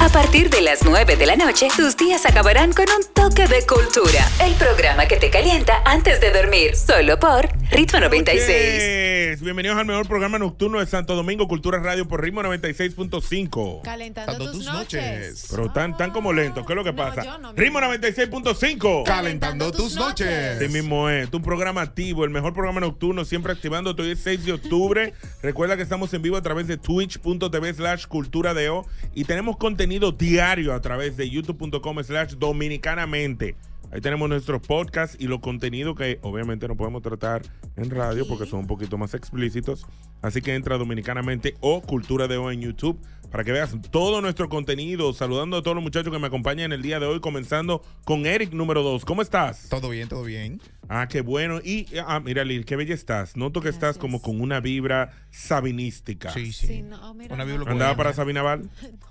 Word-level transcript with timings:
A 0.00 0.08
partir 0.10 0.48
de 0.48 0.60
las 0.60 0.84
9 0.84 1.16
de 1.16 1.26
la 1.26 1.34
noche, 1.34 1.66
tus 1.76 1.96
días 1.96 2.24
acabarán 2.24 2.72
con 2.72 2.84
un 2.88 3.02
toque 3.14 3.48
de 3.48 3.66
cultura. 3.66 4.24
El 4.40 4.54
programa 4.54 5.06
que 5.06 5.16
te 5.16 5.28
calienta 5.28 5.82
antes 5.84 6.20
de 6.20 6.30
dormir, 6.30 6.76
solo 6.76 7.18
por 7.18 7.48
Ritmo 7.70 7.98
96. 8.00 8.46
Noches. 8.48 9.42
Bienvenidos 9.42 9.76
al 9.76 9.84
mejor 9.86 10.06
programa 10.06 10.38
nocturno 10.38 10.78
de 10.78 10.86
Santo 10.86 11.16
Domingo, 11.16 11.48
Cultura 11.48 11.80
Radio 11.80 12.06
por 12.06 12.22
ritmo 12.22 12.42
96.5. 12.42 13.82
Calentando 13.82 14.52
tus 14.52 14.64
noches. 14.64 15.46
Pero 15.50 15.70
tan, 15.72 15.96
tan 15.96 16.10
como 16.12 16.32
lentos, 16.32 16.64
¿qué 16.64 16.72
es 16.72 16.76
lo 16.76 16.84
que 16.84 16.92
No, 16.92 16.96
pasa? 16.96 17.38
no, 17.38 17.52
ritmo 17.52 17.80
96.5. 17.80 19.04
Calentando 19.04 19.72
tus 19.72 19.96
noches. 19.96 20.56
Así 20.56 20.68
mismo 20.68 21.10
es, 21.10 21.28
un 21.32 21.42
programa 21.42 21.82
activo, 21.82 22.24
el 22.24 22.30
mejor 22.30 22.54
programa 22.54 22.80
nocturno, 22.80 23.24
siempre 23.24 23.52
activando. 23.52 23.94
Hoy 23.98 24.12
es 24.12 24.20
6 24.20 24.44
de 24.44 24.52
octubre. 24.52 25.12
Recuerda 25.42 25.76
que 25.76 25.82
estamos 25.82 26.14
en 26.14 26.22
vivo 26.22 26.36
a 26.36 26.42
través 26.42 26.68
de 26.68 26.76
twitch.tv 26.78 27.74
slash 27.74 28.06
cultura 28.06 28.54
de 28.54 28.70
O 28.70 28.86
y 29.14 29.24
tenemos 29.24 29.56
contenido 29.56 29.87
diario 30.16 30.74
a 30.74 30.80
través 30.80 31.16
de 31.16 31.28
youtube.com 31.28 32.02
slash 32.02 32.34
dominicanamente. 32.34 33.56
Ahí 33.90 34.02
tenemos 34.02 34.28
nuestros 34.28 34.60
podcasts 34.60 35.16
y 35.18 35.26
los 35.28 35.40
contenidos 35.40 35.96
que 35.96 36.18
obviamente 36.22 36.68
no 36.68 36.76
podemos 36.76 37.00
tratar 37.00 37.40
en 37.76 37.88
radio 37.88 38.28
porque 38.28 38.44
son 38.44 38.60
un 38.60 38.66
poquito 38.66 38.98
más 38.98 39.14
explícitos. 39.14 39.86
Así 40.20 40.42
que 40.42 40.54
entra 40.54 40.76
dominicanamente 40.76 41.54
o 41.60 41.80
Cultura 41.80 42.28
de 42.28 42.36
O 42.36 42.50
en 42.50 42.60
YouTube 42.60 43.00
para 43.30 43.44
que 43.44 43.52
veas 43.52 43.74
todo 43.90 44.20
nuestro 44.20 44.50
contenido. 44.50 45.14
Saludando 45.14 45.56
a 45.56 45.62
todos 45.62 45.74
los 45.74 45.82
muchachos 45.82 46.12
que 46.12 46.18
me 46.18 46.26
acompañan 46.26 46.66
en 46.66 46.72
el 46.72 46.82
día 46.82 47.00
de 47.00 47.06
hoy, 47.06 47.20
comenzando 47.20 47.82
con 48.04 48.26
Eric 48.26 48.52
número 48.52 48.82
2. 48.82 49.06
¿Cómo 49.06 49.22
estás? 49.22 49.68
Todo 49.70 49.88
bien, 49.88 50.08
todo 50.08 50.22
bien. 50.22 50.60
Ah, 50.90 51.08
qué 51.08 51.22
bueno. 51.22 51.60
Y, 51.64 51.86
ah, 52.06 52.20
mira, 52.20 52.44
Lil, 52.44 52.66
qué 52.66 52.76
bella 52.76 52.94
estás. 52.94 53.36
Noto 53.36 53.62
que 53.62 53.70
estás 53.70 53.96
como 53.96 54.20
con 54.20 54.40
una 54.40 54.60
vibra 54.60 55.12
sabinística. 55.30 56.30
Sí, 56.30 56.52
sí. 56.52 56.66
Sí, 56.66 56.82
no, 56.82 57.14
mira, 57.14 57.34
Una 57.34 57.44
no, 57.44 57.50
biblia 57.52 57.72
¿Andaba 57.72 57.96
para 57.96 58.12
Sabina 58.12 58.42
Val? 58.42 58.68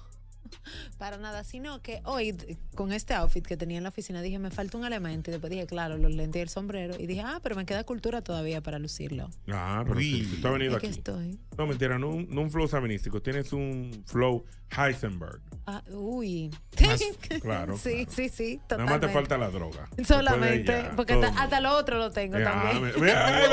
para 0.98 1.18
nada, 1.18 1.44
sino 1.44 1.82
que 1.82 2.02
hoy 2.06 2.36
con 2.76 2.92
este 2.92 3.14
outfit 3.14 3.46
que 3.46 3.58
tenía 3.58 3.78
en 3.78 3.84
la 3.84 3.90
oficina 3.90 4.22
dije, 4.22 4.40
me 4.40 4.52
falta 4.52 4.78
un 4.78 4.86
elemento 4.86 5.30
y 5.30 5.34
después 5.34 5.50
dije, 5.52 5.66
claro, 5.68 5.98
los 5.98 6.14
lentes 6.14 6.40
y 6.40 6.44
el 6.44 6.50
sombrero 6.50 6.96
y 7.00 7.08
dije, 7.08 7.22
ah, 7.26 7.40
pero 7.44 7.56
me 7.56 7.66
queda 7.66 7.84
cultura 7.84 8.22
todavía 8.22 8.62
para 8.62 8.80
lucirlo. 8.80 9.30
Ah, 9.52 9.84
pero 9.88 10.00
tú 10.42 10.48
has 10.48 10.54
venido 10.54 10.76
aquí. 10.78 10.88
estoy. 10.88 11.40
No, 11.58 11.68
mentira, 11.68 11.98
no, 11.98 12.10
un- 12.10 12.28
no 12.30 12.42
un 12.42 12.52
flow 12.52 12.68
sabinístico. 12.68 13.22
Tienes 13.22 13.52
un 13.54 14.04
flow 14.06 14.46
Heisenberg. 14.78 15.42
Ah, 15.66 15.82
uy. 15.90 16.50
Más- 16.82 17.02
claro, 17.42 17.78
sí, 17.78 18.06
claro. 18.06 18.12
sí, 18.12 18.30
sí, 18.30 18.62
Nada 18.70 18.86
más 18.86 19.00
te 19.02 19.10
falta 19.10 19.38
la 19.38 19.50
droga. 19.50 19.90
De 19.96 20.06
Solamente, 20.06 20.90
porque 20.96 21.14
hasta, 21.14 21.28
hasta 21.42 21.60
lo 21.62 21.76
otro 21.76 21.98
lo 21.98 22.12
tengo 22.12 22.38
Ya, 22.38 22.46
también. 22.46 22.84
me- 22.84 22.92
¿verdad? 22.92 23.50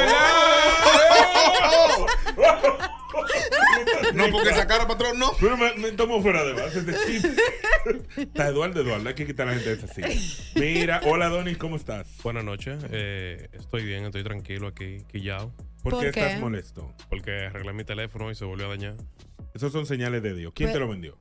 No, 4.15 4.25
porque 4.31 4.51
esa 4.51 4.67
cara, 4.67 4.87
patrón, 4.87 5.19
no. 5.19 5.33
Pero 5.41 5.57
me, 5.57 5.75
me 5.75 5.93
tomo 5.93 6.21
fuera 6.23 6.45
de 6.45 6.53
base 6.53 6.83
este 6.91 7.13
chiste. 7.13 7.29
Está 8.23 8.49
Eduardo, 8.49 8.81
Eduardo, 8.81 9.09
hay 9.09 9.15
que 9.15 9.27
quitar 9.27 9.47
a 9.49 9.53
la 9.53 9.57
gente 9.59 9.77
de 9.77 9.85
esa 9.85 9.89
silla. 9.95 10.09
Mira, 10.55 11.01
hola 11.05 11.29
Donis, 11.29 11.59
¿cómo 11.59 11.77
estás? 11.77 12.09
Buenas 12.23 12.45
noches, 12.45 12.85
eh, 12.91 13.49
estoy 13.53 13.85
bien, 13.85 14.05
estoy 14.05 14.23
tranquilo 14.25 14.69
aquí, 14.69 14.99
quillado, 15.11 15.53
¿Por, 15.83 15.93
¿Por 15.93 16.05
qué, 16.05 16.11
qué? 16.13 16.21
estás 16.21 16.41
molesto? 16.41 16.95
porque 17.11 17.47
arreglé 17.47 17.73
mi 17.75 17.85
teléfono 17.85 18.31
y 18.31 18.35
se 18.35 18.45
volvió 18.45 18.67
a 18.67 18.69
dañar. 18.71 18.95
Esos 19.55 19.71
son 19.73 19.87
señales 19.87 20.23
de 20.23 20.35
Dios. 20.35 20.53
¿Quién 20.55 20.71
te 20.71 20.75
Pero- 20.75 20.87
lo 20.87 20.93
vendió? 20.93 21.19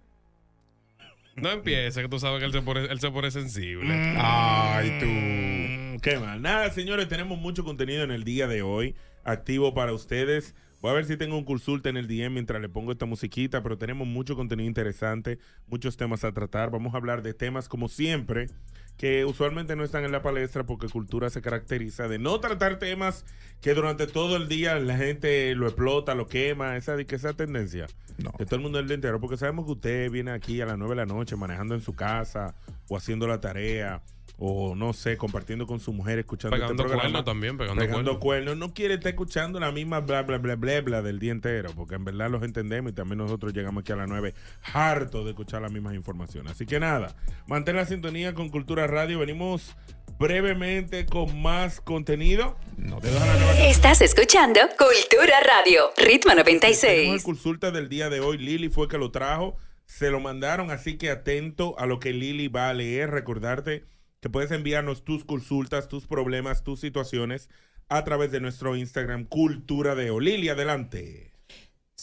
No 1.35 1.49
empieza, 1.51 2.01
que 2.01 2.09
tú 2.09 2.19
sabes 2.19 2.39
que 2.39 2.45
él 2.45 2.51
se 2.51 2.61
pone, 2.61 2.85
él 2.85 2.99
se 2.99 3.09
pone 3.09 3.31
sensible. 3.31 3.91
Ay, 4.17 4.99
tú. 4.99 5.05
Mm, 5.07 5.99
Qué 5.99 6.19
mal. 6.19 6.41
Nada, 6.41 6.69
señores, 6.71 7.07
tenemos 7.07 7.39
mucho 7.39 7.63
contenido 7.63 8.03
en 8.03 8.11
el 8.11 8.23
día 8.23 8.47
de 8.47 8.61
hoy, 8.61 8.95
activo 9.23 9.73
para 9.73 9.93
ustedes. 9.93 10.53
Voy 10.83 10.91
a 10.91 10.95
ver 10.95 11.05
si 11.05 11.15
tengo 11.15 11.37
un 11.37 11.45
consulta 11.45 11.87
en 11.87 11.95
el 11.95 12.09
DM 12.09 12.33
mientras 12.33 12.61
le 12.61 12.67
pongo 12.67 12.91
esta 12.91 13.05
musiquita, 13.05 13.63
pero 13.63 13.77
tenemos 13.77 14.05
mucho 14.05 14.35
contenido 14.35 14.67
interesante, 14.67 15.39
muchos 15.65 15.95
temas 15.95 16.25
a 16.25 16.33
tratar. 16.33 16.71
Vamos 16.71 16.93
a 16.93 16.97
hablar 16.97 17.21
de 17.21 17.33
temas 17.33 17.69
como 17.69 17.87
siempre, 17.87 18.49
que 18.97 19.23
usualmente 19.23 19.77
no 19.77 19.85
están 19.85 20.03
en 20.03 20.11
la 20.11 20.21
palestra 20.21 20.65
porque 20.65 20.89
cultura 20.89 21.29
se 21.29 21.41
caracteriza 21.41 22.09
de 22.09 22.19
no 22.19 22.37
tratar 22.41 22.79
temas 22.79 23.23
que 23.63 23.73
durante 23.73 24.07
todo 24.07 24.35
el 24.35 24.49
día 24.49 24.77
la 24.77 24.97
gente 24.97 25.55
lo 25.55 25.67
explota, 25.67 26.13
lo 26.15 26.27
quema, 26.27 26.75
esa, 26.75 27.01
que 27.05 27.15
esa 27.15 27.31
tendencia. 27.33 27.87
No. 28.17 28.33
Que 28.33 28.45
todo 28.45 28.57
el 28.57 28.61
mundo 28.61 28.77
el 28.77 28.87
día 28.87 28.95
entero, 28.95 29.21
porque 29.21 29.37
sabemos 29.37 29.65
que 29.65 29.71
usted 29.71 30.11
viene 30.11 30.31
aquí 30.31 30.59
a 30.59 30.65
las 30.65 30.77
9 30.77 30.91
de 30.91 30.95
la 30.97 31.05
noche 31.05 31.37
manejando 31.37 31.73
en 31.73 31.79
su 31.81 31.95
casa 31.95 32.55
o 32.89 32.97
haciendo 32.97 33.25
la 33.25 33.39
tarea 33.39 34.03
o 34.37 34.75
no 34.75 34.91
sé, 34.91 35.15
compartiendo 35.15 35.65
con 35.65 35.79
su 35.79 35.93
mujer, 35.93 36.19
escuchando 36.19 36.55
Pegando 36.57 36.73
este 36.73 36.83
programa. 36.83 37.03
cuernos 37.03 37.23
también, 37.23 37.57
pegando, 37.57 37.81
Pegando 37.81 38.19
cuernos. 38.19 38.57
No 38.57 38.73
quiere 38.73 38.95
estar 38.95 39.11
escuchando 39.11 39.61
la 39.61 39.71
misma 39.71 40.01
bla, 40.01 40.23
bla, 40.23 40.39
bla, 40.39 40.55
bla, 40.55 40.81
bla 40.81 41.01
del 41.01 41.19
día 41.19 41.31
entero, 41.31 41.71
porque 41.73 41.95
en 41.95 42.03
verdad 42.03 42.29
los 42.29 42.43
entendemos 42.43 42.91
y 42.91 42.95
también 42.95 43.19
nosotros 43.19 43.53
llegamos 43.53 43.81
aquí 43.81 43.93
a 43.93 43.95
las 43.95 44.09
9 44.09 44.33
harto 44.73 45.23
de 45.23 45.29
escuchar 45.29 45.61
las 45.61 45.71
mismas 45.71 45.95
informaciones. 45.95 46.51
Así 46.51 46.65
que 46.65 46.81
nada, 46.81 47.15
mantén 47.47 47.77
la 47.77 47.85
sintonía 47.85 48.33
con 48.33 48.49
Cultura 48.49 48.87
Radio. 48.87 49.19
Venimos 49.19 49.73
brevemente 50.19 51.05
con 51.05 51.41
más 51.41 51.81
contenido. 51.81 52.57
No 52.77 52.99
Te 52.99 53.11
la 53.11 53.67
Estás 53.67 54.01
escuchando 54.01 54.61
Cultura 54.77 55.39
Radio, 55.41 55.91
Ritmo 55.97 56.31
Tenemos 56.31 56.47
el 56.47 56.59
96. 56.59 57.23
consulta 57.23 57.71
del 57.71 57.89
día 57.89 58.09
de 58.09 58.19
hoy. 58.19 58.37
Lili 58.37 58.69
fue 58.69 58.87
que 58.87 58.97
lo 58.97 59.11
trajo. 59.11 59.55
Se 59.85 60.09
lo 60.09 60.19
mandaron, 60.19 60.71
así 60.71 60.97
que 60.97 61.09
atento 61.09 61.77
a 61.77 61.85
lo 61.85 61.99
que 61.99 62.13
Lili 62.13 62.47
va 62.47 62.69
a 62.69 62.73
leer. 62.73 63.11
Recordarte 63.11 63.85
que 64.21 64.29
puedes 64.29 64.51
enviarnos 64.51 65.03
tus 65.03 65.25
consultas, 65.25 65.87
tus 65.87 66.07
problemas, 66.07 66.63
tus 66.63 66.79
situaciones 66.79 67.49
a 67.89 68.03
través 68.03 68.31
de 68.31 68.39
nuestro 68.39 68.75
Instagram 68.75 69.25
Cultura 69.25 69.95
de. 69.95 70.09
Lili, 70.19 70.49
adelante. 70.49 71.32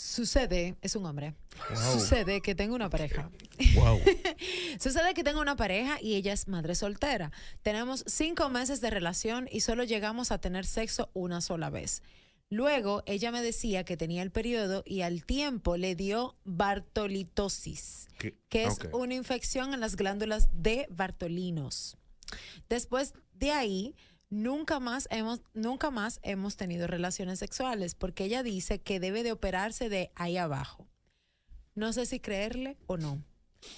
Sucede, 0.00 0.77
es 0.81 0.97
un 0.97 1.05
hombre. 1.05 1.34
Sucede 1.93 2.41
que 2.41 2.55
tengo 2.55 2.75
una 2.75 2.88
pareja. 2.88 3.31
Wow. 3.75 4.00
Sucede 4.81 5.12
que 5.12 5.22
tengo 5.22 5.43
una 5.43 5.56
pareja 5.56 5.99
y 6.00 6.15
ella 6.15 6.33
es 6.33 6.49
madre 6.49 6.75
soltera. 6.75 7.31
Tenemos 7.62 8.03
cinco 8.06 8.49
meses 8.49 8.81
de 8.81 8.89
relación 8.89 9.47
y 9.53 9.60
solo 9.60 9.84
llegamos 9.84 10.33
a 10.33 10.39
tener 10.39 10.65
sexo 10.65 11.10
una 11.12 11.43
sola 11.43 11.69
vez. 11.69 12.03
Luego 12.49 13.03
ella 13.05 13.31
me 13.31 13.43
decía 13.43 13.84
que 13.84 13.99
tenía 13.99 14.22
el 14.22 14.33
periodo 14.33 14.83
y 14.87 15.03
al 15.03 15.25
tiempo 15.27 15.77
le 15.77 15.94
dio 15.94 16.34
bartolitosis, 16.44 18.09
¿Qué? 18.19 18.34
que 18.49 18.65
es 18.65 18.78
una 18.92 19.15
infección 19.15 19.75
en 19.75 19.80
las 19.80 19.97
glándulas 19.97 20.48
de 20.51 20.86
Bartolinos. 20.89 21.98
Después 22.71 23.13
de 23.34 23.53
ahí, 23.53 23.95
nunca 24.30 24.80
más 24.80 25.06
hemos, 25.10 25.42
nunca 25.53 25.91
más 25.91 26.21
hemos 26.22 26.56
tenido 26.56 26.86
relaciones 26.86 27.38
sexuales 27.38 27.94
porque 27.94 28.24
ella 28.24 28.42
dice 28.42 28.80
que 28.80 29.00
debe 29.00 29.22
de 29.22 29.32
operarse 29.32 29.88
de 29.88 30.10
ahí 30.15 30.38
abajo. 30.38 30.88
No 31.74 31.92
sé 31.92 32.06
si 32.06 32.21
creerle 32.21 32.78
o 32.86 32.97
no. 32.97 33.22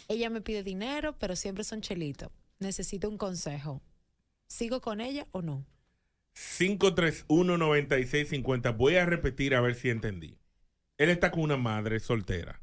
Ella 0.09 0.31
me 0.31 0.41
pide 0.41 0.63
dinero, 0.63 1.19
pero 1.19 1.35
siempre 1.35 1.65
son 1.65 1.81
chelitos. 1.81 2.31
Necesito 2.59 3.09
un 3.09 3.19
consejo. 3.19 3.83
¿Sigo 4.47 4.81
con 4.81 5.01
ella 5.01 5.27
o 5.33 5.43
no? 5.43 5.67
531-9650. 6.35 8.77
Voy 8.77 8.97
a 8.97 9.07
repetir 9.07 9.55
a 9.55 9.61
ver 9.61 9.75
si 9.75 9.91
entendí. 9.91 10.39
Él 10.99 11.11
está 11.11 11.31
con 11.31 11.43
una 11.43 11.57
madre 11.57 12.01
soltera. 12.01 12.61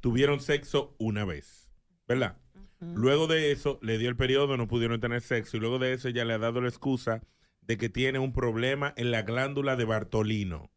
Tuvieron 0.00 0.40
sexo 0.40 0.94
una 0.98 1.24
vez, 1.24 1.70
¿verdad? 2.08 2.36
Luego 2.80 3.26
de 3.26 3.52
eso, 3.52 3.78
le 3.82 3.98
dio 3.98 4.08
el 4.08 4.16
periodo, 4.16 4.56
no 4.56 4.66
pudieron 4.66 5.00
tener 5.00 5.20
sexo. 5.20 5.56
Y 5.56 5.60
luego 5.60 5.78
de 5.78 5.92
eso, 5.92 6.08
ella 6.08 6.24
le 6.24 6.34
ha 6.34 6.38
dado 6.38 6.60
la 6.60 6.68
excusa 6.68 7.22
de 7.60 7.76
que 7.76 7.88
tiene 7.88 8.18
un 8.18 8.32
problema 8.32 8.94
en 8.96 9.10
la 9.10 9.22
glándula 9.22 9.76
de 9.76 9.84
Bartolino, 9.84 10.70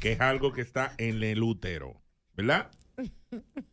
que 0.00 0.12
es 0.12 0.20
algo 0.20 0.52
que 0.52 0.62
está 0.62 0.94
en 0.98 1.22
el 1.22 1.42
útero, 1.42 2.00
¿verdad? 2.34 2.70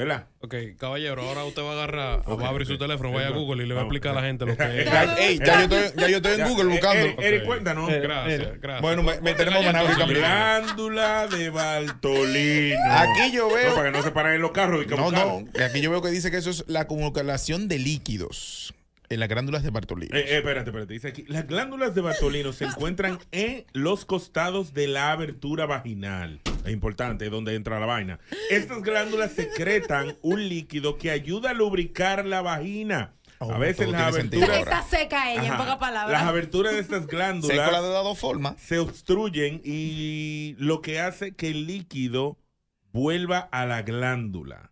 ¿Verdad? 0.00 0.26
Ok, 0.40 0.54
caballero, 0.78 1.20
ahora 1.22 1.44
usted 1.44 1.62
va 1.62 1.70
a 1.70 1.72
agarrar, 1.74 2.22
Ok, 2.24 2.40
va 2.42 2.46
a 2.46 2.48
abrir 2.48 2.66
su 2.66 2.78
teléfono, 2.78 3.12
vaya 3.12 3.28
a 3.28 3.30
Google 3.30 3.62
y 3.64 3.66
le 3.66 3.74
va 3.74 3.80
a 3.80 3.84
explicar 3.84 4.12
a 4.12 4.20
la 4.20 4.26
gente 4.26 4.46
lo 4.46 4.56
que 4.56 4.80
es. 4.80 4.84
Ya, 4.86 5.14
ey, 5.18 5.38
ya 5.38 5.56
yo 5.58 5.76
estoy, 5.76 6.00
ya 6.00 6.08
yo 6.08 6.16
estoy 6.16 6.40
en 6.40 6.48
Google 6.48 6.62
eh, 6.64 6.72
buscando. 6.72 7.00
Eric, 7.06 7.20
Eric, 7.20 7.44
cuéntanos. 7.44 7.90
Eh, 7.90 8.00
Gracias, 8.00 8.60
gracias. 8.60 8.80
Bueno, 8.82 9.02
me, 9.02 9.20
me 9.20 9.34
tenemos 9.34 9.62
cállate. 9.64 10.14
Glándula 10.14 11.26
de 11.28 11.50
Bartolino. 11.50 12.76
Aquí 12.92 13.32
yo 13.32 13.48
veo- 13.50 13.68
No, 13.70 13.74
para 13.74 13.90
que 13.92 13.96
no 13.98 14.02
se 14.02 14.10
paren 14.10 14.34
en 14.34 14.40
los 14.42 14.52
carros. 14.52 14.82
y 14.84 14.86
que 14.86 14.96
No, 14.96 15.10
no. 15.10 15.44
Aquí 15.64 15.80
yo 15.82 15.90
veo 15.90 16.00
que 16.02 16.08
dice 16.08 16.30
que 16.30 16.38
eso 16.38 16.50
es 16.50 16.64
la 16.66 16.80
acumulación 16.80 17.68
de 17.68 17.78
líquidos 17.78 18.72
en 19.10 19.18
las 19.18 19.28
glándulas 19.28 19.64
de 19.64 19.70
Bartolino. 19.70 20.16
Eh, 20.16 20.20
eh, 20.20 20.36
espérate, 20.38 20.70
espérate. 20.70 20.92
Dice 20.94 21.08
aquí, 21.08 21.24
las 21.26 21.46
glándulas 21.46 21.94
de 21.96 22.00
Bartolino 22.00 22.52
se 22.52 22.64
encuentran 22.64 23.18
en 23.32 23.66
los 23.72 24.04
costados 24.04 24.72
de 24.72 24.86
la 24.86 25.10
abertura 25.10 25.66
vaginal. 25.66 26.40
Es 26.64 26.72
importante, 26.72 27.24
es 27.24 27.30
donde 27.30 27.56
entra 27.56 27.80
la 27.80 27.86
vaina. 27.86 28.20
Estas 28.50 28.82
glándulas 28.82 29.32
secretan 29.32 30.16
un 30.22 30.48
líquido 30.48 30.96
que 30.96 31.10
ayuda 31.10 31.50
a 31.50 31.54
lubricar 31.54 32.24
la 32.24 32.40
vagina. 32.40 33.14
Oh, 33.38 33.52
a 33.52 33.58
veces 33.58 33.86
todo 33.86 33.92
las 33.92 34.14
aberturas... 34.14 34.58
Está 34.58 34.82
seca 34.82 35.32
ella, 35.32 35.46
en 35.46 35.56
pocas 35.56 35.78
palabras. 35.78 36.12
Las 36.12 36.28
aberturas 36.28 36.72
de 36.74 36.78
estas 36.80 37.02
Seco 37.02 37.16
la 37.16 37.24
de 37.26 37.40
glándulas 37.40 37.82
las 37.82 38.04
dos 38.04 38.18
formas. 38.18 38.60
se 38.60 38.78
obstruyen 38.78 39.60
y 39.64 40.54
lo 40.58 40.82
que 40.82 41.00
hace 41.00 41.34
que 41.34 41.48
el 41.48 41.66
líquido 41.66 42.38
vuelva 42.92 43.40
a 43.40 43.66
la 43.66 43.82
glándula. 43.82 44.70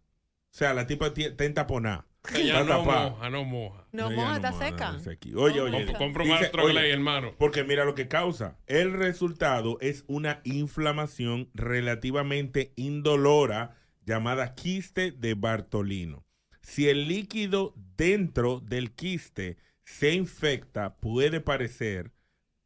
O 0.52 0.58
sea, 0.58 0.74
la 0.74 0.86
tipa 0.86 1.12
ti- 1.12 1.24
está 1.24 1.44
entaponada. 1.44 2.04
Ella 2.34 2.62
no 2.64 2.84
moja, 2.84 3.30
no 3.30 3.44
moja. 3.44 3.86
No, 3.92 4.10
moja, 4.10 4.36
está 4.36 4.52
seca. 4.52 4.96
Oye, 5.36 5.56
No, 5.56 5.64
oye. 5.64 5.86
moja. 5.86 5.98
Compra 5.98 6.24
un 6.24 6.70
Gley, 6.70 6.90
hermano. 6.90 7.34
Porque 7.38 7.64
mira 7.64 7.84
lo 7.84 7.94
que 7.94 8.08
causa. 8.08 8.58
El 8.66 8.92
resultado 8.92 9.78
es 9.80 10.04
una 10.06 10.40
inflamación 10.44 11.48
relativamente 11.54 12.72
indolora 12.76 13.76
llamada 14.04 14.54
quiste 14.54 15.10
de 15.10 15.34
Bartolino. 15.34 16.24
Si 16.60 16.88
el 16.88 17.08
líquido 17.08 17.74
dentro 17.96 18.60
del 18.60 18.92
quiste 18.92 19.56
se 19.84 20.12
infecta, 20.12 20.96
puede 20.96 21.40
parecer 21.40 22.12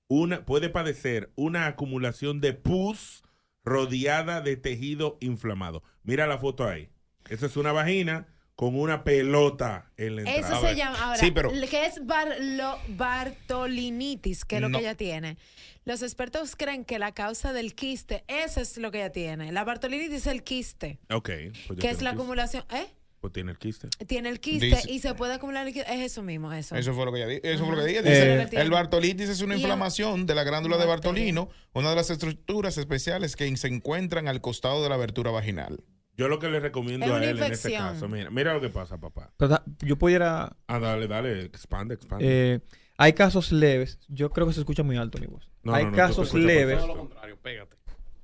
una, 0.08 0.44
puede 0.44 0.68
padecer 0.68 1.30
una 1.36 1.66
acumulación 1.66 2.40
de 2.40 2.52
pus 2.52 3.22
rodeada 3.64 4.40
de 4.40 4.56
tejido 4.56 5.18
inflamado. 5.20 5.82
Mira 6.02 6.26
la 6.26 6.38
foto 6.38 6.66
ahí. 6.68 6.90
Esa 7.28 7.46
es 7.46 7.56
una 7.56 7.70
vagina 7.72 8.26
con 8.62 8.78
una 8.78 9.02
pelota 9.02 9.90
en 9.96 10.14
la 10.14 10.22
entrada. 10.22 10.56
Eso 10.56 10.68
se 10.68 10.76
llama 10.76 11.02
ahora. 11.02 11.18
Sí, 11.18 11.32
pero- 11.32 11.50
¿Qué 11.68 11.84
es 11.86 12.06
bar- 12.06 12.36
lo- 12.40 12.78
bartolinitis? 12.90 14.44
Que 14.44 14.56
es 14.56 14.62
lo 14.62 14.68
No. 14.68 14.78
que 14.78 14.84
ella 14.84 14.94
tiene. 14.94 15.36
Los 15.84 16.00
expertos 16.02 16.54
creen 16.54 16.84
que 16.84 17.00
la 17.00 17.10
causa 17.10 17.52
del 17.52 17.74
quiste, 17.74 18.22
eso 18.28 18.60
es 18.60 18.78
lo 18.78 18.92
que 18.92 18.98
ella 18.98 19.10
tiene. 19.10 19.50
La 19.50 19.64
bartolinitis 19.64 20.18
es 20.18 20.26
el 20.28 20.44
quiste, 20.44 21.00
Ok. 21.10 21.30
pues 21.66 21.80
que 21.80 21.90
es 21.90 22.02
la 22.02 22.10
el 22.10 22.14
quiste. 22.14 22.22
acumulación. 22.22 22.64
¿Eh? 22.72 22.86
Pues 23.20 23.32
tiene 23.32 23.50
el 23.50 23.58
quiste. 23.58 23.88
Tiene 24.06 24.28
el 24.28 24.38
quiste 24.38 24.66
Dice- 24.66 24.90
y 24.92 24.98
se 25.00 25.14
puede 25.14 25.34
acumular 25.34 25.64
líquido. 25.66 25.84
Es 25.88 26.00
eso 26.00 26.22
mismo, 26.22 26.52
eso. 26.52 26.76
Eso 26.76 26.94
fue 26.94 27.04
lo 27.04 27.12
que 27.12 27.18
ella 27.18 27.26
dijo. 27.28 27.40
Eso 27.44 27.64
fue 27.66 27.74
lo 27.76 27.84
que 27.84 27.94
que 27.94 28.02
tiene. 28.02 28.62
el 28.62 28.70
Bartolitis 28.70 29.28
es 29.28 29.40
una 29.42 29.54
el- 29.54 29.60
inflamación 29.60 30.24
de 30.26 30.34
la 30.36 30.44
glándula 30.44 30.76
de. 30.78 30.86
Bartolino, 30.86 31.48
una 31.72 31.90
de 31.90 31.96
las 31.96 32.10
estructuras 32.10 32.78
especiales 32.78 33.34
que 33.34 33.56
se 33.56 33.66
encuentran 33.68 34.28
al 34.28 34.40
costado 34.40 34.82
de 34.84 34.88
la 34.88 34.94
abertura 34.94 35.30
vaginal. 35.32 35.82
Yo 36.16 36.28
lo 36.28 36.38
que 36.38 36.48
le 36.50 36.60
recomiendo 36.60 37.06
Es 37.06 37.12
a 37.12 37.24
él 37.24 37.42
en 37.42 37.52
este 37.52 37.72
caso, 37.72 38.08
mira, 38.08 38.30
mira 38.30 38.52
lo 38.52 38.60
que 38.60 38.68
pasa, 38.68 38.98
papá. 38.98 39.32
Pero 39.36 39.58
yo 39.80 39.96
pudiera. 39.96 40.56
Ah, 40.66 40.78
dale, 40.78 41.08
dale, 41.08 41.42
expande, 41.42 41.94
expande. 41.94 42.24
eh, 42.54 42.60
hay 42.98 43.14
casos 43.14 43.50
leves. 43.50 43.98
Yo 44.08 44.30
creo 44.30 44.46
que 44.46 44.52
se 44.52 44.60
escucha 44.60 44.82
muy 44.82 44.96
alto 44.96 45.18
mi 45.18 45.26
voz. 45.26 45.50
No, 45.62 45.74
hay 45.74 45.84
no, 45.84 45.90
no, 45.92 45.96
casos 45.96 46.34
leves. 46.34 46.78
Todo 46.78 46.86
lo 46.88 46.96
contrario, 46.96 47.38
pégate. 47.40 47.76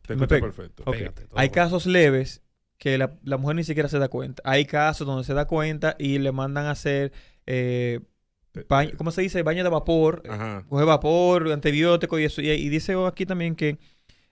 Te 0.07 0.13
escucha 0.15 0.39
perfecto. 0.41 0.85
Pégate, 0.85 1.27
todo 1.27 1.39
Hay 1.39 1.49
casos 1.51 1.87
leves 1.87 2.43
que 2.77 2.97
la, 2.99 3.19
la 3.25 3.39
mujer 3.39 3.57
ni 3.57 3.65
siquiera 3.65 3.89
se 3.89 3.99
da 3.99 4.09
cuenta. 4.09 4.43
Hay 4.45 4.67
casos 4.67 5.07
donde 5.07 5.25
se 5.25 5.35
da 5.35 5.47
cuenta 5.47 5.97
y 5.99 6.19
le 6.19 6.31
mandan 6.31 6.67
a 6.67 6.73
hacer, 6.73 7.13
eh, 7.47 8.01
baño- 8.69 8.93
¿cómo 8.97 9.11
se 9.11 9.23
dice? 9.23 9.43
Baño 9.43 9.65
de 9.65 9.71
vapor. 9.71 10.23
Ajá. 10.29 10.65
Coge 10.69 10.85
vapor, 10.85 11.51
antibiótico 11.51 12.19
y 12.19 12.25
eso. 12.25 12.41
Y, 12.43 12.51
y 12.51 12.69
dice 12.69 12.95
aquí 13.07 13.25
también 13.27 13.57
que 13.57 13.79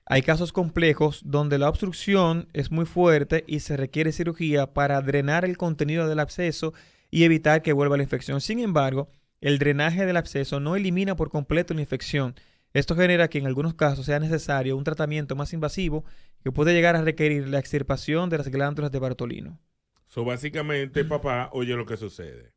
hay 0.08 0.23
casos 0.23 0.53
complejos 0.53 1.20
donde 1.25 1.58
la 1.58 1.69
obstrucción 1.69 2.47
es 2.53 2.70
muy 2.70 2.87
fuerte 2.87 3.43
y 3.49 3.58
se 3.58 3.76
requiere 3.76 4.12
cirugía 4.12 4.73
para 4.73 5.03
drenar 5.03 5.44
el 5.44 5.56
contenido 5.56 6.06
del 6.06 6.20
absceso 6.20 6.75
y 7.11 7.25
evitar 7.25 7.61
que 7.61 7.73
vuelva 7.73 7.97
la 7.97 8.05
infección. 8.05 8.41
Sin 8.41 8.61
embargo, 8.61 9.08
el 9.41 9.58
drenaje 9.58 10.06
del 10.06 10.17
absceso 10.17 10.61
no 10.61 10.76
elimina 10.76 11.17
por 11.17 11.31
completo 11.31 11.75
la 11.75 11.81
infección. 11.81 12.37
Esto 12.73 12.94
genera 12.94 13.26
que 13.26 13.38
en 13.38 13.47
algunos 13.47 13.75
casos 13.75 14.06
sea 14.06 14.20
necesario 14.20 14.76
un 14.76 14.85
tratamiento 14.85 15.35
más 15.35 15.53
invasivo 15.53 16.05
que 16.44 16.53
puede 16.53 16.73
llegar 16.73 16.94
a 16.94 17.03
requerir 17.03 17.49
la 17.49 17.58
extirpación 17.58 18.31
de 18.31 18.38
las 18.38 18.49
glándulas 18.49 18.93
de 18.93 19.00
Bartolino. 19.00 19.58
So, 20.06 20.25
básicamente, 20.25 21.05
papá, 21.05 21.50
oye 21.53 21.75
lo 21.75 21.85
que 21.85 21.97
sucede. 21.97 22.53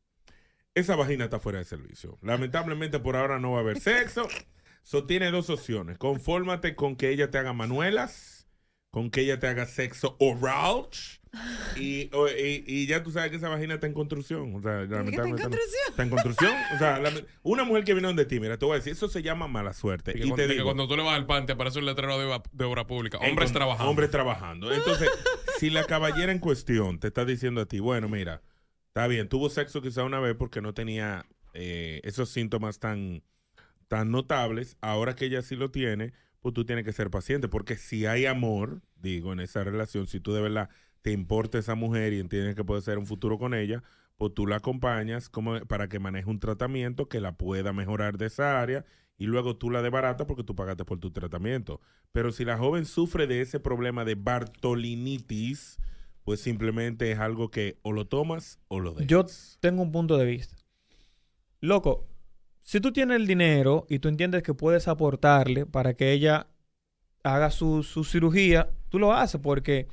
Esa 0.76 0.96
vagina 0.96 1.24
está 1.24 1.40
fuera 1.40 1.58
de 1.58 1.66
servicio. 1.66 2.20
Lamentablemente, 2.22 3.00
por 3.00 3.16
ahora 3.16 3.40
no 3.40 3.54
va 3.54 3.58
a 3.58 3.62
haber 3.62 3.80
sexo. 3.80 4.28
So, 4.90 5.04
tiene 5.04 5.30
dos 5.30 5.52
opciones. 5.52 6.00
Confórmate 6.00 6.74
con 6.74 6.96
que 6.96 7.10
ella 7.12 7.30
te 7.30 7.38
haga 7.38 7.54
manuelas, 7.54 8.48
con 8.90 9.12
que 9.12 9.22
ella 9.22 9.38
te 9.38 9.46
haga 9.46 9.68
sexo 9.68 10.16
oral. 10.20 10.88
Y, 11.76 12.10
o- 12.12 12.28
y, 12.28 12.64
y 12.66 12.88
ya 12.88 13.04
tú 13.04 13.12
sabes 13.12 13.30
que 13.30 13.38
esa 13.38 13.50
vagina 13.50 13.76
está 13.76 13.86
en 13.86 13.94
construcción. 13.94 14.56
O 14.56 14.62
sea, 14.64 14.78
lamentablemente 14.88 15.44
no- 15.44 15.50
construcción? 15.52 15.84
Está 15.92 16.02
en 16.02 16.10
construcción. 16.10 16.54
O 16.74 16.80
sea, 16.80 17.04
una 17.44 17.66
mujer 17.66 17.84
que 17.84 17.94
viene 17.94 18.12
de 18.16 18.26
ti, 18.26 18.40
mira, 18.40 18.58
te 18.58 18.66
voy 18.66 18.74
a 18.74 18.78
decir, 18.78 18.94
eso 18.94 19.08
se 19.08 19.22
llama 19.22 19.48
mala 19.48 19.74
suerte. 19.74 20.14
Y 20.16 20.22
cuando, 20.22 20.36
te 20.38 20.48
digo, 20.48 20.64
cuando 20.64 20.88
tú 20.88 20.98
le 20.98 21.04
vas 21.04 21.14
al 21.14 21.28
pan 21.28 21.46
te 21.46 21.52
aparece 21.54 21.78
un 21.78 21.86
letrero 21.86 22.18
de, 22.18 22.66
obra 22.66 22.88
pública. 22.88 23.20
Hombres 23.20 23.50
en- 23.52 23.54
trabajando. 23.58 23.92
Hombres 23.92 24.10
trabajando. 24.10 24.74
Entonces, 24.74 25.08
si 25.60 25.70
la 25.70 25.84
caballera 25.84 26.32
en 26.32 26.40
cuestión 26.40 27.00
te 27.00 27.10
está 27.10 27.26
diciendo 27.26 27.62
a 27.62 27.68
ti, 27.68 27.78
bueno, 27.80 28.10
mira, 28.10 28.42
está 28.88 29.06
bien, 29.06 29.30
tuvo 29.30 29.52
sexo 29.52 29.84
quizá 29.84 30.04
una 30.04 30.20
vez 30.20 30.36
porque 30.36 30.62
no 30.62 30.74
tenía 30.74 31.28
eh, 31.54 32.02
esos 32.06 32.30
síntomas 32.32 32.80
tan, 32.80 33.22
tan 33.90 34.12
notables, 34.12 34.78
ahora 34.80 35.16
que 35.16 35.26
ella 35.26 35.42
sí 35.42 35.58
lo 35.58 35.72
tiene, 35.72 36.14
pues 36.40 36.54
tú 36.54 36.64
tienes 36.64 36.86
que 36.86 36.94
ser 36.94 37.10
paciente, 37.10 37.50
porque 37.50 37.76
si 37.76 38.06
hay 38.06 38.26
amor, 38.26 38.82
digo, 38.96 39.34
en 39.34 39.42
esa 39.42 39.66
relación, 39.66 40.08
si 40.08 40.22
tú 40.22 40.32
de 40.32 40.42
verdad 40.42 40.70
te 41.02 41.12
importa 41.12 41.58
esa 41.58 41.76
mujer 41.76 42.14
y 42.14 42.20
entiendes 42.20 42.56
que 42.56 42.64
puede 42.64 42.82
ser 42.82 42.98
un 42.98 43.06
futuro 43.06 43.38
con 43.38 43.54
ella, 43.54 43.84
pues 44.18 44.34
tú 44.34 44.48
la 44.48 44.58
acompañas 44.58 45.28
como 45.28 45.60
para 45.62 45.90
que 45.90 46.00
maneje 46.00 46.30
un 46.30 46.40
tratamiento 46.40 47.10
que 47.10 47.20
la 47.20 47.34
pueda 47.34 47.74
mejorar 47.74 48.18
de 48.18 48.28
esa 48.28 48.62
área 48.62 48.86
y 49.18 49.26
luego 49.26 49.58
tú 49.58 49.70
la 49.70 49.82
desbaratas 49.82 50.28
porque 50.28 50.44
tú 50.44 50.56
pagaste 50.56 50.86
por 50.86 51.00
tu 51.00 51.12
tratamiento. 51.12 51.82
Pero 52.12 52.32
si 52.32 52.46
la 52.46 52.58
joven 52.58 52.86
sufre 52.86 53.28
de 53.28 53.42
ese 53.42 53.60
problema 53.60 54.06
de 54.06 54.16
Bartolinitis, 54.16 55.78
pues 56.24 56.42
simplemente 56.42 57.12
es 57.12 57.20
algo 57.20 57.50
que 57.50 57.80
o 57.82 57.92
lo 57.92 58.08
tomas 58.08 58.60
o 58.68 58.80
lo 58.80 58.92
dejas. 58.92 59.08
Yo 59.08 59.26
tengo 59.62 59.82
un 59.82 59.92
punto 59.92 60.18
de 60.18 60.26
vista. 60.26 60.58
Loco, 61.62 62.09
si 62.70 62.80
tú 62.80 62.92
tienes 62.94 63.16
el 63.16 63.26
dinero 63.26 63.88
y 63.90 63.98
tú 63.98 64.10
entiendes 64.10 64.44
que 64.44 64.54
puedes 64.54 64.88
aportarle 64.88 65.66
para 65.66 65.96
que 65.96 66.12
ella 66.12 66.46
haga 67.24 67.50
su, 67.50 67.82
su 67.82 68.04
cirugía, 68.04 68.70
tú 68.90 69.00
lo 69.00 69.12
haces 69.12 69.42
porque 69.42 69.88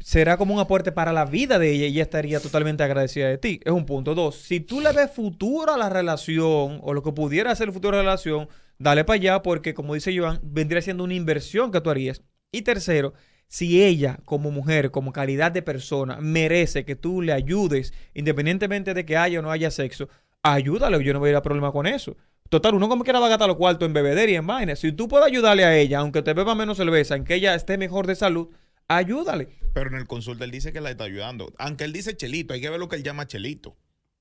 será 0.00 0.38
como 0.38 0.54
un 0.54 0.60
aporte 0.60 0.90
para 0.90 1.12
la 1.12 1.26
vida 1.26 1.58
de 1.58 1.70
ella 1.70 1.84
y 1.84 1.90
ella 1.90 2.04
estaría 2.04 2.40
totalmente 2.40 2.82
agradecida 2.82 3.28
de 3.28 3.36
ti. 3.36 3.60
Es 3.62 3.72
un 3.72 3.84
punto. 3.84 4.14
Dos, 4.14 4.36
si 4.36 4.60
tú 4.60 4.80
le 4.80 4.90
ves 4.92 5.10
futuro 5.10 5.74
a 5.74 5.76
la 5.76 5.90
relación 5.90 6.80
o 6.82 6.94
lo 6.94 7.02
que 7.02 7.12
pudiera 7.12 7.54
ser 7.54 7.68
el 7.68 7.74
futuro 7.74 7.98
de 7.98 8.04
la 8.04 8.12
relación, 8.12 8.48
dale 8.78 9.04
para 9.04 9.16
allá 9.16 9.42
porque, 9.42 9.74
como 9.74 9.92
dice 9.92 10.18
Joan, 10.18 10.40
vendría 10.42 10.80
siendo 10.80 11.04
una 11.04 11.12
inversión 11.12 11.70
que 11.70 11.82
tú 11.82 11.90
harías. 11.90 12.22
Y 12.52 12.62
tercero, 12.62 13.12
si 13.48 13.84
ella 13.84 14.18
como 14.24 14.50
mujer, 14.50 14.90
como 14.90 15.12
calidad 15.12 15.52
de 15.52 15.60
persona, 15.60 16.16
merece 16.22 16.86
que 16.86 16.96
tú 16.96 17.20
le 17.20 17.34
ayudes, 17.34 17.92
independientemente 18.14 18.94
de 18.94 19.04
que 19.04 19.18
haya 19.18 19.40
o 19.40 19.42
no 19.42 19.50
haya 19.50 19.70
sexo, 19.70 20.08
ayúdale, 20.42 21.02
yo 21.04 21.12
no 21.12 21.18
voy 21.18 21.28
a 21.28 21.32
ir 21.32 21.36
a 21.36 21.42
problema 21.42 21.72
con 21.72 21.86
eso. 21.86 22.16
Total, 22.48 22.74
uno 22.74 22.88
como 22.88 23.04
quiera 23.04 23.18
va 23.18 23.26
a 23.26 23.30
gastar 23.30 23.48
los 23.48 23.56
cuartos 23.56 23.86
en 23.86 23.94
bebedera 23.94 24.30
y 24.30 24.34
en 24.34 24.46
vainas. 24.46 24.78
Si 24.78 24.92
tú 24.92 25.08
puedes 25.08 25.26
ayudarle 25.26 25.64
a 25.64 25.76
ella, 25.76 26.00
aunque 26.00 26.20
te 26.22 26.34
beba 26.34 26.54
menos 26.54 26.76
cerveza, 26.76 27.16
en 27.16 27.24
que 27.24 27.36
ella 27.36 27.54
esté 27.54 27.78
mejor 27.78 28.06
de 28.06 28.14
salud, 28.14 28.48
ayúdale. 28.88 29.48
Pero 29.72 29.88
en 29.88 29.96
el 29.96 30.06
consulta 30.06 30.44
él 30.44 30.50
dice 30.50 30.72
que 30.72 30.82
la 30.82 30.90
está 30.90 31.04
ayudando. 31.04 31.52
Aunque 31.58 31.84
él 31.84 31.92
dice 31.94 32.14
chelito, 32.14 32.52
hay 32.52 32.60
que 32.60 32.68
ver 32.68 32.78
lo 32.78 32.88
que 32.88 32.96
él 32.96 33.02
llama 33.02 33.26
chelito. 33.26 33.78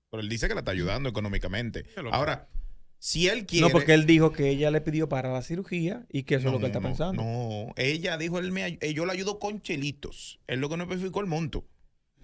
Pero 0.09 0.21
él 0.21 0.29
dice 0.29 0.47
que 0.47 0.53
la 0.53 0.61
está 0.61 0.71
ayudando 0.71 1.09
económicamente. 1.09 1.85
Ahora, 2.11 2.47
si 2.99 3.27
él 3.27 3.45
quiere. 3.45 3.65
No, 3.65 3.71
porque 3.71 3.93
él 3.93 4.05
dijo 4.05 4.31
que 4.31 4.49
ella 4.49 4.71
le 4.71 4.79
pidió 4.79 5.09
para 5.09 5.33
la 5.33 5.41
cirugía 5.41 6.05
y 6.09 6.23
que 6.23 6.35
eso 6.35 6.47
es 6.47 6.53
lo 6.53 6.59
que 6.59 6.65
él 6.65 6.71
está 6.71 6.79
no, 6.79 6.87
pensando. 6.87 7.23
No, 7.23 7.73
ella 7.75 8.17
dijo, 8.17 8.39
él 8.39 8.51
me, 8.51 8.63
ay- 8.63 8.77
eh, 8.79 8.93
yo 8.93 9.05
la 9.05 9.13
ayudo 9.13 9.39
con 9.39 9.61
chelitos. 9.61 10.39
Él 10.47 10.59
lo 10.61 10.69
que 10.69 10.77
no 10.77 10.83
especificó 10.83 11.19
el 11.19 11.27
monto. 11.27 11.65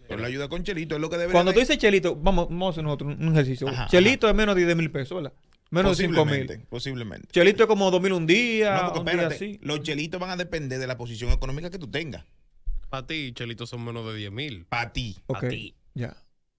Él 0.09 0.21
la 0.21 0.27
ayuda 0.27 0.47
con 0.49 0.63
chelitos, 0.63 0.95
es 0.97 1.01
lo 1.01 1.09
que 1.09 1.17
debe 1.17 1.31
Cuando 1.31 1.53
tú 1.53 1.59
dices 1.59 1.77
chelito, 1.77 2.15
vamos, 2.15 2.47
vamos 2.49 2.67
a 2.67 2.69
hacer 2.71 2.83
nosotros 2.83 3.15
un 3.19 3.31
ejercicio. 3.33 3.67
Ajá, 3.67 3.87
chelito 3.87 4.27
es 4.29 4.35
menos 4.35 4.55
de 4.55 4.65
10 4.65 4.77
mil 4.77 4.91
pesos, 4.91 5.21
¿verdad? 5.21 5.33
Menos 5.69 5.97
de 5.97 6.07
5 6.07 6.25
mil. 6.25 6.65
Posiblemente. 6.69 7.27
Chelito 7.31 7.63
es 7.63 7.67
como 7.67 7.91
2 7.91 8.01
mil 8.01 8.13
un 8.13 8.25
día, 8.25 8.75
No, 8.75 8.83
porque 8.85 8.99
un 8.99 9.05
día 9.05 9.13
espérate, 9.13 9.35
así. 9.35 9.59
los 9.61 9.81
chelitos 9.81 10.19
van 10.19 10.29
a 10.29 10.37
depender 10.37 10.79
de 10.79 10.87
la 10.87 10.97
posición 10.97 11.31
económica 11.31 11.69
que 11.69 11.77
tú 11.77 11.87
tengas. 11.89 12.23
Para 12.89 13.05
ti, 13.05 13.33
chelitos 13.33 13.69
son 13.69 13.83
menos 13.83 14.05
de 14.07 14.15
10 14.15 14.31
mil. 14.31 14.65
Para 14.69 14.93
ti. 14.93 15.17
Ok, 15.27 15.49
ti. 15.49 15.75
ya. 15.93 16.15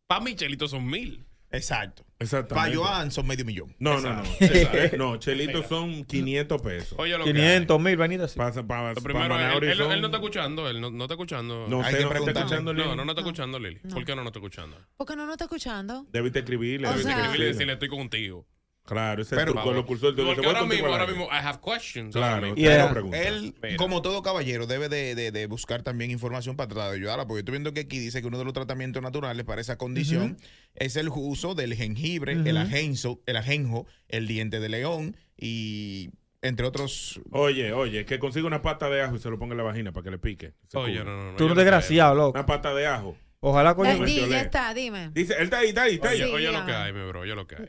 Para 0.06 0.20
mí, 0.22 0.34
chelitos 0.34 0.70
son 0.70 0.86
mil. 0.86 1.24
Exacto. 1.50 2.04
Exactamente. 2.20 2.76
Para 2.76 2.90
Joan 2.90 3.10
son 3.10 3.26
medio 3.26 3.44
millón. 3.44 3.74
No, 3.78 4.00
no, 4.00 4.12
no. 4.16 4.22
No, 4.98 5.16
Chelito 5.18 5.62
son 5.62 6.04
500 6.04 6.60
pesos. 6.62 6.94
Oye, 6.98 7.16
lo 7.16 7.24
que 7.24 7.32
500 7.32 7.80
mil, 7.80 7.96
venida 7.96 8.24
así. 8.24 8.36
Pasa, 8.36 8.66
pa- 8.66 8.88
Lo 8.90 8.94
pa 8.96 9.00
primero, 9.02 9.28
manejar 9.28 9.52
él, 9.52 9.62
él- 9.62 9.68
horizonte. 9.70 9.94
él 9.94 10.00
no 10.00 10.06
está 10.08 10.16
escuchando, 10.18 10.68
él 10.68 10.80
no, 10.80 10.90
no 10.90 11.04
está 11.04 11.14
escuchando. 11.14 11.66
No 11.68 11.82
Hay 11.82 11.92
sé, 11.92 11.98
que 11.98 12.04
no 12.04 12.10
está 12.12 12.30
escuchando, 12.32 12.72
no, 12.74 12.78
Lili. 12.82 12.96
no, 12.96 13.04
no 13.04 13.12
está 13.12 13.20
escuchando, 13.22 13.58
Lili. 13.58 13.76
¿Por 13.76 14.04
qué 14.04 14.14
no, 14.16 14.22
no 14.22 14.28
está 14.28 14.40
escuchando? 14.40 14.76
¿Por 14.96 15.06
qué 15.06 15.16
no 15.16 15.24
nos 15.26 15.32
está 15.34 15.44
escuchando? 15.44 16.06
Debiste 16.12 16.40
escribirle. 16.40 16.88
O 16.88 16.90
debiste 16.90 17.10
sea- 17.12 17.18
Escribirle 17.20 17.44
y 17.44 17.52
decirle, 17.52 17.72
estoy 17.74 17.88
contigo. 17.88 18.46
Claro, 18.88 19.20
ese 19.20 19.36
Pero- 19.36 19.50
es 19.50 19.74
los 19.74 19.84
cursos 19.84 20.16
del 20.16 20.24
Porque 20.24 20.46
ahora 20.46 20.64
mismo, 20.64 20.86
ahora 20.86 21.06
mismo, 21.06 21.24
I 21.26 21.44
have 21.44 21.58
questions. 21.62 22.14
Claro, 22.14 22.40
mismo. 22.46 22.56
Y 22.58 22.62
te 22.64 22.72
era- 22.72 22.84
hago 22.84 22.92
preguntas. 22.94 23.20
Él, 23.26 23.54
Mira. 23.62 23.76
como 23.76 24.00
todo 24.00 24.22
caballero, 24.22 24.66
debe 24.66 24.88
de, 24.88 25.14
de- 25.14 25.30
de 25.30 25.46
buscar 25.46 25.82
también 25.82 26.10
información 26.10 26.56
para 26.56 26.68
tratar 26.68 26.90
de 26.92 26.96
ayudarla, 26.96 27.26
porque 27.26 27.40
estoy 27.40 27.52
viendo 27.52 27.74
que 27.74 27.80
aquí 27.80 27.98
dice 27.98 28.22
que 28.22 28.26
uno 28.28 28.38
de 28.38 28.44
los 28.44 28.54
tratamientos 28.54 29.02
naturales 29.02 29.44
para 29.44 29.60
esa 29.60 29.76
condición 29.76 30.38
es 30.74 30.96
el 30.96 31.10
uso 31.14 31.54
del 31.54 31.74
jengibre, 31.74 32.32
el 32.32 32.48
Ujú. 32.48 32.56
ajenjo, 32.58 33.20
el 33.26 33.36
ajenjo, 33.36 33.86
el 34.08 34.26
diente 34.26 34.58
de 34.58 34.68
león 34.70 35.16
y 35.36 36.08
entre 36.40 36.66
otros. 36.66 37.20
Oye, 37.30 37.72
oye, 37.74 38.06
que 38.06 38.18
consiga 38.18 38.46
una 38.46 38.62
pata 38.62 38.88
de 38.88 39.02
ajo 39.02 39.16
y 39.16 39.18
se 39.18 39.28
lo 39.28 39.38
ponga 39.38 39.52
en 39.52 39.58
la 39.58 39.64
vagina 39.64 39.92
para 39.92 40.04
que 40.04 40.10
le 40.12 40.18
pique. 40.18 40.54
Oye, 40.72 40.98
no, 41.04 41.04
no, 41.04 41.32
no. 41.32 41.36
Tú 41.36 41.46
lo 41.46 41.54
desgraciado, 41.54 42.14
loco. 42.14 42.38
Una 42.38 42.46
pata 42.46 42.72
de 42.74 42.86
ajo. 42.86 43.16
Ojalá, 43.40 43.74
coño. 43.74 44.04
Di, 44.04 44.28
ya 44.28 44.40
está, 44.40 44.74
dime. 44.74 45.10
Dice, 45.12 45.34
él 45.38 45.44
está 45.44 45.58
ahí, 45.58 45.68
está 45.68 45.82
ahí, 45.82 45.94
está 45.94 46.08
ahí. 46.10 46.22
Oye, 46.22 46.32
oye 46.48 46.52
lo 46.52 46.66
que 46.66 46.72
hay, 46.72 46.92
mi 46.92 47.06
bro, 47.06 47.20
oye 47.20 47.34
lo 47.34 47.46
que 47.46 47.56
hay. 47.56 47.68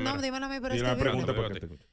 No, 0.00 0.20
dímelo 0.20 0.46
a 0.46 0.48
mí, 0.48 0.56
pero 0.60 0.74
Y 0.74 0.78
la 0.78 0.92
escribirlo. 0.92 1.26
pregunta. 1.34 1.84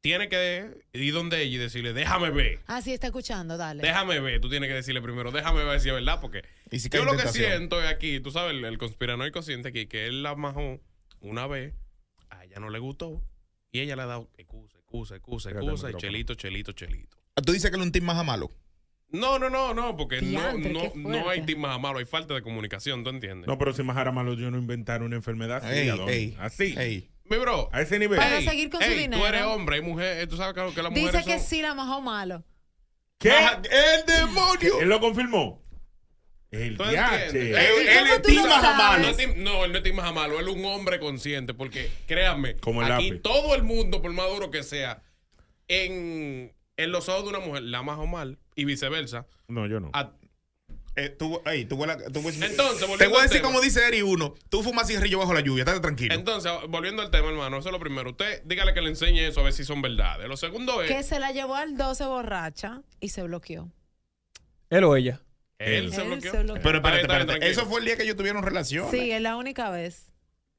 Tiene 0.00 0.28
que 0.28 0.82
ir 0.92 1.14
donde 1.14 1.40
ella 1.40 1.54
y 1.54 1.56
decirle, 1.56 1.94
déjame 1.94 2.30
ver. 2.30 2.58
Ah, 2.66 2.82
sí, 2.82 2.92
está 2.92 3.06
escuchando, 3.06 3.56
dale. 3.56 3.80
Déjame 3.80 4.20
ver, 4.20 4.38
tú 4.38 4.50
tienes 4.50 4.68
que 4.68 4.74
decirle 4.74 5.00
primero, 5.00 5.32
déjame 5.32 5.64
ver 5.64 5.80
si 5.80 5.88
es 5.88 5.94
verdad, 5.94 6.20
porque 6.20 6.42
Y 6.70 6.80
si 6.80 6.90
cae 6.90 7.00
yo 7.00 7.06
lo 7.06 7.16
que 7.16 7.26
siento 7.28 7.82
es 7.82 7.88
aquí, 7.88 8.20
tú 8.20 8.30
sabes, 8.30 8.52
el, 8.52 8.62
el 8.66 8.76
conspiranoico 8.76 9.40
siente 9.40 9.68
aquí 9.70 9.86
que 9.86 10.06
él 10.06 10.22
la 10.22 10.34
majó 10.34 10.78
una 11.20 11.46
vez, 11.46 11.72
a 12.28 12.44
ella 12.44 12.60
no 12.60 12.68
le 12.68 12.80
gustó, 12.80 13.22
y 13.72 13.80
ella 13.80 13.96
le 13.96 14.02
ha 14.02 14.06
dado 14.06 14.30
excusa, 14.36 14.76
excusa, 14.76 15.16
excusa, 15.16 15.48
el 15.50 15.56
excusa, 15.56 15.90
y 15.90 15.94
chelito, 15.94 16.34
chelito, 16.34 16.72
chelito. 16.72 17.16
Tú 17.42 17.52
dices 17.52 17.70
que 17.70 17.76
es 17.78 17.82
un 17.82 17.90
team 17.90 18.04
más 18.04 18.18
a 18.18 18.24
malo. 18.24 18.50
No, 19.14 19.38
no, 19.38 19.48
no, 19.50 19.72
no, 19.74 19.96
porque 19.96 20.20
no, 20.20 20.28
Diantre, 20.28 20.72
no, 20.72 20.92
no 20.94 21.14
hay 21.16 21.22
fuerte. 21.38 21.42
team 21.42 21.60
más 21.60 21.80
malo, 21.80 21.98
hay 21.98 22.04
falta 22.04 22.34
de 22.34 22.42
comunicación, 22.42 23.04
¿tú 23.04 23.10
entiendes? 23.10 23.46
No, 23.46 23.56
pero 23.58 23.72
si 23.72 23.82
Majara 23.82 24.12
Malo 24.12 24.34
yo 24.34 24.50
no 24.50 24.58
inventar 24.58 25.02
una 25.02 25.16
enfermedad 25.16 25.64
así, 25.64 25.88
Ey, 26.08 26.36
así, 26.40 26.74
ey. 26.76 27.10
Mi 27.26 27.38
bro, 27.38 27.70
a 27.72 27.80
ese 27.80 27.98
nivel. 27.98 28.18
Para 28.18 28.38
ey, 28.38 28.44
seguir 28.44 28.68
con 28.70 28.82
su 28.82 28.90
dinero. 28.90 29.18
Tú 29.22 29.26
eres 29.26 29.42
hombre, 29.44 29.76
hay 29.76 29.82
mujer, 29.82 30.18
eh, 30.20 30.26
tú 30.26 30.36
sabes 30.36 30.54
que, 30.54 30.74
que 30.74 30.82
las 30.82 30.92
Dice 30.92 31.22
que 31.24 31.38
son- 31.38 31.46
sí 31.48 31.62
la 31.62 31.74
majó 31.74 32.00
malo. 32.02 32.44
¿Qué? 33.18 33.30
¡El 33.30 34.04
demonio! 34.06 34.80
¿Él 34.80 34.88
lo 34.88 35.00
confirmó? 35.00 35.62
El 36.50 36.76
¿Tú 36.76 36.84
diache. 36.84 37.50
Él- 37.50 37.56
Él- 37.56 37.88
él 37.88 38.22
¿Cómo 38.22 38.46
es. 38.46 39.00
No, 39.00 39.16
tim- 39.16 39.36
no, 39.42 39.64
él 39.64 39.72
no 39.72 39.78
es 39.78 39.84
Tim 39.84 39.96
malo, 39.96 40.38
él 40.38 40.48
es 40.48 40.54
un 40.54 40.64
hombre 40.66 41.00
consciente, 41.00 41.54
porque 41.54 41.90
créanme, 42.06 42.56
Como 42.56 42.82
el 42.82 42.92
aquí 42.92 43.08
lápiz. 43.10 43.22
todo 43.22 43.54
el 43.54 43.62
mundo, 43.64 44.02
por 44.02 44.12
más 44.12 44.28
duro 44.28 44.50
que 44.50 44.62
sea, 44.62 45.02
en, 45.68 46.52
en 46.76 46.92
los 46.92 47.08
ojos 47.08 47.24
de 47.24 47.30
una 47.30 47.40
mujer 47.40 47.62
la 47.62 47.82
más 47.82 47.98
o 47.98 48.06
mal 48.06 48.38
y 48.54 48.64
viceversa. 48.64 49.26
No, 49.48 49.66
yo 49.66 49.80
no. 49.80 49.90
A- 49.92 50.12
Eh, 50.96 51.08
tú, 51.08 51.42
ey, 51.44 51.64
tú 51.64 51.74
Entonces, 51.82 52.98
te 52.98 53.06
voy 53.08 53.18
a 53.18 53.22
decir 53.22 53.42
como 53.42 53.60
dice 53.60 53.84
Eri 53.88 54.02
uno, 54.02 54.34
tú 54.48 54.62
fumas 54.62 54.86
cigarrillo 54.86 55.18
bajo 55.18 55.34
la 55.34 55.40
lluvia, 55.40 55.62
estate 55.64 55.80
tranquilo. 55.80 56.14
entonces, 56.14 56.52
volviendo 56.68 57.02
al 57.02 57.10
tema, 57.10 57.30
hermano, 57.30 57.58
eso 57.58 57.68
es 57.68 57.72
lo 57.72 57.80
primero. 57.80 58.10
Usted 58.10 58.42
dígale 58.44 58.74
que 58.74 58.80
le 58.80 58.90
enseñe 58.90 59.26
eso 59.26 59.40
a 59.40 59.42
ver 59.42 59.52
si 59.52 59.64
son 59.64 59.82
verdades. 59.82 60.28
Lo 60.28 60.36
segundo 60.36 60.80
es, 60.82 60.88
Que 60.88 61.02
se 61.02 61.18
la 61.18 61.32
llevó 61.32 61.56
al 61.56 61.76
12 61.76 62.04
borracha 62.06 62.82
y 63.00 63.08
se 63.08 63.24
bloqueó. 63.24 63.72
Él 64.70 64.84
o 64.84 64.94
ella. 64.94 65.20
él 65.58 65.92
se 65.92 66.02
Él 66.02 66.06
bloqueó. 66.10 66.30
se 66.32 66.42
bloqueó. 66.44 66.62
pero 66.62 66.78
espérate, 66.78 67.02
espérate. 67.02 67.26
tranquilo. 67.26 67.50
Eso 67.50 67.66
fue 67.66 67.80
el 67.80 67.86
día 67.86 67.96
que 67.96 68.04
ellos 68.04 68.16
tuvieron 68.16 68.42
relaciones. 68.44 68.90
Sí, 68.92 69.10
es 69.10 69.20
la 69.20 69.36
única 69.36 69.70
vez. 69.70 70.12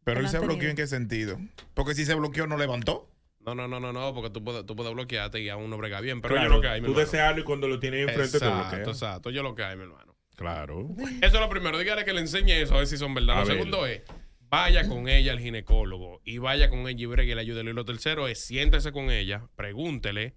pero 0.03 0.19
él 0.19 0.27
se 0.27 0.33
la 0.33 0.39
bloqueó 0.41 0.55
tenido. 0.57 0.69
en 0.71 0.75
qué 0.75 0.87
sentido? 0.87 1.39
Porque 1.73 1.95
si 1.95 2.03
se 2.05 2.13
bloqueó 2.13 2.45
no 2.45 2.57
levantó. 2.57 3.09
No, 3.45 3.53
no, 3.55 3.67
no, 3.67 3.79
no, 3.79 3.93
no, 3.93 4.13
porque 4.13 4.29
tú 4.31 4.43
puedes, 4.43 4.65
tú 4.65 4.75
puedes 4.75 4.93
bloquearte 4.93 5.39
y 5.39 5.49
aún 5.49 5.69
no 5.69 5.77
brega 5.77 6.01
bien. 6.01 6.21
Pero 6.21 6.33
Claro, 6.35 6.49
yo 6.49 6.55
lo 6.55 6.61
que 6.61 6.67
hay, 6.67 6.81
mi 6.81 6.85
tú 6.87 6.91
hermano. 6.93 7.05
desearlo 7.05 7.41
y 7.41 7.43
cuando 7.43 7.67
lo 7.67 7.79
tienes 7.79 8.01
enfrente 8.07 8.39
te 8.39 8.45
Exacto, 8.45 8.69
bloqueas. 8.69 8.87
exacto, 8.87 9.29
yo 9.29 9.43
lo 9.43 9.53
que 9.55 9.63
hay, 9.63 9.75
mi 9.75 9.83
hermano. 9.83 10.15
Claro. 10.35 10.87
Eso 11.21 11.35
es 11.35 11.39
lo 11.39 11.49
primero. 11.49 11.77
Dígale 11.77 12.03
que 12.03 12.11
le 12.13 12.21
enseñe 12.21 12.51
eso 12.61 12.73
a 12.75 12.79
ver 12.79 12.87
si 12.87 12.97
son 12.97 13.13
verdad. 13.13 13.37
A 13.37 13.39
Lo 13.41 13.45
ver. 13.45 13.55
segundo 13.55 13.85
es, 13.85 14.01
vaya 14.49 14.87
con 14.87 15.07
ella 15.07 15.31
al 15.31 15.39
ginecólogo 15.39 16.21
y 16.25 16.39
vaya 16.39 16.69
con 16.69 16.79
ella 16.89 17.01
y 17.03 17.05
bregue 17.05 17.31
y 17.31 17.35
le 17.35 17.41
ayude. 17.41 17.61
Y 17.61 17.73
lo 17.73 17.85
tercero 17.85 18.27
es, 18.27 18.39
siéntese 18.45 18.91
con 18.91 19.09
ella, 19.11 19.47
pregúntele, 19.55 20.35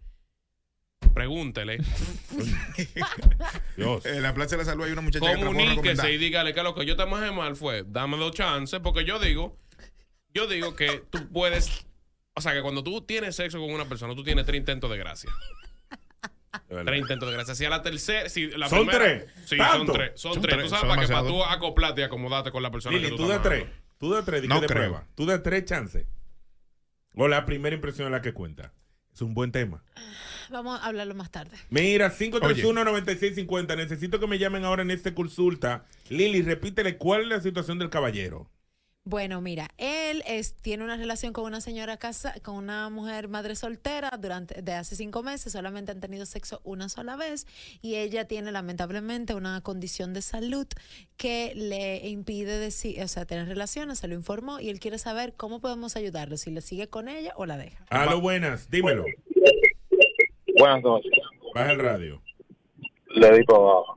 pregúntele, 1.15 1.79
Dios. 3.77 4.05
En 4.07 4.23
la 4.23 4.35
Plaza 4.35 4.57
de 4.57 4.59
la 4.59 4.65
Salud 4.65 4.85
hay 4.85 4.93
una 4.93 5.01
muchacha 5.01 5.35
comuníquese 5.35 6.13
y 6.13 6.19
dígale 6.19 6.55
que 6.55 6.63
lo 6.63 6.75
que 6.75 6.87
yo 6.87 6.97
te 6.97 7.07
majé 7.07 7.33
mal 7.33 7.57
fue, 7.57 7.85
dame 7.87 8.17
dos 8.17 8.33
chances, 8.33 8.81
porque 8.81 9.05
yo 9.05 9.19
digo, 9.19 9.59
yo 10.33 10.47
digo 10.47 10.75
que 10.77 11.03
tú 11.11 11.29
puedes, 11.33 11.87
o 12.39 12.41
sea, 12.41 12.53
que 12.55 12.63
cuando 12.63 12.83
tú 12.83 13.01
tienes 13.03 13.37
sexo 13.37 13.59
con 13.61 13.71
una 13.71 13.85
persona, 13.89 14.15
tú 14.15 14.25
tienes 14.25 14.47
tres 14.47 14.59
intentos 14.59 14.91
de 14.91 14.97
gracia. 14.99 15.31
De 16.69 16.75
verdad. 16.75 16.91
Tres 16.93 17.01
intentos 17.03 17.29
de 17.29 17.35
gracia. 17.35 17.55
Si 17.55 17.65
a 17.65 17.71
la 17.71 17.83
tercera, 17.83 18.29
si 18.29 18.47
la 18.51 18.69
¿Son 18.69 18.87
primera- 18.87 19.05
tres? 19.05 19.27
Sí, 19.47 19.57
¿Tanto? 19.59 19.87
son 19.87 19.97
tres. 19.97 20.13
Son, 20.21 20.33
Son 20.35 20.43
tres. 20.43 20.55
tres, 20.55 20.65
Tú 20.65 20.71
sabes 20.71 20.81
son 20.81 20.89
para 20.97 21.03
que 21.07 21.13
para 21.13 21.27
tú 21.29 21.45
acoplarte 21.45 22.01
y 22.01 22.05
acomodarte 22.05 22.51
con 22.51 22.63
la 22.63 22.71
persona 22.71 22.97
Lili, 22.97 23.11
que 23.11 23.17
tú 23.17 23.25
tú 23.25 23.29
de 23.29 23.39
tres. 23.41 23.67
Tú 23.99 24.13
de 24.15 24.23
tres, 24.23 24.45
No 24.45 24.61
de 24.61 24.67
creo. 24.67 24.77
prueba. 24.79 25.07
Tú 25.15 25.27
de 25.27 25.39
tres 25.39 25.65
chances. 25.67 26.07
O 27.15 27.27
la 27.29 27.45
primera 27.45 27.75
impresión 27.75 28.07
es 28.07 28.13
la 28.13 28.23
que 28.23 28.33
cuenta. 28.33 28.73
Es 29.13 29.21
un 29.23 29.35
buen 29.35 29.51
tema. 29.53 29.83
Vamos 30.51 30.81
a 30.81 30.87
hablarlo 30.87 31.15
más 31.15 31.31
tarde. 31.31 31.57
Mira, 31.69 32.11
531-9650. 32.11 33.77
Necesito 33.77 34.21
que 34.21 34.27
me 34.27 34.39
llamen 34.39 34.65
ahora 34.65 34.83
en 34.83 34.91
esta 34.91 35.15
consulta. 35.15 35.85
Lili, 36.09 36.43
repítele 36.43 36.97
cuál 36.97 37.23
es 37.23 37.29
la 37.29 37.41
situación 37.41 37.79
del 37.79 37.91
caballero. 37.91 38.49
Bueno, 39.11 39.41
mira, 39.41 39.71
él 39.79 40.23
es, 40.27 40.53
tiene 40.53 40.85
una 40.85 40.99
relación 40.99 41.33
con 41.33 41.45
una 41.45 41.63
señora 41.63 41.97
casa, 41.97 42.35
con 42.43 42.57
una 42.57 42.91
mujer 42.91 43.29
madre 43.29 43.57
soltera 43.57 44.11
durante 44.21 44.61
de 44.61 44.73
hace 44.75 44.97
cinco 44.97 45.23
meses, 45.23 45.51
solamente 45.51 45.93
han 45.93 46.01
tenido 46.01 46.27
sexo 46.27 46.61
una 46.63 46.91
sola 46.91 47.17
vez 47.17 47.47
y 47.81 47.95
ella 47.95 48.27
tiene 48.27 48.53
lamentablemente 48.53 49.33
una 49.33 49.63
condición 49.63 50.13
de 50.13 50.21
salud 50.21 50.67
que 51.17 51.55
le 51.55 52.07
impide 52.07 52.59
decir, 52.59 53.03
o 53.03 53.09
sea, 53.09 53.25
tener 53.25 53.49
relaciones, 53.49 54.01
se 54.01 54.09
lo 54.09 54.15
informó 54.15 54.61
y 54.61 54.69
él 54.69 54.79
quiere 54.79 54.99
saber 54.99 55.33
cómo 55.35 55.63
podemos 55.63 55.97
ayudarlo, 55.97 56.37
si 56.37 56.51
le 56.51 56.61
sigue 56.61 56.89
con 56.89 57.09
ella 57.09 57.33
o 57.37 57.47
la 57.47 57.57
deja. 57.57 57.87
A 57.89 58.05
lo 58.05 58.21
buenas, 58.21 58.69
dímelo. 58.69 59.07
Buenas 60.59 60.83
noches. 60.83 61.13
Baja 61.55 61.73
el 61.73 61.79
radio. 61.79 62.21
Le 63.15 63.39
digo 63.39 63.57
abajo. 63.57 63.97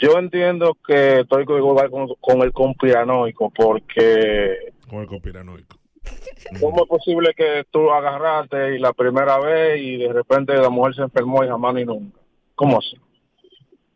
Yo 0.00 0.18
entiendo 0.18 0.76
que 0.86 1.20
estoy 1.20 1.42
igual 1.42 1.90
con, 1.90 2.08
con 2.20 2.42
el 2.42 2.52
conspiranoico 2.52 3.50
porque 3.50 4.72
Con 4.88 5.00
el 5.00 5.06
conspiranoico. 5.06 5.76
¿cómo 6.60 6.82
es 6.82 6.88
posible 6.88 7.34
que 7.36 7.64
tú 7.70 7.90
agarraste 7.90 8.76
y 8.76 8.78
la 8.78 8.92
primera 8.92 9.38
vez 9.38 9.80
y 9.82 9.96
de 9.96 10.12
repente 10.12 10.54
la 10.54 10.70
mujer 10.70 10.94
se 10.94 11.02
enfermó 11.02 11.44
y 11.44 11.48
jamás 11.48 11.74
ni 11.74 11.84
nunca? 11.84 12.18
¿Cómo 12.54 12.78
así? 12.78 12.96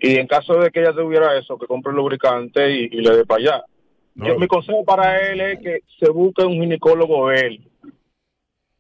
Y 0.00 0.16
en 0.18 0.26
caso 0.26 0.54
de 0.54 0.70
que 0.70 0.80
ella 0.80 0.92
tuviera 0.92 1.38
eso, 1.38 1.56
que 1.58 1.66
compre 1.66 1.92
lubricante 1.92 2.70
y, 2.70 2.84
y 2.90 3.00
le 3.02 3.16
dé 3.16 3.24
para 3.24 3.40
allá. 3.40 3.64
No. 4.14 4.26
Yo- 4.26 4.38
mi 4.38 4.46
consejo 4.46 4.84
para 4.84 5.30
él 5.30 5.40
es 5.40 5.58
que 5.60 5.78
se 5.98 6.10
busque 6.10 6.44
un 6.44 6.54
ginecólogo 6.60 7.30
él 7.30 7.60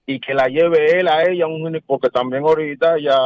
y 0.06 0.18
que 0.20 0.34
la 0.34 0.48
lleve 0.48 0.98
él 0.98 1.08
a 1.08 1.22
ella 1.24 1.44
a 1.44 1.48
un 1.48 1.58
ginecólogo, 1.58 1.84
porque 1.86 2.10
también 2.10 2.42
ahorita 2.44 2.98
ya 2.98 3.16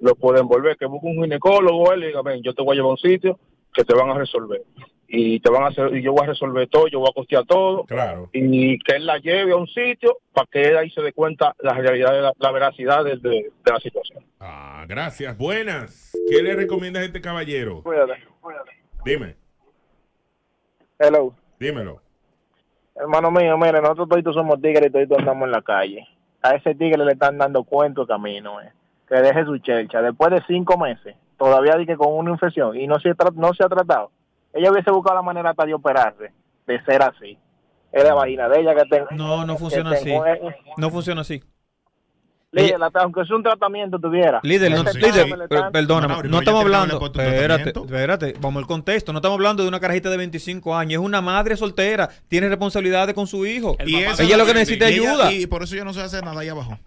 lo 0.00 0.14
pueden 0.16 0.42
envolver, 0.42 0.76
que 0.76 0.86
busque 0.86 1.06
un 1.06 1.22
ginecólogo 1.22 1.92
él 1.92 2.04
y 2.04 2.06
diga, 2.08 2.22
ven, 2.22 2.42
yo 2.42 2.54
te 2.54 2.62
voy 2.62 2.74
a 2.74 2.76
llevar 2.76 2.88
a 2.90 2.92
un 2.92 2.98
sitio 2.98 3.38
que 3.72 3.84
te 3.84 3.94
van 3.94 4.10
a 4.10 4.14
resolver. 4.14 4.62
Y 5.06 5.38
te 5.38 5.48
van 5.50 5.62
a 5.62 5.66
hacer, 5.68 5.94
y 5.94 6.02
yo 6.02 6.12
voy 6.12 6.24
a 6.24 6.28
resolver 6.30 6.66
todo, 6.68 6.88
yo 6.88 6.98
voy 6.98 7.08
a 7.08 7.14
costear 7.14 7.44
todo. 7.44 7.84
Claro. 7.84 8.30
Y 8.32 8.78
que 8.80 8.96
él 8.96 9.06
la 9.06 9.18
lleve 9.18 9.52
a 9.52 9.56
un 9.56 9.68
sitio 9.68 10.18
para 10.32 10.48
que 10.50 10.62
él 10.62 10.76
ahí 10.76 10.90
se 10.90 11.02
dé 11.02 11.12
cuenta 11.12 11.54
la 11.60 11.72
realidad, 11.74 12.12
de 12.12 12.20
la, 12.22 12.32
la 12.36 12.50
veracidad 12.50 13.04
de, 13.04 13.16
de- 13.18 13.50
de 13.64 13.70
la 13.72 13.78
situación. 13.78 14.24
Ah, 14.40 14.84
gracias. 14.88 15.36
Buenas. 15.38 16.10
¿Qué 16.28 16.42
le 16.42 16.56
recomiendas 16.56 17.02
a 17.02 17.06
este 17.06 17.20
caballero? 17.20 17.82
Cuídate. 17.84 18.14
Dime, 19.04 19.36
Hello. 20.98 21.34
dímelo. 21.60 22.00
Hermano 22.96 23.30
mío, 23.30 23.56
mire, 23.58 23.80
nosotros 23.80 24.08
todos 24.22 24.34
somos 24.34 24.60
tigres 24.62 24.88
y 24.88 24.90
todos 24.90 25.18
andamos 25.18 25.46
en 25.46 25.52
la 25.52 25.62
calle. 25.62 26.06
A 26.44 26.50
ese 26.56 26.74
tigre 26.74 27.02
le 27.04 27.12
están 27.12 27.38
dando 27.38 27.64
cuento 27.64 28.02
de 28.02 28.08
camino, 28.08 28.60
eh. 28.60 28.70
que 29.08 29.14
deje 29.16 29.44
su 29.46 29.56
chelcha. 29.58 30.02
Después 30.02 30.30
de 30.30 30.42
cinco 30.46 30.76
meses, 30.76 31.16
todavía 31.38 31.74
dice 31.76 31.96
con 31.96 32.12
una 32.12 32.32
infección 32.32 32.76
y 32.78 32.86
no 32.86 33.00
se, 33.00 33.14
tra- 33.16 33.32
no 33.34 33.54
se 33.54 33.64
ha 33.64 33.68
tratado. 33.68 34.10
Ella 34.52 34.70
hubiese 34.70 34.90
buscado 34.90 35.16
la 35.16 35.22
manera 35.22 35.50
hasta 35.50 35.64
de 35.64 35.72
operarse, 35.72 36.32
de 36.66 36.84
ser 36.84 37.02
así. 37.02 37.38
Es 37.90 38.04
la 38.04 38.12
vaina 38.12 38.48
de 38.48 38.60
ella 38.60 38.74
que 38.74 38.84
tengo. 38.90 39.06
No, 39.12 39.46
no 39.46 39.56
funciona 39.56 39.92
así. 39.92 40.14
No 40.76 40.90
funciona 40.90 41.22
así. 41.22 41.42
Líder, 42.62 42.78
aunque 42.94 43.24
sea 43.24 43.36
un 43.36 43.42
tratamiento 43.42 43.98
tuviera. 43.98 44.40
Líder, 44.42 44.70
no, 44.70 44.78
líder, 44.78 44.92
tigre 44.94 45.24
le 45.26 45.48
per- 45.48 45.58
están- 45.58 45.72
perdóname, 45.72 46.14
no 46.14 46.22
pero 46.22 46.38
estamos 46.38 46.60
hablando. 46.62 47.04
Espérate, 47.06 47.70
espérate, 47.70 48.34
vamos 48.40 48.62
al 48.62 48.66
contexto. 48.66 49.12
No 49.12 49.18
estamos 49.18 49.36
hablando 49.36 49.62
de 49.62 49.68
una 49.68 49.80
carajita 49.80 50.10
de 50.10 50.16
25 50.16 50.74
años. 50.76 51.00
Es 51.00 51.06
una 51.06 51.20
madre 51.20 51.56
soltera. 51.56 52.08
Tiene 52.28 52.48
responsabilidades 52.48 53.14
con 53.14 53.26
su 53.26 53.44
hijo. 53.46 53.76
El 53.78 53.88
Y 53.88 53.96
Ella 53.96 54.36
lo 54.36 54.46
que 54.46 54.54
necesita 54.54 54.88
es 54.88 54.96
ella- 54.98 55.10
ayuda. 55.10 55.32
Y 55.32 55.46
por 55.46 55.62
eso 55.62 55.74
yo 55.76 55.84
no 55.84 55.92
sé 55.92 56.00
hacer 56.02 56.24
nada 56.24 56.40
ahí 56.40 56.48
abajo. 56.48 56.78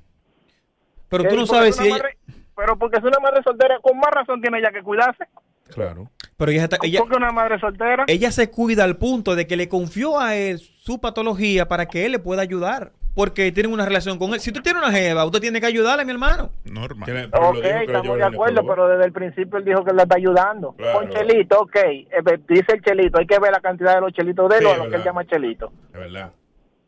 Pero 1.09 1.23
tú 1.29 1.35
no 1.35 1.45
sabes 1.45 1.69
es 1.69 1.75
si 1.77 1.85
ella. 1.87 1.97
madre- 1.97 2.17
Pero 2.55 2.77
porque 2.77 2.97
es 2.97 3.03
una 3.03 3.19
madre 3.19 3.41
soltera, 3.43 3.77
con 3.81 3.97
más 3.97 4.09
razón 4.11 4.41
tiene 4.41 4.59
ella 4.59 4.71
que 4.71 4.81
cuidarse. 4.81 5.25
Claro. 5.69 6.09
Pero 6.37 6.51
ella, 6.51 6.63
está- 6.63 6.77
ella, 6.81 6.99
¿Por 6.99 7.09
qué 7.09 7.17
una 7.17 7.31
madre 7.31 7.59
soltera? 7.59 8.05
ella 8.07 8.31
se 8.31 8.49
cuida 8.49 8.83
al 8.83 8.97
punto 8.97 9.35
de 9.35 9.45
que 9.47 9.57
le 9.57 9.67
confió 9.69 10.19
a 10.19 10.35
él 10.35 10.59
su 10.59 10.99
patología 10.99 11.67
para 11.67 11.85
que 11.87 12.05
él 12.05 12.13
le 12.13 12.19
pueda 12.19 12.41
ayudar. 12.41 12.93
Porque 13.17 13.51
tienen 13.51 13.73
una 13.73 13.83
relación 13.83 14.19
con 14.19 14.31
él. 14.35 14.39
Si 14.39 14.51
tú 14.51 14.61
tienes 14.61 14.79
una 14.79 14.91
jeva, 14.91 15.25
usted 15.25 15.39
tiene 15.39 15.59
que 15.59 15.65
ayudarle, 15.65 16.05
mi 16.05 16.11
hermano. 16.11 16.51
Normal. 16.65 17.31
Ok, 17.33 17.65
estamos 17.65 18.15
de 18.15 18.23
acuerdo, 18.23 18.61
pero 18.67 18.87
desde 18.87 19.05
el 19.05 19.11
principio 19.11 19.57
él 19.57 19.65
dijo 19.65 19.83
que 19.83 19.91
le 19.91 20.03
está 20.03 20.17
ayudando. 20.17 20.75
Con 20.93 21.09
Chelito, 21.09 21.61
ok. 21.61 21.75
eh, 21.77 22.05
dice 22.47 22.73
el 22.75 22.81
Chelito, 22.83 23.17
hay 23.17 23.25
que 23.25 23.39
ver 23.39 23.51
la 23.51 23.59
cantidad 23.59 23.95
de 23.95 24.01
los 24.01 24.13
chelitos 24.13 24.47
de 24.49 24.57
él 24.57 24.65
Sí, 24.65 24.69
o 24.71 24.83
lo 24.83 24.89
que 24.91 24.97
él 24.97 25.03
llama 25.03 25.25
Chelito. 25.25 25.71
Es 25.95 25.99
verdad. 25.99 26.31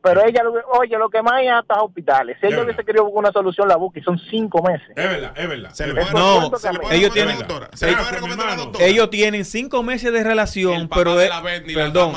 Pero 0.02 0.24
ella, 0.26 0.44
lo- 0.44 0.54
oye, 0.80 0.98
lo 0.98 1.10
que 1.10 1.22
más 1.22 1.42
es 1.44 1.50
hasta 1.52 1.82
hospitales. 1.82 2.38
Si 2.40 2.46
él 2.46 2.54
Es 2.54 2.58
no 2.58 2.62
verdad. 2.62 2.74
hubiese 2.76 2.86
querido 2.86 3.04
buscar 3.06 3.20
una 3.20 3.32
solución, 3.34 3.68
la 3.68 3.76
busca 3.76 4.00
y 4.00 4.04
son 4.04 4.18
cinco 4.30 4.64
meses. 4.64 4.88
Es 4.90 4.96
verdad, 4.96 5.34
es 5.36 5.50
verdad. 5.50 5.74
Se 5.74 5.88
le. 5.88 5.94
No, 5.94 6.58
se 6.58 6.72
le 6.72 6.80
ellos 6.96 7.12
tienen- 7.14 7.36
a 7.36 7.40
la 7.40 7.46
doctora. 7.48 7.70
Se 7.74 7.86
le 7.86 7.92
ellos- 7.92 8.02
puede 8.04 8.16
recomendar 8.16 8.48
a 8.48 8.50
la 8.52 8.56
doctora. 8.56 8.86
Ellos 8.86 9.10
tienen 9.10 9.44
cinco 9.46 9.84
meses 9.84 10.14
de 10.14 10.24
relación, 10.24 10.74
El 10.82 10.88
papá 10.88 11.02
pero 11.02 11.16
de 11.18 11.24
él- 11.26 11.30
la 11.30 11.42
Britney 11.42 11.76
la 11.76 11.84
perdón, 11.84 12.14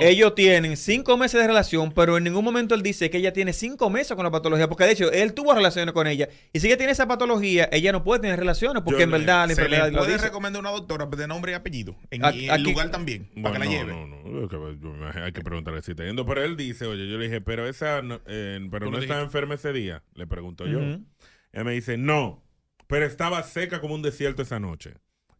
ellos 0.00 0.34
tienen 0.36 0.76
cinco 0.76 1.16
meses 1.16 1.40
de 1.40 1.46
relación, 1.46 1.90
pero 1.92 2.16
en 2.16 2.24
ningún 2.24 2.44
momento 2.44 2.74
él 2.76 2.82
dice 2.82 3.10
que 3.10 3.18
ella 3.18 3.32
tiene 3.32 3.52
cinco 3.52 3.90
meses 3.90 4.14
con 4.14 4.24
la 4.24 4.30
patología, 4.30 4.68
porque 4.68 4.84
de 4.84 4.92
hecho 4.92 5.10
él 5.10 5.34
tuvo 5.34 5.54
relaciones 5.54 5.92
con 5.92 6.06
ella 6.06 6.28
y 6.52 6.60
si 6.60 6.68
ella 6.68 6.76
tiene 6.76 6.92
esa 6.92 7.08
patología, 7.08 7.68
ella 7.72 7.90
no 7.90 8.04
puede 8.04 8.20
tener 8.20 8.38
relaciones 8.38 8.82
porque 8.84 9.00
Yo 9.00 9.04
en 9.04 9.10
le- 9.10 9.18
verdad 9.18 9.48
la 9.48 9.54
Se 9.54 9.60
enfermedad 9.60 9.86
le 9.86 9.92
lo 9.92 9.98
puede 10.04 10.18
recomendar 10.18 10.60
una 10.60 10.70
doctora 10.70 11.06
de 11.06 11.26
nombre 11.26 11.50
y 11.52 11.54
apellido. 11.56 11.96
En, 12.12 12.24
el 12.24 12.62
lugar 12.62 12.90
también. 12.90 13.28
para 13.42 13.54
que 13.54 13.58
la 13.58 13.66
lleve. 13.66 13.92
No, 13.92 14.06
no, 14.06 15.24
hay 15.24 15.32
que 15.32 15.40
preguntarle 15.40 15.82
si 15.82 15.90
está 15.92 16.04
yendo. 16.04 16.24
Pero 16.26 16.42
él 16.44 16.56
dice, 16.56 16.86
oye, 16.86 17.08
yo 17.08 17.18
le 17.18 17.23
dije, 17.24 17.40
pero 17.40 17.66
esa, 17.68 18.00
no, 18.02 18.20
eh, 18.26 18.66
pero 18.70 18.90
no 18.90 18.98
estaba 18.98 19.20
enferma 19.22 19.54
ese 19.54 19.72
día. 19.72 20.02
Le 20.14 20.26
pregunto 20.26 20.66
yo. 20.66 20.80
Él 20.80 21.64
me 21.64 21.72
dice, 21.72 21.96
no, 21.98 22.42
pero 22.86 23.04
estaba 23.06 23.42
seca 23.42 23.80
como 23.80 23.94
un 23.94 24.02
desierto 24.02 24.42
esa 24.42 24.58
noche. 24.60 24.94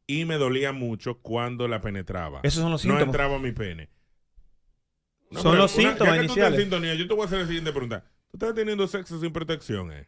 Y 0.07 0.25
me 0.27 0.37
dolía 0.37 0.73
mucho 0.73 1.21
cuando 1.23 1.67
la 1.69 1.81
penetraba. 1.81 2.41
Esos 2.43 2.61
son 2.63 2.71
los 2.73 2.85
No 2.85 2.93
síntomas. 2.95 3.07
entraba 3.07 3.39
mi 3.39 3.53
pene. 3.53 3.89
No, 5.31 5.41
Son 5.41 5.57
los 5.59 5.75
una- 5.77 5.89
síntomas 5.91 6.15
ya 6.17 6.21
que 6.21 6.27
tú 6.27 6.33
estás 6.35 6.47
en 6.49 6.53
iniciales. 6.55 6.61
sintonía, 6.61 6.95
yo 6.95 7.09
te 7.09 7.15
voy 7.15 7.23
a 7.23 7.27
hacer 7.27 7.39
la 7.41 7.47
siguiente 7.47 7.73
pregunta. 7.73 8.05
¿Tú 8.31 8.37
estás 8.37 8.55
teniendo 8.55 8.87
sexo 8.87 9.19
sin 9.21 9.33
protección, 9.33 9.93
eh? 9.93 10.07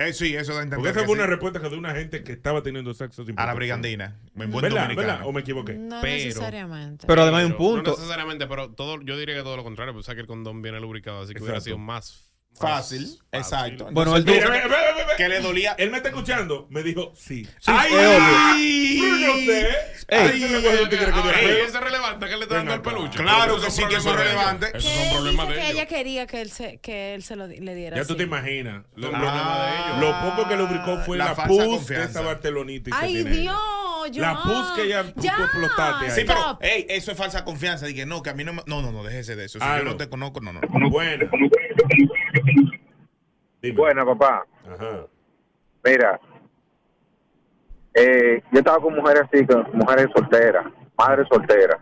Eh, 0.00 0.12
sí, 0.12 0.36
eso 0.36 0.54
da 0.54 0.62
entender 0.62 0.78
Porque 0.78 0.90
esa 0.96 1.04
fue 1.04 1.14
una 1.16 1.24
sí. 1.24 1.30
respuesta 1.30 1.60
que 1.60 1.68
de 1.68 1.76
una 1.76 1.92
gente 1.92 2.22
que 2.22 2.30
estaba 2.32 2.62
teniendo 2.62 2.94
sexo 2.94 3.24
sin 3.24 3.38
A 3.38 3.46
la 3.46 3.54
brigandina. 3.54 4.16
En 4.36 4.50
buen 4.52 4.62
¿Verdad? 4.62 4.82
dominicano. 4.82 5.08
¿Verdad? 5.08 5.26
¿O 5.26 5.32
me 5.32 5.40
equivoqué? 5.40 5.74
No 5.74 6.00
Pero- 6.00 6.14
necesariamente. 6.14 7.04
Pero 7.06 7.22
además 7.22 7.40
hay 7.40 7.46
un 7.46 7.52
No 7.52 7.58
punto. 7.58 7.90
necesariamente, 7.90 8.46
pero 8.46 8.70
todo, 8.70 9.00
yo 9.02 9.18
diría 9.18 9.34
que 9.34 9.42
todo 9.42 9.56
lo 9.56 9.64
contrario, 9.64 9.92
pues, 9.92 10.04
o 10.04 10.06
sea 10.06 10.14
que 10.14 10.20
el 10.20 10.28
condón 10.28 10.62
viene 10.62 10.78
lubricado, 10.80 11.22
así 11.22 11.34
que 11.34 11.42
hubiera 11.42 11.60
sido 11.60 11.78
más 11.78 12.27
Fácil, 12.58 13.18
exacto. 13.32 13.88
Bueno, 13.92 14.16
él 14.16 14.22
Entonces, 14.22 14.44
tuvo- 14.44 14.52
Mira, 14.52 14.68
ve, 14.68 14.74
ve, 14.74 14.92
ve, 14.94 15.04
ve. 15.06 15.12
que 15.16 15.28
le 15.28 15.40
dolía. 15.40 15.74
Él 15.78 15.90
me 15.90 15.96
está 15.98 16.08
escuchando. 16.10 16.66
Me 16.70 16.82
dijo 16.82 17.12
sí. 17.16 17.44
Sí, 17.44 17.50
¡Ay! 17.66 19.00
yo 19.22 19.34
sé. 19.36 19.68
Ay, 20.10 20.30
tigre 20.32 20.88
que 20.88 20.96
yo 20.96 21.14
Ahora, 21.14 21.38
creo. 21.38 21.58
¿y 21.58 21.60
eso 21.60 21.78
es 21.78 21.84
relevante 21.84 22.26
que 22.28 22.36
le 22.36 22.42
está 22.42 22.54
dando 22.56 22.74
el 22.74 22.80
peluche? 22.82 23.18
Claro 23.18 23.60
que 23.60 23.70
sí, 23.70 23.82
que 23.88 23.96
eso 23.96 24.10
es 24.10 24.16
relevante. 24.16 24.66
Esos 24.74 24.90
Que 24.90 24.98
son 25.04 25.12
problemas 25.12 25.48
ella 25.70 25.86
quería 25.86 26.26
que 26.26 26.40
él 26.40 26.50
se, 26.50 26.78
que 26.78 27.14
él 27.14 27.22
se 27.22 27.36
lo, 27.36 27.46
le 27.46 27.74
diera 27.74 27.96
Ya 27.96 28.04
tú 28.04 28.16
te 28.16 28.22
imaginas. 28.22 28.84
Lo, 28.96 29.10
Son 29.10 29.20
lo- 29.20 29.26
problemas 29.26 29.58
de 29.60 29.76
ellos. 29.78 30.00
lo 30.00 30.30
poco 30.30 30.48
que 30.48 30.56
lubricó 30.56 30.98
fue 31.04 31.18
La 31.18 31.34
pus 31.34 31.86
de 31.86 32.04
esa 32.04 32.22
Ay. 32.92 33.22
Dios, 33.24 33.56
yo. 34.12 34.22
La 34.22 34.42
pus 34.42 34.66
que 34.74 34.82
ella 34.84 35.02
tú- 35.04 35.20
tú 35.20 35.26
explotaste 35.26 36.04
ahí. 36.06 36.10
Sí, 36.12 36.22
pero, 36.26 36.38
Stop. 36.40 36.62
ey, 36.62 36.86
eso 36.88 37.12
es 37.12 37.18
falsa 37.18 37.44
confianza. 37.44 37.86
Dije, 37.86 38.06
no, 38.06 38.22
que 38.22 38.30
a 38.30 38.34
mí 38.34 38.44
no 38.44 38.52
me. 38.54 38.62
No, 38.66 38.80
no, 38.82 38.92
no, 38.92 39.04
déjese 39.04 39.36
de 39.36 39.44
eso. 39.44 39.58
Si 39.58 39.64
Ah, 39.66 39.78
yo 39.78 39.84
no. 39.84 39.90
no 39.92 39.96
te 39.96 40.08
conozco, 40.08 40.40
no, 40.40 40.52
no. 40.52 40.60
Buena. 40.90 41.28
Dime. 43.62 43.76
Bueno, 43.76 44.06
papá, 44.06 44.46
Ajá. 44.66 45.06
mira, 45.84 46.20
eh, 47.94 48.42
yo 48.52 48.58
estaba 48.58 48.78
con 48.78 48.94
mujeres 48.94 49.22
así, 49.24 49.44
con 49.46 49.66
mujeres 49.72 50.06
solteras, 50.14 50.66
madres 50.96 51.26
solteras, 51.30 51.78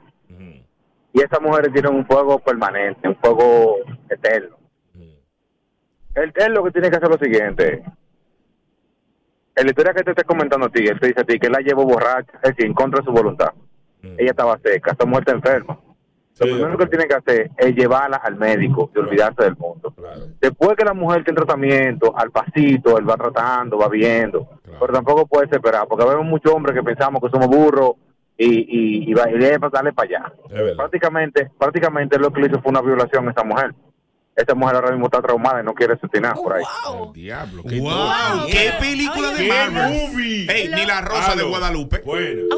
y 1.13 1.21
esas 1.23 1.41
mujeres 1.41 1.73
tienen 1.73 1.95
un 1.95 2.07
fuego 2.07 2.39
permanente, 2.39 3.09
un 3.09 3.17
fuego 3.17 3.77
eterno. 4.11 4.57
Él, 6.15 6.33
él 6.35 6.53
lo 6.55 6.65
que 6.65 6.71
tiene 6.71 6.91
que 6.91 6.97
hacer 6.97 7.11
es 7.11 7.21
lo 7.21 7.25
siguiente. 7.25 7.83
En 9.55 9.65
la 9.65 9.71
historia 9.71 9.95
que 9.95 10.03
te 10.03 10.11
estoy 10.11 10.25
comentando 10.25 10.67
a 10.67 10.71
ti, 10.71 10.87
él 10.87 10.99
te 11.01 11.09
dice 11.09 11.21
a 11.21 11.25
ti 11.25 11.39
que 11.39 11.47
él 11.47 11.53
la 11.53 11.61
llevó 11.61 11.85
borracha, 11.85 12.33
es 12.43 12.51
decir, 12.51 12.67
en 12.67 12.75
contra 12.75 13.01
de 13.01 13.07
su 13.07 13.13
voluntad. 13.13 13.53
Ella 14.03 14.31
estaba 14.31 14.59
seca, 14.63 14.93
esta 14.93 15.05
mujer 15.05 15.25
está 15.27 15.33
enferma. 15.33 15.79
Sí, 16.39 16.47
Lo 16.47 16.55
primero 16.57 16.77
que 16.77 16.85
él 16.85 16.91
tiene 16.91 17.07
que 17.07 17.15
hacer 17.15 17.51
es 17.57 17.75
llevarla 17.75 18.19
al 18.19 18.37
médico 18.37 18.91
y 18.95 18.99
olvidarse 18.99 19.43
del 19.45 19.57
mundo. 19.57 19.91
Claro. 19.97 20.21
Después 20.39 20.77
que 20.77 20.85
la 20.85 20.93
mujer 20.93 21.25
tiene 21.25 21.39
tratamiento, 21.39 22.15
al 22.15 22.31
pasito, 22.31 22.99
él 22.99 23.09
va 23.09 23.17
tratando, 23.17 23.79
va 23.79 23.89
viendo. 23.89 24.45
Claro. 24.63 24.79
Pero 24.81 24.93
tampoco 24.93 25.27
puede 25.27 25.47
esperar, 25.51 25.89
porque 25.89 26.05
vemos 26.05 26.27
muchos 26.27 26.53
hombres 26.53 26.77
que 26.77 26.83
pensamos 26.83 27.23
que 27.23 27.31
somos 27.31 27.49
burros 27.49 27.93
y, 28.37 28.47
y, 28.49 29.11
y, 29.11 29.15
va, 29.15 29.31
y 29.31 29.39
debe 29.39 29.67
darle 29.73 29.95
para 29.95 30.09
allá. 30.09 30.33
Prácticamente, 30.77 31.51
prácticamente 31.59 32.19
lo 32.19 32.31
que 32.31 32.43
le 32.43 32.49
hizo 32.49 32.61
fue 32.61 32.71
una 32.71 32.83
violación 32.83 33.29
a 33.29 33.31
esa 33.31 33.43
mujer. 33.43 33.75
Esa 34.37 34.55
mujer 34.55 34.75
ahora 34.77 34.91
mismo 34.91 35.07
está 35.07 35.23
traumada 35.23 35.63
y 35.63 35.65
no 35.65 35.73
quiere 35.73 35.97
sentir 35.99 36.21
nada 36.21 36.35
por 36.35 36.53
ahí. 36.53 36.63
El 37.07 37.13
diablo. 37.15 37.63
qué 37.67 37.81
¡Wow! 37.81 37.95
¡Qué 38.53 38.71
película 38.79 39.31
de 39.31 39.37
¡Qué 39.39 39.49
Marvel! 39.49 40.11
movie! 40.11 40.53
Ey, 40.53 40.69
ni 40.69 40.85
la 40.85 41.01
rosa 41.01 41.35
de. 41.35 41.43
Guadalupe. 41.45 42.03
Buena. 42.05 42.43
No 42.51 42.57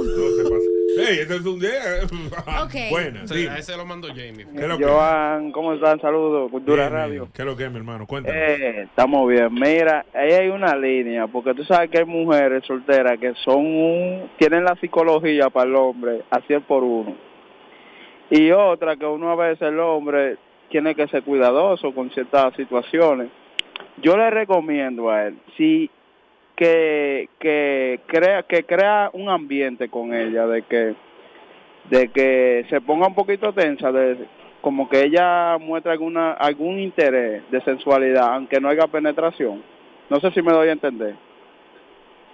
se 0.99 1.03
pasa. 1.03 1.13
Ey, 1.13 1.19
ese 1.21 1.37
es 1.37 1.47
un 1.47 1.61
día. 1.61 1.71
Ok. 2.65 2.75
Buena. 2.91 3.27
Sí, 3.27 3.47
a 3.47 3.59
ese 3.59 3.77
lo 3.77 3.87
mandó 3.87 4.09
Jamie. 4.09 4.47
¿Qué 4.55 4.67
es 4.67 4.77
que? 4.77 4.85
Joan, 4.85 5.53
¿cómo 5.53 5.75
están? 5.75 6.01
Saludos, 6.01 6.51
Cultura 6.51 6.89
Bien, 6.89 6.93
Radio. 6.93 7.29
¿Qué 7.33 7.43
es 7.43 7.47
lo 7.47 7.57
que 7.57 7.65
es, 7.65 7.71
mi 7.71 7.79
hermano? 7.79 8.07
Cuéntanos. 8.07 8.41
Eh, 8.41 8.83
estamos 8.83 9.29
bien. 9.29 9.53
Mira, 9.53 10.05
ahí 10.13 10.33
hay 10.33 10.49
una 10.49 10.77
línea, 10.77 11.27
porque 11.27 11.55
tú 11.55 11.65
sabes 11.65 11.91
que 11.91 11.99
hay 11.99 12.05
mujeres 12.05 12.65
solteras 12.67 13.19
que 13.19 13.35
son 13.45 13.65
un, 13.65 14.31
tienen 14.39 14.65
la 14.65 14.77
psicología 14.77 15.51
para 15.51 15.69
el 15.69 15.77
hombre 15.77 16.23
a 16.31 16.41
100 16.41 16.63
por 16.63 16.83
uno. 16.83 17.17
Y 18.31 18.51
otra 18.51 18.97
que 18.97 19.07
uno 19.07 19.31
a 19.31 19.37
veces 19.37 19.69
el 19.69 19.79
hombre 19.81 20.37
tiene 20.71 20.95
que 20.95 21.09
ser 21.09 21.23
cuidadoso 21.23 21.95
con 21.95 22.11
ciertas 22.11 22.55
situaciones. 22.55 23.29
Yo 24.03 24.17
le 24.17 24.31
recomiendo 24.31 25.11
a 25.11 25.27
él, 25.27 25.39
si 25.57 25.91
que, 26.59 27.29
que 27.39 28.01
crea 28.07 28.43
que 28.43 28.65
crea 28.65 29.11
un 29.13 29.29
ambiente 29.29 29.89
con 29.89 30.13
ella 30.13 30.45
de 30.49 30.63
que 30.63 30.95
de 31.89 32.09
que 32.09 32.67
se 32.69 32.81
ponga 32.81 33.07
un 33.07 33.15
poquito 33.15 33.53
tensa 33.53 33.93
de 33.93 34.17
como 34.61 34.89
que 34.89 35.05
ella 35.05 35.57
muestra 35.59 35.93
alguna 35.93 36.33
algún 36.33 36.81
interés 36.81 37.49
de 37.53 37.61
sensualidad 37.61 38.35
aunque 38.35 38.61
no 38.61 38.69
haya 38.69 38.89
penetración. 38.89 39.63
No 40.11 40.19
sé 40.19 40.33
si 40.33 40.43
me 40.43 40.53
doy 40.53 40.69
a 40.69 40.73
entender. 40.73 41.15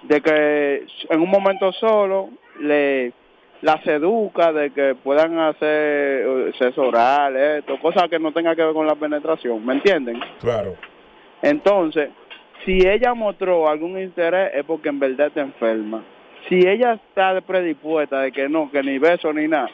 De 0.04 0.22
que 0.22 0.86
en 1.10 1.20
un 1.20 1.28
momento 1.28 1.70
solo 1.72 2.30
le 2.60 3.12
la 3.60 3.82
seduca 3.82 4.54
de 4.54 4.70
que 4.70 4.94
puedan 4.94 5.38
hacer 5.38 6.54
sexo 6.58 6.82
oral 6.82 7.36
esto 7.36 7.78
cosas 7.78 8.08
que 8.08 8.18
no 8.18 8.32
tenga 8.32 8.56
que 8.56 8.64
ver 8.64 8.74
con 8.74 8.86
la 8.86 8.94
penetración 8.94 9.64
me 9.64 9.74
entienden 9.74 10.20
Claro. 10.40 10.74
entonces, 11.40 12.10
si 12.64 12.86
ella 12.86 13.14
mostró 13.14 13.68
algún 13.68 13.98
interés 13.98 14.52
es 14.54 14.64
porque 14.64 14.88
en 14.88 14.98
verdad 14.98 15.28
está 15.28 15.42
enferma. 15.42 16.02
Si 16.48 16.66
ella 16.66 16.94
está 16.94 17.40
predispuesta 17.40 18.20
de 18.20 18.32
que 18.32 18.48
no, 18.48 18.70
que 18.70 18.82
ni 18.82 18.98
beso 18.98 19.32
ni 19.32 19.48
nada, 19.48 19.70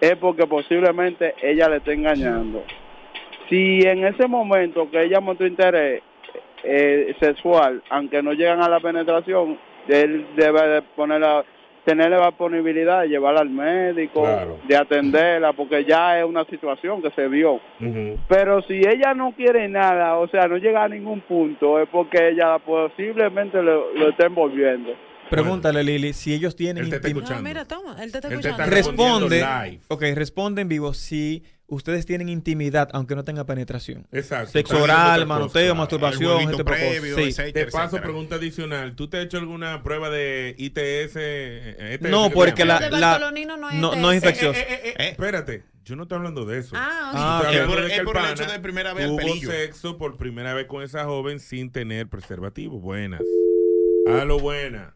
es 0.00 0.16
porque 0.16 0.46
posiblemente 0.46 1.34
ella 1.42 1.68
le 1.68 1.76
está 1.76 1.92
engañando. 1.92 2.64
Si 3.48 3.80
en 3.82 4.04
ese 4.04 4.26
momento 4.26 4.90
que 4.90 5.02
ella 5.02 5.20
mostró 5.20 5.46
interés 5.46 6.02
eh, 6.62 7.14
sexual, 7.20 7.82
aunque 7.90 8.22
no 8.22 8.32
llegan 8.32 8.62
a 8.62 8.68
la 8.68 8.80
penetración, 8.80 9.58
él 9.88 10.26
debe 10.36 10.66
de 10.68 10.82
ponerla, 10.82 11.44
tener 11.86 12.10
la 12.10 12.26
disponibilidad 12.26 13.02
de 13.02 13.08
llevarla 13.08 13.40
al 13.40 13.48
médico, 13.48 14.22
Claro. 14.24 14.58
de 14.66 14.76
atenderla, 14.76 15.52
porque 15.52 15.84
ya 15.84 16.18
es 16.18 16.24
una 16.26 16.44
situación 16.44 17.00
que 17.00 17.10
se 17.12 17.28
vio. 17.28 17.60
Pero 18.28 18.60
si 18.62 18.74
ella 18.74 19.14
no 19.14 19.32
quiere 19.32 19.68
nada, 19.68 20.18
o 20.18 20.26
sea, 20.28 20.48
no 20.48 20.56
llega 20.58 20.82
a 20.82 20.88
ningún 20.88 21.20
punto, 21.20 21.80
es 21.80 21.88
porque 21.88 22.30
ella 22.30 22.58
posiblemente 22.58 23.62
lo, 23.62 23.94
lo 23.94 24.08
está 24.10 24.26
envolviendo. 24.26 24.92
Pregúntale, 25.30 25.82
Lili, 25.82 26.12
si 26.12 26.32
ellos 26.32 26.54
tienen 26.54 26.84
Él 26.84 26.90
te 26.90 26.96
está 26.96 27.08
intim- 27.08 27.14
No, 27.14 27.18
escuchando. 27.20 27.42
mira, 27.42 27.64
toma, 27.66 28.02
él 28.02 28.12
te 28.12 28.18
está 28.18 28.28
Él 28.28 28.40
te 28.40 28.48
está 28.48 28.64
escuchando. 28.64 28.74
Responde, 28.76 29.36
Respondiendo 29.40 29.64
live. 29.70 29.80
ok, 29.88 30.02
responde 30.14 30.62
en 30.62 30.68
vivo 30.68 30.94
si 30.94 31.42
ustedes 31.66 32.06
tienen 32.06 32.28
intimidad 32.28 32.88
aunque 32.92 33.16
no 33.16 33.24
tenga 33.24 33.44
penetración. 33.44 34.06
Exacto. 34.12 34.52
Sexo 34.52 34.80
oral, 34.80 35.12
otras 35.22 35.26
manoteo, 35.26 35.74
masturbación, 35.74 36.42
este 36.42 36.62
propósito. 36.64 36.90
previo, 36.92 37.16
Sí. 37.16 37.22
etcétera, 37.24 37.64
De 37.66 37.72
paso, 37.72 37.84
etcétera. 37.86 38.02
pregunta 38.04 38.34
adicional. 38.36 38.94
¿Tú 38.94 39.08
te 39.08 39.18
has 39.18 39.24
hecho 39.24 39.38
alguna 39.38 39.82
prueba 39.82 40.10
de 40.10 40.54
ITS? 40.58 41.16
eh, 41.16 41.94
ETS, 41.94 42.08
No, 42.10 42.28
que 42.28 42.34
porque 42.34 42.64
llama? 42.64 42.80
la, 42.80 42.86
El 42.86 43.00
la 43.00 43.06
Bartolonino 43.10 43.56
no 43.56 43.68
es 43.70 43.74
no, 43.76 43.96
no 43.96 44.12
es 44.12 44.16
infeccioso. 44.22 44.58
Eh, 44.60 44.66
eh, 44.68 44.94
eh, 44.96 45.08
Espérate, 45.10 45.64
yo 45.84 45.96
no 45.96 46.04
estoy 46.04 46.18
hablando 46.18 46.44
de 46.44 46.58
eso. 46.60 46.76
Ah, 46.78 47.10
ok. 47.10 47.16
Ah, 47.18 47.40
Estoy 47.42 47.56
ok. 47.56 47.62
hablando 47.62 47.72
Por- 47.74 47.80
de 47.82 47.86
es 47.88 47.92
que 47.94 47.98
el 47.98 48.04
por 48.04 48.16
el 48.16 48.22
pana 48.22 48.32
hecho 48.34 48.52
de 48.52 48.60
primera 48.60 48.94
vez 48.94 49.02
al 49.04 49.10
tuvo 49.10 49.18
pelillo. 49.18 49.50
sexo 49.50 49.98
por 49.98 50.16
primera 50.16 50.54
vez 50.54 50.66
con 50.66 50.84
esa 50.84 51.04
joven 51.04 51.40
sin 51.40 51.72
tener 51.72 52.06
preservativo. 52.08 52.78
Buenas. 52.78 53.22
A 54.08 54.24
lo 54.24 54.38
buena. 54.38 54.94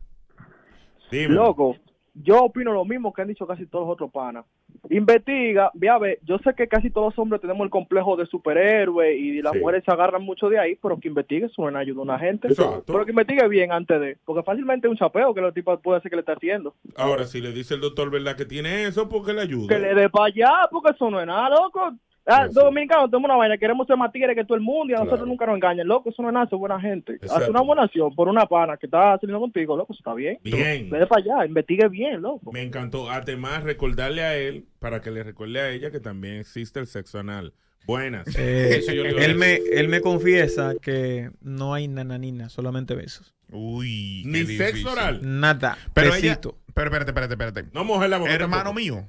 Dime. 1.10 1.34
Loco, 1.34 1.76
yo 2.14 2.44
opino 2.44 2.72
lo 2.72 2.84
mismo 2.84 3.12
que 3.12 3.22
han 3.22 3.28
dicho 3.28 3.46
casi 3.46 3.66
todos 3.66 3.86
los 3.86 3.92
otros 3.94 4.10
panas. 4.10 4.44
investiga, 4.88 5.70
ve 5.74 5.88
a 5.88 5.98
ver, 5.98 6.18
yo 6.24 6.38
sé 6.38 6.54
que 6.54 6.66
casi 6.66 6.90
todos 6.90 7.08
los 7.12 7.18
hombres 7.18 7.40
tenemos 7.40 7.64
el 7.64 7.70
complejo 7.70 8.16
de 8.16 8.26
superhéroe 8.26 9.14
y 9.16 9.42
las 9.42 9.52
Sí. 9.52 9.58
mujeres 9.60 9.84
se 9.84 9.90
agarran 9.92 10.22
mucho 10.22 10.48
de 10.48 10.58
ahí, 10.58 10.76
pero 10.82 10.98
que 10.98 11.08
investigue 11.08 11.48
suena 11.48 11.80
ayuda 11.80 12.00
a 12.00 12.02
una 12.04 12.18
gente. 12.18 12.48
Exacto. 12.48 12.84
Pero 12.86 13.04
que 13.04 13.10
investigue 13.12 13.46
bien 13.48 13.72
antes 13.72 14.00
de, 14.00 14.16
porque 14.24 14.42
fácilmente 14.42 14.86
es 14.86 14.90
un 14.90 14.96
chapeo 14.96 15.34
que 15.34 15.40
el 15.40 15.52
tipo 15.52 15.76
puede 15.80 16.00
ser 16.00 16.10
que 16.10 16.16
le 16.16 16.20
está 16.20 16.32
haciendo. 16.32 16.74
Ahora, 16.96 17.24
si 17.24 17.40
le 17.40 17.52
dice 17.52 17.74
el 17.74 17.80
doctor, 17.80 18.10
¿verdad? 18.10 18.36
Que 18.36 18.44
tiene 18.46 18.84
eso, 18.86 19.08
porque 19.08 19.32
le 19.32 19.42
ayuda. 19.42 19.68
Que 19.68 19.78
le 19.80 19.94
dé 19.94 20.08
para 20.08 20.26
allá, 20.26 20.68
porque 20.70 20.92
eso 20.92 21.10
no 21.10 21.20
es 21.20 21.26
nada, 21.26 21.50
loco. 21.50 21.92
Ah, 22.26 22.46
Dominicanos 22.48 23.10
tenemos 23.10 23.28
una 23.28 23.36
vaina, 23.36 23.58
queremos 23.58 23.86
ser 23.86 23.96
más 23.96 24.12
tigres 24.12 24.36
que 24.36 24.44
todo 24.44 24.54
el 24.56 24.60
mundo 24.62 24.92
y 24.92 24.96
a 24.96 25.02
nosotros 25.02 25.26
nunca 25.26 25.46
nos 25.46 25.56
engañan, 25.56 25.88
loco, 25.88 26.10
eso 26.10 26.22
no 26.22 26.28
es 26.28 26.34
nada, 26.34 26.46
eso 26.46 26.56
es 26.56 26.60
buena 26.60 26.80
gente. 26.80 27.14
Exacto. 27.14 27.34
Hace 27.36 27.50
una 27.50 27.62
buena 27.62 27.82
acción 27.84 28.14
por 28.14 28.28
una 28.28 28.46
pana 28.46 28.76
que 28.76 28.86
está 28.86 29.18
saliendo 29.18 29.40
contigo, 29.40 29.76
loco, 29.76 29.92
eso 29.92 30.00
está 30.00 30.14
bien. 30.14 30.38
Bien. 30.44 30.88
Dé 30.90 31.06
para 31.06 31.22
allá, 31.22 31.46
investigue 31.46 31.88
bien, 31.88 32.20
loco. 32.22 32.52
Me 32.52 32.62
encantó. 32.62 33.10
Además, 33.10 33.64
recordarle 33.64 34.22
a 34.22 34.36
él, 34.36 34.66
para 34.78 35.00
que 35.00 35.10
le 35.10 35.22
recuerde 35.24 35.60
a 35.60 35.70
ella, 35.70 35.90
que 35.90 36.00
también 36.00 36.36
existe 36.36 36.78
el 36.78 36.86
sexo 36.86 37.18
anal. 37.18 37.52
Buenas. 37.86 38.26
Eh, 38.38 38.76
Eso 38.78 38.92
yo 38.92 39.02
él, 39.04 39.34
me, 39.36 39.54
él 39.72 39.88
me 39.88 40.00
confiesa 40.02 40.74
que 40.80 41.30
no 41.40 41.72
hay 41.74 41.88
nananina, 41.88 42.48
solamente 42.50 42.94
besos. 42.94 43.34
Uy, 43.50 44.22
Ni 44.26 44.44
sexo 44.44 44.92
oral. 44.92 45.20
Nada. 45.22 45.76
Pero 45.94 46.12
besito. 46.12 46.50
ella, 46.50 46.72
pero 46.74 46.86
espérate, 46.88 47.10
espérate, 47.10 47.32
espérate. 47.34 47.64
No 47.72 47.82
mojes 47.84 48.08
la 48.08 48.18
boca 48.18 48.32
Hermano 48.32 48.64
tampoco. 48.64 48.74
mío, 48.78 49.08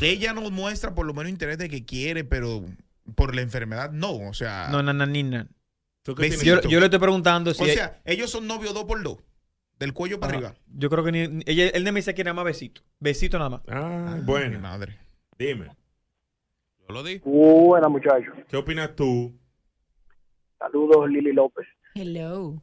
ella 0.00 0.32
nos 0.32 0.50
muestra 0.50 0.94
por 0.94 1.06
lo 1.06 1.14
menos 1.14 1.30
interés 1.30 1.58
de 1.58 1.68
que 1.68 1.84
quiere, 1.84 2.24
pero 2.24 2.64
por 3.14 3.34
la 3.34 3.42
enfermedad 3.42 3.90
no, 3.92 4.16
o 4.28 4.34
sea, 4.34 4.68
No, 4.70 4.82
nananina. 4.82 5.48
¿Tú 6.02 6.14
qué 6.14 6.30
Yo, 6.30 6.60
yo 6.62 6.80
le 6.80 6.86
estoy 6.86 6.98
preguntando 6.98 7.54
si. 7.54 7.62
o 7.62 7.66
sea, 7.66 8.00
ellos 8.04 8.30
son 8.30 8.46
novios 8.46 8.74
dos 8.74 8.84
por 8.84 9.02
dos, 9.02 9.18
del 9.78 9.94
cuello 9.94 10.20
para 10.20 10.34
arriba. 10.34 10.54
Yo 10.66 10.90
creo 10.90 11.02
que 11.02 11.12
ni, 11.12 11.42
ella, 11.46 11.68
él 11.68 11.84
no 11.84 11.92
me 11.92 12.00
dice 12.00 12.14
que 12.14 12.24
nada 12.24 12.34
más 12.34 12.44
besito. 12.44 12.82
Besito 13.00 13.38
nada 13.38 13.50
más. 13.50 13.62
Ah, 13.68 14.18
bueno. 14.22 14.58
madre. 14.60 14.98
Dime. 15.38 15.70
Yo 16.86 16.94
lo 16.94 17.02
di. 17.02 17.18
Buena, 17.24 17.88
muchachos. 17.88 18.34
¿Qué 18.48 18.56
opinas 18.56 18.94
tú? 18.94 19.32
Saludos, 20.58 21.08
Lili 21.08 21.32
López. 21.32 21.66
Hello. 21.94 22.62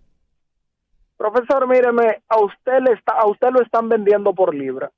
Profesor, 1.17 1.67
míreme, 1.67 2.23
a 2.27 2.39
usted 2.39 2.79
le 2.83 2.93
está, 2.93 3.13
a 3.13 3.27
usted 3.27 3.49
lo 3.51 3.61
están 3.61 3.89
vendiendo 3.89 4.33
por 4.33 4.55
libra. 4.55 4.91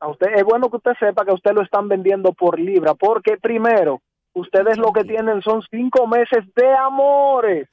A 0.00 0.08
usted 0.08 0.28
es 0.36 0.44
bueno 0.44 0.70
que 0.70 0.76
usted 0.76 0.92
sepa 0.98 1.24
que 1.24 1.32
a 1.32 1.34
usted 1.34 1.52
lo 1.52 1.62
están 1.62 1.88
vendiendo 1.88 2.32
por 2.32 2.58
libra, 2.58 2.94
porque 2.94 3.36
primero, 3.36 4.00
ustedes 4.32 4.78
lo 4.78 4.92
que 4.92 5.04
tienen 5.04 5.42
son 5.42 5.62
cinco 5.70 6.06
meses 6.06 6.44
de 6.54 6.72
amores. 6.74 7.68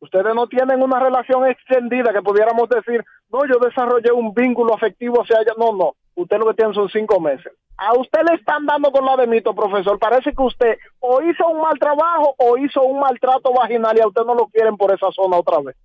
Ustedes 0.00 0.34
no 0.34 0.48
tienen 0.48 0.82
una 0.82 0.98
relación 0.98 1.46
extendida 1.46 2.12
que 2.12 2.22
pudiéramos 2.22 2.68
decir, 2.68 3.04
no, 3.30 3.46
yo 3.46 3.60
desarrollé 3.60 4.10
un 4.10 4.34
vínculo 4.34 4.74
afectivo 4.74 5.22
hacia 5.22 5.40
ella. 5.40 5.52
No, 5.56 5.72
no. 5.76 5.94
Usted 6.16 6.38
lo 6.38 6.46
que 6.46 6.54
tiene 6.54 6.74
son 6.74 6.88
cinco 6.88 7.20
meses. 7.20 7.52
A 7.76 7.94
usted 7.94 8.20
le 8.28 8.34
están 8.34 8.66
dando 8.66 8.90
con 8.90 9.04
la 9.04 9.16
de 9.16 9.28
mito, 9.28 9.54
profesor. 9.54 10.00
Parece 10.00 10.32
que 10.32 10.42
usted 10.42 10.76
o 10.98 11.22
hizo 11.22 11.46
un 11.46 11.60
mal 11.60 11.78
trabajo 11.78 12.34
o 12.36 12.58
hizo 12.58 12.82
un 12.82 12.98
maltrato 12.98 13.52
vaginal 13.52 13.96
y 13.96 14.00
a 14.00 14.08
usted 14.08 14.22
no 14.22 14.34
lo 14.34 14.46
quieren 14.48 14.76
por 14.76 14.92
esa 14.92 15.10
zona 15.12 15.38
otra 15.38 15.60
vez. 15.60 15.76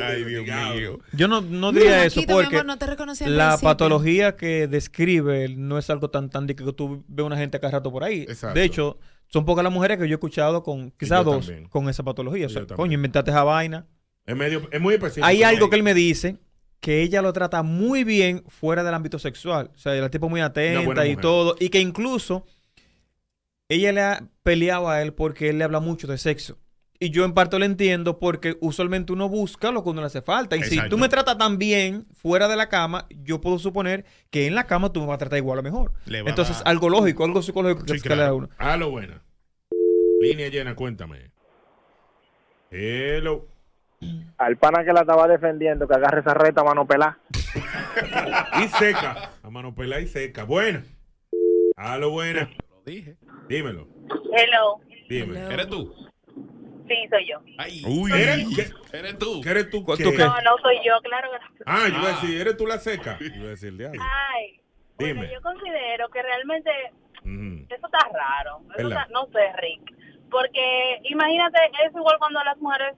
Ay, 0.00 0.24
Dios 0.24 0.44
mío. 0.44 0.98
Yo 1.12 1.28
no, 1.28 1.40
no 1.40 1.72
Mira, 1.72 1.84
diría 1.84 2.04
eso 2.06 2.20
porque 2.28 2.56
amor, 2.56 2.66
no 2.66 2.78
te 2.78 2.86
reconocí 2.86 3.24
al 3.24 3.36
la 3.36 3.48
principio. 3.50 3.68
patología 3.70 4.36
que 4.36 4.66
describe 4.66 5.48
no 5.48 5.78
es 5.78 5.90
algo 5.90 6.10
tan 6.10 6.30
tan 6.30 6.46
de 6.46 6.56
que 6.56 6.64
tú 6.72 7.04
ves 7.08 7.26
una 7.26 7.36
gente 7.36 7.60
cada 7.60 7.72
rato 7.72 7.90
por 7.92 8.04
ahí. 8.04 8.22
Exacto. 8.22 8.58
De 8.58 8.64
hecho, 8.64 8.98
son 9.28 9.44
pocas 9.44 9.64
las 9.64 9.72
mujeres 9.72 9.98
que 9.98 10.08
yo 10.08 10.14
he 10.14 10.16
escuchado 10.16 10.62
con 10.62 10.90
quizás 10.92 11.24
dos 11.24 11.46
también. 11.46 11.68
con 11.68 11.88
esa 11.88 12.02
patología. 12.02 12.46
O 12.46 12.50
sea, 12.50 12.66
coño, 12.66 12.94
inventate 12.94 13.30
esa 13.30 13.44
vaina. 13.44 13.86
Es, 14.26 14.36
medio, 14.36 14.68
es 14.70 14.80
muy 14.80 14.94
específico. 14.94 15.26
Hay 15.26 15.42
algo 15.42 15.68
que 15.70 15.76
él 15.76 15.82
me 15.82 15.94
dice 15.94 16.38
que 16.80 17.02
ella 17.02 17.22
lo 17.22 17.32
trata 17.32 17.62
muy 17.62 18.04
bien 18.04 18.44
fuera 18.48 18.82
del 18.82 18.94
ámbito 18.94 19.18
sexual. 19.18 19.70
O 19.74 19.78
sea, 19.78 19.94
la 19.94 20.10
tipo 20.10 20.28
muy 20.28 20.40
atenta 20.40 20.82
y 21.06 21.10
mujer. 21.10 21.20
todo. 21.20 21.56
Y 21.60 21.68
que 21.70 21.80
incluso 21.80 22.44
ella 23.68 23.92
le 23.92 24.00
ha 24.00 24.28
peleado 24.42 24.88
a 24.88 25.00
él 25.00 25.14
porque 25.14 25.48
él 25.50 25.58
le 25.58 25.64
habla 25.64 25.80
mucho 25.80 26.06
de 26.06 26.18
sexo. 26.18 26.58
Y 27.04 27.10
yo 27.10 27.24
en 27.24 27.34
parte 27.34 27.58
lo 27.58 27.64
entiendo 27.64 28.20
porque 28.20 28.56
usualmente 28.60 29.12
uno 29.12 29.28
busca 29.28 29.72
lo 29.72 29.82
que 29.82 29.90
uno 29.90 30.02
le 30.02 30.06
hace 30.06 30.22
falta. 30.22 30.56
Y 30.56 30.62
si 30.62 30.74
Exacto. 30.76 30.90
tú 30.94 30.98
me 30.98 31.08
tratas 31.08 31.36
tan 31.36 31.58
bien 31.58 32.06
fuera 32.14 32.46
de 32.46 32.54
la 32.54 32.68
cama, 32.68 33.06
yo 33.10 33.40
puedo 33.40 33.58
suponer 33.58 34.04
que 34.30 34.46
en 34.46 34.54
la 34.54 34.68
cama 34.68 34.92
tú 34.92 35.00
me 35.00 35.06
vas 35.06 35.16
a 35.16 35.18
tratar 35.18 35.38
igual 35.38 35.58
o 35.58 35.62
mejor. 35.64 35.90
Le 36.06 36.22
va 36.22 36.28
a 36.28 36.30
Entonces, 36.30 36.58
dar- 36.58 36.68
algo 36.68 36.88
lógico, 36.90 37.24
algo 37.24 37.42
psicológico 37.42 37.84
que 37.84 37.94
Sí, 37.94 37.98
se 37.98 38.08
le 38.08 38.14
da 38.14 38.22
a 38.22 38.26
claro. 38.26 38.36
uno. 38.36 38.48
A 38.56 38.76
lo 38.76 38.90
buena. 38.90 39.20
Línea 40.20 40.48
llena, 40.48 40.76
cuéntame. 40.76 41.32
Hello. 42.70 43.48
Al 44.38 44.56
pana 44.58 44.84
que 44.84 44.92
la 44.92 45.00
estaba 45.00 45.26
defendiendo, 45.26 45.88
que 45.88 45.94
agarre 45.94 46.20
esa 46.20 46.34
reta 46.34 46.62
mano 46.62 46.86
pelá. 46.86 47.18
Y 48.64 48.68
seca. 48.78 49.32
A 49.42 49.50
mano 49.50 49.74
pelada 49.74 50.00
y 50.00 50.06
seca. 50.06 50.44
Buena. 50.44 50.84
A 51.76 51.98
lo 51.98 52.10
buena. 52.10 52.48
Lo 52.70 52.82
dije. 52.92 53.16
Dímelo. 53.48 53.88
Hello. 54.36 54.80
Dime. 55.08 55.38
¿Eres 55.52 55.66
tú? 55.66 55.92
Sí, 56.92 57.08
soy 57.08 57.26
yo. 57.26 57.38
Ay, 57.58 57.82
Uy, 57.86 58.12
¿Eres, 58.12 58.46
qué, 58.54 58.96
eres 58.98 59.18
tú. 59.18 59.40
qué 59.42 59.48
eres 59.50 59.70
tú? 59.70 59.84
¿Tú 59.84 59.94
qué? 59.96 60.04
qué? 60.04 60.18
No, 60.18 60.34
no 60.42 60.58
soy 60.60 60.76
yo, 60.84 61.00
claro 61.02 61.30
que 61.32 61.38
no. 61.38 61.64
Ah, 61.66 61.84
yo 61.88 61.98
iba 61.98 62.08
a 62.08 62.12
Ah. 62.12 62.20
decir, 62.20 62.40
¿eres 62.40 62.56
tú 62.56 62.66
la 62.66 62.78
seca? 62.78 63.16
Yo 63.18 63.26
iba 63.36 63.46
a 63.46 63.50
decir, 63.50 63.76
diablo. 63.76 64.02
Ay, 64.02 64.60
bueno, 64.98 65.22
Dime. 65.22 65.32
yo 65.32 65.40
considero 65.40 66.08
que 66.10 66.22
realmente 66.22 66.70
eso 67.24 67.86
está 67.86 68.08
raro. 68.12 68.60
Eso 68.76 68.88
está- 68.88 69.06
no 69.10 69.26
sé, 69.26 69.52
Rick. 69.60 69.94
Porque 70.30 70.98
imagínate, 71.04 71.58
es 71.86 71.94
igual 71.94 72.16
cuando 72.18 72.42
las 72.44 72.58
mujeres 72.58 72.94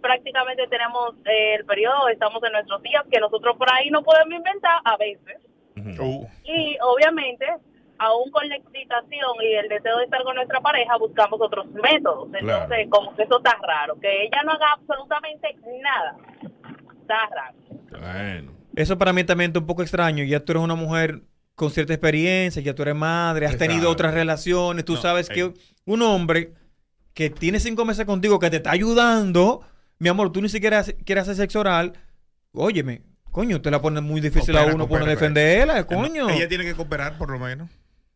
prácticamente 0.00 0.66
tenemos 0.68 1.14
eh, 1.26 1.54
el 1.56 1.64
periodo, 1.66 2.08
estamos 2.08 2.42
en 2.42 2.52
nuestros 2.52 2.82
días, 2.82 3.04
que 3.10 3.20
nosotros 3.20 3.56
por 3.56 3.70
ahí 3.72 3.90
no 3.90 4.02
podemos 4.02 4.32
inventar 4.34 4.80
a 4.84 4.96
veces. 4.96 5.36
Uh, 5.98 6.26
Y 6.44 6.76
obviamente, 6.82 7.46
aún 8.00 8.30
con 8.30 8.48
la 8.48 8.56
excitación 8.56 9.30
y 9.42 9.54
el 9.56 9.68
deseo 9.68 9.98
de 9.98 10.04
estar 10.04 10.22
con 10.22 10.34
nuestra 10.34 10.60
pareja, 10.60 10.96
buscamos 10.96 11.38
otros 11.40 11.66
métodos. 11.70 12.28
Entonces, 12.34 12.66
Claro. 12.68 12.90
como 12.90 13.14
que 13.14 13.22
eso 13.24 13.36
está 13.38 13.56
raro. 13.62 13.98
Que 14.00 14.24
ella 14.24 14.42
no 14.44 14.52
haga 14.52 14.72
absolutamente 14.72 15.54
nada. 15.82 16.16
Está 17.02 17.26
raro. 17.28 17.58
Bueno. 18.00 18.52
Eso 18.74 18.96
para 18.96 19.12
mí 19.12 19.22
también 19.24 19.50
está 19.50 19.58
un 19.60 19.66
poco 19.66 19.82
extraño. 19.82 20.24
Ya 20.24 20.40
tú 20.40 20.52
eres 20.52 20.62
una 20.64 20.76
mujer 20.76 21.22
con 21.54 21.70
cierta 21.70 21.92
experiencia, 21.92 22.62
ya 22.62 22.74
tú 22.74 22.82
eres 22.82 22.94
madre, 22.94 23.44
has 23.46 23.58
tenido 23.58 23.90
otras 23.90 24.14
relaciones. 24.14 24.84
Tú 24.84 24.94
No, 24.94 25.00
sabes 25.02 25.28
que 25.28 25.52
un 25.84 26.02
hombre 26.02 26.54
que 27.12 27.28
tiene 27.28 27.60
cinco 27.60 27.84
meses 27.84 28.06
contigo, 28.06 28.38
que 28.38 28.48
te 28.48 28.56
está 28.56 28.70
ayudando, 28.70 29.60
mi 29.98 30.08
amor, 30.08 30.32
tú 30.32 30.40
ni 30.40 30.48
siquiera 30.48 30.82
quieres 31.04 31.22
hacer 31.22 31.34
sexo 31.36 31.60
oral. 31.60 31.92
Óyeme, 32.54 33.02
coño, 33.30 33.60
te 33.60 33.70
la 33.70 33.82
pone 33.82 34.00
muy 34.00 34.20
difícil 34.22 34.54
Coopera, 34.54 34.72
a 34.72 34.74
uno 34.74 34.88
por 34.88 35.04
defenderla, 35.04 35.86
coño. 35.86 36.30
Ella 36.30 36.48
tiene 36.48 36.64
que 36.64 36.74
cooperar 36.74 37.18
por 37.18 37.30
lo 37.30 37.38
menos. 37.38 37.68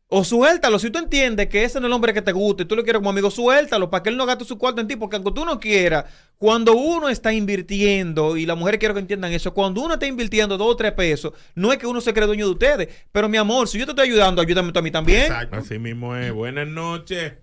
O 0.09 0.23
suéltalo. 0.23 0.79
Si 0.79 0.91
tú 0.91 0.99
entiendes 0.99 1.49
que 1.49 1.65
ese 1.65 1.81
no 1.81 1.87
es 1.87 1.89
el 1.89 1.93
hombre 1.95 2.13
que 2.13 2.23
te 2.23 2.33
gusta 2.33 2.63
y 2.63 2.67
tú 2.67 2.77
lo 2.77 2.85
quieres 2.85 3.01
como 3.01 3.11
amigo, 3.11 3.31
suéltalo 3.31 3.91
para 3.91 4.03
que 4.03 4.11
él 4.11 4.17
no 4.17 4.27
gaste 4.27 4.45
su 4.45 4.59
cuarto 4.59 4.81
en 4.81 4.87
ti. 4.87 4.97
Porque 4.97 5.17
aunque 5.17 5.33
tú 5.33 5.45
no 5.45 5.59
quieras, 5.59 6.05
cuando 6.37 6.75
uno 6.75 7.09
está 7.09 7.33
invirtiendo, 7.33 8.37
y 8.37 8.47
las 8.47 8.57
mujeres 8.57 8.79
quiero 8.79 8.95
que 8.95 9.01
entiendan 9.01 9.33
eso, 9.33 9.55
cuando 9.55 9.83
uno 9.83 9.95
está 9.95 10.07
invirtiendo 10.07 10.57
dos 10.57 10.69
o 10.69 10.77
tres 10.77 10.93
pesos, 10.93 11.33
no 11.55 11.73
es 11.73 11.79
que 11.79 11.87
uno 11.87 12.01
se 12.01 12.13
cree 12.13 12.27
dueño 12.27 12.47
de 12.47 12.53
ustedes. 12.53 13.07
Pero 13.11 13.29
mi 13.29 13.39
amor, 13.39 13.67
si 13.67 13.79
yo 13.79 13.87
te 13.87 13.93
estoy 13.93 14.09
ayudando, 14.09 14.43
ayúdame 14.43 14.73
tú 14.73 14.79
a 14.79 14.83
mí 14.83 14.91
también. 14.91 15.23
Exacto. 15.23 15.57
Así 15.57 15.79
mismo 15.79 16.15
es. 16.15 16.33
Buenas 16.33 16.69
noches. 16.69 17.35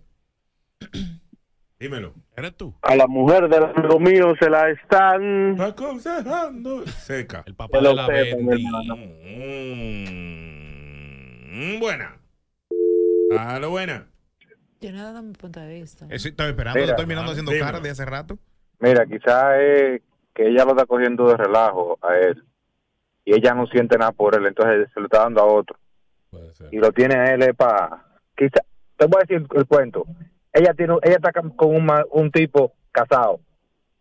Dímelo. 1.79 2.13
¿Eres 2.37 2.55
tú? 2.55 2.75
A 2.83 2.95
la 2.95 3.07
mujer 3.07 3.49
del 3.49 3.63
amigo 3.63 3.99
mío 3.99 4.35
se 4.39 4.49
la 4.49 4.69
están... 4.69 5.59
Aconsejando. 5.59 6.85
Seca. 6.87 7.43
El 7.45 7.55
papá 7.55 7.79
de 7.79 7.93
la. 7.93 8.07
Mm, 11.51 11.79
buena. 11.79 12.20
A 13.37 13.59
lo 13.59 13.69
buena. 13.69 14.07
Yo 14.81 14.91
no 14.91 14.99
he 14.99 15.01
dado 15.01 15.21
mi 15.21 15.33
punto 15.33 15.59
de 15.59 15.79
vista. 15.79 16.07
Eso 16.09 16.27
estoy 16.27 16.47
esperando, 16.49 16.79
Mira, 16.79 16.91
estoy 16.91 17.05
mirando 17.05 17.31
haciendo 17.31 17.51
dímelo. 17.51 17.71
cara 17.71 17.79
de 17.79 17.89
hace 17.91 18.05
rato. 18.05 18.39
Mira, 18.79 19.05
quizás 19.05 19.59
es 19.59 20.01
que 20.33 20.47
ella 20.47 20.65
lo 20.65 20.71
está 20.71 20.85
cogiendo 20.85 21.27
de 21.27 21.37
relajo 21.37 21.99
a 22.01 22.15
él. 22.17 22.43
Y 23.23 23.35
ella 23.35 23.53
no 23.53 23.67
siente 23.67 23.97
nada 23.97 24.11
por 24.11 24.35
él, 24.35 24.47
entonces 24.47 24.89
se 24.93 24.99
lo 24.99 25.05
está 25.05 25.19
dando 25.19 25.41
a 25.41 25.45
otro. 25.45 25.77
Puede 26.31 26.51
ser. 26.53 26.69
Y 26.73 26.77
lo 26.77 26.91
tiene 26.91 27.15
a 27.15 27.25
él 27.35 27.53
para... 27.53 28.03
Quizá, 28.35 28.61
te 28.97 29.05
voy 29.05 29.19
a 29.21 29.25
decir 29.27 29.47
el 29.55 29.65
cuento. 29.67 30.05
Ella 30.51 30.73
tiene, 30.73 30.95
ella 31.03 31.15
está 31.15 31.31
con 31.31 31.53
un, 32.11 32.31
tipo 32.31 32.73
casado, 32.91 33.39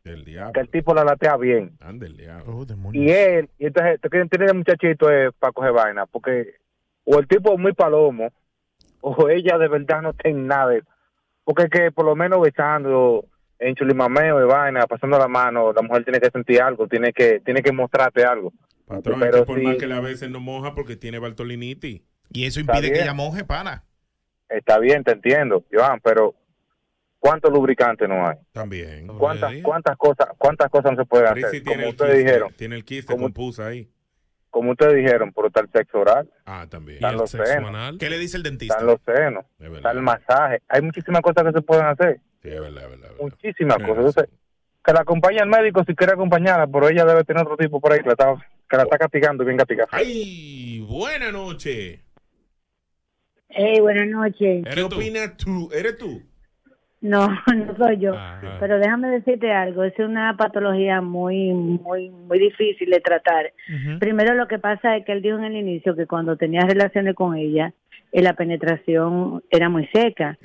Del 0.02 0.24
que 0.24 0.30
diablo. 0.30 0.60
el 0.60 0.68
tipo 0.70 0.94
la 0.94 1.04
latea 1.04 1.36
bien. 1.36 1.76
Anda 1.80 2.06
el 2.06 2.16
diablo. 2.16 2.56
Oh. 2.56 2.66
Y 2.92 3.10
él, 3.10 3.50
y 3.58 3.66
entonces, 3.66 4.00
te 4.00 4.08
quieren 4.08 4.28
tener 4.30 4.48
el 4.48 4.56
muchachito 4.56 5.06
para 5.38 5.52
coger 5.52 5.72
vaina, 5.72 6.06
porque 6.06 6.54
o 7.04 7.18
el 7.18 7.28
tipo 7.28 7.52
es 7.52 7.58
muy 7.58 7.72
palomo, 7.72 8.32
o 9.00 9.28
ella 9.28 9.58
de 9.58 9.68
verdad 9.68 10.02
no 10.02 10.12
tiene 10.12 10.42
nada. 10.42 10.74
Porque 11.44 11.64
es 11.64 11.70
que 11.70 11.90
por 11.90 12.04
lo 12.04 12.14
menos 12.16 12.40
besando, 12.40 13.24
en 13.58 13.74
chulimameo 13.74 14.38
de 14.38 14.44
vaina, 14.44 14.86
pasando 14.86 15.18
la 15.18 15.28
mano, 15.28 15.72
la 15.72 15.82
mujer 15.82 16.04
tiene 16.04 16.20
que 16.20 16.30
sentir 16.30 16.62
algo, 16.62 16.86
tiene 16.88 17.12
que 17.12 17.40
tiene 17.40 17.62
que 17.62 17.72
mostrarte 17.72 18.24
algo. 18.24 18.52
Patrón, 18.86 19.20
Pero 19.20 19.36
es 19.36 19.40
que 19.42 19.46
por 19.46 19.58
sí. 19.58 19.64
más 19.64 19.76
que 19.76 19.86
la 19.86 20.00
veces 20.00 20.30
no 20.30 20.40
moja 20.40 20.74
porque 20.74 20.96
tiene 20.96 21.18
Bartolinitis. 21.18 22.02
Y 22.32 22.44
eso 22.44 22.60
impide 22.60 22.92
que 22.92 23.02
ella 23.02 23.14
moje, 23.14 23.44
pana. 23.44 23.84
Está 24.48 24.78
bien, 24.78 25.04
te 25.04 25.12
entiendo, 25.12 25.64
Joan, 25.72 26.00
pero 26.02 26.34
¿cuántos 27.18 27.52
lubricantes 27.52 28.08
no 28.08 28.26
hay? 28.26 28.36
También. 28.52 29.06
¿Cuántas, 29.06 29.52
cuántas 29.62 29.96
cosas 29.96 30.28
cuántas 30.38 30.70
cosas 30.70 30.92
no 30.92 30.96
se 30.98 31.04
pueden 31.04 31.26
hacer? 31.26 31.50
tiene 31.50 31.64
Como 31.64 31.82
el 31.82 31.88
ustedes 31.90 32.10
quiste, 32.14 32.24
dijeron. 32.26 32.52
Tiene 32.56 32.74
el 32.76 32.84
quiste 32.84 33.12
Como- 33.12 33.26
con 33.26 33.32
pusa 33.32 33.66
ahí. 33.68 33.88
Como 34.50 34.72
ustedes 34.72 34.96
dijeron, 34.96 35.32
por 35.32 35.50
tal 35.50 35.68
sexo 35.72 36.00
oral. 36.00 36.28
Ah, 36.44 36.66
también. 36.68 36.96
Están 36.96 37.16
los 37.16 37.30
senos. 37.30 37.96
¿Qué 37.98 38.10
le 38.10 38.18
dice 38.18 38.36
el 38.36 38.42
dentista? 38.42 38.74
Están 38.74 38.86
los 38.86 39.00
senos. 39.04 39.44
Está 39.58 39.92
el 39.92 40.02
masaje. 40.02 40.62
Hay 40.68 40.82
muchísimas 40.82 41.22
cosas 41.22 41.44
que 41.44 41.52
se 41.52 41.62
pueden 41.62 41.86
hacer. 41.86 42.20
Sí, 42.42 42.48
es 42.48 42.60
verdad, 42.60 42.84
es 42.84 42.90
verdad. 42.90 43.10
Muchísimas 43.20 43.76
cosas. 43.78 43.96
Entonces, 43.96 44.28
que 44.84 44.92
la 44.92 45.00
acompañe 45.00 45.40
al 45.40 45.48
médico 45.48 45.84
si 45.84 45.94
quiere 45.94 46.12
acompañarla, 46.14 46.66
pero 46.66 46.88
ella 46.88 47.04
debe 47.04 47.24
tener 47.24 47.42
otro 47.42 47.56
tipo 47.56 47.80
por 47.80 47.92
ahí 47.92 48.00
que 48.00 48.06
la 48.06 48.12
está, 48.12 48.34
que 48.68 48.76
la 48.76 48.82
está 48.84 48.98
castigando 48.98 49.44
bien 49.44 49.56
castigada. 49.56 49.88
¡Ay! 49.92 50.80
Buena 50.80 51.30
noche. 51.30 52.02
Hey, 53.48 53.80
buenas 53.80 54.06
noches. 54.06 54.64
¿Qué 54.72 54.82
opinas 54.82 55.36
tú? 55.36 55.70
¿Eres 55.72 55.98
tú? 55.98 56.22
No, 57.00 57.28
no 57.56 57.76
soy 57.76 57.98
yo. 57.98 58.14
Ajá. 58.14 58.56
Pero 58.60 58.78
déjame 58.78 59.08
decirte 59.08 59.52
algo, 59.52 59.84
es 59.84 59.98
una 59.98 60.36
patología 60.36 61.00
muy, 61.00 61.52
muy, 61.52 62.10
muy 62.10 62.38
difícil 62.38 62.90
de 62.90 63.00
tratar. 63.00 63.52
Primero 63.98 64.34
lo 64.34 64.46
que 64.48 64.58
pasa 64.58 64.96
es 64.96 65.04
que 65.04 65.12
él 65.12 65.22
dijo 65.22 65.38
en 65.38 65.44
el 65.44 65.56
inicio 65.56 65.96
que 65.96 66.06
cuando 66.06 66.36
tenía 66.36 66.62
relaciones 66.62 67.14
con 67.14 67.36
ella, 67.36 67.72
eh, 68.12 68.22
la 68.22 68.34
penetración 68.34 69.42
era 69.50 69.68
muy 69.68 69.86
seca. 69.88 70.36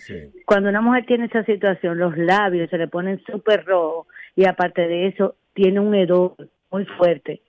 Cuando 0.45 0.69
una 0.69 0.81
mujer 0.81 1.05
tiene 1.05 1.25
esa 1.25 1.43
situación, 1.43 1.97
los 1.97 2.17
labios 2.17 2.69
se 2.69 2.77
le 2.77 2.87
ponen 2.87 3.21
súper 3.25 3.65
rojos 3.65 4.07
y 4.35 4.45
aparte 4.45 4.87
de 4.87 5.07
eso, 5.07 5.35
tiene 5.53 5.79
un 5.79 5.95
hedor 5.95 6.35
muy 6.71 6.85
fuerte. 6.85 7.41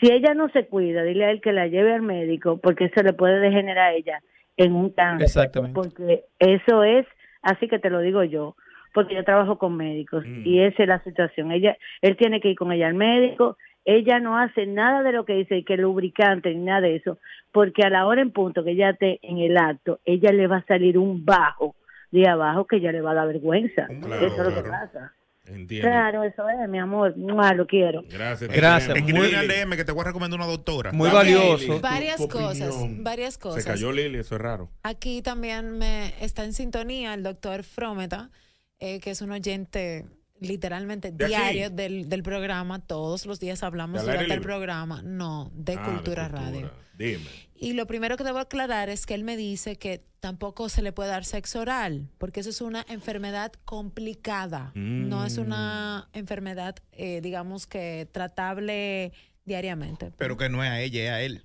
Si 0.00 0.10
ella 0.10 0.34
no 0.34 0.48
se 0.48 0.66
cuida, 0.66 1.04
dile 1.04 1.26
a 1.26 1.30
él 1.30 1.40
que 1.40 1.52
la 1.52 1.68
lleve 1.68 1.94
al 1.94 2.02
médico 2.02 2.58
porque 2.58 2.86
eso 2.86 3.02
le 3.02 3.12
puede 3.12 3.38
degenerar 3.38 3.90
a 3.90 3.94
ella 3.94 4.20
en 4.56 4.72
un 4.72 4.90
cáncer. 4.90 5.26
Exactamente. 5.26 5.74
Porque 5.74 6.24
eso 6.38 6.82
es, 6.82 7.06
así 7.42 7.68
que 7.68 7.78
te 7.78 7.90
lo 7.90 8.00
digo 8.00 8.24
yo, 8.24 8.56
porque 8.94 9.14
yo 9.14 9.24
trabajo 9.24 9.58
con 9.58 9.76
médicos 9.76 10.24
y 10.26 10.60
esa 10.60 10.82
es 10.82 10.88
la 10.88 11.02
situación. 11.02 11.50
Ella, 11.50 11.76
él 12.00 12.16
tiene 12.16 12.40
que 12.40 12.50
ir 12.50 12.56
con 12.56 12.72
ella 12.72 12.88
al 12.88 12.94
médico. 12.94 13.56
Ella 13.84 14.20
no 14.20 14.38
hace 14.38 14.66
nada 14.66 15.02
de 15.02 15.12
lo 15.12 15.24
que 15.24 15.34
dice, 15.34 15.64
que 15.64 15.76
lubricante 15.76 16.54
ni 16.54 16.64
nada 16.64 16.82
de 16.82 16.96
eso, 16.96 17.18
porque 17.50 17.82
a 17.82 17.90
la 17.90 18.06
hora 18.06 18.22
en 18.22 18.30
punto 18.30 18.62
que 18.62 18.72
ella 18.72 18.90
esté 18.90 19.18
en 19.22 19.38
el 19.38 19.56
acto, 19.56 19.98
ella 20.04 20.30
le 20.30 20.46
va 20.46 20.58
a 20.58 20.66
salir 20.66 20.96
un 20.98 21.24
bajo 21.24 21.74
de 22.12 22.28
abajo 22.28 22.66
que 22.66 22.76
ella 22.76 22.92
le 22.92 23.00
va 23.00 23.10
a 23.10 23.14
dar 23.14 23.26
vergüenza. 23.26 23.86
Claro, 23.86 24.26
eso 24.26 24.42
es 24.42 24.54
lo 24.54 24.62
que 24.62 24.68
pasa. 24.68 25.12
Entiendo. 25.44 25.88
Claro, 25.88 26.22
eso 26.22 26.48
es, 26.48 26.68
mi 26.68 26.78
amor. 26.78 27.16
Mua, 27.16 27.52
lo 27.52 27.66
quiero. 27.66 28.02
Gracias. 28.08 28.50
Gracias. 28.50 28.96
Al 28.96 29.48
DM 29.48 29.76
que 29.76 29.84
te 29.84 29.92
voy 29.92 30.02
a 30.02 30.04
recomendar 30.04 30.38
una 30.38 30.48
doctora. 30.48 30.92
Muy 30.92 31.10
valioso. 31.10 31.80
Varias 31.80 32.16
tu 32.16 32.28
cosas, 32.28 32.70
opinión. 32.74 33.02
varias 33.04 33.38
cosas. 33.38 33.62
Se 33.62 33.68
cayó 33.68 33.92
Lili, 33.92 34.18
eso 34.18 34.36
es 34.36 34.40
raro. 34.40 34.70
Aquí 34.82 35.20
también 35.20 35.78
me 35.78 36.14
está 36.24 36.44
en 36.44 36.52
sintonía 36.52 37.14
el 37.14 37.22
doctor 37.24 37.64
Frometa, 37.64 38.30
eh, 38.78 39.00
que 39.00 39.10
es 39.10 39.20
un 39.20 39.32
oyente 39.32 40.06
literalmente 40.42 41.10
diario 41.12 41.70
del, 41.70 42.08
del 42.08 42.22
programa. 42.22 42.78
Todos 42.80 43.26
los 43.26 43.40
días 43.40 43.62
hablamos 43.62 44.02
¿De 44.04 44.10
al 44.10 44.18
aire 44.18 44.24
durante 44.24 44.34
el 44.34 44.40
programa. 44.40 45.02
No, 45.02 45.50
de 45.54 45.74
Ah, 45.74 45.84
Cultura 45.84 46.28
Radio. 46.28 46.70
Dime. 46.98 47.24
Y 47.56 47.72
lo 47.74 47.86
primero 47.86 48.16
que 48.16 48.24
debo 48.24 48.38
aclarar 48.38 48.88
es 48.88 49.06
que 49.06 49.14
él 49.14 49.24
me 49.24 49.36
dice 49.36 49.76
que 49.76 50.04
tampoco 50.20 50.68
se 50.68 50.82
le 50.82 50.92
puede 50.92 51.10
dar 51.10 51.24
sexo 51.24 51.60
oral, 51.60 52.08
porque 52.18 52.40
eso 52.40 52.50
es 52.50 52.60
una 52.60 52.84
enfermedad 52.88 53.52
complicada. 53.64 54.72
No 54.74 55.24
es 55.24 55.38
una 55.38 56.08
enfermedad, 56.12 56.76
eh, 56.92 57.20
digamos 57.20 57.66
que 57.66 58.08
tratable 58.12 59.12
diariamente. 59.44 60.12
Pero 60.16 60.36
que 60.36 60.48
no 60.48 60.62
es 60.64 60.70
a 60.70 60.80
ella, 60.80 61.02
es 61.04 61.10
a 61.10 61.20
él. 61.22 61.44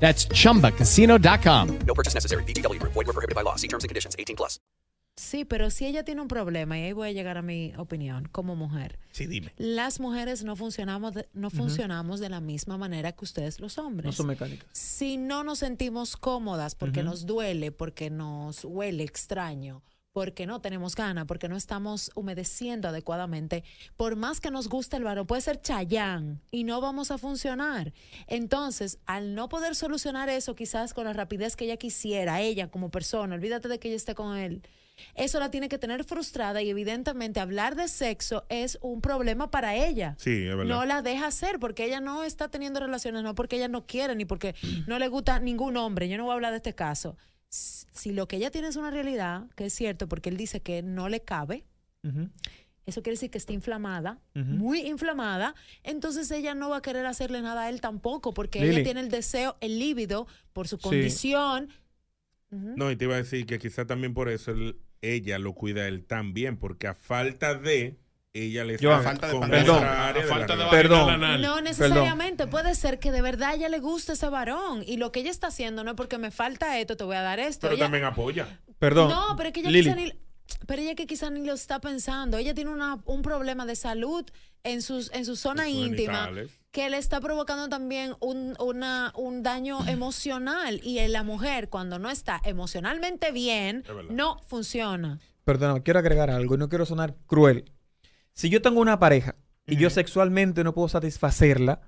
That's 0.00 0.26
chumbacasino.com. 0.28 1.78
No 1.86 1.94
purchase 1.94 2.14
necessary. 2.14 2.42
VGW 2.44 2.80
Group. 2.80 2.94
Void 2.94 3.06
were 3.06 3.12
prohibited 3.12 3.34
by 3.34 3.42
law. 3.44 3.56
See 3.56 3.68
terms 3.68 3.84
and 3.84 3.90
conditions. 3.90 4.16
18 4.18 4.36
plus. 4.36 4.58
Sí, 5.18 5.44
pero 5.44 5.68
si 5.70 5.84
ella 5.84 6.04
tiene 6.04 6.20
un 6.20 6.28
problema, 6.28 6.78
y 6.78 6.84
ahí 6.84 6.92
voy 6.92 7.08
a 7.08 7.12
llegar 7.12 7.38
a 7.38 7.42
mi 7.42 7.72
opinión 7.76 8.28
como 8.30 8.54
mujer. 8.54 9.00
Sí, 9.10 9.26
dime. 9.26 9.52
Las 9.56 9.98
mujeres 9.98 10.44
no 10.44 10.54
funcionamos 10.54 11.12
de, 11.12 11.28
no 11.32 11.50
funcionamos 11.50 12.20
de 12.20 12.28
la 12.28 12.40
misma 12.40 12.78
manera 12.78 13.10
que 13.10 13.24
ustedes 13.24 13.58
los 13.58 13.78
hombres. 13.78 14.06
No 14.06 14.12
son 14.12 14.28
mecánicas. 14.28 14.68
Si 14.72 15.16
no 15.16 15.42
nos 15.42 15.58
sentimos 15.58 16.16
cómodas 16.16 16.76
porque 16.76 17.02
nos 17.02 17.26
duele, 17.26 17.72
porque 17.72 18.10
nos 18.10 18.64
huele 18.64 19.02
extraño, 19.02 19.82
porque 20.18 20.46
no 20.46 20.60
tenemos 20.60 20.96
ganas, 20.96 21.26
porque 21.26 21.48
no 21.48 21.56
estamos 21.56 22.10
humedeciendo 22.16 22.88
adecuadamente, 22.88 23.62
por 23.96 24.16
más 24.16 24.40
que 24.40 24.50
nos 24.50 24.68
guste 24.68 24.96
el 24.96 25.04
varón, 25.04 25.28
puede 25.28 25.42
ser 25.42 25.62
chayán 25.62 26.42
y 26.50 26.64
no 26.64 26.80
vamos 26.80 27.12
a 27.12 27.18
funcionar. 27.18 27.92
Entonces, 28.26 28.98
al 29.06 29.36
no 29.36 29.48
poder 29.48 29.76
solucionar 29.76 30.28
eso 30.28 30.56
quizás 30.56 30.92
con 30.92 31.04
la 31.04 31.12
rapidez 31.12 31.54
que 31.54 31.66
ella 31.66 31.76
quisiera, 31.76 32.40
ella 32.40 32.68
como 32.68 32.90
persona, 32.90 33.36
olvídate 33.36 33.68
de 33.68 33.78
que 33.78 33.86
ella 33.86 33.96
esté 33.96 34.16
con 34.16 34.36
él. 34.36 34.62
Eso 35.14 35.38
la 35.38 35.52
tiene 35.52 35.68
que 35.68 35.78
tener 35.78 36.02
frustrada 36.02 36.62
y 36.62 36.68
evidentemente 36.68 37.38
hablar 37.38 37.76
de 37.76 37.86
sexo 37.86 38.44
es 38.48 38.76
un 38.82 39.00
problema 39.00 39.52
para 39.52 39.76
ella. 39.76 40.16
Sí, 40.18 40.48
es 40.48 40.56
verdad. 40.56 40.64
No 40.64 40.84
la 40.84 41.00
deja 41.00 41.28
hacer 41.28 41.60
porque 41.60 41.84
ella 41.84 42.00
no 42.00 42.24
está 42.24 42.48
teniendo 42.48 42.80
relaciones, 42.80 43.22
no 43.22 43.36
porque 43.36 43.54
ella 43.54 43.68
no 43.68 43.86
quiere 43.86 44.16
ni 44.16 44.24
porque 44.24 44.56
no 44.88 44.98
le 44.98 45.06
gusta 45.06 45.38
ningún 45.38 45.76
hombre. 45.76 46.08
Yo 46.08 46.16
no 46.16 46.24
voy 46.24 46.32
a 46.32 46.34
hablar 46.34 46.50
de 46.50 46.56
este 46.56 46.74
caso. 46.74 47.16
Si 47.50 48.12
lo 48.12 48.28
que 48.28 48.36
ella 48.36 48.50
tiene 48.50 48.68
es 48.68 48.76
una 48.76 48.90
realidad, 48.90 49.46
que 49.56 49.66
es 49.66 49.72
cierto, 49.74 50.08
porque 50.08 50.28
él 50.28 50.36
dice 50.36 50.60
que 50.60 50.82
no 50.82 51.08
le 51.08 51.20
cabe, 51.20 51.64
eso 52.86 53.02
quiere 53.02 53.14
decir 53.14 53.30
que 53.30 53.38
está 53.38 53.52
inflamada, 53.52 54.18
muy 54.34 54.80
inflamada, 54.80 55.54
entonces 55.82 56.30
ella 56.30 56.54
no 56.54 56.68
va 56.70 56.78
a 56.78 56.82
querer 56.82 57.06
hacerle 57.06 57.42
nada 57.42 57.62
a 57.64 57.68
él 57.70 57.80
tampoco, 57.80 58.32
porque 58.34 58.60
Lili. 58.60 58.74
ella 58.76 58.84
tiene 58.84 59.00
el 59.00 59.08
deseo, 59.10 59.56
el 59.60 59.78
líbido, 59.78 60.26
por 60.52 60.68
su 60.68 60.76
Sí. 60.76 60.82
condición. 60.82 61.68
No, 62.50 62.90
y 62.90 62.96
te 62.96 63.04
iba 63.04 63.14
a 63.14 63.18
decir 63.18 63.44
que 63.46 63.58
quizá 63.58 63.86
también 63.86 64.14
por 64.14 64.28
eso 64.30 64.52
él- 64.52 64.78
ella 65.02 65.38
lo 65.38 65.52
cuida 65.54 65.86
él 65.86 66.04
también, 66.06 66.56
porque 66.56 66.86
a 66.86 66.94
falta 66.94 67.54
de 67.54 67.98
ella 68.46 68.64
le 68.64 68.78
Joan, 68.78 69.02
falta 69.02 69.26
de 69.28 69.32
con 69.38 69.50
Perdón, 69.50 69.84
área 69.84 70.24
falta 70.26 70.56
de. 70.56 70.64
Perdón. 70.66 71.20
No 71.40 71.60
necesariamente, 71.60 72.46
puede 72.46 72.74
ser 72.74 72.98
que 72.98 73.12
de 73.12 73.22
verdad 73.22 73.54
ella 73.54 73.68
le 73.68 73.78
guste 73.80 74.12
ese 74.12 74.28
varón 74.28 74.82
y 74.86 74.96
lo 74.96 75.12
que 75.12 75.20
ella 75.20 75.30
está 75.30 75.48
haciendo 75.48 75.84
no 75.84 75.90
es 75.90 75.96
porque 75.96 76.18
me 76.18 76.30
falta 76.30 76.78
esto, 76.78 76.96
te 76.96 77.04
voy 77.04 77.16
a 77.16 77.22
dar 77.22 77.38
esto. 77.40 77.62
Pero 77.62 77.74
Ella- 77.74 77.84
también 77.84 78.04
apoya. 78.04 78.60
Perdón. 78.78 79.08
No, 79.10 79.34
pero 79.36 79.48
es 79.48 79.52
que 79.54 79.60
ella 79.60 79.70
Lili. 79.70 79.84
quizá 79.84 79.96
ni, 79.96 80.12
pero 80.66 80.82
ella 80.82 80.94
que 80.94 81.06
quizá 81.06 81.30
ni 81.30 81.44
lo 81.44 81.52
está 81.52 81.80
pensando. 81.80 82.36
Ella 82.38 82.54
tiene 82.54 82.70
una- 82.70 82.98
un 83.04 83.22
problema 83.22 83.66
de 83.66 83.76
salud 83.76 84.24
en 84.64 84.82
sus 84.82 85.12
en 85.12 85.24
su 85.24 85.36
zona 85.36 85.64
sus 85.64 85.72
íntima 85.72 86.24
genitales. 86.26 86.50
que 86.72 86.90
le 86.90 86.98
está 86.98 87.20
provocando 87.20 87.68
también 87.68 88.14
un, 88.20 88.54
una- 88.60 89.12
un 89.16 89.42
daño 89.42 89.78
emocional 89.88 90.80
y 90.82 90.98
en 90.98 91.12
la 91.12 91.22
mujer 91.22 91.68
cuando 91.68 91.98
no 91.98 92.10
está 92.10 92.40
emocionalmente 92.44 93.30
bien 93.32 93.84
no 94.10 94.38
funciona. 94.46 95.18
Perdona, 95.44 95.80
quiero 95.82 95.98
agregar 96.00 96.30
algo 96.30 96.54
y 96.56 96.58
no 96.58 96.68
quiero 96.68 96.84
sonar 96.86 97.14
cruel. 97.26 97.72
Si 98.38 98.50
yo 98.50 98.62
tengo 98.62 98.80
una 98.80 99.00
pareja 99.00 99.34
y 99.66 99.74
yo 99.78 99.90
sexualmente 99.90 100.62
no 100.62 100.72
puedo 100.72 100.88
satisfacerla, 100.88 101.80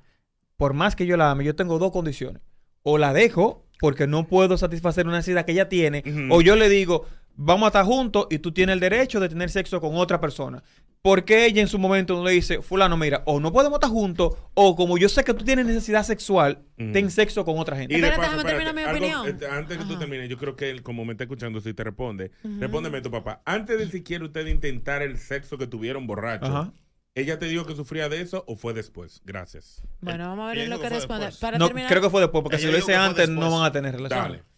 por 0.56 0.74
más 0.74 0.96
que 0.96 1.06
yo 1.06 1.16
la 1.16 1.30
ame, 1.30 1.44
yo 1.44 1.54
tengo 1.54 1.78
dos 1.78 1.92
condiciones. 1.92 2.42
O 2.82 2.98
la 2.98 3.12
dejo 3.12 3.68
porque 3.78 4.08
no 4.08 4.26
puedo 4.26 4.58
satisfacer 4.58 5.06
una 5.06 5.18
necesidad 5.18 5.46
que 5.46 5.52
ella 5.52 5.68
tiene, 5.68 6.02
o 6.28 6.40
yo 6.40 6.56
le 6.56 6.68
digo, 6.68 7.06
vamos 7.36 7.66
a 7.66 7.68
estar 7.68 7.84
juntos 7.84 8.26
y 8.30 8.38
tú 8.38 8.52
tienes 8.52 8.74
el 8.74 8.80
derecho 8.80 9.20
de 9.20 9.28
tener 9.28 9.50
sexo 9.50 9.80
con 9.80 9.96
otra 9.96 10.20
persona. 10.20 10.62
Porque 11.02 11.46
ella 11.46 11.62
en 11.62 11.68
su 11.68 11.78
momento 11.78 12.14
no 12.14 12.24
le 12.24 12.32
dice, 12.32 12.60
fulano, 12.60 12.94
mira, 12.98 13.22
o 13.24 13.40
no 13.40 13.50
podemos 13.52 13.78
estar 13.78 13.88
juntos, 13.88 14.34
o 14.52 14.76
como 14.76 14.98
yo 14.98 15.08
sé 15.08 15.24
que 15.24 15.32
tú 15.32 15.44
tienes 15.46 15.64
necesidad 15.64 16.02
sexual, 16.04 16.62
ten 16.76 17.10
sexo 17.10 17.42
con 17.46 17.58
otra 17.58 17.74
gente. 17.78 17.96
Y 17.96 18.00
de 18.02 18.08
Espérate, 18.08 18.36
paso, 18.36 18.46
déjame 18.46 18.64
terminar 18.64 18.74
mi 18.74 18.82
algo, 18.82 19.20
opinión. 19.22 19.26
este, 19.28 19.46
antes 19.46 19.78
que 19.78 19.84
tú 19.84 19.98
termines, 19.98 20.28
yo 20.28 20.36
creo 20.36 20.56
que 20.56 20.68
él, 20.68 20.82
como 20.82 21.06
me 21.06 21.12
está 21.12 21.24
escuchando, 21.24 21.58
si 21.62 21.72
te 21.72 21.84
responde, 21.84 22.32
Ujú. 22.44 22.60
respóndeme 22.60 23.00
tu 23.00 23.10
papá. 23.10 23.40
Antes 23.46 23.78
de 23.78 23.88
siquiera 23.88 24.26
usted 24.26 24.46
intentar 24.46 25.00
el 25.00 25.16
sexo 25.16 25.56
que 25.56 25.66
tuvieron 25.66 26.06
borracho, 26.06 26.44
Ajá. 26.44 26.72
¿ella 27.14 27.38
te 27.38 27.46
dijo 27.46 27.64
que 27.64 27.74
sufría 27.74 28.10
de 28.10 28.20
eso 28.20 28.44
o 28.46 28.54
fue 28.54 28.74
después? 28.74 29.22
Gracias. 29.24 29.82
Bueno, 30.02 30.28
vamos 30.28 30.50
a 30.50 30.54
ver 30.54 30.68
lo 30.68 30.80
que 30.82 30.88
responde. 30.90 31.30
Para 31.40 31.56
No, 31.56 31.68
terminar, 31.68 31.88
creo 31.88 32.02
que 32.02 32.10
fue 32.10 32.20
después, 32.20 32.42
porque 32.42 32.56
Ella 32.58 32.66
si 32.66 32.72
lo 32.72 32.78
hice 32.78 32.94
antes 32.94 33.26
no 33.30 33.50
van 33.50 33.64
a 33.64 33.72
tener 33.72 33.94
relaciones. 33.94 34.40
Dale. 34.42 34.49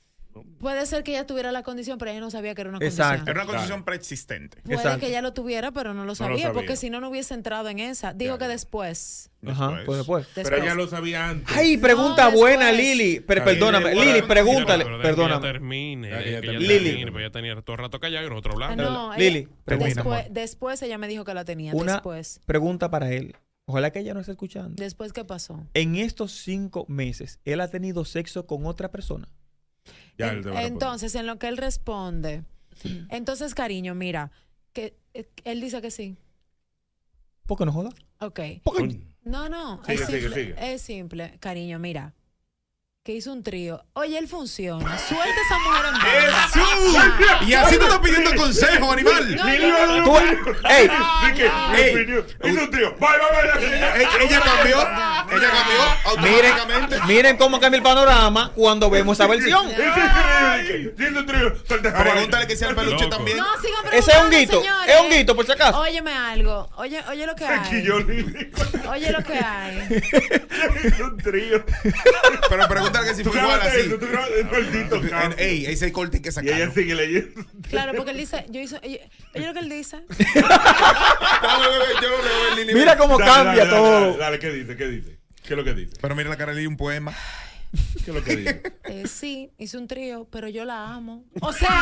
Puede 0.58 0.86
ser 0.86 1.02
que 1.02 1.12
ella 1.12 1.26
tuviera 1.26 1.52
la 1.52 1.62
condición, 1.62 1.98
pero 1.98 2.10
ella 2.10 2.20
no 2.20 2.30
sabía 2.30 2.54
que 2.54 2.60
era 2.62 2.70
una 2.70 2.78
Exacto. 2.78 3.24
condición. 3.24 3.28
Era 3.36 3.42
una 3.44 3.52
condición 3.52 3.84
preexistente. 3.84 4.58
Puede 4.62 4.98
que 4.98 5.08
ella 5.08 5.22
lo 5.22 5.32
tuviera, 5.32 5.72
pero 5.72 5.94
no 5.94 6.04
lo 6.04 6.14
sabía, 6.14 6.36
sabía. 6.44 6.52
porque 6.52 6.76
si 6.76 6.90
no, 6.90 7.00
no 7.00 7.08
hubiese 7.10 7.34
entrado 7.34 7.68
en 7.68 7.78
esa. 7.78 8.12
Digo 8.12 8.38
que 8.38 8.48
después. 8.48 9.30
Ajá, 9.46 9.80
pues 9.84 9.98
después. 9.98 10.26
Pero 10.34 10.56
ella 10.56 10.74
lo 10.74 10.86
sabía 10.86 11.28
antes. 11.30 11.56
Ay, 11.56 11.76
pregunta 11.76 12.30
No, 12.30 12.36
buena. 12.36 12.70
Lili. 12.72 13.20
Pero 13.20 13.44
perdóname, 13.44 13.94
bueno, 13.94 14.04
Lili, 14.04 14.22
pregúntale. 14.22 14.84
Pero 14.84 15.02
Perdóname. 15.02 15.46
termine. 15.46 16.08
Que 16.10 16.16
que 16.16 16.38
ella 16.38 17.10
pues 17.10 17.22
ella 17.22 17.30
tenía 17.32 17.60
todo 17.62 17.74
el 17.74 17.82
rato 17.82 17.98
callado 18.00 18.26
y 18.26 18.30
nosotros 18.30 18.54
hablando. 18.54 18.84
No, 18.84 19.16
Lili, 19.16 19.48
después, 19.66 20.26
después 20.30 20.82
ella 20.82 20.98
me 20.98 21.08
dijo 21.08 21.24
que 21.24 21.34
la 21.34 21.44
tenía. 21.44 21.72
Una 21.74 21.94
Después. 21.94 22.40
pregunta 22.46 22.90
para 22.90 23.12
él. 23.12 23.34
Ojalá 23.64 23.90
que 23.90 24.00
ella 24.00 24.12
no 24.12 24.20
esté 24.20 24.32
escuchando. 24.32 24.74
Después, 24.82 25.12
¿qué 25.12 25.24
pasó? 25.24 25.64
En 25.74 25.94
estos 25.96 26.32
cinco 26.32 26.84
meses, 26.88 27.38
¿él 27.44 27.60
ha 27.60 27.68
tenido 27.68 28.04
sexo 28.04 28.46
con 28.46 28.66
otra 28.66 28.90
persona? 28.90 29.28
Ya, 30.26 30.32
él 30.32 30.42
te 30.42 30.48
va 30.50 30.58
a 30.58 30.60
responder. 30.62 30.72
Entonces, 30.72 31.14
en 31.14 31.26
lo 31.26 31.38
que 31.38 31.48
él 31.48 31.56
responde, 31.56 32.44
entonces, 33.10 33.54
cariño, 33.54 33.94
mira, 33.94 34.30
que 34.72 34.96
eh, 35.14 35.28
él 35.44 35.60
dice 35.60 35.80
que 35.82 35.90
sí. 35.90 36.16
¿Por 37.46 37.58
qué 37.58 37.64
no 37.66 37.72
joda? 37.72 37.90
Ok. 38.20 38.40
Porque- 38.62 39.00
No, 39.24 39.48
no, 39.48 39.80
Sigue, 39.84 39.94
es, 39.94 40.06
sigue, 40.06 40.20
simple, 40.22 40.34
sigue. 40.44 40.74
es 40.74 40.82
simple. 40.82 41.36
Cariño, 41.38 41.78
mira, 41.78 42.14
que 43.04 43.12
hizo 43.12 43.32
un 43.32 43.42
trío. 43.42 43.84
Oye, 43.94 44.16
él 44.16 44.28
funciona. 44.28 44.96
Suelta 44.96 45.24
a 45.24 45.44
esa 45.44 45.58
mujer 45.58 45.86
en. 45.88 45.94
¡Jesús! 46.52 47.48
Y 47.48 47.54
así 47.54 47.76
tú 47.76 47.82
estás 47.82 47.98
pidiendo 47.98 48.32
consejo, 48.36 48.92
animal. 48.92 49.36
No. 49.36 50.18
¡Ey! 50.70 50.88
Hizo 52.44 52.62
un 52.62 52.70
trío. 52.70 52.94
Bye, 53.00 53.08
bye, 53.18 53.58
bye. 53.58 54.24
Ella 54.24 54.40
cambió, 54.40 54.80
ella 55.32 55.50
cambió 55.50 56.22
Miren, 56.22 56.52
automáticamente. 56.52 57.00
miren 57.08 57.36
cómo 57.36 57.58
cambia 57.58 57.78
el 57.78 57.82
panorama 57.82 58.52
cuando 58.54 58.88
vemos 58.88 59.18
esa 59.18 59.26
versión. 59.26 59.68
Pregúntale 61.66 62.46
que 62.46 62.56
sea 62.56 62.68
el 62.68 62.76
peluche 62.76 63.08
también. 63.08 63.36
No, 63.36 63.46
sigan 63.60 63.92
Ese 63.92 64.12
es 64.12 64.18
un 64.18 64.30
guito. 64.30 64.62
Es 64.86 65.00
un 65.00 65.10
guito, 65.10 65.34
por 65.34 65.44
si 65.44 65.50
acaso. 65.50 65.80
Óyeme 65.80 66.12
algo. 66.12 66.70
Oye, 66.76 67.02
oye 67.08 67.26
lo 67.26 67.34
que 67.34 67.46
hay. 67.46 67.88
Oye 68.88 69.10
lo 69.10 69.24
que 69.24 69.38
hay. 69.38 69.88
Hizo 70.84 71.04
un 71.04 71.18
trío. 71.18 71.64
Pero 72.48 72.68
pregúntale 72.68 72.91
que 73.00 73.14
si 73.14 73.24
fue 73.24 73.38
igual 73.38 73.60
así. 73.60 73.78
eso, 73.80 73.98
tú. 73.98 75.00
Ey, 75.38 75.66
ese 75.66 75.90
corte 75.92 76.18
hay 76.18 76.22
que 76.22 76.28
Y 76.28 76.32
sacarlo. 76.32 76.56
ella 76.56 76.70
sigue 76.72 76.94
leyendo. 76.94 77.44
Claro, 77.68 77.92
porque 77.96 78.10
él 78.12 78.18
dice, 78.18 78.44
yo 78.50 78.60
hice, 78.60 78.78
oye, 78.82 79.08
oye 79.34 79.46
lo 79.46 79.52
que 79.54 79.60
él 79.60 79.68
dice. 79.68 79.98
Yo 82.02 82.74
Mira 82.74 82.96
cómo 82.96 83.18
cambia 83.18 83.68
todo. 83.68 84.16
Dale, 84.16 84.38
¿qué 84.38 84.50
dice? 84.50 84.76
¿Qué 84.76 84.86
dice? 84.86 85.18
¿Qué 85.42 85.54
es 85.54 85.56
lo 85.56 85.64
que 85.64 85.74
dice? 85.74 85.96
Pero 86.00 86.14
mira 86.14 86.28
la 86.30 86.36
cara 86.36 86.54
de 86.54 86.66
un 86.66 86.76
poema. 86.76 87.12
¿Qué 88.04 88.10
es 88.10 88.14
lo 88.14 88.22
que 88.24 88.36
dice? 88.36 88.62
Eh, 88.92 89.06
sí, 89.06 89.50
hice 89.56 89.78
un 89.78 89.86
trío, 89.88 90.26
pero 90.30 90.48
yo 90.48 90.66
la 90.66 90.92
amo. 90.92 91.24
O 91.40 91.50
sea, 91.50 91.80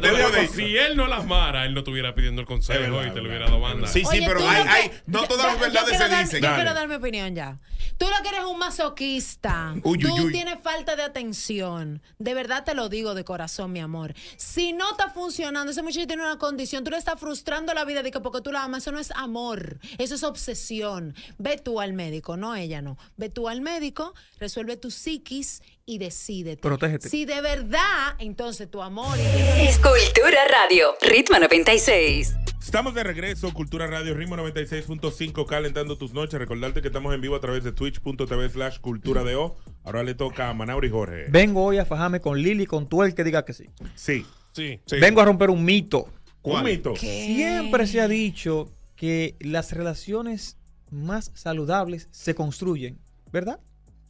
te 0.00 0.12
loco, 0.12 0.30
puede- 0.30 0.48
si 0.48 0.76
él 0.76 0.96
no 0.96 1.06
las 1.06 1.20
amara, 1.20 1.64
él 1.64 1.74
no 1.74 1.80
estuviera 1.80 2.14
pidiendo 2.14 2.40
el 2.40 2.46
consejo 2.46 2.80
verdad, 2.80 3.06
y 3.06 3.10
te 3.14 3.20
lo 3.20 3.28
hubiera 3.28 3.46
dado 3.46 3.60
banda. 3.60 3.86
Sí, 3.86 4.00
sí, 4.00 4.06
Oye, 4.18 4.24
pero 4.26 4.48
hay, 4.48 4.62
hay, 4.68 4.90
no 5.06 5.22
yo- 5.22 5.28
todas 5.28 5.46
las 5.46 5.54
yo 5.56 5.60
verdades 5.60 5.96
se 5.98 6.08
dar- 6.08 6.24
dicen. 6.24 6.40
Yo 6.42 6.48
Dale. 6.48 6.62
quiero 6.62 6.74
dar 6.74 6.88
mi 6.88 6.94
opinión 6.96 7.34
ya. 7.34 7.58
Tú 7.98 8.06
lo 8.06 8.22
que 8.22 8.28
eres 8.30 8.44
un 8.44 8.58
masoquista. 8.58 9.74
Uy, 9.84 9.98
Tú 9.98 10.12
uy, 10.12 10.20
uy. 10.22 10.32
tienes 10.32 10.56
falta 10.62 10.96
de 10.96 11.02
atención. 11.04 12.02
De 12.18 12.34
verdad 12.34 12.64
te 12.64 12.74
lo 12.74 12.88
digo 12.88 13.14
de 13.14 13.24
corazón, 13.24 13.70
mi 13.72 13.78
amor. 13.80 14.14
Si 14.36 14.72
no 14.72 14.90
está 14.90 15.10
funcionando, 15.10 15.70
ese 15.70 15.82
muchacho 15.82 16.06
tiene 16.06 16.22
una 16.22 16.38
condición, 16.38 16.82
tú 16.82 16.90
le 16.90 16.96
estás 16.96 17.20
frustrando 17.20 17.72
la 17.74 17.84
vida 17.84 18.02
de 18.02 18.10
que 18.10 18.18
porque 18.20 18.40
tú 18.40 18.50
la 18.50 18.64
amas, 18.64 18.82
eso 18.82 18.90
no 18.92 18.98
es 18.98 19.12
amor, 19.12 19.78
eso 19.98 20.16
es 20.16 20.24
obsesión. 20.24 21.14
Ve 21.38 21.58
tú 21.58 21.80
al 21.84 21.92
médico, 21.92 22.36
no 22.36 22.56
ella 22.56 22.82
no. 22.82 22.98
Ve 23.16 23.28
tú 23.28 23.48
al 23.48 23.60
médico, 23.60 24.14
resuelve 24.40 24.76
tu 24.76 24.90
psiquis 24.90 25.62
y 25.86 25.98
decídete. 25.98 26.60
Protégete. 26.60 27.08
Si 27.08 27.24
de 27.24 27.40
verdad, 27.40 28.14
entonces 28.18 28.70
tu 28.70 28.82
amor 28.82 29.16
y 29.16 29.66
Escultura 29.66 30.40
Radio, 30.50 30.94
Ritmo 31.00 31.38
96. 31.38 32.34
Estamos 32.60 32.94
de 32.94 33.04
regreso, 33.04 33.52
Cultura 33.52 33.86
Radio 33.86 34.14
Ritmo 34.14 34.36
96.5, 34.36 35.46
calentando 35.46 35.98
tus 35.98 36.14
noches. 36.14 36.40
Recordarte 36.40 36.80
que 36.80 36.88
estamos 36.88 37.14
en 37.14 37.20
vivo 37.20 37.36
a 37.36 37.40
través 37.40 37.62
de 37.62 37.72
twitch.tv 37.72 38.48
slash 38.48 38.78
cultura 38.80 39.22
de 39.22 39.36
O. 39.36 39.56
Ahora 39.84 40.02
le 40.02 40.14
toca 40.14 40.48
a 40.48 40.54
Manauri 40.54 40.88
Jorge. 40.88 41.26
Vengo 41.28 41.62
hoy 41.62 41.76
a 41.76 41.84
fajarme 41.84 42.20
con 42.20 42.40
Lili, 42.42 42.64
con 42.66 42.88
tú 42.88 43.02
el 43.02 43.14
que 43.14 43.22
diga 43.22 43.44
que 43.44 43.52
sí. 43.52 43.68
Sí. 43.94 44.24
Sí. 44.52 44.80
Sí. 44.86 44.96
Vengo 44.98 45.20
a 45.20 45.26
romper 45.26 45.50
un 45.50 45.62
mito. 45.62 46.08
Un 46.42 46.64
mito. 46.64 46.96
Siempre 46.96 47.86
se 47.86 48.00
ha 48.00 48.08
dicho 48.08 48.72
que 48.96 49.36
las 49.40 49.72
relaciones 49.72 50.56
más 50.94 51.30
saludables 51.34 52.08
se 52.10 52.34
construyen, 52.34 52.98
¿verdad? 53.32 53.60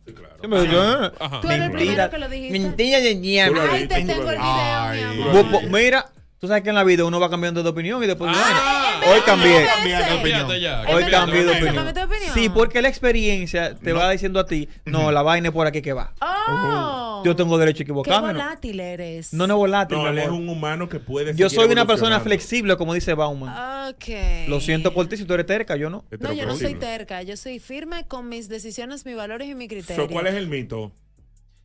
Sí, 0.07 0.13
claro. 0.13 0.37
Siempre 0.39 0.71
yo, 0.71 1.05
eh, 1.07 1.13
Ajá. 1.19 1.41
Tú 1.41 1.49
eres 1.51 1.67
el 1.67 1.73
primero 1.73 2.11
que 2.11 2.19
lo 2.19 2.29
dijiste. 2.29 2.59
Mentira 2.59 3.01
de 3.01 3.15
lo 3.51 3.63
Ahí 3.63 3.89
te 3.89 4.05
tengo 4.05 4.31
el 4.31 4.39
video, 4.39 4.93
mi 4.93 5.23
amor. 5.33 5.63
Mira, 5.71 6.13
tú 6.45 6.49
sabes 6.49 6.63
que 6.63 6.69
en 6.69 6.75
la 6.75 6.85
vida 6.85 7.05
uno 7.07 7.19
va 7.19 7.31
cambiando 7.31 7.63
de 7.63 7.71
opinión 7.71 8.05
y 8.05 8.07
después... 8.07 8.31
Ah, 8.35 9.01
Hoy 9.11 9.21
cambié. 9.25 9.65
Hoy 9.65 11.05
cambié 11.09 11.43
de 11.45 11.51
opinión. 11.53 11.75
cámbiate 11.75 12.01
de 12.01 12.05
opinión. 12.05 12.35
Sí, 12.35 12.51
porque 12.51 12.83
la 12.83 12.89
experiencia 12.89 13.75
te 13.75 13.95
va 13.95 14.11
diciendo 14.11 14.39
a 14.39 14.45
ti, 14.45 14.69
no, 14.85 15.11
la 15.11 15.23
vaina 15.23 15.49
es 15.49 15.55
por 15.55 15.67
aquí 15.67 15.81
que 15.81 15.95
va. 15.95 16.13
Oh. 16.21 17.23
Yo 17.25 17.35
tengo 17.35 17.57
derecho 17.57 17.79
a 17.79 17.79
Qué 17.79 17.83
equivocarme. 17.85 18.35
¿no? 18.35 18.41
volátil 18.41 18.79
eres. 18.79 19.33
No, 19.33 19.47
no 19.47 19.55
es 19.55 19.59
volátil, 19.59 19.97
No, 19.97 20.05
mi 20.05 20.11
él 20.11 20.19
es 20.19 20.27
amor. 20.27 20.41
un 20.41 20.49
humano 20.51 20.89
que 20.91 21.01
puede 21.01 21.35
Yo 21.35 21.49
soy 21.49 21.71
una 21.73 21.87
persona 21.87 22.21
flexible, 22.21 22.77
como 22.77 22.93
dice 22.93 23.15
Bauman. 23.15 23.89
Ok. 23.89 24.49
Lo 24.49 24.61
siento 24.61 24.93
por 24.93 25.07
ti 25.09 25.17
si 25.17 25.25
tú 25.25 25.33
eres 25.33 25.47
terca, 25.47 25.77
yo 25.77 25.89
no. 25.89 26.05
No, 26.21 26.33
yo 26.35 26.45
no 26.45 26.57
soy 26.57 26.75
terca. 26.75 27.23
Yo 27.23 27.39
soy 27.39 27.59
firme 27.59 28.07
con 28.07 28.29
mis 28.29 28.51
decisiones, 28.51 29.07
mis 29.07 29.17
valores 29.17 29.49
y 29.49 29.55
mi 29.55 29.67
criterio. 29.67 30.05
So, 30.05 30.11
¿Cuál 30.11 30.27
es 30.27 30.35
el 30.35 30.47
mito? 30.49 30.93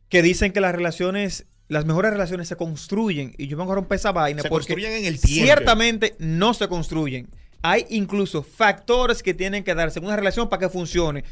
Que 0.08 0.22
dicen 0.22 0.52
que 0.52 0.60
las 0.62 0.74
relaciones, 0.74 1.46
las 1.70 1.84
mejores 1.86 2.10
relaciones 2.10 2.48
se 2.48 2.56
construyen. 2.56 3.32
Y 3.38 3.46
yo 3.46 3.56
vengo 3.56 3.70
a 3.72 3.76
romper 3.76 3.96
esa 3.96 4.10
vaina 4.10 4.42
Se 4.42 4.48
porque 4.48 4.74
construyen 4.74 4.92
en 4.92 5.04
el 5.04 5.20
tiempo. 5.20 5.46
ciertamente 5.46 6.16
no 6.18 6.52
se 6.52 6.66
construyen. 6.66 7.28
Hay 7.62 7.86
incluso 7.90 8.42
factores 8.42 9.22
que 9.22 9.34
tienen 9.34 9.62
que 9.62 9.74
darse 9.74 10.00
en 10.00 10.04
una 10.04 10.16
relación 10.16 10.48
para 10.48 10.60
que 10.60 10.68
funcione. 10.68 11.22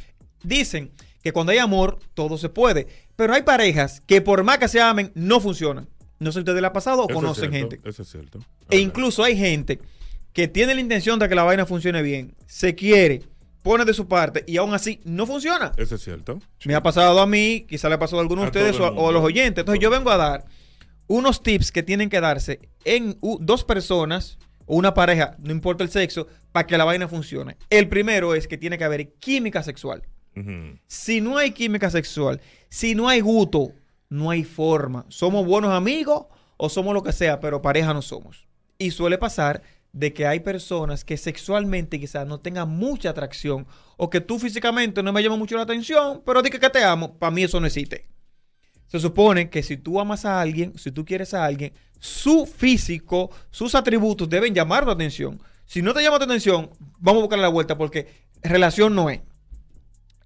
Dicen 0.44 0.92
que 1.24 1.32
cuando 1.32 1.50
hay 1.50 1.58
amor, 1.58 1.98
todo 2.14 2.38
se 2.38 2.48
puede. 2.48 2.86
Pero 3.16 3.34
hay 3.34 3.42
parejas 3.42 4.00
que 4.06 4.20
por 4.20 4.44
más 4.44 4.58
que 4.58 4.68
se 4.68 4.80
amen, 4.80 5.10
no 5.16 5.40
funcionan. 5.40 5.88
No 6.20 6.30
sé 6.30 6.34
si 6.34 6.40
ustedes 6.40 6.60
le 6.60 6.68
ha 6.68 6.72
pasado 6.72 7.02
o 7.02 7.08
Eso 7.08 7.10
es 7.10 7.16
conocen 7.16 7.50
cierto, 7.50 7.70
gente. 7.70 7.88
Eso 7.88 8.02
es 8.02 8.08
cierto. 8.08 8.38
E 8.70 8.78
incluso 8.78 9.24
hay 9.24 9.36
gente 9.36 9.80
que 10.32 10.46
tiene 10.46 10.72
la 10.72 10.80
intención 10.80 11.18
de 11.18 11.28
que 11.28 11.34
la 11.34 11.42
vaina 11.42 11.66
funcione 11.66 12.00
bien, 12.00 12.36
se 12.46 12.76
quiere, 12.76 13.22
pone 13.62 13.84
de 13.84 13.94
su 13.94 14.08
parte 14.08 14.44
y 14.46 14.56
aún 14.56 14.74
así 14.74 15.00
no 15.04 15.26
funciona. 15.26 15.72
Eso 15.76 15.96
es 15.96 16.02
cierto. 16.02 16.40
Me 16.64 16.74
ha 16.74 16.82
pasado 16.82 17.20
a 17.20 17.26
mí, 17.26 17.66
quizá 17.68 17.88
le 17.88 17.96
ha 17.96 17.98
pasado 17.98 18.18
a 18.18 18.22
algunos 18.22 18.44
de 18.44 18.48
ustedes 18.48 18.80
o 18.80 18.84
a, 18.84 18.88
mundo. 18.88 19.02
o 19.02 19.08
a 19.08 19.12
los 19.12 19.22
oyentes. 19.22 19.62
Entonces 19.62 19.82
yo 19.82 19.90
vengo 19.90 20.10
a 20.10 20.16
dar 20.16 20.44
unos 21.06 21.42
tips 21.42 21.72
que 21.72 21.82
tienen 21.82 22.08
que 22.08 22.20
darse 22.20 22.60
en 22.84 23.18
dos 23.40 23.64
personas 23.64 24.38
o 24.66 24.76
una 24.76 24.94
pareja, 24.94 25.36
no 25.38 25.50
importa 25.50 25.82
el 25.82 25.90
sexo, 25.90 26.28
para 26.52 26.66
que 26.66 26.78
la 26.78 26.84
vaina 26.84 27.08
funcione. 27.08 27.56
El 27.70 27.88
primero 27.88 28.34
es 28.34 28.46
que 28.46 28.58
tiene 28.58 28.78
que 28.78 28.84
haber 28.84 29.14
química 29.14 29.62
sexual. 29.62 30.02
Si 30.86 31.20
no 31.20 31.36
hay 31.36 31.50
química 31.50 31.90
sexual, 31.90 32.40
si 32.68 32.94
no 32.94 33.08
hay 33.08 33.20
gusto, 33.20 33.72
no 34.08 34.30
hay 34.30 34.44
forma. 34.44 35.04
Somos 35.08 35.44
buenos 35.44 35.72
amigos 35.72 36.26
o 36.56 36.68
somos 36.68 36.94
lo 36.94 37.02
que 37.02 37.12
sea, 37.12 37.40
pero 37.40 37.60
pareja 37.60 37.92
no 37.92 38.02
somos. 38.02 38.46
Y 38.78 38.92
suele 38.92 39.18
pasar 39.18 39.62
de 39.92 40.12
que 40.12 40.26
hay 40.26 40.40
personas 40.40 41.04
que 41.04 41.16
sexualmente 41.16 41.98
quizás 41.98 42.26
no 42.26 42.40
tengan 42.40 42.68
mucha 42.68 43.10
atracción 43.10 43.66
o 43.96 44.10
que 44.10 44.20
tú 44.20 44.38
físicamente 44.38 45.02
no 45.02 45.12
me 45.12 45.22
llama 45.22 45.36
mucho 45.36 45.56
la 45.56 45.62
atención, 45.62 46.22
pero 46.24 46.42
di 46.42 46.50
que 46.50 46.60
que 46.60 46.70
te 46.70 46.84
amo, 46.84 47.18
para 47.18 47.30
mí 47.30 47.42
eso 47.42 47.60
no 47.60 47.66
existe. 47.66 48.06
Se 48.86 48.98
supone 48.98 49.50
que 49.50 49.62
si 49.62 49.76
tú 49.76 50.00
amas 50.00 50.24
a 50.24 50.40
alguien, 50.40 50.78
si 50.78 50.90
tú 50.90 51.04
quieres 51.04 51.34
a 51.34 51.44
alguien, 51.44 51.72
su 51.98 52.46
físico, 52.46 53.30
sus 53.50 53.74
atributos 53.74 54.28
deben 54.28 54.54
llamar 54.54 54.84
tu 54.84 54.90
atención. 54.90 55.40
Si 55.66 55.82
no 55.82 55.92
te 55.92 56.02
llama 56.02 56.18
tu 56.18 56.24
atención, 56.24 56.70
vamos 56.98 57.20
a 57.20 57.24
buscar 57.24 57.38
la 57.38 57.48
vuelta 57.48 57.76
porque 57.76 58.08
relación 58.42 58.94
no 58.94 59.10
es. 59.10 59.20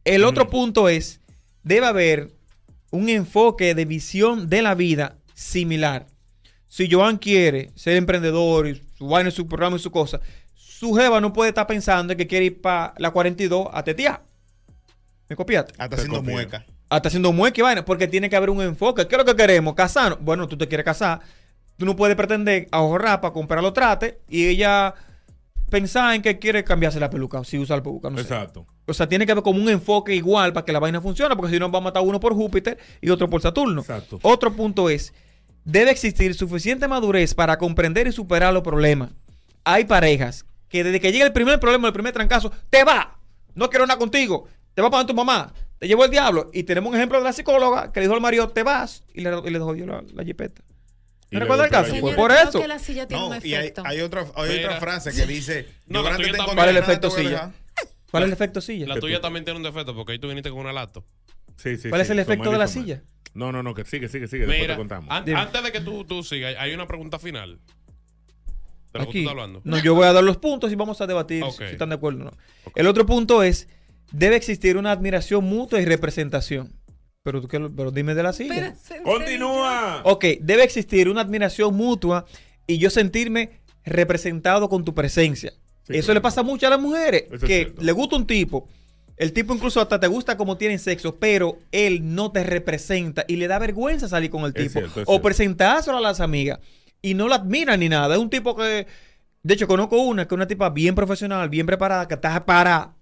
El 0.04 0.24
otro 0.24 0.48
punto 0.48 0.88
es, 0.88 1.20
debe 1.62 1.86
haber 1.86 2.32
un 2.90 3.08
enfoque 3.08 3.74
de 3.74 3.84
visión 3.84 4.48
de 4.48 4.62
la 4.62 4.74
vida 4.74 5.18
similar. 5.34 6.06
Si 6.68 6.90
Joan 6.90 7.18
quiere 7.18 7.70
ser 7.74 7.96
emprendedor 7.96 8.68
y 8.68 8.82
su 9.02 9.08
vaina, 9.08 9.30
su 9.32 9.48
programa 9.48 9.76
y 9.76 9.80
su 9.80 9.90
cosa, 9.90 10.20
su 10.54 10.94
jeva 10.94 11.20
no 11.20 11.32
puede 11.32 11.48
estar 11.48 11.66
pensando 11.66 12.16
que 12.16 12.26
quiere 12.28 12.46
ir 12.46 12.60
para 12.60 12.94
la 12.98 13.10
42 13.10 13.66
a 13.72 13.82
tetear. 13.82 14.22
¿Me 15.28 15.34
copiaste? 15.34 15.72
Hasta 15.76 15.96
haciendo 15.96 16.22
mueca. 16.22 16.64
Hasta 16.88 17.08
haciendo 17.08 17.32
mueca 17.32 17.60
y 17.60 17.62
vaina, 17.62 17.84
porque 17.84 18.06
tiene 18.06 18.30
que 18.30 18.36
haber 18.36 18.50
un 18.50 18.62
enfoque. 18.62 19.08
¿Qué 19.08 19.16
es 19.16 19.18
lo 19.18 19.24
que 19.24 19.34
queremos? 19.34 19.74
¿Casarnos? 19.74 20.20
Bueno, 20.22 20.46
tú 20.46 20.56
te 20.56 20.68
quieres 20.68 20.84
casar. 20.84 21.20
Tú 21.76 21.84
no 21.84 21.96
puedes 21.96 22.14
pretender 22.14 22.68
ahorrar 22.70 23.20
para 23.20 23.32
comprar 23.32 23.60
los 23.60 23.72
trates 23.72 24.14
y 24.28 24.46
ella 24.46 24.94
pensar 25.68 26.14
en 26.14 26.22
que 26.22 26.38
quiere 26.38 26.62
cambiarse 26.62 27.00
la 27.00 27.10
peluca 27.10 27.42
si 27.42 27.58
usa 27.58 27.74
la 27.74 27.82
peluca. 27.82 28.08
No 28.08 28.18
sé. 28.18 28.22
Exacto. 28.22 28.66
O 28.86 28.94
sea, 28.94 29.08
tiene 29.08 29.26
que 29.26 29.32
haber 29.32 29.42
como 29.42 29.60
un 29.60 29.68
enfoque 29.68 30.14
igual 30.14 30.52
para 30.52 30.64
que 30.64 30.72
la 30.72 30.78
vaina 30.78 31.00
funcione, 31.00 31.34
porque 31.34 31.52
si 31.52 31.58
no 31.58 31.72
va 31.72 31.78
a 31.78 31.82
matar 31.82 32.04
uno 32.04 32.20
por 32.20 32.34
Júpiter 32.34 32.78
y 33.00 33.10
otro 33.10 33.28
por 33.28 33.40
Saturno. 33.40 33.80
Exacto. 33.80 34.20
Otro 34.22 34.52
punto 34.52 34.90
es, 34.90 35.12
debe 35.64 35.90
existir 35.90 36.34
suficiente 36.34 36.88
madurez 36.88 37.34
para 37.34 37.58
comprender 37.58 38.06
y 38.06 38.12
superar 38.12 38.52
los 38.52 38.62
problemas. 38.62 39.10
Hay 39.64 39.84
parejas 39.84 40.44
que 40.68 40.82
desde 40.84 41.00
que 41.00 41.12
llega 41.12 41.26
el 41.26 41.32
primer 41.32 41.60
problema, 41.60 41.88
el 41.88 41.94
primer 41.94 42.12
trancazo, 42.12 42.50
te 42.70 42.82
va. 42.84 43.18
No 43.54 43.68
quiero 43.70 43.86
nada 43.86 43.98
contigo. 43.98 44.48
Te 44.74 44.82
va 44.82 44.90
para 44.90 45.06
tu 45.06 45.14
mamá. 45.14 45.52
te 45.78 45.86
llevó 45.86 46.04
el 46.04 46.10
diablo. 46.10 46.50
Y 46.52 46.62
tenemos 46.62 46.90
un 46.90 46.96
ejemplo 46.96 47.18
de 47.18 47.24
la 47.24 47.32
psicóloga 47.32 47.92
que 47.92 48.00
le 48.00 48.06
dijo 48.06 48.14
al 48.14 48.20
marido, 48.22 48.48
te 48.48 48.62
vas, 48.62 49.04
y 49.14 49.20
le, 49.20 49.30
y 49.30 49.50
le 49.50 49.58
dejó 49.58 49.74
la, 49.74 50.02
la 50.14 50.24
jipeta. 50.24 50.62
Y 51.30 51.34
¿Me 51.36 51.40
le 51.40 51.44
recuerda 51.44 51.64
el 51.64 51.70
caso? 51.70 51.94
Fue 51.96 52.14
por 52.14 52.30
Creo 52.30 52.48
eso. 52.48 52.60
que 52.60 52.68
la 52.68 52.78
silla 52.78 53.06
tiene 53.06 53.22
No, 53.22 53.28
un 53.30 53.38
y 53.44 53.54
hay, 53.54 53.68
otra, 54.00 54.26
hay 54.34 54.58
otra 54.58 54.80
frase 54.80 55.12
que 55.12 55.26
dice: 55.26 55.66
No, 55.86 56.00
"Yo 56.02 56.08
¿Cuál 56.54 56.68
es 56.68 56.76
el 56.76 56.76
efecto 56.76 57.06
a 57.08 57.10
silla? 57.10 57.30
dejar". 57.30 57.52
¿Cuál 58.10 58.22
es 58.24 58.26
el 58.26 58.32
efecto 58.34 58.60
silla? 58.60 58.86
La 58.86 59.00
tuya 59.00 59.20
también 59.20 59.44
tiene 59.44 59.56
un 59.58 59.62
defecto 59.64 59.94
porque 59.94 60.12
ahí 60.12 60.18
tú 60.18 60.28
viniste 60.28 60.50
con 60.50 60.58
una 60.60 60.72
lato. 60.72 61.04
Sí, 61.56 61.76
sí, 61.76 61.88
¿Cuál 61.88 62.00
sí, 62.00 62.04
es 62.04 62.10
el 62.10 62.18
efecto 62.18 62.50
de 62.50 62.58
la 62.58 62.66
silla? 62.68 63.02
No, 63.34 63.50
no, 63.52 63.62
no, 63.62 63.74
que 63.74 63.84
sigue, 63.84 64.08
sigue, 64.08 64.26
sigue. 64.28 64.46
Después 64.46 64.66
te 64.68 64.76
contamos. 64.76 65.10
an- 65.10 65.24
Dime. 65.24 65.38
antes 65.40 65.62
de 65.62 65.72
que 65.72 65.80
tú, 65.80 66.04
tú 66.04 66.22
sigas, 66.22 66.54
hay 66.58 66.74
una 66.74 66.86
pregunta 66.86 67.18
final. 67.18 67.58
De 68.92 68.98
lo 68.98 69.00
que 69.00 69.04
tú 69.04 69.10
Aquí. 69.10 69.18
estás 69.20 69.30
hablando. 69.32 69.60
No, 69.64 69.78
yo 69.78 69.94
voy 69.94 70.04
a 70.06 70.12
dar 70.12 70.22
los 70.22 70.36
puntos 70.36 70.70
y 70.70 70.74
vamos 70.74 71.00
a 71.00 71.06
debatir 71.06 71.42
si 71.56 71.64
están 71.64 71.88
de 71.88 71.94
acuerdo 71.94 72.20
o 72.20 72.24
no. 72.26 72.32
El 72.74 72.86
otro 72.86 73.06
punto 73.06 73.42
es, 73.42 73.68
debe 74.12 74.36
existir 74.36 74.76
una 74.76 74.92
admiración 74.92 75.44
mutua 75.44 75.80
y 75.80 75.86
representación. 75.86 76.72
Pero, 77.22 77.40
tú 77.40 77.48
pero 77.48 77.90
dime 77.90 78.14
de 78.14 78.22
la 78.22 78.32
silla. 78.32 78.74
Continúa. 79.04 80.02
Ok, 80.04 80.24
debe 80.40 80.64
existir 80.64 81.08
una 81.08 81.20
admiración 81.22 81.74
mutua 81.74 82.26
y 82.66 82.78
yo 82.78 82.90
sentirme 82.90 83.60
representado 83.84 84.68
con 84.68 84.84
tu 84.84 84.92
presencia. 84.94 85.52
Eso 85.88 86.12
le 86.14 86.20
pasa 86.20 86.42
mucho 86.42 86.66
a 86.66 86.70
las 86.70 86.80
mujeres, 86.80 87.24
Eso 87.30 87.46
que 87.46 87.72
le 87.80 87.92
gusta 87.92 88.16
un 88.16 88.26
tipo. 88.26 88.68
El 89.22 89.32
tipo 89.32 89.54
incluso 89.54 89.80
hasta 89.80 90.00
te 90.00 90.08
gusta 90.08 90.36
como 90.36 90.56
tienen 90.56 90.80
sexo, 90.80 91.14
pero 91.14 91.60
él 91.70 92.12
no 92.12 92.32
te 92.32 92.42
representa 92.42 93.24
y 93.28 93.36
le 93.36 93.46
da 93.46 93.60
vergüenza 93.60 94.08
salir 94.08 94.30
con 94.30 94.44
el 94.44 94.52
tipo. 94.52 94.80
cierto, 94.80 95.04
o 95.06 95.22
presentárselo 95.22 95.98
a 95.98 96.00
las 96.00 96.18
amigas 96.18 96.58
y 97.00 97.14
no 97.14 97.28
la 97.28 97.36
admiran 97.36 97.78
ni 97.78 97.88
nada. 97.88 98.16
Es 98.16 98.20
un 98.20 98.30
tipo 98.30 98.56
que, 98.56 98.88
de 99.44 99.54
hecho, 99.54 99.68
conozco 99.68 99.96
una 100.02 100.26
que 100.26 100.34
es 100.34 100.36
una 100.36 100.48
tipa 100.48 100.70
bien 100.70 100.96
profesional, 100.96 101.48
bien 101.48 101.66
preparada, 101.66 102.08
que 102.08 102.14
está 102.14 102.44
parada 102.44 102.96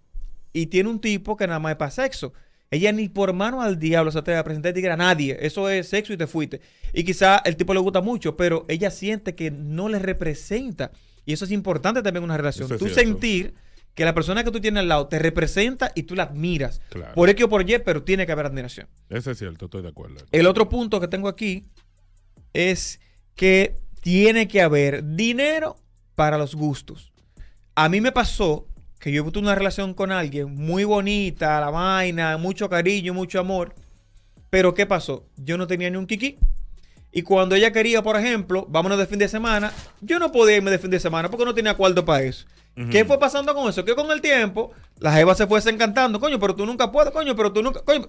y 0.52 0.66
tiene 0.66 0.90
un 0.90 1.00
tipo 1.00 1.38
que 1.38 1.46
nada 1.46 1.58
más 1.58 1.72
es 1.72 1.78
para 1.78 1.90
sexo. 1.90 2.34
Ella 2.70 2.92
ni 2.92 3.08
por 3.08 3.32
mano 3.32 3.62
al 3.62 3.78
diablo 3.78 4.12
se 4.12 4.20
te 4.20 4.34
va 4.34 4.40
a 4.40 4.44
presentar 4.44 4.74
tigre 4.74 4.92
a 4.92 4.98
nadie. 4.98 5.38
Eso 5.40 5.70
es 5.70 5.88
sexo 5.88 6.12
y 6.12 6.18
te 6.18 6.26
fuiste. 6.26 6.60
Y 6.92 7.02
quizá 7.02 7.38
el 7.46 7.56
tipo 7.56 7.72
le 7.72 7.80
gusta 7.80 8.02
mucho, 8.02 8.36
pero 8.36 8.66
ella 8.68 8.90
siente 8.90 9.34
que 9.34 9.50
no 9.50 9.88
le 9.88 9.98
representa. 9.98 10.92
Y 11.24 11.32
eso 11.32 11.46
es 11.46 11.50
importante 11.50 12.02
también 12.02 12.24
en 12.24 12.24
una 12.24 12.36
relación. 12.36 12.66
Eso 12.66 12.76
tú 12.76 12.90
sentir 12.90 13.54
que 13.94 14.04
la 14.04 14.14
persona 14.14 14.44
que 14.44 14.50
tú 14.50 14.60
tienes 14.60 14.80
al 14.80 14.88
lado 14.88 15.08
te 15.08 15.18
representa 15.18 15.92
y 15.94 16.04
tú 16.04 16.14
la 16.14 16.24
admiras. 16.24 16.80
Claro. 16.90 17.14
Por 17.14 17.28
X 17.30 17.44
o 17.44 17.48
por 17.48 17.68
Y, 17.68 17.78
pero 17.78 18.02
tiene 18.02 18.26
que 18.26 18.32
haber 18.32 18.46
admiración. 18.46 18.86
Eso 19.08 19.30
es 19.30 19.38
cierto, 19.38 19.66
estoy 19.66 19.82
de 19.82 19.88
acuerdo. 19.88 20.16
El 20.32 20.46
otro 20.46 20.68
punto 20.68 21.00
que 21.00 21.08
tengo 21.08 21.28
aquí 21.28 21.66
es 22.52 23.00
que 23.34 23.76
tiene 24.00 24.48
que 24.48 24.62
haber 24.62 25.04
dinero 25.14 25.76
para 26.14 26.38
los 26.38 26.54
gustos. 26.54 27.12
A 27.74 27.88
mí 27.88 28.00
me 28.00 28.12
pasó 28.12 28.66
que 28.98 29.12
yo 29.12 29.24
tuve 29.30 29.42
una 29.42 29.54
relación 29.54 29.94
con 29.94 30.12
alguien 30.12 30.54
muy 30.54 30.84
bonita, 30.84 31.60
la 31.60 31.70
vaina, 31.70 32.36
mucho 32.36 32.68
cariño, 32.68 33.14
mucho 33.14 33.40
amor. 33.40 33.74
Pero 34.50 34.74
¿qué 34.74 34.84
pasó? 34.84 35.24
Yo 35.36 35.56
no 35.56 35.66
tenía 35.66 35.88
ni 35.90 35.96
un 35.96 36.06
kiki. 36.06 36.38
Y 37.12 37.22
cuando 37.22 37.54
ella 37.54 37.72
quería, 37.72 38.02
por 38.02 38.16
ejemplo, 38.16 38.66
vámonos 38.68 38.98
de 38.98 39.06
fin 39.06 39.18
de 39.18 39.28
semana, 39.28 39.72
yo 40.00 40.18
no 40.18 40.30
podía 40.30 40.56
irme 40.56 40.70
de 40.70 40.78
fin 40.78 40.90
de 40.90 41.00
semana 41.00 41.30
porque 41.30 41.44
no 41.44 41.54
tenía 41.54 41.74
cuarto 41.74 42.04
para 42.04 42.22
eso. 42.22 42.46
¿Qué 42.90 43.04
fue 43.04 43.18
pasando 43.18 43.54
con 43.54 43.68
eso? 43.68 43.84
Que 43.84 43.94
con 43.94 44.10
el 44.10 44.20
tiempo, 44.20 44.72
la 44.98 45.12
jeva 45.12 45.34
se 45.34 45.46
fue 45.46 45.58
desencantando. 45.58 46.18
Coño, 46.18 46.38
pero 46.38 46.54
tú 46.54 46.64
nunca 46.64 46.90
puedes, 46.90 47.12
coño, 47.12 47.36
pero 47.36 47.52
tú 47.52 47.62
nunca. 47.62 47.82
Coño, 47.82 48.08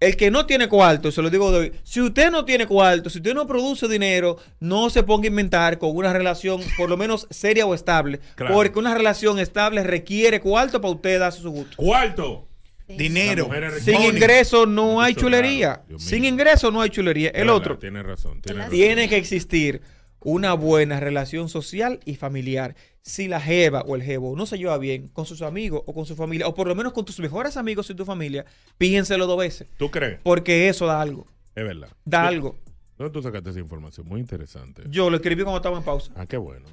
el 0.00 0.16
que 0.16 0.30
no 0.30 0.46
tiene 0.46 0.66
cuarto, 0.68 1.12
se 1.12 1.20
lo 1.20 1.28
digo 1.28 1.52
de 1.52 1.58
hoy, 1.58 1.72
si 1.84 2.00
usted 2.00 2.30
no 2.30 2.44
tiene 2.46 2.66
cuarto, 2.66 3.10
si 3.10 3.18
usted 3.18 3.34
no 3.34 3.46
produce 3.46 3.86
dinero, 3.86 4.38
no 4.58 4.88
se 4.88 5.02
ponga 5.02 5.24
a 5.24 5.28
inventar 5.28 5.78
con 5.78 5.94
una 5.94 6.12
relación 6.12 6.62
por 6.78 6.88
lo 6.88 6.96
menos 6.96 7.26
seria 7.30 7.66
o 7.66 7.74
estable. 7.74 8.18
Claro. 8.34 8.54
Porque 8.54 8.78
una 8.78 8.94
relación 8.94 9.38
estable 9.38 9.82
requiere 9.84 10.40
cuarto 10.40 10.80
para 10.80 10.94
usted 10.94 11.20
darse 11.20 11.42
su 11.42 11.50
gusto. 11.50 11.76
Cuarto. 11.76 12.46
Dinero. 12.88 13.48
Las 13.52 13.82
Sin 13.82 13.94
money. 13.94 14.08
ingreso 14.08 14.66
no 14.66 15.00
hay 15.00 15.14
chulería. 15.14 15.82
claro, 15.86 15.98
Sin 16.00 16.24
ingreso 16.24 16.70
no 16.72 16.80
hay 16.80 16.90
chulería. 16.90 17.30
El 17.30 17.50
otro, 17.50 17.78
Tiene 17.78 18.02
razón, 18.02 18.40
tiene 18.40 18.60
razón. 18.62 18.72
tiene 18.74 19.08
que 19.08 19.16
existir 19.16 19.80
una 20.22 20.54
buena 20.54 20.98
relación 20.98 21.48
social 21.48 22.00
y 22.04 22.16
familiar. 22.16 22.74
Si 23.02 23.28
la 23.28 23.40
jeva 23.40 23.80
o 23.86 23.96
el 23.96 24.02
jevo 24.02 24.36
no 24.36 24.44
se 24.44 24.58
lleva 24.58 24.76
bien 24.78 25.08
con 25.08 25.24
sus 25.24 25.40
amigos 25.42 25.82
o 25.86 25.94
con 25.94 26.04
su 26.04 26.14
familia, 26.16 26.46
o 26.46 26.54
por 26.54 26.66
lo 26.68 26.74
menos 26.74 26.92
con 26.92 27.04
tus 27.04 27.18
mejores 27.18 27.56
amigos 27.56 27.88
y 27.90 27.94
tu 27.94 28.04
familia, 28.04 28.44
píenselo 28.76 29.26
dos 29.26 29.38
veces. 29.38 29.68
¿Tú 29.78 29.90
crees? 29.90 30.18
Porque 30.22 30.68
eso 30.68 30.86
da 30.86 31.00
algo. 31.00 31.26
Es 31.54 31.64
verdad. 31.64 31.88
Da 32.04 32.22
Tú- 32.22 32.28
algo. 32.28 32.58
¿Dónde 32.98 33.12
tú 33.12 33.22
sacaste 33.22 33.50
esa 33.50 33.58
información? 33.58 34.06
Muy 34.06 34.20
interesante. 34.20 34.82
Yo 34.90 35.08
lo 35.08 35.16
escribí 35.16 35.42
cuando 35.42 35.56
estaba 35.56 35.78
en 35.78 35.82
pausa. 35.84 36.12
Ah, 36.14 36.26
qué 36.26 36.36
bueno. 36.36 36.66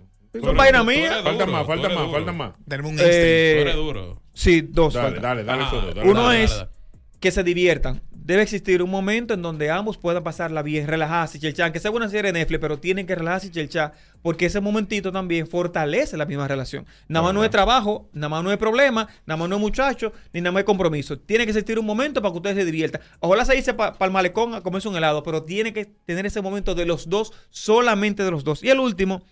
Son 0.44 0.56
vainas 0.58 0.86
mías. 0.86 1.24
Falta 1.24 1.46
más, 1.46 1.66
falta 1.66 1.90
más, 1.90 2.12
falta 2.12 2.32
más. 2.34 2.54
Tenemos 2.68 2.92
un 2.92 2.98
Eh, 3.02 3.72
duro. 3.74 4.22
Sí, 4.34 4.62
dos. 4.62 4.94
Dale, 4.94 5.06
faltan. 5.16 5.24
dale, 5.24 5.44
dale 5.46 5.64
Ah, 5.64 5.92
dale. 5.96 6.10
Uno 6.12 6.24
Dale, 6.24 6.44
es 6.44 6.50
dale, 6.52 6.64
dale. 6.66 6.78
que 7.22 7.32
se 7.32 7.44
diviertan. 7.44 8.02
Debe 8.28 8.42
existir 8.42 8.84
un 8.84 8.90
momento 8.90 9.34
en 9.34 9.42
donde 9.42 9.72
ambos 9.72 9.98
puedan 9.98 10.22
pasarla 10.22 10.62
bien, 10.62 10.86
relajarse 10.86 11.38
y 11.38 11.40
chelchar. 11.40 11.72
Que 11.72 11.80
sea 11.80 11.92
una 11.92 12.10
serie 12.10 12.34
de 12.34 12.40
Netflix, 12.40 12.60
pero 12.60 12.78
tienen 12.78 13.08
que 13.08 13.16
relajarse 13.16 13.48
y 13.48 13.52
chelchar. 13.52 13.94
Porque 14.22 14.48
ese 14.48 14.60
momentito 14.60 15.14
también 15.14 15.48
fortalece 15.48 16.18
la 16.18 16.26
misma 16.26 16.46
relación. 16.46 16.86
Nada 17.08 17.24
más 17.24 17.34
no 17.34 17.46
es 17.46 17.50
trabajo, 17.50 18.10
nada 18.12 18.28
más 18.28 18.44
no 18.44 18.52
es 18.52 18.58
problema, 18.58 19.08
nada 19.26 19.38
más 19.38 19.48
no 19.48 19.56
es 19.56 19.62
muchacho, 19.62 20.12
ni 20.34 20.42
nada 20.42 20.52
más 20.52 20.60
es 20.60 20.66
compromiso. 20.66 21.18
Tiene 21.18 21.46
que 21.46 21.52
existir 21.52 21.80
un 21.80 21.86
momento 21.86 22.22
para 22.22 22.34
que 22.34 22.38
ustedes 22.40 22.58
se 22.58 22.66
diviertan. 22.66 23.00
Ojalá 23.22 23.46
se 23.46 23.56
dice 23.56 23.74
para 23.74 23.96
el 23.98 24.12
malecón 24.12 24.56
a 24.56 24.62
comerse 24.62 24.90
un 24.90 24.98
helado, 24.98 25.24
pero 25.24 25.44
tiene 25.44 25.72
que 25.72 25.86
tener 25.86 26.26
ese 26.26 26.42
momento 26.42 26.76
de 26.76 26.86
los 26.86 27.08
dos, 27.08 27.32
solamente 27.50 28.24
de 28.24 28.32
los 28.32 28.44
dos. 28.44 28.62
Y 28.62 28.70
el 28.70 28.82
último, 28.82 29.24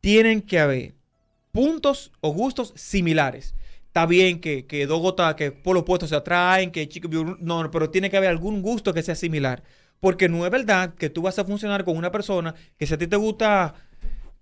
tienen 0.00 0.42
que 0.42 0.58
haber 0.58 0.94
puntos 1.52 2.10
o 2.20 2.30
gustos 2.30 2.72
similares. 2.74 3.54
Está 3.96 4.04
bien 4.04 4.40
que, 4.42 4.66
que 4.66 4.86
dos 4.86 5.00
gotas 5.00 5.36
que 5.36 5.52
por 5.52 5.74
los 5.74 5.84
puestos 5.84 6.10
se 6.10 6.16
atraen, 6.16 6.70
que 6.70 6.86
chico, 6.86 7.08
no, 7.08 7.62
no, 7.62 7.70
pero 7.70 7.88
tiene 7.88 8.10
que 8.10 8.18
haber 8.18 8.28
algún 8.28 8.60
gusto 8.60 8.92
que 8.92 9.02
sea 9.02 9.14
similar. 9.14 9.62
Porque 10.00 10.28
no 10.28 10.44
es 10.44 10.52
verdad 10.52 10.92
que 10.96 11.08
tú 11.08 11.22
vas 11.22 11.38
a 11.38 11.46
funcionar 11.46 11.82
con 11.82 11.96
una 11.96 12.10
persona 12.10 12.54
que 12.78 12.86
si 12.86 12.92
a 12.92 12.98
ti 12.98 13.06
te 13.06 13.16
gusta, 13.16 13.72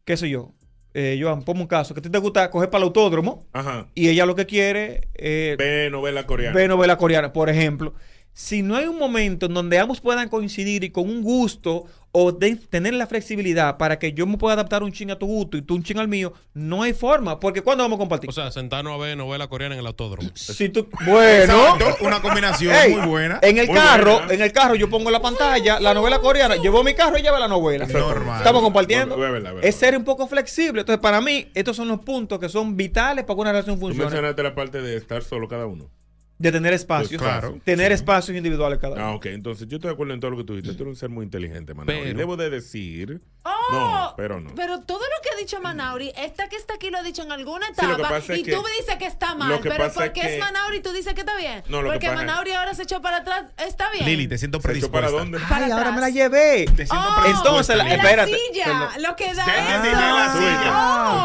qué 0.04 0.16
sé 0.16 0.28
yo, 0.28 0.50
eh, 0.92 1.20
Joan, 1.22 1.44
ponme 1.44 1.60
un 1.60 1.68
caso, 1.68 1.94
que 1.94 2.00
a 2.00 2.02
ti 2.02 2.10
te 2.10 2.18
gusta 2.18 2.50
coger 2.50 2.68
para 2.68 2.82
el 2.82 2.86
autódromo 2.88 3.46
Ajá. 3.52 3.86
y 3.94 4.08
ella 4.08 4.26
lo 4.26 4.34
que 4.34 4.44
quiere 4.44 5.06
es 5.14 5.56
Ve 5.56 5.88
novela 5.88 6.26
coreana. 6.26 6.52
ver 6.56 6.68
novela 6.68 6.98
coreana, 6.98 7.32
por 7.32 7.48
ejemplo. 7.48 7.94
Si 8.36 8.62
no 8.62 8.74
hay 8.74 8.86
un 8.86 8.98
momento 8.98 9.46
en 9.46 9.54
donde 9.54 9.78
ambos 9.78 10.00
puedan 10.00 10.28
coincidir 10.28 10.82
y 10.82 10.90
con 10.90 11.08
un 11.08 11.22
gusto 11.22 11.84
o 12.10 12.32
de 12.32 12.56
tener 12.56 12.92
la 12.94 13.06
flexibilidad 13.06 13.76
para 13.76 13.98
que 14.00 14.12
yo 14.12 14.26
me 14.26 14.36
pueda 14.38 14.54
adaptar 14.54 14.82
un 14.82 14.90
ching 14.92 15.10
a 15.12 15.18
tu 15.18 15.26
gusto 15.26 15.56
y 15.56 15.62
tú 15.62 15.76
un 15.76 15.84
ching 15.84 15.98
al 15.98 16.08
mío, 16.08 16.32
no 16.52 16.82
hay 16.82 16.92
forma. 16.94 17.38
Porque 17.38 17.62
¿cuándo 17.62 17.84
vamos 17.84 17.96
a 17.96 18.00
compartir? 18.00 18.28
O 18.28 18.32
sea, 18.32 18.50
sentarnos 18.50 18.92
a 18.92 18.96
ver 18.96 19.16
novela 19.16 19.46
coreana 19.46 19.74
en 19.76 19.80
el 19.80 19.86
autódromo. 19.86 20.28
Si 20.34 20.68
tú, 20.68 20.88
bueno, 21.06 21.76
una 22.00 22.20
combinación 22.22 22.74
Ey, 22.74 22.94
muy 22.96 23.06
buena. 23.06 23.38
En 23.40 23.58
el 23.58 23.66
Muy 23.68 23.76
carro, 23.76 24.18
buena. 24.18 24.34
en 24.34 24.42
el 24.42 24.52
carro 24.52 24.74
yo 24.74 24.90
pongo 24.90 25.12
la 25.12 25.22
pantalla, 25.22 25.78
la 25.78 25.94
novela 25.94 26.18
coreana, 26.18 26.56
llevo 26.56 26.82
mi 26.82 26.94
carro 26.94 27.16
y 27.16 27.22
lleva 27.22 27.38
la 27.38 27.48
novela. 27.48 27.86
Normal. 27.86 28.38
Estamos 28.38 28.62
compartiendo. 28.62 29.14
Es 29.14 29.20
verdad, 29.20 29.36
es 29.38 29.54
verdad. 29.54 29.64
Es 29.64 29.76
ser 29.76 29.96
un 29.96 30.02
poco 30.04 30.26
flexible. 30.26 30.80
Entonces, 30.80 31.00
para 31.00 31.20
mí, 31.20 31.46
estos 31.54 31.76
son 31.76 31.86
los 31.86 32.00
puntos 32.00 32.40
que 32.40 32.48
son 32.48 32.76
vitales 32.76 33.24
para 33.24 33.36
que 33.36 33.40
una 33.42 33.52
relación 33.52 33.76
Tú 33.76 33.82
funcione. 33.82 34.04
mencionaste 34.06 34.42
la 34.42 34.54
parte 34.56 34.82
de 34.82 34.96
estar 34.96 35.22
solo 35.22 35.46
cada 35.48 35.66
uno. 35.66 35.88
De 36.36 36.50
tener 36.50 36.72
espacios. 36.72 37.10
Pues 37.10 37.20
claro, 37.20 37.58
Tener 37.64 37.92
espacios 37.92 38.36
individuales 38.36 38.80
cada 38.80 38.96
uno. 38.96 39.04
Ah, 39.04 39.14
ok. 39.14 39.26
Entonces 39.26 39.68
yo 39.68 39.76
estoy 39.76 39.88
de 39.90 39.94
acuerdo 39.94 40.14
en 40.14 40.20
todo 40.20 40.32
lo 40.32 40.36
que 40.38 40.44
tú 40.44 40.56
dijiste. 40.56 40.74
Tú 40.76 40.82
eres 40.82 40.94
un 40.94 40.96
ser 40.96 41.08
muy 41.08 41.24
inteligente, 41.24 41.74
Manao. 41.74 41.94
Y 41.96 42.00
Pero- 42.02 42.18
debo 42.18 42.36
de 42.36 42.50
decir... 42.50 43.20
Oh, 43.44 43.50
No, 43.72 44.14
pero 44.16 44.40
no. 44.40 44.52
Pero 44.56 44.80
todo 44.80 44.98
lo 45.00 45.22
que 45.22 45.30
ha 45.30 45.36
dicho 45.36 45.60
Manauri, 45.60 46.12
esta 46.16 46.48
que 46.48 46.56
está 46.56 46.74
aquí 46.74 46.90
lo 46.90 46.98
ha 46.98 47.02
dicho 47.02 47.22
en 47.22 47.30
alguna 47.30 47.66
Sí, 47.68 47.86
lo 47.86 47.94
que 47.96 48.02
etapa 48.02 48.16
es 48.18 48.30
y 48.30 48.42
que- 48.42 48.52
tú 48.52 48.62
me 48.62 48.70
dices 48.72 48.96
que 48.96 49.06
está 49.06 49.34
mal. 49.36 49.48
lo 49.48 49.60
que 49.60 49.68
pero 49.68 49.84
pasa 49.84 49.94
¿por 49.94 50.04
es 50.06 50.10
qué 50.12 50.20
que- 50.22 50.34
es 50.34 50.40
Manauri 50.40 50.78
y 50.78 50.80
tú 50.82 50.92
dices 50.92 51.14
que 51.14 51.20
está 51.20 51.36
bien? 51.36 51.62
No, 51.68 51.82
lo 51.82 51.90
que 51.90 51.94
Porque 51.94 52.06
pasa 52.08 52.20
es- 52.20 52.26
Manauri 52.26 52.52
ahora 52.52 52.74
se 52.74 52.82
echó 52.82 53.00
para 53.00 53.18
atrás, 53.18 53.44
está 53.58 53.90
bien. 53.92 54.04
Lili, 54.06 54.26
te 54.26 54.36
siento 54.38 54.58
¿Se 54.58 54.62
echó 54.62 54.90
predispuesta. 54.90 55.06
para 55.08 55.10
dónde? 55.16 55.38
Ay, 55.50 55.70
ahora 55.70 55.92
me 55.92 56.00
la 56.00 56.10
llevé. 56.10 56.64
Te 56.64 56.84
siento 56.86 56.94
Oh, 56.96 57.20
predispuesta. 57.20 57.48
Entonces, 57.74 57.76
la- 57.76 57.94
espérate, 57.94 58.30
la 58.32 58.38
silla, 58.38 58.64
perdón. 58.64 59.02
lo 59.02 59.16
que 59.16 59.34
da 59.34 59.46
Ya 59.46 59.76
eso. 59.84 59.92
la 59.92 60.32
silla. 60.32 60.72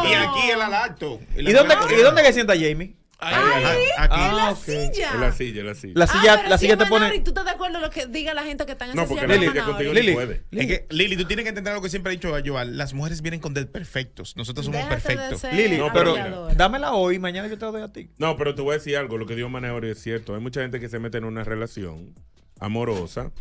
Oh. 0.02 0.08
Y 0.08 0.14
aquí 0.14 0.50
el 0.50 0.62
alacto. 0.62 1.20
¿Y 1.36 1.52
dónde, 1.52 1.74
¿Y 1.98 2.02
dónde 2.02 2.22
que 2.22 2.32
sienta 2.32 2.52
Jamie? 2.54 2.94
Ay, 3.20 3.82
Aquí. 3.98 4.14
en 4.20 4.36
la 4.36 4.48
Ah, 4.48 4.54
silla. 4.56 5.10
En 5.14 5.20
la 5.20 5.32
silla, 5.32 5.60
en 5.60 5.66
la 5.66 5.74
silla. 5.74 5.92
La 5.96 6.04
Ah, 6.04 6.08
silla, 6.08 6.36
pero 6.36 6.48
la 6.48 6.58
si 6.58 6.60
silla 6.62 6.72
es 6.74 6.78
te 6.78 6.86
pone. 6.86 7.20
¿Tú 7.20 7.30
estás 7.30 7.44
de 7.44 7.50
acuerdo 7.50 7.74
con 7.74 7.82
lo 7.82 7.90
que 7.90 8.06
diga 8.06 8.34
la 8.34 8.42
gente 8.44 8.64
que 8.66 8.72
está 8.72 8.86
en 8.86 8.94
No, 8.96 9.02
esa 9.02 9.08
porque 9.08 9.26
silla? 9.26 9.38
Lili, 9.38 9.60
contigo 9.60 9.92
Lili, 9.92 10.08
no 10.08 10.14
puede. 10.14 10.42
Es 10.52 10.66
que, 10.66 10.86
Lili, 10.90 11.16
tú 11.16 11.24
tienes 11.26 11.44
que 11.44 11.48
entender 11.50 11.74
lo 11.74 11.82
que 11.82 11.88
siempre 11.90 12.12
he 12.12 12.16
dicho 12.16 12.34
Joan. 12.44 12.76
Las 12.76 12.94
mujeres 12.94 13.22
vienen 13.22 13.40
con 13.40 13.52
desperfectos. 13.54 14.36
Nosotros 14.36 14.66
somos 14.66 14.80
Déjate 14.82 14.94
de 14.96 15.02
perfectos. 15.16 15.40
ser 15.42 15.54
Lili, 15.54 15.76
No, 15.78 15.92
pero 15.92 16.48
dámela 16.56 16.92
hoy, 16.92 17.18
mañana 17.18 17.48
yo 17.48 17.58
te 17.58 17.64
la 17.64 17.70
doy 17.72 17.82
a 17.82 17.92
ti. 17.92 18.10
No, 18.18 18.36
pero 18.36 18.54
te 18.54 18.62
voy 18.62 18.72
a 18.74 18.78
decir 18.78 18.96
algo. 18.96 19.18
Lo 19.18 19.26
que 19.26 19.34
dijo 19.36 19.48
Maneori 19.48 19.90
es 19.90 20.02
cierto. 20.02 20.34
Hay 20.34 20.40
mucha 20.40 20.60
gente 20.62 20.80
que 20.80 20.88
se 20.88 20.98
mete 20.98 21.18
en 21.18 21.24
una 21.24 21.44
relación 21.44 22.14
amorosa 22.58 23.32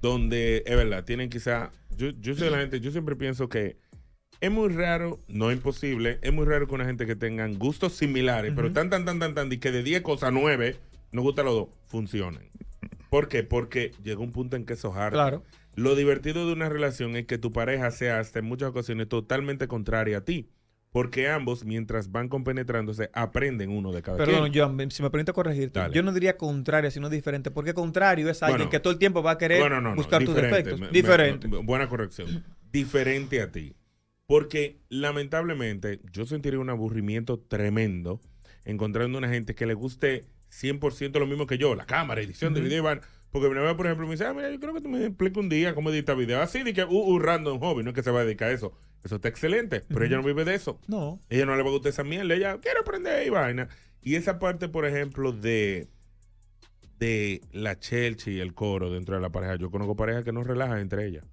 donde, 0.00 0.62
es 0.66 0.76
verdad, 0.76 1.04
tienen 1.04 1.30
quizá... 1.30 1.70
Yo, 1.96 2.10
yo 2.20 2.34
soy 2.34 2.44
de 2.44 2.50
la 2.50 2.58
gente, 2.58 2.78
yo 2.80 2.90
siempre 2.90 3.16
pienso 3.16 3.48
que 3.48 3.76
es 4.40 4.50
muy 4.50 4.68
raro, 4.68 5.18
no 5.28 5.50
imposible, 5.52 6.18
es 6.22 6.32
muy 6.32 6.44
raro 6.46 6.66
que 6.66 6.74
una 6.74 6.84
gente 6.84 7.06
que 7.06 7.16
tengan 7.16 7.58
gustos 7.58 7.94
similares, 7.94 8.52
pero 8.54 8.72
tan, 8.72 8.90
tan, 8.90 9.04
tan, 9.04 9.18
tan, 9.18 9.34
tan, 9.34 9.52
y 9.52 9.58
que 9.58 9.72
de 9.72 9.82
10 9.82 10.02
cosas 10.02 10.32
9 10.32 10.76
nos 11.12 11.22
gusta 11.24 11.42
los 11.42 11.54
dos, 11.54 11.68
funcionen. 11.86 12.50
¿Por 13.10 13.28
qué? 13.28 13.42
Porque 13.44 13.92
llega 14.02 14.20
un 14.20 14.32
punto 14.32 14.56
en 14.56 14.66
que 14.66 14.74
eso 14.74 14.90
es 14.90 14.96
harto. 14.96 15.16
Claro. 15.16 15.42
Lo 15.74 15.94
divertido 15.94 16.46
de 16.46 16.52
una 16.52 16.68
relación 16.68 17.16
es 17.16 17.26
que 17.26 17.38
tu 17.38 17.52
pareja 17.52 17.90
sea 17.90 18.18
hasta 18.18 18.38
en 18.40 18.46
muchas 18.46 18.70
ocasiones 18.70 19.08
totalmente 19.08 19.68
contraria 19.68 20.18
a 20.18 20.20
ti. 20.24 20.48
porque 20.92 21.28
ambos, 21.28 21.66
mientras 21.66 22.10
van 22.10 22.28
compenetrándose, 22.30 23.10
aprenden 23.12 23.68
uno 23.70 23.92
de 23.92 24.00
cada 24.00 24.16
Perdón. 24.16 24.50
Joan, 24.54 24.90
si 24.90 25.02
me 25.02 25.10
permite 25.10 25.34
corregirte, 25.34 25.78
Dale. 25.78 25.94
yo 25.94 26.02
no 26.02 26.10
diría 26.10 26.38
contraria, 26.38 26.90
sino 26.90 27.10
diferente, 27.10 27.50
porque 27.50 27.74
contrario 27.74 28.30
es 28.30 28.42
alguien 28.42 28.58
Bueno. 28.60 28.70
que 28.70 28.80
todo 28.80 28.94
el 28.94 28.98
tiempo 28.98 29.22
va 29.22 29.32
a 29.32 29.38
querer 29.38 29.60
Bueno, 29.60 29.82
no, 29.82 29.90
no, 29.90 29.96
buscar 29.96 30.24
tus 30.24 30.34
defectos. 30.34 30.80
Me- 30.80 30.88
diferente. 30.88 31.48
me- 31.48 31.58
buena 31.58 31.86
corrección. 31.90 32.42
diferente 32.72 33.42
a 33.42 33.52
ti. 33.52 33.74
Porque 34.26 34.80
lamentablemente 34.88 36.00
yo 36.12 36.26
sentiría 36.26 36.58
un 36.58 36.70
aburrimiento 36.70 37.38
tremendo 37.38 38.20
encontrando 38.64 39.18
una 39.18 39.28
gente 39.28 39.54
que 39.54 39.66
le 39.66 39.74
guste 39.74 40.26
100% 40.50 41.18
lo 41.18 41.26
mismo 41.26 41.46
que 41.46 41.58
yo, 41.58 41.74
la 41.74 41.86
cámara, 41.86 42.20
edición 42.20 42.52
de 42.54 42.60
video. 42.60 42.78
y 42.78 42.80
vaina. 42.80 43.02
Porque 43.30 43.48
mi 43.48 43.54
novia, 43.54 43.76
por 43.76 43.86
ejemplo, 43.86 44.06
me 44.06 44.12
dice, 44.12 44.24
ah, 44.24 44.32
mira, 44.32 44.50
yo 44.50 44.58
creo 44.58 44.74
que 44.74 44.80
tú 44.80 44.88
me 44.88 45.04
expliques 45.04 45.36
un 45.36 45.48
día 45.48 45.74
cómo 45.74 45.90
editar 45.90 46.16
video. 46.16 46.40
Así 46.40 46.62
de 46.62 46.72
que, 46.72 46.84
uh, 46.84 46.88
uh, 46.88 47.18
random 47.18 47.58
hobby, 47.60 47.82
no 47.82 47.90
es 47.90 47.94
que 47.94 48.02
se 48.02 48.10
va 48.10 48.20
a 48.20 48.24
dedicar 48.24 48.48
a 48.48 48.52
eso. 48.52 48.72
Eso 49.04 49.16
está 49.16 49.28
excelente, 49.28 49.82
pero 49.88 50.04
ella 50.04 50.16
no 50.16 50.22
vive 50.22 50.44
de 50.44 50.54
eso. 50.54 50.80
No. 50.88 51.20
Ella 51.28 51.46
no 51.46 51.54
le 51.54 51.62
va 51.62 51.68
a 51.68 51.72
gustar 51.72 51.90
esa 51.90 52.02
mierda, 52.02 52.34
ella 52.34 52.58
quiere 52.60 52.80
aprender 52.80 53.24
y 53.26 53.30
vaina. 53.30 53.68
Y 54.00 54.16
esa 54.16 54.38
parte, 54.38 54.68
por 54.68 54.86
ejemplo, 54.86 55.32
de 55.32 55.88
de 56.98 57.42
la 57.52 57.78
Chelsea 57.78 58.32
y 58.34 58.40
el 58.40 58.54
coro 58.54 58.90
dentro 58.90 59.16
de 59.16 59.20
la 59.20 59.30
pareja. 59.30 59.56
Yo 59.56 59.70
conozco 59.70 59.96
parejas 59.96 60.24
que 60.24 60.32
no 60.32 60.42
relajan 60.42 60.78
entre 60.78 61.06
ellas. 61.06 61.24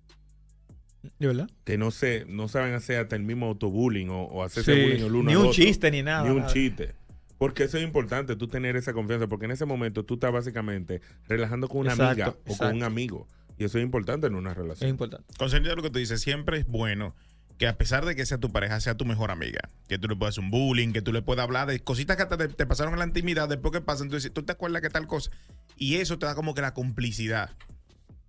¿De 1.19 1.27
verdad? 1.27 1.49
Que 1.65 1.77
no 1.77 1.91
se, 1.91 2.25
no 2.27 2.47
saben 2.47 2.73
hacer 2.73 2.97
hasta 2.99 3.15
el 3.15 3.23
mismo 3.23 3.47
autobullying 3.47 4.09
o, 4.09 4.23
o 4.23 4.43
hacerse 4.43 4.73
Sí, 4.73 4.81
bullying 4.81 5.05
el 5.05 5.15
uno 5.15 5.23
ni 5.23 5.31
al 5.33 5.37
un 5.37 5.43
otro. 5.47 5.53
chiste, 5.53 5.91
ni 5.91 6.01
nada, 6.01 6.23
Ni 6.23 6.29
un 6.29 6.37
nada. 6.39 6.51
chiste. 6.53 6.95
Porque 7.37 7.63
eso 7.65 7.77
es 7.77 7.83
importante, 7.83 8.35
tú 8.37 8.47
tener 8.47 8.77
esa 8.77 8.93
confianza, 8.93 9.27
porque 9.27 9.45
en 9.45 9.51
ese 9.51 9.65
momento 9.65 10.05
tú 10.05 10.13
estás 10.13 10.31
básicamente 10.31 11.01
relajando 11.27 11.67
con 11.67 11.81
una 11.81 11.91
Exacto, 11.91 12.23
amiga 12.23 12.35
o 12.47 12.57
con 12.57 12.75
un 12.75 12.83
amigo. 12.83 13.27
Y 13.57 13.65
eso 13.65 13.77
es 13.79 13.83
importante 13.83 14.27
en 14.27 14.35
una 14.35 14.53
relación. 14.53 14.87
Es 14.87 14.91
importante. 14.91 15.33
Con 15.37 15.49
sentido 15.49 15.71
de 15.71 15.75
lo 15.75 15.83
que 15.83 15.89
tú 15.89 15.99
dices, 15.99 16.21
siempre 16.21 16.57
es 16.59 16.65
bueno 16.67 17.15
que 17.57 17.67
a 17.67 17.77
pesar 17.77 18.05
de 18.05 18.15
que 18.15 18.25
sea 18.25 18.37
tu 18.39 18.51
pareja, 18.51 18.79
sea 18.79 18.95
tu 18.95 19.05
mejor 19.05 19.29
amiga. 19.29 19.59
Que 19.87 19.99
tú 19.99 20.07
le 20.07 20.15
puedas 20.15 20.33
hacer 20.35 20.43
un 20.45 20.51
bullying, 20.51 20.93
que 20.93 21.01
tú 21.01 21.11
le 21.13 21.21
puedas 21.21 21.43
hablar 21.43 21.67
de 21.67 21.79
cositas 21.81 22.15
que 22.17 22.23
hasta 22.23 22.37
te, 22.37 22.47
te 22.47 22.65
pasaron 22.65 22.93
en 22.93 22.99
la 22.99 23.05
intimidad, 23.05 23.49
después 23.49 23.71
que 23.73 23.81
pasan, 23.81 24.07
tú 24.09 24.15
dices, 24.15 24.31
¿tú 24.33 24.43
te 24.43 24.53
acuerdas 24.53 24.81
que 24.81 24.89
tal 24.89 25.05
cosa? 25.05 25.29
Y 25.77 25.95
eso 25.95 26.17
te 26.17 26.25
da 26.25 26.35
como 26.35 26.55
que 26.55 26.61
la 26.61 26.73
complicidad. 26.73 27.51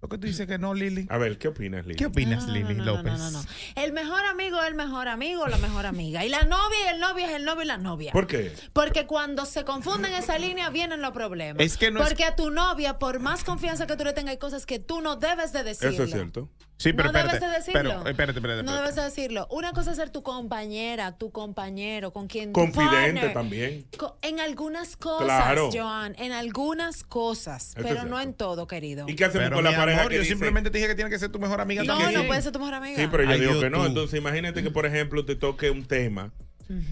Lo 0.05 0.09
que 0.11 0.19
tú 0.19 0.27
dices 0.27 0.47
que 0.47 0.59
no, 0.59 0.75
Lili. 0.75 1.07
A 1.09 1.17
ver, 1.17 1.39
¿qué 1.39 1.49
opinas, 1.49 1.87
Lili? 1.87 1.97
¿Qué 1.97 2.05
opinas, 2.05 2.47
Lili 2.47 2.75
no, 2.75 2.85
López? 2.85 3.15
no, 3.17 3.31
no, 3.31 3.41
no. 3.41 3.45
El 3.75 3.95
mejor 3.95 4.23
amigo 4.27 4.61
es 4.61 4.69
el 4.69 4.75
mejor 4.75 5.09
amigo 5.09 5.45
o 5.45 5.47
la 5.47 5.57
mejor 5.57 5.87
amiga. 5.87 6.27
Y 6.27 6.29
la 6.29 6.43
novia 6.43 6.77
y 6.85 6.95
el 6.95 7.01
novio 7.01 7.25
es 7.25 7.33
el 7.33 7.47
novio 7.47 7.63
y 7.63 7.67
la 7.67 7.79
novia. 7.79 8.13
¿Por 8.13 8.27
qué? 8.27 8.53
Porque 8.75 9.07
cuando 9.07 9.47
se 9.47 9.65
confunden 9.65 10.13
esa 10.13 10.37
línea 10.37 10.69
vienen 10.69 11.01
los 11.01 11.13
problemas. 11.13 11.65
Es 11.65 11.79
que 11.79 11.91
no 11.91 12.03
es- 12.03 12.07
Porque 12.09 12.25
a 12.25 12.37
tu 12.37 12.51
novia, 12.51 12.99
por 12.99 13.19
más 13.19 13.45
confianza 13.45 13.87
que 13.87 13.97
tú 13.97 14.05
le 14.05 14.13
tengas, 14.13 14.33
hay 14.33 14.39
cosas 14.39 14.67
que 14.67 14.79
tú 14.79 15.01
no 15.01 15.17
debes 15.17 15.55
de 15.55 15.65
decirle. 15.65 15.95
Eso 15.95 16.03
es 16.05 16.11
cierto. 16.11 16.51
Sí, 16.77 16.93
pero 16.93 17.12
no 17.12 17.18
espérate. 17.18 17.39
debes 17.47 17.51
de 17.66 17.72
decirlo. 17.72 17.81
Pero, 18.03 18.09
espérate, 18.11 18.39
espérate, 18.41 18.62
No 18.64 18.75
debes 18.77 18.97
de 18.97 19.03
decirlo. 19.03 19.47
Una 19.51 19.72
cosa 19.72 19.93
es 19.93 19.97
ser 19.97 20.11
tu 20.11 20.22
compañera, 20.25 21.16
tu 21.16 21.31
compañero, 21.31 22.12
con 22.12 22.27
quien 22.27 22.53
Confidente 22.53 22.91
partner. 23.12 23.33
también. 23.33 23.87
Co- 23.97 24.18
En 24.22 24.41
algunas 24.41 24.97
cosas, 24.97 25.25
Claro. 25.25 25.70
Joan, 25.72 26.14
en 26.18 26.33
algunas 26.33 27.05
cosas, 27.05 27.75
pero 27.81 28.05
no 28.05 28.20
en 28.20 28.35
todo, 28.35 28.66
querido. 28.66 29.07
¿Y 29.09 29.14
qué 29.14 29.25
hacemos 29.25 29.45
Pero, 29.47 29.57
con 29.57 29.64
la 29.64 29.77
pareja 29.77 30.01
amor, 30.01 30.11
que 30.11 30.16
yo 30.16 30.22
dice- 30.22 30.33
simplemente 30.33 30.70
te 30.70 30.79
dije 30.79 30.89
que 30.89 30.95
tiene 30.97 31.11
que 31.11 31.18
ser 31.18 31.31
tu 31.31 31.39
mejor 31.39 31.61
amiga 31.61 31.85
No, 31.85 31.97
también. 31.97 32.20
no 32.20 32.27
puede 32.27 32.43
ser 32.43 32.51
tu 32.53 32.59
mejor 32.59 32.75
amiga. 32.75 32.97
Sí, 33.01 33.07
pero 33.11 33.22
yo 33.22 33.31
Ay, 33.31 33.41
digo 33.41 33.53
yo 33.55 33.61
que 33.61 33.70
no. 33.70 33.87
Entonces, 33.87 34.18
imagínate 34.18 34.62
que, 34.64 34.70
por 34.70 34.85
ejemplo, 34.85 35.25
te 35.25 35.37
toque 35.37 35.70
un 35.70 35.85
tema 35.87 36.33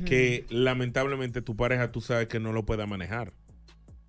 que 0.06 0.46
lamentablemente 0.48 1.42
tu 1.42 1.56
pareja 1.56 1.90
tú 1.90 2.00
sabes 2.00 2.28
que 2.28 2.38
no 2.38 2.52
lo 2.52 2.64
pueda 2.64 2.86
manejar. 2.86 3.32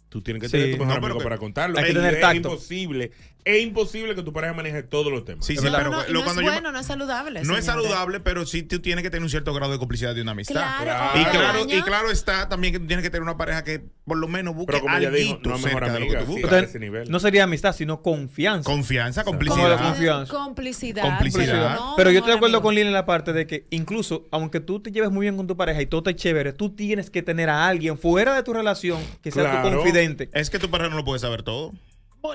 Tú 0.10 0.22
tienes 0.22 0.42
que 0.42 0.48
Sí. 0.50 0.52
tener 0.52 0.72
tu 0.78 0.78
mejor 0.86 1.00
No, 1.00 1.06
amigo 1.08 1.18
que- 1.20 1.24
para 1.24 1.38
contarlo. 1.40 1.80
hay 1.80 1.86
que 1.86 1.94
tener 1.94 2.14
es 2.16 2.22
tacto. 2.22 2.38
imposible. 2.50 3.12
Es 3.46 3.62
imposible 3.62 4.16
que 4.16 4.24
tu 4.24 4.32
pareja 4.32 4.54
maneje 4.54 4.84
todos 4.84 5.12
los 5.12 5.26
temas. 5.26 5.46
Sí, 5.46 5.56
No, 5.56 5.62
sí, 5.62 5.68
pero 5.76 5.90
no, 5.92 6.04
lo- 6.04 6.14
no 6.14 6.24
cuando 6.24 6.42
es 6.42 6.48
yo 6.48 6.52
bueno, 6.54 6.72
no 6.72 6.80
es 6.80 6.86
saludable. 6.86 7.44
No 7.44 7.58
es 7.58 7.66
saludable, 7.66 8.20
pero 8.20 8.46
sí 8.46 8.64
tú 8.64 8.80
tienes 8.80 9.04
que 9.04 9.10
tener 9.10 9.24
un 9.24 9.30
cierto 9.30 9.54
grado 9.54 9.72
de 9.74 9.80
complicidad 9.80 10.16
de 10.16 10.22
una 10.22 10.32
amistad. 10.32 10.54
Claro, 10.82 11.20
Y 11.20 11.26
claro. 11.26 11.60
y 11.68 11.82
claro 11.82 12.12
está 12.12 12.48
también 12.50 12.74
que 12.74 12.80
tú 12.80 12.88
tienes 12.88 13.04
que 13.04 13.10
tener 13.10 13.24
una 13.24 13.38
pareja 13.38 13.64
que 13.64 13.84
por 14.06 14.18
lo 14.18 14.28
menos 14.28 14.54
busque 14.56 14.74
Pero 14.74 14.84
como 14.84 14.98
ella 14.98 15.08
algo 15.10 15.40
no 15.44 15.58
cerca 15.58 15.86
de 15.86 16.00
lo 16.00 16.06
amiga, 16.06 16.20
que 16.20 16.26
tú 16.26 16.32
sí. 16.34 16.42
buscas. 16.42 16.52
a 16.52 16.56
Entonces, 16.56 16.70
ese 16.70 16.80
nivel. 16.80 17.12
no 17.12 17.20
sería 17.20 17.44
amistad, 17.46 17.74
sino 17.76 18.02
confianza. 18.02 18.70
Confianza, 18.70 19.24
complicidad. 19.24 19.82
confianza. 19.82 20.34
Complicidad. 20.34 21.04
Complicidad. 21.04 21.76
No, 21.76 21.94
Pero 21.98 22.12
yo 22.12 22.20
estoy 22.20 22.32
de 22.32 22.38
acuerdo 22.38 22.58
amigo. 22.58 22.64
con 22.68 22.76
Lili 22.76 22.88
en 22.88 22.94
la 22.94 23.06
parte 23.06 23.34
de 23.34 23.48
que 23.48 23.68
incluso, 23.72 24.26
aunque 24.32 24.60
tú 24.60 24.80
te 24.82 24.92
lleves 24.92 25.12
muy 25.12 25.24
bien 25.26 25.38
con 25.38 25.48
tu 25.48 25.56
pareja 25.58 25.82
y 25.82 25.86
todo 25.86 26.00
está 26.02 26.16
chévere, 26.16 26.54
tú 26.54 26.70
tienes 26.76 27.10
que 27.10 27.22
tener 27.24 27.50
a 27.50 27.68
alguien 27.68 27.98
fuera 27.98 28.36
de 28.36 28.44
tu 28.44 28.54
relación 28.54 29.02
que 29.22 29.32
sea 29.32 29.62
tu 29.64 29.70
confidente. 29.70 30.30
Es 30.34 30.50
que 30.50 30.60
tu 30.60 30.70
pareja 30.70 30.90
no 30.90 30.98
lo 30.98 31.04
puede 31.06 31.20
saber 31.20 31.44
todo. 31.44 31.74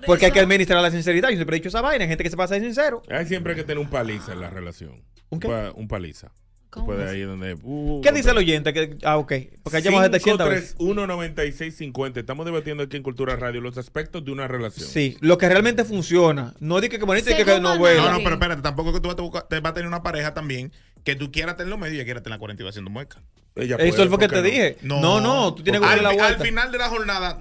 Porque 0.07 0.27
hay 0.27 0.33
que 0.33 0.41
administrar 0.41 0.83
la 0.83 0.91
sinceridad. 0.91 1.31
Yo 1.31 1.37
siempre 1.37 1.57
he 1.57 1.61
dicho 1.61 1.69
esa 1.71 1.81
vaina. 1.81 2.05
Hay 2.05 2.09
gente 2.09 2.23
que 2.25 2.31
se 2.31 2.37
pasa 2.37 2.55
de 2.55 2.61
sincero. 2.61 3.03
Hay 3.11 3.27
siempre 3.27 3.55
que 3.55 3.63
tener 3.63 3.79
un 3.79 3.89
paliza 3.89 4.33
en 4.33 4.41
la 4.41 4.51
relación. 4.51 5.03
¿Un 5.31 5.41
qué? 5.41 5.49
Un 5.75 5.89
paliza. 5.89 6.31
¿Cómo 6.71 6.85
Puede 6.89 7.05
es? 7.05 7.11
ahí 7.13 7.23
donde. 7.23 7.57
uh, 7.63 8.03
¿Qué 8.03 8.13
dice 8.13 8.31
el 8.31 8.37
oyente? 8.37 8.75
Que, 8.75 8.99
ah, 9.03 9.17
ok. 9.17 9.33
Porque 9.63 9.81
llamamos 9.81 10.03
a 10.09 10.13
700 10.13 10.49
veces. 10.51 10.77
531-9650. 10.79 12.19
Estamos 12.19 12.45
debatiendo 12.45 12.83
aquí 12.83 12.99
en 12.99 13.03
Cultura 13.03 13.37
Radio 13.37 13.63
los 13.63 13.79
aspectos 13.79 14.23
de 14.25 14.33
una 14.33 14.47
relación. 14.49 14.87
Sí, 14.87 15.17
lo 15.21 15.39
que 15.39 15.49
realmente 15.49 15.85
funciona. 15.85 16.55
No 16.61 16.81
di 16.83 16.91
que, 16.91 16.99
que 16.99 17.07
bonito 17.07 17.31
y 17.31 17.35
que, 17.37 17.45
que 17.47 17.59
no 17.61 17.79
bueno. 17.79 18.03
No, 18.05 18.13
no, 18.13 18.19
pero 18.19 18.33
espérate, 18.35 18.61
tampoco 18.63 18.93
que 18.93 19.01
tú 19.01 19.09
vas 19.09 19.19
a, 19.19 19.23
buscar- 19.23 19.49
te 19.49 19.61
vas 19.61 19.71
a 19.71 19.75
tener 19.75 19.89
una 19.89 20.03
pareja 20.03 20.35
también 20.35 20.71
que 21.05 21.17
tú 21.17 21.33
quieras 21.33 21.57
tener 21.57 21.71
lo 21.71 21.79
medio 21.79 21.95
y 21.95 21.97
ella 21.97 22.05
quiera 22.05 22.23
tener 22.23 22.35
la 22.37 22.39
42 22.39 22.71
haciendo 22.71 22.91
mueca. 22.91 23.23
Ella 23.59 23.77
Eso 23.77 23.89
puede, 23.89 24.03
es 24.05 24.11
lo 24.11 24.19
que 24.19 24.29
¿por 24.29 24.37
te 24.39 24.43
dije. 24.43 24.77
No, 24.83 25.21
no, 25.21 25.55
tú 25.55 25.63
tienes 25.63 25.81
que 25.81 25.87
darle 25.87 26.03
la 26.03 26.11
fi- 26.11 26.19
al 26.19 26.23
vuelta. 26.27 26.45
final 26.45 26.73
de 26.73 26.79
la 26.79 26.89
jornada 26.89 27.39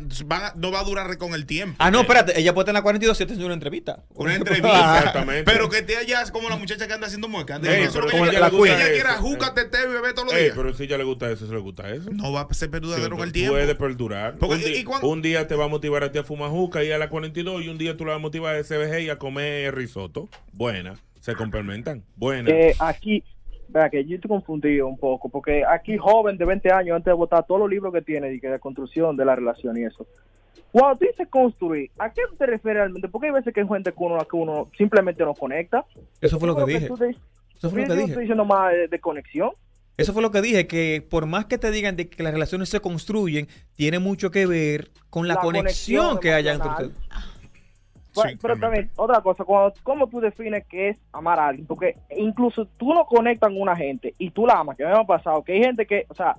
no 0.56 0.72
va 0.72 0.80
a 0.80 0.84
durar 0.84 1.18
con 1.18 1.34
el 1.34 1.46
tiempo. 1.46 1.76
Ah, 1.80 1.92
no, 1.92 2.02
espérate. 2.02 2.40
Ella 2.40 2.54
puede 2.54 2.66
tener 2.66 2.80
la 2.80 2.84
42 2.84 3.18
si 3.18 3.26
te 3.26 3.34
una 3.46 3.54
entrevista. 3.54 4.04
Una 4.16 4.36
entrevista. 4.36 4.98
Exactamente. 4.98 5.44
Pero 5.52 5.70
que 5.70 5.82
te 5.84 5.96
hayas 5.98 6.32
como 6.32 6.50
la 6.50 6.56
muchacha 6.58 6.88
que 6.88 6.94
anda 6.94 7.08
haciendo 7.08 7.28
mueca. 7.28 7.58
Ey, 7.64 7.84
Eso 7.84 7.90
es 7.90 7.96
lo 7.96 8.02
pero 8.02 8.08
que 8.08 8.18
si 8.18 8.24
ella 8.24 8.32
ella 8.40 8.50
quiere. 8.92 9.10
eso, 9.10 9.22
juca, 9.22 9.54
teteo 9.54 9.90
y 9.90 9.94
bebé 9.94 10.14
todos 10.14 10.26
los 10.28 10.34
Ey, 10.36 10.44
días. 10.46 10.54
pero 10.58 10.74
si 10.74 10.84
ella 10.84 10.98
le 10.98 11.04
gusta 11.04 11.30
eso, 11.32 11.48
se 11.48 11.54
le 11.54 11.60
gusta 11.60 11.90
eso. 11.90 12.10
No 12.12 12.32
va 12.32 12.42
a 12.50 12.54
ser 12.54 12.70
perduradero 12.72 13.16
con 13.16 13.26
el 13.28 13.32
tiempo. 13.32 13.54
Puede 13.54 13.76
perdurar. 13.76 14.36
Porque- 14.38 14.56
un, 14.56 14.62
di- 14.62 14.78
y 14.78 14.84
cuando- 14.84 15.08
un 15.08 15.22
día 15.22 15.48
te 15.48 15.56
va 15.56 15.66
a 15.66 15.68
motivar 15.68 16.04
a 16.04 16.12
ti 16.12 16.18
a 16.20 16.24
fumar 16.24 16.50
juca 16.50 16.84
y 16.84 16.92
a 16.92 16.98
la 16.98 17.10
42 17.10 17.64
y 17.64 17.70
un 17.70 17.78
día 17.78 17.96
tú 17.96 18.06
la 18.06 18.12
vas 18.14 18.20
a 18.20 18.22
motivar 18.22 18.56
a 18.56 18.60
SBG 18.64 19.02
y 19.04 19.10
a 19.10 19.18
comer 19.18 19.74
risotto. 19.76 20.30
Buena. 20.54 20.96
Se 21.22 21.36
complementan. 21.36 22.04
Buena. 22.16 22.50
Eh, 22.50 22.74
aquí, 22.80 23.24
vea 23.70 23.90
que 23.90 24.04
yo 24.06 24.16
estoy 24.16 24.30
confundido 24.30 24.88
un 24.88 24.98
poco, 24.98 25.30
porque 25.30 25.64
aquí 25.66 25.98
joven 25.98 26.38
de 26.38 26.46
20 26.46 26.72
años, 26.72 26.96
antes 26.96 27.12
de 27.12 27.14
votar 27.16 27.46
todos 27.46 27.60
los 27.62 27.70
libros 27.70 27.94
que 27.94 28.02
tiene 28.02 28.34
y 28.34 28.40
que 28.40 28.50
de 28.50 28.60
construcción 28.60 29.16
de 29.18 29.26
la 29.26 29.36
relación 29.36 29.78
y 29.78 29.84
eso. 29.84 30.06
Cuando 30.72 31.00
tú 31.00 31.06
dices 31.06 31.28
construir, 31.30 31.90
¿a 31.98 32.12
qué 32.12 32.22
te 32.38 32.46
refieres 32.46 32.82
realmente? 32.82 33.08
Porque 33.08 33.28
hay 33.28 33.34
veces 33.34 33.54
que 33.54 33.62
hay 33.62 33.68
gente 33.68 33.92
que 33.92 33.98
uno, 34.04 34.18
que 34.20 34.36
uno 34.36 34.70
simplemente 34.78 35.24
no 35.24 35.34
conecta. 35.34 35.86
Eso 36.22 36.40
fue 36.40 36.48
lo 36.48 36.56
que 36.56 36.64
creo 36.64 36.80
dije. 36.80 36.88
te- 37.14 37.18
Eso 37.58 37.70
fue 37.70 37.82
lo 37.82 37.88
que 37.88 37.94
dije. 37.94 38.06
estoy 38.08 38.24
diciendo 38.24 38.46
más 38.46 38.72
de, 38.74 38.88
de 38.88 39.00
conexión. 39.00 39.52
Eso 39.96 40.14
fue 40.14 40.22
lo 40.22 40.30
que 40.30 40.42
dije, 40.42 40.68
que 40.68 41.04
por 41.10 41.26
más 41.26 41.46
que 41.46 41.58
te 41.58 41.72
digan 41.72 41.96
de 41.96 42.08
que 42.08 42.22
las 42.22 42.32
relaciones 42.34 42.70
se 42.70 42.80
construyen, 42.82 43.48
tiene 43.76 43.98
mucho 43.98 44.30
que 44.30 44.46
ver 44.46 44.90
con 45.10 45.28
la, 45.28 45.36
La 45.36 45.40
conexión, 45.42 46.06
conexión 46.06 46.20
que 46.20 46.34
haya 46.34 46.54
entre 46.54 46.70
ustedes. 46.70 46.92
Bueno, 48.24 48.40
pero 48.42 48.58
también, 48.58 48.92
otra 48.96 49.22
cosa, 49.22 49.44
cuando, 49.44 49.74
¿cómo 49.84 50.08
tú 50.08 50.20
defines 50.20 50.66
qué 50.68 50.90
es 50.90 50.98
amar 51.14 51.40
a 51.40 51.48
alguien? 51.48 51.66
Porque 51.68 51.96
incluso 52.18 52.66
tú 52.78 52.94
no 52.94 53.06
conectas 53.06 53.50
con 53.50 53.62
una 53.62 53.76
gente 53.76 54.14
y 54.18 54.30
tú 54.32 54.46
la 54.46 54.56
amas, 54.60 54.76
que 54.78 54.84
me 54.86 54.92
ha 54.92 55.04
pasado, 55.04 55.44
que 55.44 55.54
hay 55.54 55.64
gente 55.64 55.86
que, 55.86 56.06
o 56.10 56.14
sea, 56.14 56.36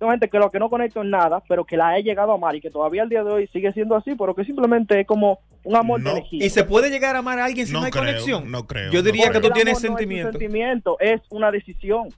hay 0.00 0.08
gente 0.10 0.28
que 0.28 0.38
lo 0.38 0.50
que 0.50 0.58
no 0.58 0.68
conecta 0.68 1.00
en 1.00 1.10
nada, 1.10 1.42
pero 1.48 1.64
que 1.64 1.76
la 1.76 1.96
he 1.96 2.02
llegado 2.02 2.32
a 2.32 2.34
amar 2.34 2.56
y 2.56 2.60
que 2.60 2.70
todavía 2.70 3.02
al 3.02 3.08
día 3.08 3.22
de 3.22 3.30
hoy 3.32 3.46
sigue 3.48 3.72
siendo 3.72 3.94
así, 3.94 4.14
pero 4.16 4.34
que 4.34 4.44
simplemente 4.44 5.00
es 5.00 5.06
como 5.06 5.38
un 5.64 5.76
amor 5.76 6.02
de 6.02 6.10
elegir. 6.10 6.42
¿Y 6.42 6.50
se 6.50 6.64
puede 6.64 6.90
llegar 6.90 7.14
a 7.14 7.20
amar 7.20 7.38
a 7.38 7.44
alguien 7.44 7.66
si 7.66 7.72
no, 7.72 7.78
No 7.80 7.84
hay 7.86 7.92
creo, 7.92 8.04
conexión? 8.04 8.50
no 8.50 8.66
creo, 8.66 8.90
Yo 8.90 8.98
no 8.98 9.04
diría 9.04 9.28
creo. 9.28 9.40
que 9.40 9.48
tú 9.48 9.54
tienes 9.54 9.74
no 9.74 9.78
es 9.78 9.90
un 9.90 9.96
sentimiento, 10.32 10.96
es 10.98 11.20
una 11.30 11.50
decisión. 11.52 12.08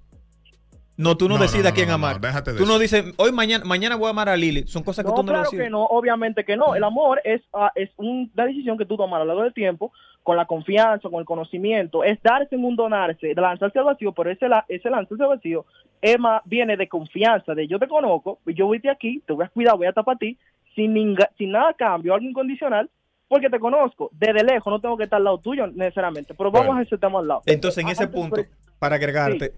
No, 0.96 1.16
tú 1.16 1.28
no, 1.28 1.36
No, 1.36 1.42
decides 1.42 1.64
no, 1.64 1.70
a 1.70 1.72
quién 1.72 1.86
no, 1.88 1.98
no, 1.98 2.06
amar. 2.06 2.20
déjate 2.20 2.52
de 2.52 2.58
tú 2.58 2.66
no 2.66 2.78
dices, 2.78 3.04
hoy 3.16 3.32
mañana, 3.32 3.64
mañana 3.64 3.96
voy 3.96 4.06
a 4.06 4.10
amar 4.10 4.28
a 4.28 4.36
Lili. 4.36 4.64
Son 4.68 4.82
cosas 4.84 5.04
que 5.04 5.10
No, 5.10 5.16
tú 5.16 5.22
no 5.22 5.28
claro 5.32 5.42
decides. 5.44 5.64
que 5.66 5.70
no, 5.70 5.82
obviamente 5.84 6.44
que 6.44 6.56
no. 6.56 6.74
El 6.76 6.84
amor 6.84 7.20
es, 7.24 7.42
ah, 7.52 7.72
es 7.74 7.90
una 7.96 8.28
decisión 8.46 8.78
que 8.78 8.86
tú 8.86 8.96
tomas 8.96 9.16
a 9.16 9.20
lo 9.20 9.24
largo 9.26 9.42
del 9.42 9.52
tiempo, 9.54 9.92
con 10.22 10.36
la 10.36 10.46
confianza, 10.46 11.08
con 11.10 11.18
el 11.20 11.26
conocimiento. 11.26 12.04
Es 12.04 12.22
darse 12.22 12.54
en 12.54 12.64
un 12.64 12.76
donarse, 12.76 13.26
de 13.26 13.34
lanzarse 13.34 13.78
al 13.78 13.84
vacío, 13.86 14.12
pero 14.12 14.30
ese, 14.30 14.48
la- 14.48 14.64
ese 14.68 14.88
lanzarse 14.88 15.22
al 15.24 15.30
vacío 15.30 15.66
es 16.00 16.18
más- 16.18 16.42
viene 16.44 16.76
de 16.76 16.88
confianza, 16.88 17.54
de 17.54 17.66
yo 17.66 17.78
te 17.78 17.88
conozco, 17.88 18.38
yo 18.46 18.66
voy 18.66 18.78
de 18.78 18.90
aquí, 18.90 19.20
te 19.26 19.32
voy 19.32 19.44
a 19.44 19.48
cuidar, 19.48 19.76
voy 19.76 19.86
a 19.86 19.88
estar 19.90 20.04
para 20.04 20.18
ti, 20.18 20.38
sin, 20.76 20.94
ninga- 20.94 21.28
sin 21.36 21.50
nada 21.50 21.70
a 21.70 21.74
cambio, 21.74 22.14
algo 22.14 22.26
incondicional, 22.26 22.88
porque 23.26 23.50
te 23.50 23.58
conozco. 23.58 24.10
Desde 24.12 24.44
lejos, 24.44 24.70
no 24.72 24.80
tengo 24.80 24.96
que 24.96 25.04
estar 25.04 25.16
al 25.16 25.24
lado 25.24 25.38
tuyo 25.38 25.66
necesariamente, 25.66 26.34
pero 26.34 26.50
vamos 26.52 26.68
Bueno. 26.68 26.80
a 26.80 26.84
ese 26.84 26.98
tema 26.98 27.18
al 27.18 27.26
lado. 27.28 27.42
Entonces, 27.46 27.82
en 27.82 27.90
ese 27.90 28.04
Antes, 28.04 28.20
punto, 28.20 28.42
para 28.78 28.94
agregarte, 28.96 29.52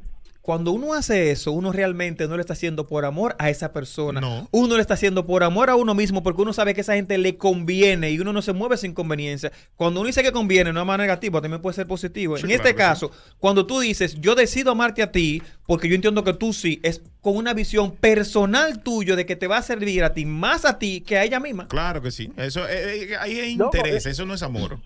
cuando 0.47 0.71
uno 0.71 0.95
hace 0.95 1.33
eso, 1.33 1.51
uno 1.51 1.73
realmente 1.73 2.29
no 2.29 2.37
lo 2.37 2.41
está 2.41 2.53
haciendo 2.53 2.87
por 2.87 3.05
amor 3.05 3.35
a 3.41 3.51
esa 3.51 3.73
persona. 3.73 4.21
Uno 4.53 4.77
lo 4.77 4.81
está 4.81 4.95
haciendo 4.95 5.27
por 5.27 5.43
amor 5.43 5.71
a 5.71 5.75
uno 5.75 5.93
mismo 5.93 6.23
porque 6.23 6.41
uno 6.41 6.53
sabe 6.53 6.73
que 6.73 6.83
a 6.83 6.83
esa 6.83 6.95
gente 6.95 7.19
le 7.19 7.37
conviene 7.37 8.13
y 8.13 8.21
uno 8.21 8.33
no 8.33 8.41
se 8.43 8.53
mueve 8.53 8.77
sin 8.77 8.95
conveniencia. 8.95 9.51
Cuando 9.75 9.99
uno 9.99 10.07
dice 10.07 10.23
que 10.23 10.31
conviene, 10.31 10.73
no 10.73 10.79
es 10.79 10.87
más 10.87 10.99
negativo, 10.99 11.43
también 11.43 11.61
puede 11.61 11.75
ser 11.75 11.89
positivo. 11.89 12.37
Sí, 12.37 12.45
en 12.45 12.53
este 12.53 12.77
claro 12.77 12.93
caso, 12.93 13.11
cuando 13.41 13.67
tú 13.67 13.81
dices, 13.81 14.21
yo 14.21 14.37
decido 14.37 14.71
amarte 14.71 15.03
a 15.03 15.11
ti 15.11 15.43
porque 15.67 15.89
yo 15.89 15.97
entiendo 15.97 16.23
que 16.23 16.33
tú 16.33 16.53
sí, 16.53 16.79
es 16.85 17.03
con 17.21 17.37
una 17.37 17.53
visión 17.53 17.97
personal 17.97 18.85
tuyo 18.85 19.17
de 19.17 19.27
que 19.27 19.35
te 19.35 19.49
va 19.49 19.57
a 19.57 19.63
servir 19.63 20.05
a 20.05 20.15
ti, 20.15 20.27
más 20.27 20.65
a 20.65 20.79
ti 20.79 21.01
que 21.01 21.19
a 21.19 21.25
ella 21.25 21.41
misma. 21.41 21.67
Claro 21.67 22.01
que 22.01 22.13
sí. 22.13 22.31
Eso, 22.37 22.69
eh, 22.69 23.11
eh, 23.11 23.17
ahí 23.17 23.57
No, 23.57 23.65
interés, 23.65 24.07
eh, 24.07 24.11
eso 24.11 24.25
no 24.25 24.35
es 24.35 24.45
amor. 24.45 24.79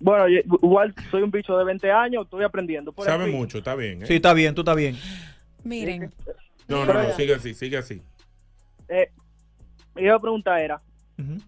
Bueno, 0.00 0.28
yo- 0.28 0.40
igual 0.62 0.94
soy 1.10 1.22
un 1.22 1.30
bicho 1.30 1.56
de 1.56 1.64
20 1.64 1.92
años, 1.92 2.24
estoy 2.24 2.42
aprendiendo. 2.42 2.90
Por 2.92 3.04
Sabe 3.04 3.26
mucho, 3.26 3.58
está 3.58 3.74
bien. 3.74 4.02
¿eh? 4.02 4.06
Sí, 4.06 4.14
está 4.14 4.32
bien, 4.32 4.54
tú 4.54 4.62
estás 4.62 4.76
bien. 4.76 4.96
Miren. 5.62 6.10
No, 6.66 6.84
no, 6.86 6.94
no, 6.94 7.12
sigue 7.12 7.34
así, 7.34 7.52
sigue 7.54 7.76
así. 7.76 8.00
Eh, 8.88 9.10
mi 9.94 10.02
iba 10.02 10.14
a 10.14 10.20
preguntar 10.20 10.60
era, 10.60 10.80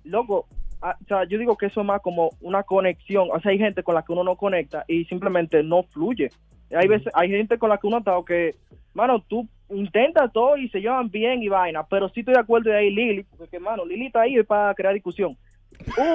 loco, 0.05 0.47
ah, 0.83 0.97
o 1.03 1.05
sea, 1.07 1.25
yo 1.25 1.39
digo 1.39 1.57
que 1.57 1.67
eso 1.67 1.81
es 1.81 1.87
más 1.87 2.03
como 2.03 2.31
una 2.41 2.63
conexión. 2.63 3.29
O 3.33 3.41
sea, 3.41 3.53
hay 3.53 3.59
gente 3.59 3.83
con 3.83 3.95
la 3.95 4.03
que 4.03 4.13
uno 4.13 4.23
no 4.25 4.37
conecta 4.37 4.85
y 4.87 5.05
simplemente 5.07 5.63
no 5.63 5.85
fluye. 5.85 6.31
Hay 6.75 6.89
veces, 6.89 7.11
hay 7.15 7.31
gente 7.31 7.59
con 7.59 7.71
la 7.71 7.79
que 7.79 7.87
uno 7.87 7.97
ha 7.97 8.01
estado 8.01 8.25
que, 8.25 8.55
mano, 8.95 9.23
tú 9.29 9.49
intentas 9.71 10.31
todo 10.33 10.57
y 10.57 10.69
se 10.69 10.81
llevan 10.81 11.09
bien 11.11 11.43
y 11.43 11.49
vaina, 11.49 11.85
pero 11.85 12.09
sí 12.11 12.21
estoy 12.21 12.35
de 12.35 12.41
acuerdo 12.41 12.71
de 12.71 12.77
ahí 12.79 12.91
Lili, 12.91 13.25
porque, 13.39 13.59
mano, 13.59 13.85
Lili 13.87 14.07
está 14.07 14.23
ahí 14.23 14.43
para 14.43 14.75
crear 14.75 14.93
discusión. 14.93 15.37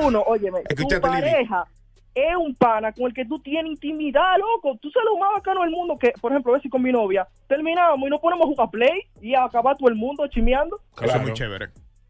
Uno, 0.03 0.21
óyeme, 0.21 0.61
tu 0.75 0.87
Lili. 1.15 1.31
Es 2.17 2.35
un 2.35 2.55
pana 2.55 2.91
con 2.91 3.05
el 3.05 3.13
que 3.13 3.25
tú 3.25 3.39
tienes 3.39 3.71
intimidad, 3.71 4.37
loco. 4.39 4.77
Tú 4.81 4.89
sabes 4.89 5.07
lo 5.11 5.17
más 5.17 5.33
bacano 5.35 5.61
del 5.61 5.71
mundo 5.71 5.97
que, 5.97 6.13
por 6.19 6.31
ejemplo, 6.31 6.53
a 6.53 6.57
veces 6.57 6.71
con 6.71 6.81
mi 6.81 6.91
novia, 6.91 7.27
terminamos 7.47 8.07
y 8.07 8.09
nos 8.09 8.19
ponemos 8.19 8.45
a 8.45 8.47
jugar 8.47 8.69
play 8.71 9.01
y 9.21 9.35
a 9.35 9.43
acabar 9.43 9.77
todo 9.77 9.89
el 9.89 9.95
mundo 9.95 10.27
chimeando. 10.27 10.79
Eso 11.01 11.15
es 11.15 11.21
muy 11.21 11.33
chévere. 11.33 11.69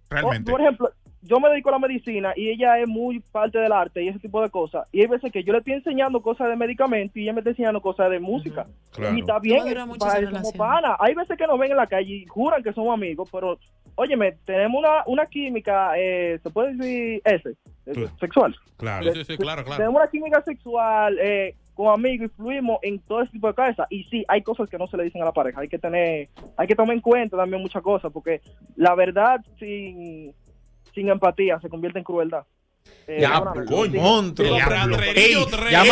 Realmente. 0.10 0.50
O, 0.50 0.54
por 0.54 0.62
ejemplo, 0.62 0.92
yo 1.22 1.40
me 1.40 1.50
dedico 1.50 1.70
a 1.70 1.74
la 1.74 1.80
medicina 1.80 2.34
y 2.36 2.50
ella 2.50 2.80
es 2.80 2.88
muy 2.88 3.20
parte 3.20 3.58
del 3.58 3.72
arte 3.72 4.04
y 4.04 4.08
ese 4.08 4.20
tipo 4.20 4.42
de 4.42 4.50
cosas. 4.50 4.88
Y 4.92 5.02
hay 5.02 5.08
veces 5.08 5.32
que 5.32 5.44
yo 5.44 5.52
le 5.52 5.60
estoy 5.60 5.74
enseñando 5.74 6.22
cosas 6.22 6.48
de 6.50 6.56
medicamentos 6.56 7.18
y 7.18 7.24
ella 7.24 7.34
me 7.34 7.40
está 7.40 7.50
enseñando 7.50 7.82
cosas 7.82 8.10
de 8.10 8.20
música. 8.20 8.66
Claro. 8.92 9.16
Y 9.16 9.20
está 9.20 9.40
bien, 9.40 9.64
para 10.00 10.20
relación. 10.20 10.54
pana. 10.58 10.96
Hay 11.00 11.14
veces 11.16 11.38
que 11.38 11.48
nos 11.48 11.60
ven 11.60 11.72
en 11.72 11.78
la 11.78 11.88
calle 11.88 12.14
y 12.14 12.26
juran 12.26 12.64
que 12.64 12.74
somos 12.74 12.94
amigos, 12.94 13.28
pero, 13.32 13.60
óyeme, 13.98 14.38
tenemos 14.46 14.80
una, 14.80 15.04
una 15.08 15.26
química, 15.26 15.92
eh, 15.98 16.40
¿se 16.42 16.50
puede 16.50 16.76
decir 16.76 17.22
ese? 17.26 17.50
Eh, 17.86 17.94
Claro. 17.94 18.12
Sexual. 18.20 18.56
Claro. 18.78 19.14
Sí, 19.14 19.20
sí, 19.20 19.26
sí, 19.26 19.38
claro, 19.38 19.64
claro. 19.64 19.78
Tenemos 19.78 20.00
una 20.02 20.10
química 20.10 20.42
sexual 20.44 21.18
eh, 21.20 21.56
con 21.74 21.88
amigos 21.94 22.30
y 22.32 22.36
fluimos 22.36 22.80
en 22.84 23.00
todo 23.00 23.22
ese 23.24 23.32
tipo 23.32 23.48
de 23.48 23.54
cosas. 23.54 23.88
Y 23.90 24.04
sí, 24.06 24.24
hay 24.28 24.42
cosas 24.42 24.70
que 24.70 24.78
no 24.78 24.88
se 24.88 24.98
le 24.98 25.04
dicen 25.04 25.22
a 25.22 25.26
la 25.26 25.32
pareja. 25.32 25.62
Hay 25.62 25.68
que 25.68 25.80
tener, 25.80 26.30
hay 26.56 26.68
que 26.68 26.76
tomar 26.76 26.96
en 26.96 27.02
cuenta 27.02 27.38
también 27.38 27.62
muchas 27.62 27.82
cosas, 27.82 28.12
porque 28.12 28.42
la 28.76 28.94
verdad 28.96 29.44
sin, 29.60 30.34
sin 30.94 31.10
empatía 31.10 31.60
se 31.60 31.70
convierte 31.70 32.00
en 32.00 32.06
crueldad. 32.06 32.46
Eh, 33.10 33.20
Ya, 33.22 33.42
coño, 33.66 34.02
monstruo. 34.02 34.58
llama 34.60 34.98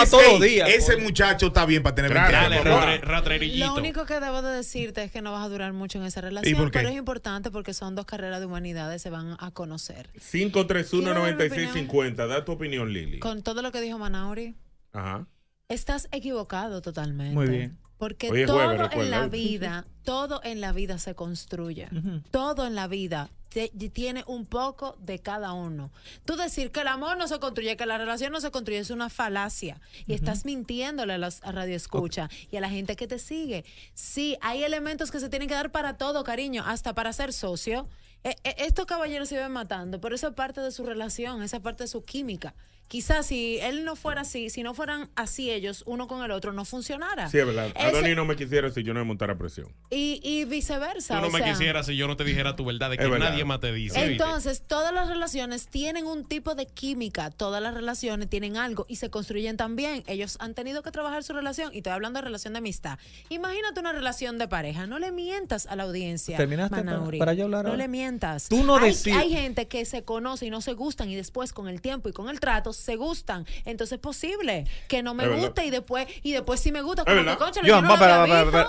ese- 0.04 0.12
todos 0.12 0.32
los 0.34 0.42
días, 0.42 0.68
Ese 0.70 0.94
coño. 0.96 1.06
muchacho 1.06 1.48
está 1.48 1.66
bien 1.66 1.82
para 1.82 1.96
tener 1.96 2.14
Dale, 2.14 2.50
20 2.60 2.70
años. 2.70 3.02
ratre- 3.06 3.56
Lo 3.58 3.74
único 3.76 4.06
que 4.06 4.20
debo 4.20 4.42
de 4.42 4.54
decirte 4.58 5.02
es 5.04 5.12
que 5.12 5.22
no 5.22 5.32
vas 5.32 5.46
a 5.46 5.50
durar 5.50 5.72
mucho 5.72 5.98
en 5.98 6.04
esa 6.06 6.20
¿Y 6.20 6.24
relación, 6.24 6.58
por 6.60 6.72
qué? 6.72 6.80
pero 6.80 6.90
es 6.90 6.96
importante 6.96 7.52
porque 7.52 7.74
son 7.74 7.96
dos 7.96 8.06
carreras 8.06 8.42
de 8.42 8.48
humanidades, 8.48 9.02
se 9.02 9.10
van 9.10 9.38
a 9.40 9.52
conocer. 9.52 10.10
531-9650. 10.20 12.28
Da 12.28 12.44
tu 12.46 12.52
opinión, 12.54 12.92
Lili. 12.92 13.20
Con 13.20 13.44
todo 13.44 13.62
lo 13.62 13.72
que 13.72 13.82
dijo 13.82 13.98
Manauri, 13.98 14.56
Ajá. 14.94 15.28
estás 15.70 16.08
equivocado 16.12 16.82
totalmente. 16.82 17.34
Muy 17.34 17.48
bien. 17.48 17.78
Porque 17.98 18.28
todo 18.46 18.58
jueves, 18.58 18.90
en 18.94 19.10
la 19.10 19.28
vida, 19.28 19.86
todo 20.04 20.42
en 20.44 20.60
la 20.60 20.74
vida 20.74 20.98
se 20.98 21.16
construye. 21.16 21.88
Todo 22.30 22.68
en 22.68 22.76
la 22.76 22.88
vida 22.88 23.30
te- 23.56 23.70
tiene 23.90 24.26
un 24.28 24.46
poco 24.46 24.98
de 25.00 25.20
cada 25.20 25.54
uno. 25.54 25.90
Tú 26.26 26.36
decir 26.36 26.72
que 26.72 26.82
el 26.82 26.88
amor 26.90 27.18
no 27.18 27.26
se 27.30 27.40
construye, 27.40 27.78
que 27.78 27.86
la 27.86 27.98
relación 27.98 28.34
no 28.34 28.42
se 28.42 28.52
construye, 28.52 28.80
es 28.80 28.90
una 28.90 29.10
falacia. 29.10 29.80
Y 30.08 30.14
estás 30.14 30.44
mintiéndole 30.44 31.14
a 31.14 31.18
los 31.18 31.42
a 31.42 31.54
radio 31.54 31.74
escucha 31.74 32.30
y 32.52 32.58
a 32.58 32.60
la 32.60 32.70
gente 32.70 32.98
que 32.98 33.08
te 33.08 33.18
sigue. 33.18 33.64
Sí, 33.94 34.36
hay 34.42 34.66
elementos 34.66 35.10
que 35.10 35.22
se 35.22 35.30
tienen 35.30 35.48
que 35.48 35.54
dar 35.54 35.72
para 35.72 35.98
todo, 35.98 36.26
cariño, 36.26 36.64
hasta 36.66 36.94
para 36.94 37.14
ser 37.14 37.32
socio. 37.32 37.88
Eh, 38.26 38.36
eh, 38.44 38.56
estos 38.58 38.86
caballeros 38.88 39.30
se 39.30 39.38
ven 39.38 39.54
matando, 39.54 40.02
pero 40.02 40.16
eso 40.16 40.28
es 40.28 40.34
parte 40.34 40.60
de 40.60 40.72
su 40.72 40.84
relación, 40.86 41.42
esa 41.42 41.58
es 41.58 41.64
parte 41.64 41.84
de 41.86 41.88
su 41.88 42.04
química. 42.04 42.54
Quizás 42.88 43.26
si 43.26 43.58
él 43.62 43.84
no 43.84 43.96
fuera 43.96 44.22
así, 44.22 44.50
si 44.52 44.62
no 44.62 44.74
fueran 44.76 45.10
así 45.16 45.50
ellos, 45.52 45.84
uno 45.88 46.08
con 46.08 46.24
el 46.24 46.30
otro, 46.32 46.54
no 46.54 46.66
funcionara. 46.66 47.30
Sí, 47.30 47.40
es 47.40 47.46
verdad. 47.46 47.68
Ese- 47.76 47.80
Adonis 47.88 48.16
no 48.16 48.26
me 48.26 48.36
quisiera 48.36 48.70
si 48.72 48.84
yo 48.84 48.94
no 48.94 49.00
me 49.00 49.06
montara 49.06 49.38
presión. 49.38 49.70
y, 49.90 50.20
y 50.24 50.46
viceversa. 50.46 51.16
Tú 51.16 51.22
no 51.22 51.28
o 51.28 51.32
me 51.32 51.40
sea, 51.40 51.52
quisieras 51.52 51.88
si 51.88 51.96
yo 51.98 52.08
no 52.08 52.16
te 52.16 52.24
dijera 52.24 52.56
tu 52.56 52.64
verdad, 52.66 52.92
de 52.92 52.98
que 52.98 53.08
verdad. 53.08 53.32
nadie 53.32 53.44
más 53.44 53.60
te 53.60 53.74
dice. 53.74 53.98
¿viste? 54.00 54.12
Entonces, 54.24 54.62
todas 54.68 54.94
las 54.94 55.10
relaciones 55.10 55.68
tienen 55.68 56.06
un 56.06 56.26
tipo 56.26 56.54
de 56.54 56.68
química, 56.68 57.32
todas 57.32 57.62
las 57.62 57.74
relaciones 57.74 58.30
tienen 58.30 58.56
algo 58.58 58.86
y 58.88 58.98
se 58.98 59.10
construyen 59.10 59.58
también. 59.58 60.04
Ellos 60.08 60.38
han 60.40 60.54
tenido 60.54 60.84
que 60.84 60.92
trabajar 60.92 61.24
su 61.24 61.34
relación 61.34 61.74
y 61.74 61.78
estoy 61.78 61.94
hablando 61.94 62.20
de 62.20 62.26
relación 62.26 62.54
de 62.54 62.60
amistad. 62.60 63.00
Imagínate 63.30 63.80
una 63.80 63.94
relación 63.94 64.38
de 64.38 64.48
pareja, 64.48 64.86
no 64.86 65.00
le 65.00 65.12
mientas 65.12 65.66
a 65.66 65.76
la 65.76 65.84
audiencia. 65.84 66.38
¿Terminaste 66.38 66.76
para- 66.76 66.84
Manauri. 66.84 67.18
para 67.20 67.34
yo 67.34 67.46
hablar 67.46 67.66
No 67.66 67.76
le 67.76 67.88
mientas. 67.88 68.48
Tú 68.50 68.64
no 68.64 68.78
hay, 68.78 68.94
hay 69.14 69.32
gente 69.32 69.68
que 69.68 69.86
se 69.86 70.04
conoce 70.04 70.46
y 70.46 70.50
no 70.52 70.62
se 70.62 70.74
gustan 70.74 71.10
y 71.10 71.16
después 71.16 71.52
con 71.52 71.68
el 71.68 71.82
tiempo 71.82 72.10
y 72.10 72.14
con 72.14 72.30
el 72.30 72.40
trato 72.40 72.74
se 72.78 72.96
gustan. 72.96 73.46
Entonces 73.66 73.94
es 73.98 74.00
posible 74.00 74.66
que 74.88 75.04
no 75.04 75.14
me 75.14 75.28
guste 75.28 75.66
y 75.66 75.70
después 75.70 76.08
y 76.24 76.32
después 76.34 76.60
sí 76.60 76.72
me 76.72 76.82
gusta. 76.82 77.04
Como 77.06 77.24
que, 77.24 77.62
Yo, 77.62 77.68
yo 77.68 77.82
no 77.82 77.96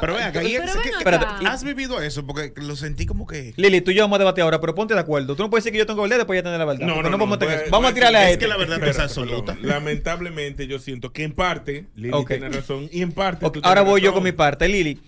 Pero 0.01 0.15
ven 0.15 0.23
acá, 0.23 1.39
¿has 1.47 1.65
vivido 1.65 2.01
eso? 2.01 2.27
Porque 2.27 2.53
lo 2.57 2.77
sentí 2.77 3.07
como 3.07 3.27
que... 3.27 3.55
Lili, 3.57 3.81
tú 3.81 3.91
y 3.91 3.95
yo 3.95 4.03
vamos 4.05 4.17
a 4.17 4.19
debatir 4.21 4.43
ahora, 4.43 4.61
pero 4.61 4.75
ponte 4.75 4.95
de 4.95 5.01
acuerdo. 5.01 5.37
Tú 5.37 5.43
no 5.43 5.51
puedes 5.51 5.65
decir 5.65 5.73
que 5.73 5.79
yo 5.79 5.87
tengo 5.87 6.03
verdad 6.03 6.17
y 6.17 6.19
después 6.19 6.39
ya 6.39 6.43
tener 6.43 6.59
la 6.59 6.65
verdad. 6.65 6.87
No, 6.87 7.03
no, 7.03 7.11
no. 7.11 7.39
tener 7.39 7.61
voy 7.61 7.63
eso. 7.63 7.71
vamos 7.71 7.91
a 7.91 7.95
tirarle 7.95 8.19
a 8.19 8.31
es 8.31 8.39
que 8.39 8.49
la 8.49 8.57
verdad 8.57 8.79
no 8.79 8.87
es 8.87 8.99
absoluta. 8.99 9.55
perdón. 9.55 9.69
Lamentablemente 9.69 10.67
yo 10.67 10.79
siento 10.79 11.13
que 11.13 11.25
en 11.25 11.33
parte 11.33 11.87
Lili 11.95 12.25
tiene 12.27 12.49
razón 12.49 12.89
y 12.93 13.03
en 13.03 13.13
parte 13.13 13.47
ahora 13.63 13.83
voy 13.83 14.01
yo 14.01 14.13
con 14.13 14.23
mi 14.23 14.33
parte. 14.33 14.69
Lili, 14.69 15.01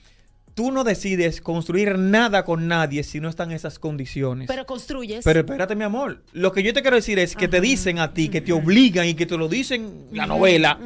tú 0.59 0.73
no 0.73 0.83
decides 0.83 1.41
construir 1.41 1.97
nada 1.99 2.45
con 2.45 2.67
nadie 2.67 3.05
si 3.05 3.21
no 3.21 3.29
están 3.29 3.53
esas 3.53 3.79
condiciones. 3.79 4.49
Pero 4.49 4.67
construyes. 4.67 5.25
Pero 5.25 5.39
espérate, 5.41 5.77
mi 5.77 5.85
amor. 5.85 6.25
Lo 6.33 6.51
que 6.51 6.65
yo 6.65 6.73
te 6.75 6.83
quiero 6.83 6.97
decir 6.97 7.17
es 7.21 7.37
que 7.37 7.47
te 7.47 7.61
dicen 7.61 8.01
a 8.01 8.13
ti, 8.13 8.29
que 8.29 8.41
te 8.41 8.53
obligan 8.53 9.07
y 9.07 9.15
que 9.15 9.25
te 9.25 9.37
lo 9.37 9.47
dicen 9.49 10.07
la 10.11 10.27
novela. 10.27 10.77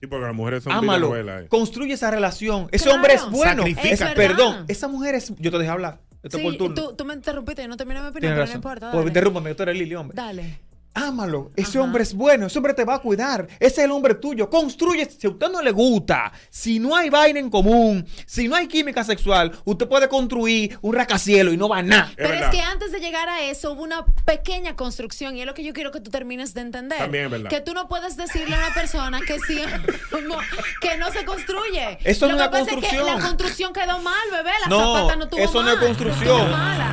Sí, 0.00 0.08
porque 0.08 0.26
las 0.26 0.34
mujeres 0.34 0.64
son 0.64 0.72
Ámalo. 0.72 1.10
videonovelas, 1.12 1.44
eh. 1.44 1.48
Construye 1.48 1.94
esa 1.94 2.10
relación. 2.10 2.66
Ese 2.72 2.86
Claro. 2.86 2.96
hombre 2.96 3.14
es 3.14 3.30
bueno. 3.30 3.64
Es- 3.66 4.00
perdón, 4.16 4.64
esa 4.66 4.88
mujer 4.88 5.14
es. 5.14 5.32
Yo 5.38 5.52
te 5.52 5.58
dejé 5.58 5.70
hablar. 5.70 6.00
Esto 6.24 6.38
es 6.38 6.42
Sí, 6.42 6.48
por 6.48 6.56
turno. 6.56 6.74
tú, 6.74 6.96
tú 6.96 7.04
me 7.04 7.14
interrumpiste, 7.14 7.62
yo 7.62 7.68
no 7.68 7.76
terminé 7.76 8.00
mi 8.00 8.08
opinión, 8.08 8.32
pero 8.32 8.40
razón. 8.42 8.54
no 8.54 8.58
importa. 8.58 8.86
Pues 8.90 8.98
Dale. 8.98 9.08
interrúmpame, 9.10 9.54
tú 9.54 9.62
eres 9.62 9.76
Lili, 9.78 9.94
hombre. 9.94 10.16
Dale. 10.16 10.58
Ámalo. 10.94 11.50
Ese 11.56 11.78
hombre 11.78 12.02
es 12.02 12.12
bueno. 12.14 12.46
Ese 12.46 12.58
hombre 12.58 12.74
te 12.74 12.84
va 12.84 12.96
a 12.96 12.98
cuidar. 12.98 13.46
Ese 13.58 13.80
es 13.80 13.84
el 13.86 13.90
hombre 13.92 14.14
tuyo. 14.14 14.50
Construye. 14.50 15.08
Si 15.10 15.26
a 15.26 15.30
usted 15.30 15.48
no 15.50 15.62
le 15.62 15.70
gusta, 15.70 16.30
si 16.50 16.78
no 16.78 16.94
hay 16.94 17.08
vaina 17.08 17.40
en 17.40 17.48
común, 17.48 18.06
si 18.26 18.46
no 18.46 18.56
hay 18.56 18.68
química 18.68 19.02
sexual, 19.02 19.52
usted 19.64 19.88
puede 19.88 20.08
construir 20.08 20.78
un 20.82 20.94
rascacielos 20.94 21.54
y 21.54 21.56
no 21.56 21.68
va 21.68 21.78
a 21.78 21.82
nada. 21.82 22.12
Pero 22.16 22.34
es 22.34 22.46
que 22.50 22.60
antes 22.60 22.92
de 22.92 23.00
llegar 23.00 23.28
a 23.28 23.42
eso 23.42 23.72
hubo 23.72 23.82
una 23.82 24.04
pequeña 24.26 24.76
construcción 24.76 25.34
y 25.36 25.40
es 25.40 25.46
lo 25.46 25.54
que 25.54 25.64
yo 25.64 25.72
quiero 25.72 25.92
que 25.92 26.00
tú 26.00 26.10
termines 26.10 26.52
de 26.52 26.60
entender. 26.60 26.98
También 26.98 27.24
es 27.24 27.30
verdad. 27.30 27.48
Que 27.50 27.60
tú 27.62 27.72
no 27.72 27.88
puedes 27.88 28.16
decirle 28.18 28.54
a 28.54 28.58
una 28.58 28.74
persona 28.74 29.20
que 29.26 29.38
sí, 29.46 29.60
no, 30.28 30.36
que 30.82 30.98
no 30.98 31.10
se 31.10 31.24
construye. 31.24 31.98
Eso 32.04 32.26
no 32.26 32.32
es 32.32 32.36
una 32.36 32.50
que 32.50 32.58
construcción. 32.58 33.06
la 33.06 33.18
construcción 33.18 33.72
quedó 33.72 33.98
mal, 34.00 34.30
bebé. 34.30 34.50
La 34.62 34.68
No, 34.68 34.94
zapata 34.96 35.16
no 35.16 35.28
tuvo 35.28 35.40
eso 35.40 35.62
no 35.62 35.70
es 35.72 35.78
construcción. 35.78 36.50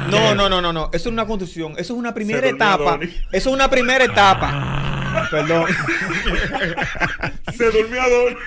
No, 0.10 0.34
no, 0.36 0.48
no, 0.50 0.62
no, 0.62 0.72
no. 0.72 0.86
Eso 0.94 1.10
es 1.10 1.14
una 1.14 1.28
construcción. 1.28 1.74
Eso 1.74 1.94
es 1.94 2.00
una 2.00 2.14
primera 2.14 2.48
etapa. 2.48 2.98
Eso 3.32 3.50
es 3.50 3.54
una 3.56 3.70
primera 3.70 3.89
etapa. 3.96 5.28
Perdón. 5.32 5.66
Se 7.58 7.72
durmió 7.72 8.02
Don. 8.10 8.38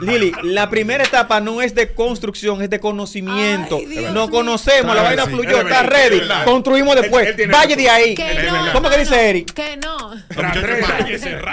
Lili, 0.00 0.32
la 0.42 0.70
primera 0.70 1.04
etapa 1.04 1.40
no 1.40 1.60
es 1.62 1.74
de 1.74 1.92
construcción, 1.92 2.62
es 2.62 2.70
de 2.70 2.80
conocimiento. 2.80 3.76
Ay, 3.78 3.86
mío. 3.86 4.30
conocemos, 4.30 4.94
la 4.94 5.02
vaina 5.02 5.26
fluyó, 5.26 5.50
Es 5.58 5.64
está 5.64 5.82
ready. 5.82 6.20
Construimos 6.44 6.96
después. 6.96 7.34
Vaya 7.50 7.76
de 7.76 7.90
ahí. 7.90 8.14
No. 8.46 8.72
¿Cómo 8.72 8.88
que 8.90 8.98
dice 8.98 9.30
Eric? 9.30 9.52
Que 9.52 9.76
no. 9.76 10.12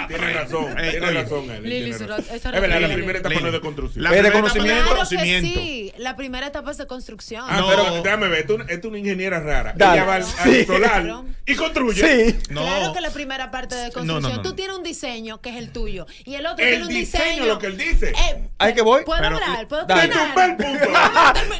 Tiene 0.08 0.32
razón. 0.32 0.66
Tiene 0.76 1.60
Lili, 1.62 1.90
Es 1.90 1.98
verdad, 1.98 2.80
la 2.80 2.88
primera 2.94 3.18
etapa 3.18 3.40
no 3.40 3.46
es 3.46 3.52
de 3.52 3.60
construcción. 3.60 4.02
La 4.04 4.10
Es 4.10 4.22
de 4.22 4.30
primera 4.30 4.38
etapa 4.38 4.40
conocimiento. 4.40 4.84
Claro 4.84 5.08
que 5.08 5.16
conocimiento. 5.16 5.60
sí. 5.60 5.92
La 5.98 6.16
primera 6.16 6.46
etapa 6.46 6.70
es 6.70 6.78
de 6.78 6.86
construcción. 6.86 7.44
Ah, 7.48 7.58
No. 7.60 7.68
pero 7.68 8.02
déjame 8.02 8.28
ver, 8.28 8.46
tú, 8.46 8.58
es 8.68 8.84
una 8.84 8.98
ingeniera 8.98 9.40
rara. 9.40 9.74
Ella 9.76 10.04
va 10.04 10.14
al, 10.16 10.24
solar 10.24 11.22
y 11.46 11.54
construye. 11.54 12.32
Sí. 12.34 12.36
No. 12.50 12.62
Claro 12.62 12.92
que 12.92 13.00
la 13.00 13.10
primera 13.10 13.50
parte 13.50 13.74
de 13.74 13.90
construcción, 13.92 14.22
no, 14.32 14.36
no. 14.36 14.42
tú 14.42 14.54
tienes 14.54 14.76
un 14.76 14.82
diseño 14.82 15.40
que 15.40 15.50
es 15.50 15.56
el 15.56 15.70
tuyo 15.70 16.06
y 16.24 16.34
el 16.34 16.46
otro 16.46 16.64
El 16.64 16.70
tiene 16.70 16.84
un 16.84 16.88
diseño, 16.88 17.24
diseño. 17.24 17.46
lo 17.46 17.58
que 17.58 17.66
él 17.66 17.76
dice. 17.76 18.10
Eh, 18.10 18.37
Ahí 18.58 18.74
que 18.74 18.82
voy. 18.82 19.04
¿Puedo 19.04 19.22
hablar? 19.24 19.68
¿Puedo? 19.68 19.86
Tumba 19.86 20.44
el 20.44 20.56
punto. 20.56 20.88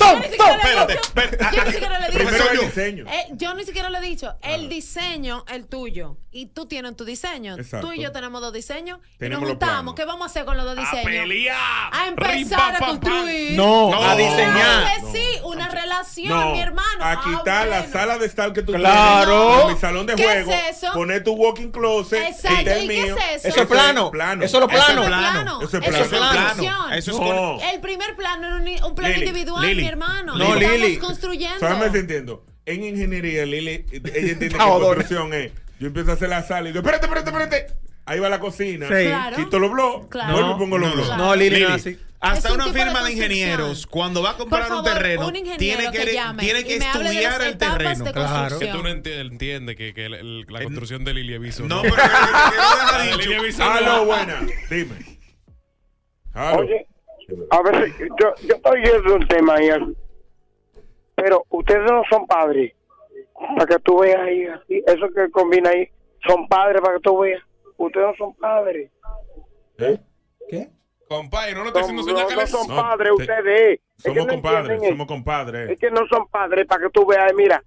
Yo 0.01 0.17
ni 0.19 0.23
siquiera 0.29 0.57
le 0.57 0.63
he 0.63 0.67
espérate, 0.67 0.93
dicho- 0.93 1.03
espérate. 1.09 1.57
Yo 1.57 1.65
ni 1.65 1.73
siquiera 1.73 1.99
le 1.99 2.07
he 2.07 2.11
dicho. 2.11 2.29
El 2.51 2.57
yo- 2.57 2.63
diseño. 2.63 3.05
Eh, 3.09 3.27
yo 3.33 3.55
ni 3.55 3.65
siquiera 3.65 3.91
le 3.91 3.99
he 3.99 4.03
dicho. 4.03 4.35
El 4.43 4.69
diseño, 4.69 5.45
el 5.49 5.67
tuyo. 5.67 6.17
Y 6.31 6.47
tú 6.47 6.67
tienes 6.67 6.95
tu 6.97 7.05
diseño. 7.05 7.57
Exacto. 7.57 7.87
Tú 7.89 7.93
y 7.95 8.03
yo 8.03 8.13
tenemos 8.13 8.41
dos 8.41 8.53
diseños. 8.53 8.99
y 9.21 9.29
nos 9.29 9.41
juntamos. 9.41 9.95
¿Qué 9.95 10.05
vamos 10.05 10.23
a 10.23 10.27
hacer 10.27 10.45
con 10.45 10.57
los 10.57 10.65
dos 10.67 10.77
¡A 10.77 10.81
diseños? 10.81 11.05
pelear! 11.05 11.57
A 11.93 12.07
empezar 12.09 12.75
Rim, 12.75 12.83
a 12.83 12.87
construir. 12.87 13.57
No, 13.57 13.91
No. 13.91 14.03
a 14.05 14.15
diseñar. 14.17 14.85
Sí, 15.13 15.27
una 15.45 15.69
relación, 15.69 15.88
No, 16.29 16.53
mi 16.53 16.61
hermano. 16.61 17.03
a 17.05 17.13
Ah, 17.13 17.21
quitar 17.25 17.69
la 17.69 17.79
bueno. 17.79 17.93
sala 17.93 18.19
de 18.19 18.27
estar 18.27 18.53
que 18.53 18.63
tú 18.63 18.73
Claro. 18.73 19.47
tienes, 19.49 19.63
en 19.69 19.75
mi 19.75 19.81
salón 19.81 20.07
de 20.07 20.15
¿Qué 20.17 20.25
juego, 20.25 20.53
es 20.53 20.77
eso? 20.83 20.93
poner 20.93 21.25
tu 21.25 21.33
walking 21.33 21.71
closet, 21.71 22.23
Exacto, 22.29 22.59
este 22.59 22.77
es 22.79 22.85
¿y 22.85 22.89
qué 22.89 23.03
mío. 23.05 23.17
es 23.17 23.45
eso? 23.45 23.49
Eso 23.49 23.61
es 23.63 23.67
plano. 23.69 24.11
plano. 24.11 24.45
Eso 24.45 24.57
es 24.59 24.61
lo 24.61 24.69
Eso 24.71 24.79
es 24.79 24.85
plano. 24.87 25.07
plano. 25.07 25.59
Eso 25.63 25.79
es 25.79 25.87
Eso 25.89 26.03
es 26.03 26.09
plano. 26.09 26.91
Eso 26.93 27.11
es 27.13 27.19
No. 27.19 27.59
El 27.73 27.81
primer 27.81 28.17
plano 28.17 28.47
era 28.47 28.57
un, 28.57 28.69
un 28.91 28.95
plano 28.95 29.15
Lili, 29.15 29.27
individual, 29.29 29.67
Lili. 29.67 29.83
mi 29.83 29.89
hermano. 29.89 30.37
No, 30.37 30.55
Lili. 30.55 30.97
construyendo. 30.99 31.59
¿Sabes 31.61 31.93
me 31.93 31.99
entiendo? 31.99 32.45
En 32.67 32.85
ingeniería, 32.85 33.47
Lili, 33.47 33.87
ella 33.91 34.03
entiende 34.05 34.49
que 34.51 34.57
construcción 34.59 35.33
es, 35.33 35.53
yo 35.81 35.87
empiezo 35.87 36.11
a 36.11 36.15
hacer 36.15 36.29
la 36.29 36.43
sala 36.43 36.69
y 36.69 36.73
digo, 36.73 36.81
espérate, 36.81 37.07
espérate, 37.07 37.31
espérate. 37.31 37.67
Ahí 38.05 38.19
va 38.21 38.29
la 38.29 38.41
cocina, 38.41 38.87
Sí. 38.89 39.07
Claro. 39.07 39.37
quito 39.37 39.59
los 39.59 39.71
blogs, 39.71 40.07
Claro. 40.09 40.33
vuelvo 40.33 40.53
y 40.53 40.59
pongo 40.59 40.79
los 40.79 40.89
No, 40.91 40.95
blogs. 40.97 41.17
No, 41.17 41.35
Lili, 41.37 41.61
no 41.63 41.75
así. 41.75 41.99
Hasta 42.21 42.49
un 42.49 42.57
una 42.57 42.67
de 42.67 42.73
firma 42.73 43.05
de, 43.05 43.13
ingenieros, 43.13 43.87
cuando 43.87 44.23
va 44.23 44.31
a 44.31 44.37
comprar 44.37 44.73
un 44.73 44.83
terreno, 44.83 45.29
un 45.29 45.33
tiene 45.57 45.91
que, 45.93 45.99
que 46.05 46.13
llame 46.15 46.43
tiene 46.43 46.65
que 46.65 46.77
estudiar 46.77 47.43
el 47.43 47.57
terreno. 47.59 48.05
Claro. 48.13 48.59
Que 48.59 48.67
tú 48.67 48.83
no 48.83 48.89
enti- 48.89 49.21
entiendes 49.21 49.77
que, 49.77 49.95
que 49.95 50.07
el- 50.07 50.15
el- 50.15 50.47
la 50.49 50.63
construcción 50.65 51.05
de 51.05 51.15
Lilia 51.15 51.39
Viso. 51.39 51.65
No, 51.65 51.81
pero 51.83 51.95
Aló, 53.61 54.05
buena. 54.07 54.41
Dime. 54.71 54.97
Aló. 56.35 56.61
Oye, 56.61 56.87
a 57.51 57.63
veces 57.63 57.95
yo, 57.99 58.35
yo 58.47 58.55
estoy 58.57 58.81
viendo 58.83 59.15
un 59.15 59.29
tema 59.29 59.55
ahí, 59.55 59.69
pero 61.15 61.45
ustedes 61.51 61.83
no 61.91 62.03
son 62.11 62.27
padres. 62.27 62.73
Para 63.57 63.67
que 63.67 63.79
tú 63.85 64.01
veas 64.01 64.21
ahí, 64.21 64.45
así, 64.47 64.83
eso 64.87 65.07
que 65.15 65.31
combina 65.31 65.71
ahí, 65.71 65.89
son 66.27 66.49
padres 66.49 66.81
para 66.83 66.95
que 66.97 67.01
tú 67.03 67.19
veas. 67.21 67.41
Ustedes 67.77 68.07
no 68.09 68.15
son 68.19 68.35
padres. 68.35 68.91
¿Eh? 69.79 70.69
Compadre, 71.09 71.55
no, 71.55 71.61
no 71.63 71.67
estoy 71.69 71.83
Son- 71.83 71.91
haciendo 71.99 72.13
no, 72.13 72.19
señas 72.19 72.29
que 72.35 72.41
no 72.41 72.47
son 72.47 72.69
No, 72.69 72.83
padres 72.83 73.13
te- 73.17 73.23
ustedes. 73.23 73.81
Somos 73.97 74.17
no 74.19 74.27
compadres, 74.27 74.83
somos 74.89 75.07
compadres. 75.07 75.71
Es 75.71 75.79
que 75.79 75.91
no 75.91 76.07
son 76.09 76.29
padres 76.29 76.67
para 76.67 76.83
que 76.85 76.91
tú 76.91 77.07
veas, 77.07 77.33
mira. 77.35 77.63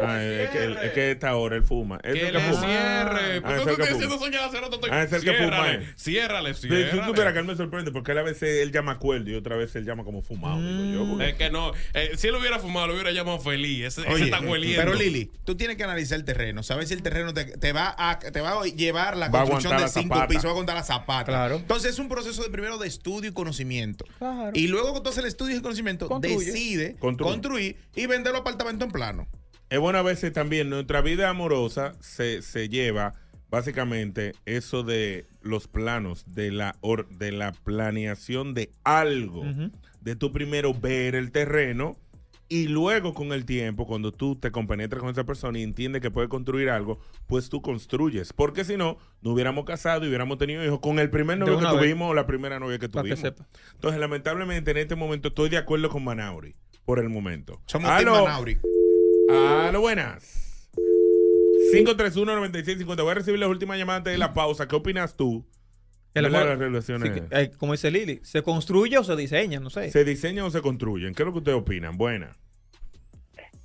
Ah, 0.00 0.22
es, 0.22 0.50
que, 0.50 0.72
es 0.86 0.92
que 0.92 1.10
esta 1.12 1.36
hora 1.36 1.56
él 1.56 1.62
fuma. 1.62 1.98
Es 2.02 2.14
Que 2.14 2.28
el 2.28 2.34
le 2.34 2.40
fuma. 2.40 2.60
cierre. 2.66 3.36
Ah, 3.36 3.40
¿Por 3.42 3.52
es 3.52 3.62
qué 3.64 3.70
el 3.70 3.76
tú 3.76 3.76
que 3.76 3.82
estás 3.82 4.18
fuma. 4.18 4.88
Ah, 4.90 5.02
es 5.02 5.12
el 5.12 5.22
que 5.24 5.32
fuma. 5.34 5.50
Ciérrale, 5.50 5.74
eh. 5.84 5.88
Ciérrale, 5.96 6.54
Sí, 6.54 6.68
Si 6.68 6.98
tú 6.98 7.04
supieras 7.04 7.32
que 7.32 7.38
él 7.38 7.44
me 7.44 7.56
sorprende, 7.56 7.92
porque 7.92 8.12
él 8.12 8.18
a 8.18 8.22
veces 8.22 8.60
él 8.62 8.72
llama 8.72 8.92
acuerdo 8.92 9.30
y 9.30 9.34
otra 9.34 9.56
vez 9.56 9.74
él 9.76 9.84
llama 9.84 10.04
como 10.04 10.22
fumado. 10.22 10.60
digo 10.60 11.04
yo, 11.04 11.10
porque- 11.10 11.28
Es 11.30 11.34
que 11.34 11.50
no. 11.50 11.72
eh, 11.94 12.12
si 12.16 12.26
él 12.28 12.34
hubiera 12.36 12.58
fumado, 12.58 12.88
lo 12.88 12.94
hubiera 12.94 13.12
llamado 13.12 13.38
feliz. 13.40 13.84
Ese, 13.84 14.00
ese 14.02 14.10
Oye, 14.12 14.24
está 14.24 14.40
hueliendo. 14.40 14.82
pero 14.82 14.94
Lili, 14.94 15.30
tú 15.44 15.56
tienes 15.56 15.76
que 15.76 15.84
analizar 15.84 16.18
el 16.18 16.24
terreno, 16.24 16.62
saber 16.62 16.86
si 16.86 16.94
el 16.94 17.02
terreno 17.02 17.32
te, 17.34 17.44
te 17.44 17.72
va 17.72 17.94
a 17.96 18.18
te 18.18 18.40
va 18.40 18.60
a 18.60 18.64
llevar 18.64 19.16
la 19.16 19.28
Va 19.28 19.40
a 19.40 19.42
construcción 19.42 19.72
aguantar 19.74 19.78
de 19.78 19.82
la 19.96 20.02
cinco 20.02 20.14
zapata. 20.14 20.28
pisos, 20.28 20.46
va 20.46 20.50
a 20.50 20.54
contar 20.54 20.74
la 20.76 20.82
zapata. 20.82 21.24
Claro. 21.32 21.56
Entonces 21.56 21.92
es 21.92 21.98
un 21.98 22.08
proceso 22.08 22.42
de 22.42 22.50
primero 22.50 22.78
de 22.78 22.88
estudio 22.88 23.30
y 23.30 23.32
conocimiento. 23.32 24.04
Claro. 24.18 24.50
Y 24.54 24.66
luego 24.68 24.94
que 24.94 25.00
tú 25.00 25.08
haces 25.10 25.20
el 25.22 25.28
estudio 25.28 25.52
y 25.54 25.56
el 25.56 25.62
conocimiento, 25.62 26.08
Construye. 26.08 26.44
decide 26.44 26.96
Construye. 26.98 27.30
construir 27.30 27.76
y 27.94 28.06
vender 28.06 28.32
los 28.32 28.40
apartamentos 28.40 28.86
en 28.86 28.92
plano. 28.92 29.28
Es 29.70 29.78
bueno 29.78 29.98
a 29.98 30.02
veces 30.02 30.32
también, 30.32 30.70
nuestra 30.70 31.00
vida 31.00 31.28
amorosa 31.28 31.94
se, 32.00 32.42
se 32.42 32.68
lleva 32.68 33.14
básicamente 33.50 34.32
eso 34.46 34.82
de 34.82 35.26
los 35.42 35.68
planos, 35.68 36.24
de 36.26 36.50
la, 36.50 36.76
or- 36.80 37.08
de 37.08 37.32
la 37.32 37.52
planeación 37.52 38.54
de 38.54 38.70
algo, 38.84 39.44
de 40.00 40.16
tú 40.16 40.32
primero 40.32 40.74
ver 40.74 41.14
el 41.14 41.30
terreno 41.32 41.96
y 42.48 42.68
luego 42.68 43.14
con 43.14 43.32
el 43.32 43.46
tiempo, 43.46 43.86
cuando 43.86 44.12
tú 44.12 44.36
te 44.36 44.50
compenetras 44.50 45.00
con 45.00 45.10
esa 45.10 45.24
persona 45.24 45.58
y 45.58 45.62
entiendes 45.62 46.02
que 46.02 46.10
puede 46.10 46.28
construir 46.28 46.68
algo, 46.68 47.00
pues 47.26 47.48
tú 47.48 47.62
construyes. 47.62 48.32
Porque 48.32 48.64
si 48.64 48.76
no, 48.76 48.98
no 49.22 49.30
hubiéramos 49.30 49.64
casado 49.64 50.04
y 50.04 50.08
hubiéramos 50.08 50.36
tenido 50.38 50.62
hijos 50.64 50.80
con 50.80 50.98
el 50.98 51.08
primer 51.10 51.38
novio 51.38 51.58
que 51.58 51.64
vez. 51.64 51.74
tuvimos 51.74 52.10
o 52.10 52.14
la 52.14 52.26
primera 52.26 52.60
novia 52.60 52.78
que 52.78 52.88
Para 52.88 53.04
que 53.08 53.14
tuvimos. 53.16 53.20
sepa. 53.20 53.48
Entonces, 53.74 53.98
lamentablemente, 53.98 54.72
en 54.72 54.76
este 54.76 54.94
momento 54.94 55.28
estoy 55.28 55.48
de 55.48 55.56
acuerdo 55.56 55.88
con 55.88 56.04
Manauri 56.04 56.54
por 56.84 56.98
el 56.98 57.08
momento. 57.08 57.62
Somos 57.66 57.88
Team. 57.98 58.12
Manauri. 58.12 58.58
Aló, 59.28 59.80
buenas. 59.80 60.68
531-9650. 61.72 63.02
Voy 63.02 63.10
a 63.10 63.14
recibir 63.14 63.40
las 63.40 63.48
últimas 63.48 63.78
llamadas 63.78 63.98
antes 64.00 64.12
de 64.12 64.18
la 64.18 64.32
pausa. 64.34 64.68
¿Qué 64.68 64.76
opinas 64.76 65.16
tú? 65.16 65.44
El 66.12 66.22
de 66.24 66.28
amor- 66.28 66.46
las 66.46 66.58
relaciones? 66.58 67.12
Sí, 67.14 67.20
que- 67.20 67.40
eh, 67.40 67.50
como 67.58 67.72
dice 67.72 67.90
Lili, 67.90 68.20
¿se 68.22 68.42
construye 68.42 68.96
o 68.98 69.04
se 69.04 69.16
diseña? 69.16 69.58
No 69.60 69.70
sé. 69.70 69.90
¿Se 69.90 70.04
diseñan 70.04 70.44
o 70.44 70.50
se 70.50 70.60
construyen? 70.62 71.14
¿Qué 71.14 71.22
es 71.22 71.26
lo 71.26 71.32
que 71.32 71.38
ustedes 71.38 71.58
opinan? 71.58 71.96
Buena. 71.96 72.36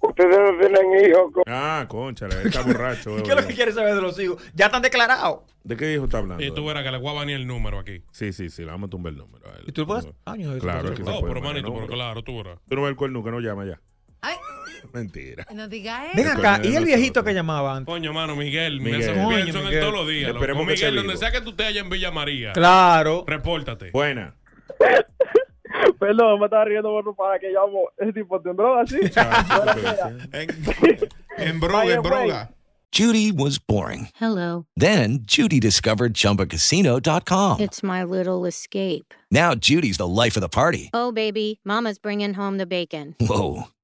Ustedes 0.01 0.35
no 0.39 0.57
tienen 0.57 1.05
hijos. 1.11 1.31
Ah, 1.45 1.85
concha, 1.87 2.27
está 2.27 2.61
borracho. 2.63 3.15
¿Qué 3.23 3.29
es 3.31 3.35
lo 3.41 3.45
que 3.47 3.53
quiere 3.53 3.71
saber 3.73 3.93
de 3.93 4.01
los 4.01 4.17
hijos? 4.19 4.41
Ya 4.55 4.67
están 4.67 4.81
declarados. 4.81 5.41
¿De 5.63 5.75
qué 5.75 5.93
hijo 5.93 6.05
está 6.05 6.19
hablando? 6.19 6.43
Y 6.43 6.51
tú 6.55 6.65
verás 6.65 6.83
que 6.83 6.91
le 6.91 6.97
voy 6.97 7.09
a 7.09 7.13
banir 7.13 7.35
el 7.35 7.45
número 7.45 7.77
aquí. 7.79 8.01
Sí, 8.11 8.31
sí, 8.33 8.49
sí, 8.49 8.61
le 8.63 8.71
vamos 8.71 8.87
a 8.87 8.91
tumbar 8.91 9.11
el 9.11 9.19
número 9.19 9.47
a 9.51 9.55
él. 9.57 9.65
¿Y 9.67 9.71
tú 9.73 9.85
puedes? 9.85 10.07
Años 10.25 10.53
de 10.55 10.59
Claro, 10.61 10.85
eso. 10.85 10.93
aquí 10.93 11.03
se 11.03 11.09
No, 11.11 11.19
puede 11.19 11.33
pero 11.33 11.45
manito, 11.45 11.73
pero 11.73 11.87
claro, 11.87 12.23
tú 12.23 12.37
verás. 12.37 12.59
Tú 12.67 12.75
no 12.77 12.83
ves 12.83 12.89
el 12.91 12.95
cuerno 12.95 13.23
que 13.23 13.29
no 13.31 13.39
llama 13.41 13.65
ya. 13.65 13.79
Ay, 14.21 14.35
Mentira. 14.93 15.45
no 15.53 15.67
diga 15.67 16.05
eso. 16.07 16.15
Ven 16.17 16.27
acá, 16.27 16.57
Coño, 16.61 16.71
¿y 16.71 16.75
el 16.75 16.85
viejito 16.85 17.23
que 17.23 17.33
llamaba 17.33 17.75
antes? 17.75 17.91
Coño, 17.93 18.13
mano, 18.13 18.35
Miguel. 18.35 18.79
Miguel. 18.81 18.99
Miguel. 18.99 19.15
Coño, 19.23 19.29
pienso 19.35 19.59
en 19.59 19.65
él 19.65 19.69
Miguel. 19.69 19.81
todos 19.81 19.93
los 19.93 20.07
días. 20.07 20.27
loco. 20.29 20.37
Esperemos 20.39 20.67
que 20.67 20.73
Miguel, 20.73 20.95
donde 20.95 21.07
vivo. 21.13 21.19
sea 21.19 21.31
que 21.31 21.41
tú 21.41 21.49
estés 21.51 21.67
allá 21.67 21.81
en 21.81 21.89
Villa 21.89 22.11
María. 22.11 22.53
Claro. 22.53 23.23
Repórtate. 23.27 23.91
Buena. 23.91 24.35
Perdón, 25.99 26.39
me 26.39 26.45
estaba 26.45 26.65
riendo 26.65 26.89
por 26.89 27.15
para 27.15 27.39
que 27.39 27.49
llamo 27.51 27.89
ese 27.97 28.13
tipo 28.13 28.39
de 28.39 28.53
droga 28.53 28.81
así. 28.81 28.97
En, 30.33 30.49
en 31.49 31.59
Broga, 31.59 31.93
en 31.93 32.01
Broga. 32.01 32.49
Judy 32.91 33.31
was 33.31 33.59
boring. 33.59 34.09
Hello. 34.15 34.65
Then 34.75 35.19
Judy 35.23 35.59
discovered 35.59 36.13
ChumbaCasino.com. 36.15 37.59
It's 37.59 37.83
my 37.83 38.03
little 38.03 38.45
escape. 38.47 39.13
Now 39.29 39.53
Judy's 39.53 39.97
the 39.97 40.07
life 40.07 40.35
of 40.35 40.41
the 40.41 40.49
party. 40.49 40.89
Oh, 40.91 41.11
baby, 41.11 41.59
Mama's 41.63 41.99
bringing 41.99 42.33
home 42.33 42.57
the 42.57 42.65
bacon. 42.65 43.15
Whoa, 43.19 43.65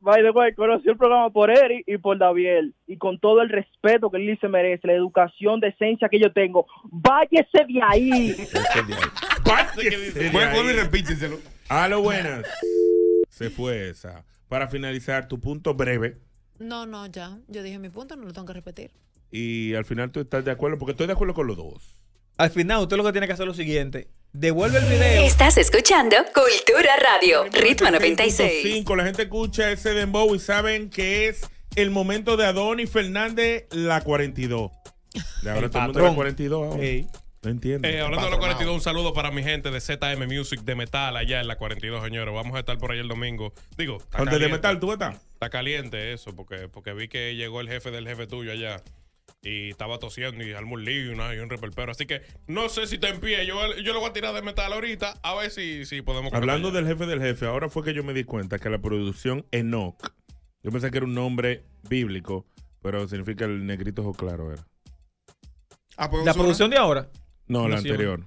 By 0.00 0.22
the 0.22 0.30
way, 0.30 0.54
conocí 0.54 0.88
el 0.88 0.96
programa 0.96 1.30
por 1.30 1.50
Eric 1.50 1.84
y 1.86 1.98
por 1.98 2.18
Daviel. 2.18 2.74
Y 2.86 2.98
con 2.98 3.18
todo 3.18 3.42
el 3.42 3.48
respeto 3.48 4.10
que 4.10 4.18
Lili 4.18 4.36
se 4.36 4.48
merece, 4.48 4.86
la 4.86 4.92
educación, 4.92 5.60
decencia 5.60 6.08
que 6.08 6.20
yo 6.20 6.32
tengo, 6.32 6.66
váyese 6.84 7.64
de 7.66 7.80
ahí. 7.82 8.36
Vuelvo 10.32 10.70
y 10.70 10.72
repíteselo. 10.74 11.38
A 11.68 11.88
lo 11.88 12.02
buenas. 12.02 12.44
Se 13.30 13.50
fue 13.50 13.90
esa. 13.90 14.24
Para 14.48 14.68
finalizar, 14.68 15.28
tu 15.28 15.40
punto 15.40 15.74
breve. 15.74 16.18
No, 16.58 16.86
no, 16.86 17.06
ya. 17.06 17.38
Yo 17.48 17.62
dije 17.62 17.78
mi 17.78 17.88
punto, 17.88 18.16
no 18.16 18.24
lo 18.24 18.32
tengo 18.32 18.46
que 18.46 18.52
repetir. 18.52 18.90
Y 19.30 19.74
al 19.74 19.84
final 19.84 20.10
tú 20.10 20.20
estás 20.20 20.44
de 20.44 20.50
acuerdo, 20.50 20.78
porque 20.78 20.92
estoy 20.92 21.06
de 21.06 21.14
acuerdo 21.14 21.34
con 21.34 21.46
los 21.46 21.56
dos. 21.56 21.96
Al 22.38 22.50
final, 22.50 22.82
usted 22.82 22.96
lo 22.96 23.04
que 23.04 23.12
tiene 23.12 23.26
que 23.26 23.32
hacer 23.32 23.44
es 23.44 23.48
lo 23.48 23.54
siguiente. 23.54 24.08
Devuelve 24.38 24.76
el 24.76 24.84
video. 24.84 25.22
Estás 25.24 25.56
escuchando 25.56 26.14
Cultura 26.34 26.94
Radio, 26.96 27.44
Ritmo 27.50 27.90
96. 27.90 28.62
5, 28.64 28.94
la 28.96 29.04
gente 29.04 29.22
escucha 29.22 29.72
ese 29.72 29.94
dembow 29.94 30.34
y 30.34 30.38
saben 30.38 30.90
que 30.90 31.28
es 31.28 31.48
el 31.74 31.90
momento 31.90 32.36
de 32.36 32.44
Adonis 32.44 32.90
Fernández, 32.90 33.64
la 33.70 34.02
42. 34.02 34.72
De 35.40 35.50
ahora 35.50 35.64
El 35.64 35.70
todo 35.70 35.78
el 35.78 35.86
mundo 35.86 36.00
patrón. 36.00 36.04
la 36.04 36.14
42 36.14 36.66
ahora. 36.66 36.86
No 37.44 37.50
entiendo. 37.50 37.88
Eh, 37.88 38.00
hablando 38.02 38.26
de 38.26 38.30
los 38.32 38.38
42, 38.38 38.74
un 38.74 38.82
saludo 38.82 39.14
para 39.14 39.30
mi 39.30 39.42
gente 39.42 39.70
de 39.70 39.80
ZM 39.80 40.26
Music 40.26 40.60
de 40.64 40.74
Metal 40.74 41.16
allá 41.16 41.40
en 41.40 41.48
la 41.48 41.56
42, 41.56 42.04
señores. 42.04 42.34
Vamos 42.34 42.56
a 42.56 42.58
estar 42.58 42.76
por 42.76 42.92
ahí 42.92 42.98
el 42.98 43.08
domingo. 43.08 43.54
Digo, 43.78 43.96
está 43.96 44.18
¿Dónde 44.18 44.38
de 44.38 44.48
metal 44.48 44.78
tú 44.78 44.92
estás? 44.92 45.16
Está 45.32 45.48
caliente 45.48 46.12
eso, 46.12 46.36
porque, 46.36 46.68
porque 46.68 46.92
vi 46.92 47.08
que 47.08 47.36
llegó 47.36 47.62
el 47.62 47.70
jefe 47.70 47.90
del 47.90 48.06
jefe 48.06 48.26
tuyo 48.26 48.52
allá 48.52 48.82
y 49.42 49.70
estaba 49.70 49.98
tosiendo 49.98 50.44
y 50.44 50.52
armó 50.52 50.74
un 50.74 50.84
lío 50.84 51.06
y, 51.06 51.08
una- 51.08 51.34
y 51.34 51.38
un 51.38 51.48
reperpero. 51.50 51.92
Así 51.92 52.06
que 52.06 52.22
no 52.46 52.68
sé 52.68 52.86
si 52.86 52.96
está 52.96 53.08
en 53.08 53.20
pie. 53.20 53.46
Yo, 53.46 53.54
yo 53.76 53.92
lo 53.92 54.00
voy 54.00 54.10
a 54.10 54.12
tirar 54.12 54.34
de 54.34 54.42
metal 54.42 54.72
ahorita 54.72 55.18
a 55.22 55.34
ver 55.36 55.50
si, 55.50 55.84
si 55.86 56.02
podemos. 56.02 56.32
Hablando 56.32 56.70
del 56.70 56.86
jefe 56.86 57.06
del 57.06 57.20
jefe, 57.20 57.46
ahora 57.46 57.68
fue 57.68 57.84
que 57.84 57.94
yo 57.94 58.02
me 58.02 58.12
di 58.12 58.24
cuenta 58.24 58.58
que 58.58 58.68
la 58.70 58.78
producción 58.78 59.46
Enoch, 59.52 59.96
yo 60.62 60.70
pensé 60.72 60.90
que 60.90 60.98
era 60.98 61.06
un 61.06 61.14
nombre 61.14 61.64
bíblico, 61.88 62.46
pero 62.82 63.06
significa 63.08 63.44
el 63.44 63.66
negrito 63.66 64.02
ojo 64.02 64.14
claro 64.14 64.52
era. 64.52 64.66
Ah, 65.96 66.10
pues 66.10 66.24
La 66.24 66.34
producción 66.34 66.68
de 66.70 66.76
ahora. 66.76 67.08
No, 67.46 67.68
la 67.68 67.80
sí, 67.80 67.88
anterior. 67.88 68.24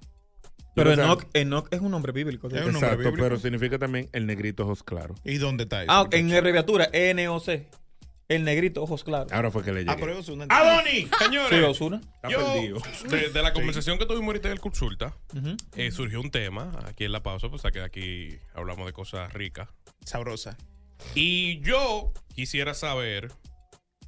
Pero 0.75 0.93
Enoch, 0.93 1.25
Enoch 1.33 1.67
es 1.71 1.81
un 1.81 1.91
nombre 1.91 2.13
bíblico. 2.13 2.47
Es 2.47 2.53
un 2.53 2.59
nombre 2.59 2.79
Exacto, 2.79 2.97
bíblico. 3.09 3.17
pero 3.23 3.37
significa 3.37 3.77
también 3.77 4.09
el 4.13 4.25
negrito 4.25 4.63
ojos 4.63 4.81
claros. 4.83 5.19
¿Y 5.25 5.37
dónde 5.37 5.63
está 5.63 5.83
eso? 5.83 5.91
Ah, 5.91 6.07
en 6.11 6.31
abreviatura, 6.33 6.87
N-O-C. 6.93 7.67
El 8.29 8.43
negrito, 8.43 8.81
ojos 8.83 9.03
claros. 9.03 9.31
Ahora 9.33 9.49
fue 9.51 9.63
que 9.63 9.71
le 9.73 9.79
llegué. 9.79 9.91
Ah, 9.91 9.97
pero 9.99 10.17
es 10.19 10.29
una. 10.29 10.45
¡Adoni! 10.49 11.09
Señores, 11.19 11.49
Sí, 11.49 11.65
Ozuna. 11.65 11.99
Está 12.15 12.29
yo, 12.29 12.53
perdido. 12.53 12.79
de, 13.09 13.29
de 13.29 13.41
la 13.43 13.53
conversación 13.53 13.97
que 13.97 14.05
tuvimos 14.05 14.27
ahorita 14.27 14.49
del 14.49 14.59
consulta, 14.59 15.17
Ujú. 15.35 15.57
eh, 15.75 15.91
surgió 15.91 16.21
un 16.21 16.29
tema 16.31 16.71
aquí 16.85 17.05
en 17.05 17.11
la 17.11 17.23
pausa, 17.23 17.49
pues 17.49 17.63
que 17.73 17.81
aquí 17.81 18.37
hablamos 18.53 18.85
de 18.85 18.93
cosas 18.93 19.33
ricas. 19.33 19.67
Sabrosa. 20.05 20.57
Y 21.15 21.59
yo 21.61 22.13
quisiera 22.35 22.73
saber, 22.75 23.31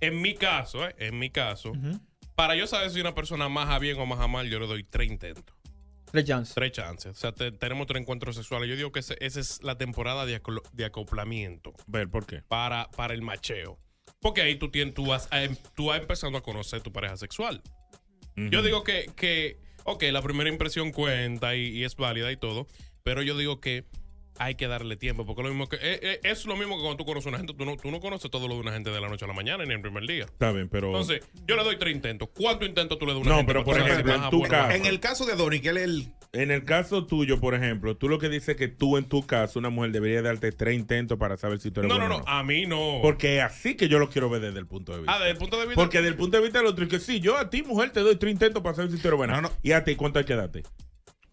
en 0.01 0.21
mi 0.21 0.35
caso, 0.35 0.87
eh, 0.87 0.95
en 0.99 1.17
mi 1.17 1.29
caso, 1.31 1.73
para 2.35 2.55
yo 2.55 2.67
saber 2.67 2.91
si 2.91 3.01
una 3.01 3.15
persona 3.15 3.49
más 3.49 3.69
a 3.69 3.79
bien 3.79 3.99
o 3.99 4.05
más 4.05 4.19
a 4.19 4.27
mal, 4.27 4.47
yo 4.49 4.59
le 4.59 4.67
doy 4.67 4.83
tres 4.83 5.09
intentos. 5.09 5.55
Tres 6.11 6.25
chances. 6.25 6.53
Tres 6.53 6.71
chances. 6.73 7.11
O 7.13 7.15
sea, 7.19 7.31
te- 7.31 7.51
tenemos 7.53 7.87
tres 7.87 8.01
encuentros 8.01 8.35
sexuales. 8.35 8.69
Yo 8.69 8.75
digo 8.75 8.91
que 8.91 8.99
ese- 8.99 9.17
esa 9.21 9.39
es 9.39 9.63
la 9.63 9.77
temporada 9.77 10.25
de, 10.27 10.39
acolo- 10.39 10.61
de 10.73 10.85
acoplamiento. 10.85 11.73
Ver, 11.87 12.09
¿por 12.09 12.25
qué? 12.27 12.43
Para, 12.47 12.89
para 12.91 13.13
el 13.15 13.21
macheo. 13.21 13.79
Porque 14.21 14.41
ahí 14.41 14.55
tú, 14.55 14.69
tienes, 14.69 14.93
tú, 14.93 15.05
vas 15.05 15.27
a, 15.31 15.43
em- 15.43 15.55
tú 15.75 15.87
vas 15.87 15.99
empezando 15.99 16.37
a 16.37 16.41
conocer 16.43 16.81
tu 16.81 16.91
pareja 16.91 17.17
sexual. 17.17 17.61
Yo 18.35 18.61
digo 18.63 18.83
que, 18.83 19.11
que, 19.15 19.57
ok, 19.83 20.03
la 20.11 20.21
primera 20.21 20.49
impresión 20.49 20.91
cuenta 20.91 21.55
y, 21.55 21.67
y 21.67 21.83
es 21.83 21.95
válida 21.95 22.31
y 22.31 22.37
todo, 22.37 22.65
pero 23.03 23.21
yo 23.21 23.37
digo 23.37 23.59
que 23.59 23.85
hay 24.43 24.55
que 24.55 24.67
darle 24.67 24.95
tiempo, 24.97 25.25
porque 25.25 25.43
lo 25.43 25.49
mismo 25.49 25.69
que 25.69 25.75
eh, 25.75 25.99
eh, 26.01 26.19
es 26.23 26.45
lo 26.45 26.55
mismo 26.55 26.75
que 26.75 26.81
cuando 26.81 26.97
tú 26.97 27.05
conoces 27.05 27.27
a 27.27 27.29
una 27.29 27.37
gente, 27.37 27.53
tú 27.53 27.63
no, 27.63 27.77
tú 27.77 27.91
no 27.91 27.99
conoces 27.99 28.31
todo 28.31 28.47
lo 28.47 28.55
de 28.55 28.61
una 28.61 28.71
gente 28.73 28.89
de 28.89 28.99
la 28.99 29.07
noche 29.07 29.25
a 29.25 29.27
la 29.27 29.33
mañana 29.33 29.63
ni 29.63 29.69
en 29.71 29.77
el 29.77 29.81
primer 29.81 30.07
día. 30.07 30.25
Está 30.25 30.51
bien, 30.51 30.67
pero. 30.67 30.87
Entonces, 30.87 31.21
yo 31.47 31.55
le 31.55 31.63
doy 31.63 31.77
tres 31.77 31.95
intentos. 31.95 32.29
¿Cuántos 32.33 32.67
intentos 32.67 32.97
tú 32.97 33.05
le 33.05 33.13
das 33.13 33.19
a 33.19 33.21
una 33.21 33.29
No, 33.29 33.37
gente 33.37 33.53
pero 33.53 33.63
por 33.63 33.77
ejemplo, 33.79 34.15
en 34.15 34.29
tu 34.29 34.41
caso. 34.43 34.67
no? 34.69 34.73
En 34.73 34.85
el 34.85 34.99
caso 34.99 35.25
de 35.25 35.35
Donny, 35.35 35.59
que 35.59 35.69
él 35.69 35.77
es 35.77 35.83
el. 35.83 36.07
En 36.33 36.49
el 36.49 36.63
caso 36.63 37.05
tuyo, 37.05 37.41
por 37.41 37.55
ejemplo, 37.55 37.97
tú 37.97 38.07
lo 38.07 38.17
que 38.17 38.29
dices 38.29 38.55
que 38.55 38.69
tú 38.69 38.97
en 38.97 39.03
tu 39.03 39.25
caso, 39.27 39.59
una 39.59 39.69
mujer 39.69 39.91
debería 39.91 40.21
darte 40.21 40.53
tres 40.53 40.75
intentos 40.75 41.17
para 41.17 41.35
saber 41.35 41.59
si 41.59 41.71
tú 41.71 41.81
eres 41.81 41.89
No, 41.89 41.99
no, 41.99 42.07
bueno 42.07 42.19
no, 42.19 42.23
o 42.23 42.27
a 42.27 42.41
mí 42.41 42.65
no. 42.65 42.99
Porque 43.01 43.37
es 43.37 43.43
así 43.43 43.75
que 43.75 43.89
yo 43.89 43.99
lo 43.99 44.09
quiero 44.09 44.29
ver 44.29 44.41
desde 44.41 44.59
el 44.59 44.65
punto 44.65 44.93
de 44.93 44.99
vista. 44.99 45.13
Ah, 45.13 45.19
desde 45.19 45.31
el 45.31 45.37
punto 45.37 45.57
de 45.59 45.65
vista. 45.65 45.75
Porque 45.81 45.97
desde 45.97 46.09
el 46.09 46.15
punto 46.15 46.37
de 46.37 46.43
vista 46.43 46.59
del 46.59 46.67
otro 46.67 46.85
es 46.85 46.89
que 46.89 46.99
sí, 46.99 47.19
yo 47.19 47.37
a 47.37 47.49
ti, 47.49 47.63
mujer, 47.63 47.91
te 47.91 47.99
doy 47.99 48.15
tres 48.15 48.31
intentos 48.31 48.63
para 48.63 48.75
saber 48.75 48.91
si 48.91 48.97
tú 48.97 49.09
eres 49.09 49.17
buena. 49.17 49.51
Y 49.61 49.73
a 49.73 49.83
ti, 49.83 49.95
¿cuánto 49.95 50.19
hay 50.19 50.25
que 50.25 50.35
darte? 50.35 50.63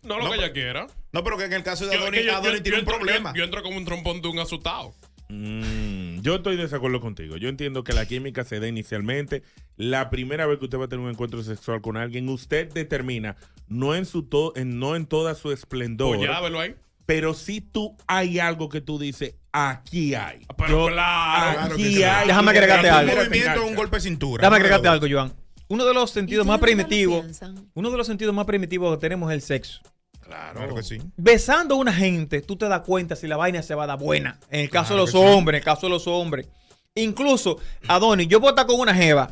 No 0.03 0.17
lo 0.19 0.25
No, 0.25 0.31
que 0.31 0.37
pero- 0.37 0.43
ella 0.45 0.53
quiera. 0.53 0.87
No, 1.13 1.25
pero 1.25 1.37
que 1.39 1.45
en 1.45 1.53
el 1.53 1.63
caso 1.63 1.87
de 1.87 1.97
Adonis, 1.97 2.25
yo- 2.25 2.33
Adonis 2.37 2.59
yo- 2.59 2.63
tiene 2.63 2.77
yo 2.79 2.83
un 2.83 2.89
entro- 2.89 2.97
problema. 2.97 3.31
Yo, 3.33 3.39
yo 3.39 3.45
entro 3.45 3.63
como 3.63 3.77
un 3.77 3.85
trompón 3.85 4.21
de 4.23 4.29
un 4.29 4.39
asustado. 4.39 4.95
Mm, 5.31 6.21
yo 6.21 6.37
estoy 6.37 6.57
de 6.57 6.63
desacuerdo 6.63 7.01
contigo. 7.01 7.37
Yo 7.37 7.49
entiendo 7.49 7.85
que 7.85 7.93
la 7.93 8.07
química 8.07 8.45
se 8.45 8.61
da 8.61 8.67
inicialmente. 8.69 9.43
La 9.77 10.09
primera 10.11 10.47
vez 10.47 10.59
que 10.59 10.65
usted 10.65 10.79
va 10.79 10.87
a 10.87 10.89
tener 10.89 11.05
un 11.05 11.11
encuentro 11.11 11.43
sexual 11.43 11.81
con 11.83 11.97
alguien, 11.97 12.29
usted 12.29 12.73
determina, 12.73 13.37
no 13.67 13.95
en 13.95 14.07
su 14.07 14.23
to- 14.23 14.53
en, 14.57 14.79
no 14.79 14.97
en 14.97 15.07
toda 15.07 15.35
su 15.35 15.53
esplendor. 15.53 16.17
Pues 16.17 16.29
ya, 16.29 16.41
velo 16.41 16.61
ahí. 16.61 16.75
Pero 17.07 17.35
si 17.35 17.61
tú 17.61 17.97
hay 18.07 18.39
algo 18.39 18.69
que 18.69 18.81
tú 18.81 18.99
dices, 18.99 19.35
aquí 19.53 20.15
hay. 20.15 20.47
Pero 20.57 20.89
Yo- 20.89 20.93
claro, 20.95 21.51
aquí 21.51 21.57
claro 21.59 21.77
que 21.77 21.83
sí. 21.85 22.03
hay. 22.03 22.27
Déjame 22.29 22.51
agregarte 22.51 22.89
Un 22.89 22.95
algo. 22.95 23.17
movimiento, 23.17 23.65
un 23.67 23.75
golpe 23.75 23.97
de 23.97 24.01
cintura. 24.03 24.41
Déjame 24.43 24.57
agregarte 24.57 24.89
algo, 24.89 25.07
Joan. 25.11 25.33
Uno 25.69 25.85
de 25.85 25.95
los 25.95 26.11
sentidos 26.11 26.47
más 26.47 26.59
primitivos, 26.61 27.27
uno 27.75 27.91
de 27.91 27.97
los 27.97 28.07
sentidos 28.07 28.35
más 28.35 28.47
primitivos 28.47 28.97
que 28.97 29.01
tenemos 29.01 29.31
es 29.31 29.35
el 29.35 29.43
sexo. 29.43 29.81
Claro 30.21 30.75
que 30.75 30.83
sí. 30.83 30.99
Besando 31.17 31.75
a 31.75 31.79
una 31.79 31.93
gente, 31.93 32.43
tú 32.43 32.57
te 32.57 32.69
das 32.69 32.81
cuenta 32.83 33.17
si 33.17 33.27
la 33.27 33.37
vaina 33.37 33.63
se 33.63 33.75
va 33.75 33.85
a 33.85 33.87
dar 33.87 33.99
buena. 33.99 34.39
En 34.51 34.61
el 34.61 34.71
caso 34.71 34.89
Claro 34.89 35.07
de 35.07 35.13
los 35.13 35.13
que 35.13 35.19
sí. 35.29 35.35
hombres, 35.37 35.55
en 35.55 35.59
el 35.61 35.65
caso 35.65 35.87
de 35.87 35.91
los 35.91 36.07
hombres. 36.07 36.49
Incluso, 36.95 37.59
Adonis, 37.87 38.29
yo 38.29 38.41
puedo 38.41 38.51
estar 38.53 38.67
con 38.67 38.79
una 38.81 38.95
jeva. 38.95 39.31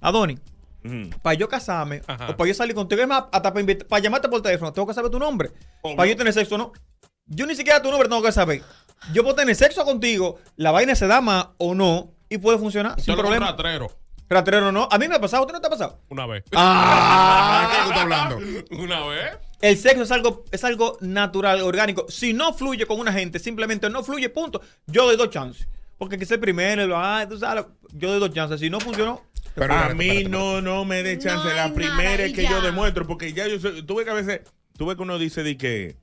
Adonis, 0.00 0.40
Ujú. 0.84 1.10
para 1.22 1.34
yo 1.34 1.48
casarme, 1.48 2.02
Ajá. 2.06 2.30
o 2.30 2.36
para 2.36 2.48
yo 2.48 2.54
salir 2.54 2.74
contigo, 2.74 3.02
es 3.02 3.08
más, 3.08 3.24
hasta 3.32 3.52
para, 3.52 3.60
invitar- 3.60 3.86
para 3.86 4.02
llamarte 4.02 4.28
por 4.28 4.40
teléfono, 4.42 4.72
tengo 4.72 4.86
que 4.86 4.94
saber 4.94 5.10
tu 5.10 5.18
nombre. 5.18 5.50
Para 5.82 6.06
yo 6.06 6.16
tener 6.16 6.32
sexo, 6.32 6.56
no. 6.58 6.72
Yo 7.26 7.46
ni 7.46 7.54
siquiera 7.54 7.80
tu 7.82 7.90
nombre 7.90 8.08
tengo 8.08 8.22
que 8.22 8.32
saber. 8.32 8.62
Yo 9.12 9.22
puedo 9.22 9.34
tener 9.34 9.54
sexo 9.56 9.84
contigo, 9.84 10.38
la 10.56 10.70
vaina 10.70 10.94
se 10.94 11.06
da 11.06 11.20
más 11.20 11.48
o 11.58 11.74
no, 11.74 12.12
y 12.28 12.38
puede 12.38 12.58
funcionar 12.58 13.00
sin 13.00 13.14
problema. 13.16 13.46
ratrero. 13.50 13.90
Ratrero 14.32 14.72
no. 14.72 14.88
A 14.90 14.98
mí 14.98 15.08
me 15.08 15.14
ha 15.16 15.20
pasado, 15.20 15.44
¿a 15.44 15.46
ti 15.46 15.52
no 15.52 15.60
te 15.60 15.66
ha 15.66 15.70
pasado? 15.70 16.00
Una 16.08 16.26
vez. 16.26 16.44
Ah. 16.54 17.68
¿Qué 17.70 17.76
tú 17.82 17.88
estás 17.88 18.02
hablando? 18.02 18.38
Una 18.82 19.06
vez. 19.06 19.38
El 19.60 19.76
sexo 19.76 20.02
es 20.02 20.10
algo, 20.10 20.44
es 20.50 20.64
algo 20.64 20.98
natural, 21.00 21.60
orgánico. 21.62 22.06
Si 22.08 22.32
no 22.32 22.52
fluye 22.52 22.84
con 22.86 22.98
una 22.98 23.12
gente, 23.12 23.38
simplemente 23.38 23.88
no 23.90 24.02
fluye, 24.02 24.28
punto. 24.28 24.60
Yo 24.86 25.04
doy 25.06 25.16
dos 25.16 25.30
chances. 25.30 25.68
Porque 25.98 26.18
quise 26.18 26.34
el 26.34 26.40
primero, 26.40 26.84
lo- 26.86 26.96
ah, 26.98 27.24
tú 27.28 27.38
sabes, 27.38 27.64
yo 27.92 28.10
doy 28.10 28.18
dos 28.18 28.32
chances. 28.34 28.58
Si 28.58 28.68
no 28.68 28.80
funcionó, 28.80 29.22
Pero 29.54 29.72
a 29.72 29.76
espérate, 29.76 29.94
mí 29.94 30.08
espérate, 30.08 30.28
no, 30.30 30.60
no 30.60 30.84
me 30.84 31.02
dé 31.04 31.16
chance. 31.18 31.48
No 31.48 31.54
la 31.54 31.72
primera 31.72 32.24
es 32.24 32.32
que 32.32 32.44
yo 32.44 32.60
demuestro, 32.60 33.06
porque 33.06 33.32
ya 33.32 33.46
yo 33.46 33.60
soy, 33.60 33.82
tú 33.84 33.94
ves 33.96 34.04
que 34.04 34.10
a 34.10 34.14
veces, 34.14 34.40
tú 34.76 34.86
ves 34.86 34.96
que 34.96 35.02
uno 35.02 35.16
dice 35.18 35.44
de 35.44 35.56
que, 35.56 35.96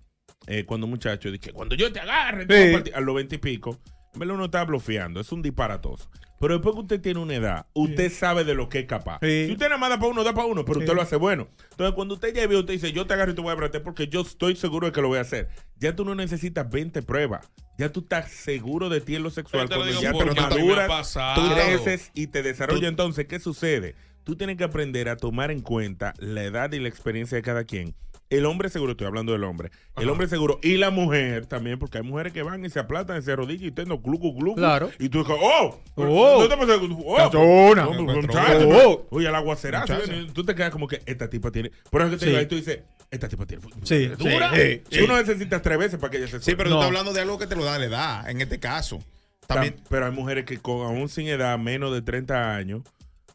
eh, 0.47 0.63
cuando 0.65 0.85
un 0.85 0.91
muchacho, 0.91 1.29
de 1.29 1.39
que 1.39 1.51
cuando 1.51 1.75
yo 1.75 1.91
te 1.91 1.99
agarre, 1.99 2.45
Sí. 2.49 2.69
a 2.69 2.73
partir", 2.77 2.95
a 2.95 3.01
los 3.01 3.13
veinte 3.13 3.35
y 3.35 3.39
pico, 3.39 3.77
uno 4.13 4.45
está 4.45 4.63
bloqueando, 4.63 5.19
es 5.19 5.31
un 5.33 5.41
disparatoso. 5.41 6.09
Pero 6.39 6.53
después 6.53 6.73
que 6.75 6.81
usted 6.81 7.01
tiene 7.01 7.19
una 7.19 7.35
edad, 7.35 7.65
usted 7.73 8.11
sabe 8.11 8.43
de 8.45 8.53
lo 8.55 8.69
que 8.69 8.79
es 8.79 8.85
capaz. 8.85 9.19
Sí. 9.21 9.45
Si 9.47 9.51
usted 9.51 9.65
nada 9.67 9.77
más 9.77 9.89
da 9.89 9.99
para 9.99 10.11
uno, 10.11 10.23
da 10.23 10.33
para 10.33 10.47
uno, 10.47 10.63
pero 10.63 10.75
Sí. 10.79 10.85
usted 10.85 10.95
lo 10.95 11.01
hace 11.01 11.15
bueno. 11.17 11.47
Entonces, 11.71 11.93
cuando 11.95 12.13
usted 12.15 12.33
ya 12.33 12.47
ve, 12.47 12.55
usted 12.57 12.73
dice, 12.73 12.91
yo 12.93 13.05
te 13.05 13.13
agarro 13.13 13.31
y 13.31 13.35
te 13.35 13.41
voy 13.41 13.49
a 13.49 13.53
apretar 13.53 13.83
porque 13.83 14.07
yo 14.07 14.21
estoy 14.21 14.55
seguro 14.55 14.87
de 14.87 14.93
que 14.93 15.01
lo 15.01 15.09
voy 15.09 15.17
a 15.17 15.21
hacer. 15.21 15.49
Ya 15.77 15.95
tú 15.95 16.05
no 16.05 16.15
necesitas 16.15 16.69
20 16.69 17.01
pruebas. 17.01 17.49
Ya 17.77 17.91
tú 17.91 18.01
estás 18.01 18.31
seguro 18.31 18.89
de 18.89 19.01
ti 19.01 19.15
en 19.15 19.23
lo 19.23 19.29
sexual. 19.29 19.63
Lo 19.69 19.75
Cuando 19.77 20.01
ya 20.01 20.11
te 20.13 20.25
maduras, 20.41 20.87
pasado. 20.87 21.41
tú 21.47 21.53
creces 21.55 22.11
y 22.13 22.27
te 22.27 22.41
desarrolla. 22.43 22.81
Tú- 22.81 22.87
Entonces, 22.87 23.25
¿qué 23.27 23.39
sucede? 23.39 23.95
Tú 24.23 24.35
tienes 24.35 24.57
que 24.57 24.63
aprender 24.65 25.09
a 25.09 25.15
tomar 25.17 25.49
en 25.49 25.61
cuenta 25.61 26.13
la 26.19 26.43
edad 26.43 26.71
y 26.73 26.79
la 26.79 26.87
experiencia 26.89 27.35
de 27.37 27.41
cada 27.41 27.63
quien. 27.63 27.95
El 28.29 28.45
hombre 28.45 28.69
seguro, 28.69 28.91
estoy 28.91 29.07
hablando 29.07 29.31
del 29.31 29.43
hombre. 29.43 29.71
El 29.95 30.03
Ajá. 30.03 30.11
hombre 30.11 30.27
seguro 30.27 30.59
y 30.61 30.77
la 30.77 30.91
mujer 30.91 31.47
también, 31.47 31.79
porque 31.79 31.97
hay 31.97 32.03
mujeres 32.03 32.31
que 32.31 32.43
van 32.43 32.63
y 32.63 32.69
se 32.69 32.79
aplastan 32.79 33.17
y 33.17 33.21
se 33.23 33.31
arrodillan 33.31 33.67
y 33.69 33.71
te 33.71 33.85
no 33.85 33.97
gluco, 33.99 34.33
gluco. 34.33 34.57
Claro. 34.57 34.91
Y 34.99 35.09
tú 35.09 35.19
dices, 35.23 35.35
oh, 35.41 35.79
Oh. 35.95 36.37
no 36.41 36.47
te 36.47 36.55
pasa- 36.55 36.73
oh, 36.79 37.15
Cachona. 37.17 37.83
no, 37.85 37.93
Muchacho. 38.03 38.21
muchacho, 38.21 38.69
Oh. 38.87 39.07
Oye, 39.09 39.27
el 39.27 39.33
aguacerazo. 39.35 39.95
Tú 40.33 40.43
te 40.45 40.53
quedas 40.53 40.69
como 40.71 40.87
que 40.87 41.01
esta 41.07 41.27
tipa 41.29 41.49
tiene. 41.51 41.71
Por 41.89 42.01
eso 42.01 42.11
que 42.11 42.17
te 42.17 42.25
Sí. 42.25 42.25
digo, 42.27 42.37
ahí 42.39 42.45
tú 42.45 42.55
dices, 42.55 42.79
esta 43.09 43.27
tipa 43.27 43.45
tiene. 43.47 43.63
Sí, 43.83 44.05
¿Dura? 44.07 44.51
sí, 44.55 44.81
sí. 44.91 44.99
Tú 44.99 45.07
no 45.07 45.17
necesitas 45.17 45.61
tres 45.63 45.79
veces 45.79 45.99
para 45.99 46.11
que 46.11 46.17
ella 46.17 46.27
se 46.27 46.39
Sí, 46.39 46.53
pero 46.55 46.69
No. 46.69 46.75
tú 46.75 46.81
estás 46.81 46.87
hablando 46.89 47.13
de 47.13 47.21
algo 47.21 47.39
que 47.39 47.47
te 47.47 47.55
lo 47.55 47.63
da 47.65 47.79
la 47.79 47.85
edad, 47.85 48.29
en 48.29 48.41
este 48.41 48.59
caso. 48.59 48.99
También, 49.47 49.77
Tam- 49.77 49.83
Pero 49.89 50.05
hay 50.05 50.11
mujeres 50.11 50.45
que 50.45 50.59
con, 50.59 50.85
aún 50.85 51.09
sin 51.09 51.27
edad, 51.29 51.57
menos 51.57 51.91
de 51.91 52.03
30 52.03 52.55
años, 52.55 52.83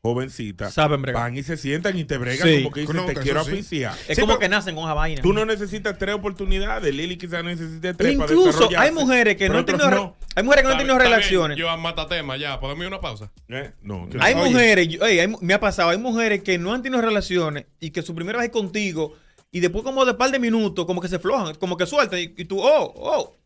jovencitas, 0.05 0.75
Saben 0.75 1.01
bregar. 1.01 1.23
van 1.23 1.37
y 1.39 1.43
se 1.43 1.57
sientan 1.57 1.97
y 1.99 2.05
te 2.05 2.19
bregan 2.19 2.47
Sí. 2.47 2.57
como 2.63 2.75
que 2.75 2.81
dicen, 2.83 2.97
No, 2.97 3.07
te 3.07 3.15
quiero 3.15 3.41
asfixiar. 3.41 3.95
es 4.07 4.17
Sí, 4.17 4.21
como 4.21 4.39
que 4.39 4.51
nacen 4.51 4.75
con 4.75 4.85
esa 4.85 4.93
vaina. 4.93 5.23
Tú 5.23 5.33
no 5.33 5.47
necesitas 5.47 5.97
tres 5.97 6.15
oportunidades. 6.15 6.95
Lili 6.95 7.17
quizás 7.17 7.43
necesite 7.43 7.95
tres 7.95 8.13
Incluso 8.13 8.69
hay 8.77 8.93
mujeres 8.93 9.37
que 9.37 9.49
no 9.49 9.59
han 9.59 9.65
tenido, 9.65 9.91
no. 9.91 10.17
hay 10.37 10.43
mujeres 10.43 10.63
que 10.63 10.67
no 10.69 10.73
han 10.73 10.79
tenido 10.79 10.99
relaciones. 10.99 11.57
Yo 11.57 11.75
mata 11.79 12.07
tema 12.07 12.37
ya. 12.37 12.61
¿Podemos 12.61 12.81
ir 12.83 12.85
a 12.85 12.89
una 12.89 13.01
pausa? 13.01 13.33
Eh, 13.49 13.73
No, 13.81 14.07
que- 14.11 14.19
Hay 14.21 14.35
Oye. 14.35 14.51
mujeres, 14.51 14.89
yo- 14.89 15.03
hay 15.05 15.27
me 15.41 15.55
ha 15.55 15.61
pasado, 15.61 15.89
hay 15.89 15.99
mujeres 15.99 16.43
que 16.43 16.59
no 16.59 16.75
han 16.75 16.83
tenido 16.83 17.01
relaciones 17.01 17.65
y 17.81 17.91
que 17.91 18.03
su 18.03 18.15
primera 18.15 18.39
vez 18.39 18.49
es 18.49 18.53
contigo 18.53 19.15
y 19.51 19.61
después 19.61 19.85
como 19.85 20.05
de 20.05 20.13
par 20.13 20.31
de 20.31 20.39
minutos 20.39 20.85
como 20.85 21.01
que 21.01 21.09
se 21.09 21.19
flojan, 21.19 21.55
como 21.55 21.79
que 21.79 21.87
sueltan 21.87 22.19
y, 22.19 22.35
y 22.37 22.45
tú, 22.45 22.61
oh, 22.61 22.93
oh, 22.95 23.37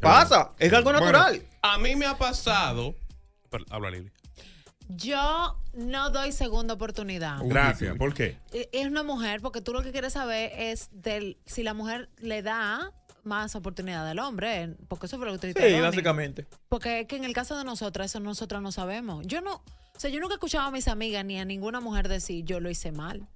pasa, 0.00 0.50
es 0.58 0.72
algo 0.72 0.90
Bueno. 0.90 1.00
natural. 1.06 1.42
A 1.62 1.78
mí 1.78 1.94
me 1.94 2.06
ha 2.06 2.18
pasado. 2.18 2.94
Habla 3.70 3.90
Lili. 3.90 4.10
Yo 4.88 5.56
no 5.74 6.10
doy 6.10 6.32
segunda 6.32 6.74
oportunidad. 6.74 7.38
Gracias. 7.44 7.96
¿Por 7.96 8.14
qué? 8.14 8.38
Eh, 8.52 8.68
Es 8.72 8.86
una 8.86 9.02
mujer, 9.02 9.40
porque 9.40 9.60
tú 9.60 9.72
lo 9.72 9.82
que 9.82 9.92
quieres 9.92 10.14
saber 10.14 10.50
es 10.56 10.88
del 10.92 11.36
si 11.46 11.62
la 11.62 11.74
mujer 11.74 12.08
le 12.18 12.42
da 12.42 12.92
más 13.24 13.54
oportunidad 13.54 14.08
al 14.08 14.18
hombre, 14.20 14.74
porque 14.88 15.06
eso 15.06 15.18
fue 15.18 15.26
lo 15.26 15.32
que 15.32 15.38
tú 15.38 15.46
dijiste. 15.48 15.74
Sí, 15.74 15.80
básicamente. 15.80 16.46
Porque 16.68 17.00
es 17.00 17.06
que 17.06 17.16
en 17.16 17.24
el 17.24 17.34
caso 17.34 17.58
de 17.58 17.64
nosotras, 17.64 18.06
eso 18.10 18.20
nosotras 18.20 18.62
no 18.62 18.72
sabemos. 18.72 19.26
Yo 19.26 19.42
no, 19.42 19.56
o 19.56 19.62
sea, 20.00 20.08
yo 20.08 20.20
nunca 20.20 20.34
he 20.34 20.36
escuchado 20.36 20.66
a 20.66 20.70
mis 20.70 20.88
amigas 20.88 21.24
ni 21.26 21.38
a 21.38 21.44
ninguna 21.44 21.80
mujer 21.80 22.08
decir 22.08 22.44
yo 22.46 22.58
lo 22.60 22.70
hice 22.70 22.90
mal. 22.90 23.28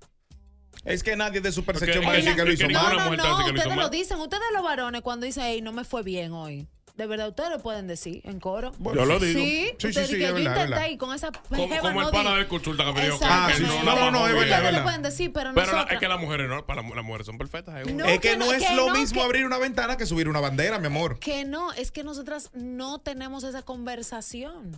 es 0.85 1.03
que 1.03 1.15
nadie 1.17 1.43
de 1.43 1.53
su 1.53 1.65
percepción 1.65 2.05
va 2.07 2.13
a 2.13 2.15
decir 2.15 2.35
que 2.35 2.45
lo 2.45 2.53
hizo 2.53 2.67
No, 2.69 2.83
mal. 2.83 2.97
no, 2.97 3.11
te 3.11 3.17
no, 3.19 3.25
hizo 3.25 3.53
ustedes 3.55 3.77
lo 3.77 3.89
dicen, 3.91 4.19
ustedes 4.21 4.43
los 4.55 4.63
varones 4.63 5.03
cuando 5.03 5.27
dicen, 5.27 5.45
hey, 5.47 5.61
no 5.61 5.73
me 5.73 5.85
fue 5.85 6.03
bien 6.03 6.33
hoy. 6.33 6.67
De 6.97 7.07
verdad, 7.07 7.29
ustedes 7.31 7.49
lo 7.51 7.59
pueden 7.59 7.87
decir 7.87 8.21
en 8.25 8.39
coro. 8.39 8.71
Yo 8.79 9.05
lo 9.07 9.19
digo. 9.19 9.41
Sí, 9.41 9.71
Sí, 9.79 9.93
sí, 9.93 9.93
sí, 9.95 10.01
es 10.01 10.11
yo 10.11 10.35
verdad, 10.35 10.57
es 10.59 10.69
intenté 10.69 10.91
y 10.93 10.99
con 10.99 11.15
esa 11.15 11.33
Como, 11.33 11.67
como 11.81 12.01
no 12.03 12.07
el 12.09 12.13
pana 12.13 12.37
de 12.37 12.47
consulta 12.47 12.85
que 12.85 12.93
me 12.93 13.05
dijo 13.07 13.19
que- 13.19 13.25
Exactamente. 13.25 13.63
que 13.63 13.69
no, 13.69 13.83
no, 13.85 13.95
no, 13.97 14.11
no, 14.11 14.27
es 14.29 14.35
verdad, 14.35 14.59
Ustedes 14.59 14.69
es 14.73 14.77
lo 14.79 14.83
pueden 14.85 15.03
decir, 15.03 15.33
pero, 15.33 15.51
Pero 15.55 15.67
la- 15.67 15.73
nosotras- 15.73 15.95
es 15.95 16.01
que 16.01 16.09
las 16.09 16.21
mujeres 16.21 16.49
no, 16.51 16.67
para 16.67 16.83
la- 16.83 16.95
las 16.95 17.05
mujeres 17.05 17.27
son 17.27 17.39
perfectas. 17.39 17.87
¿eh? 17.87 17.93
No, 17.95 18.05
es 18.05 18.21
que, 18.21 18.31
que 18.33 18.37
no 18.37 18.45
no, 18.47 18.53
es 18.53 18.63
que 18.67 18.75
lo 18.75 18.89
no, 18.89 18.95
mismo 18.95 19.21
que- 19.21 19.25
abrir 19.27 19.47
una 19.47 19.57
ventana 19.59 19.97
que 19.97 20.05
subir 20.05 20.29
una 20.29 20.41
bandera, 20.41 20.79
mi 20.79 20.87
amor. 20.89 21.19
Que 21.19 21.47
no, 21.47 21.73
es 21.73 21.91
que 21.93 22.05
nosotras 22.05 22.51
no 22.53 22.99
tenemos 23.01 23.43
esa 23.45 23.63
conversación. 23.63 24.73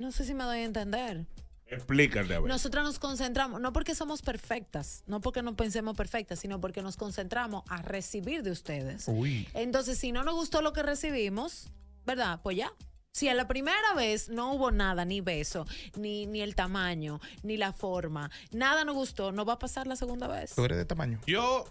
No 0.00 0.10
sé 0.12 0.24
si 0.24 0.34
me 0.34 0.44
doy 0.44 0.58
a 0.58 0.64
entender. 0.64 1.24
Explícate, 1.70 2.34
a 2.34 2.40
ver. 2.40 2.48
Nosotras 2.48 2.84
nos 2.84 2.98
concentramos, 2.98 3.60
no 3.60 3.72
porque 3.72 3.94
somos 3.94 4.22
perfectas, 4.22 5.04
no 5.06 5.20
porque 5.20 5.42
no 5.42 5.54
pensemos 5.54 5.96
perfectas, 5.96 6.40
sino 6.40 6.60
porque 6.60 6.82
nos 6.82 6.96
concentramos 6.96 7.62
a 7.68 7.80
recibir 7.82 8.42
de 8.42 8.50
ustedes. 8.50 9.04
Uy. 9.06 9.48
Entonces, 9.54 9.96
si 9.98 10.10
no 10.10 10.24
nos 10.24 10.34
gustó 10.34 10.62
lo 10.62 10.72
que 10.72 10.82
recibimos, 10.82 11.68
¿verdad? 12.04 12.40
Pues 12.42 12.56
ya. 12.56 12.72
Si 13.12 13.28
a 13.28 13.34
la 13.34 13.48
primera 13.48 13.94
vez 13.96 14.28
no 14.28 14.52
hubo 14.52 14.70
nada, 14.70 15.04
ni 15.04 15.20
beso, 15.20 15.66
ni, 15.96 16.26
ni 16.26 16.42
el 16.42 16.54
tamaño, 16.54 17.20
ni 17.42 17.56
la 17.56 17.72
forma, 17.72 18.30
nada 18.52 18.84
nos 18.84 18.94
gustó, 18.94 19.32
no 19.32 19.44
va 19.44 19.54
a 19.54 19.58
pasar 19.58 19.86
la 19.88 19.96
segunda 19.96 20.28
vez. 20.28 20.54
Tú 20.54 20.64
eres 20.64 20.78
de 20.78 20.84
tamaño. 20.84 21.20
Yo, 21.26 21.64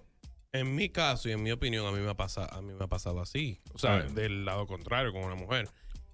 en 0.52 0.76
mi 0.76 0.90
caso 0.90 1.30
y 1.30 1.32
en 1.32 1.42
mi 1.42 1.52
opinión, 1.52 1.86
a 1.88 1.92
mí 1.92 2.00
me 2.00 2.10
ha 2.10 2.18
pasado, 2.18 2.54
a 2.54 2.62
mí 2.62 2.74
me 2.74 2.84
ha 2.84 2.88
pasado 2.88 3.22
así. 3.22 3.62
O 3.74 3.80
sea, 3.80 4.00
del 4.00 4.44
lado 4.44 4.68
contrario 4.68 5.14
con 5.14 5.24
una 5.24 5.36
mujer. 5.36 5.70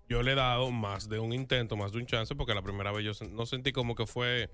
Yo 0.07 0.21
le 0.23 0.33
he 0.33 0.35
dado 0.35 0.69
más 0.71 1.09
de 1.09 1.19
un 1.19 1.33
intento, 1.33 1.75
más 1.75 1.91
de 1.91 1.97
un 1.99 2.05
chance, 2.05 2.35
porque 2.35 2.53
la 2.53 2.61
primera 2.61 2.91
vez 2.91 3.03
yo 3.05 3.25
no 3.29 3.45
sentí 3.45 3.71
como 3.71 3.95
que 3.95 4.05
fue 4.05 4.49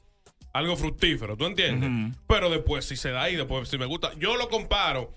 algo 0.54 0.76
fructífero, 0.78 1.36
¿tú 1.38 1.46
entiendes? 1.46 2.18
Pero 2.28 2.50
después 2.50 2.86
si 2.86 2.96
se 2.96 3.12
da 3.12 3.30
y 3.30 3.36
después 3.36 3.68
si 3.70 3.78
me 3.78 3.86
gusta. 3.86 4.12
Yo 4.18 4.38
lo 4.38 4.48
comparo 4.50 5.14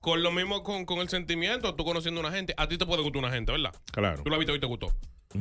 con 0.00 0.22
lo 0.22 0.30
mismo 0.32 0.62
con, 0.62 0.84
con 0.84 0.98
el 0.98 1.08
sentimiento. 1.08 1.74
Tú 1.74 1.84
conociendo 1.84 2.20
a 2.20 2.26
una 2.28 2.36
gente, 2.36 2.54
a 2.56 2.68
ti 2.68 2.76
te 2.78 2.84
puede 2.86 3.02
gustar 3.02 3.22
una 3.24 3.30
gente, 3.32 3.52
¿verdad? 3.52 3.74
Claro. 3.92 4.22
Tú 4.22 4.30
la 4.30 4.38
viste 4.38 4.54
y 4.54 4.60
te 4.60 4.66
gustó. 4.66 4.92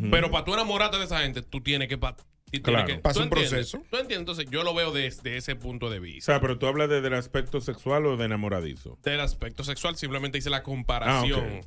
Pero 0.10 0.32
para 0.32 0.44
tú 0.44 0.54
enamorarte 0.54 0.98
de 0.98 1.04
esa 1.06 1.20
gente, 1.22 1.42
tú 1.42 1.62
tienes 1.62 1.88
que 1.88 1.98
pa- 1.98 2.16
Claro. 2.64 2.86
que- 2.86 2.96
Pasa 3.00 3.16
¿tú 3.16 3.20
un 3.22 3.24
entiendes? 3.26 3.50
proceso. 3.52 3.78
¿Tú 3.90 3.98
entiendes? 3.98 4.20
Entonces, 4.20 4.46
yo 4.52 4.64
lo 4.64 4.74
veo 4.76 4.92
desde 4.92 5.38
ese 5.38 5.56
punto 5.56 5.90
de 5.90 5.98
O 5.98 6.02
vista. 6.02 6.34
sea, 6.34 6.40
pero 6.42 6.60
tú 6.60 6.68
hablas 6.68 6.88
desde 6.88 7.08
el 7.08 7.16
aspecto 7.16 7.60
sexual 7.62 8.06
o 8.06 8.16
de 8.16 8.26
enamoradizo. 8.26 8.98
Del 9.04 9.20
aspecto 9.22 9.64
sexual, 9.64 9.96
simplemente 9.98 10.38
hice 10.38 10.52
la 10.52 10.58
Ah, 10.58 10.64
comparación. 10.64 11.62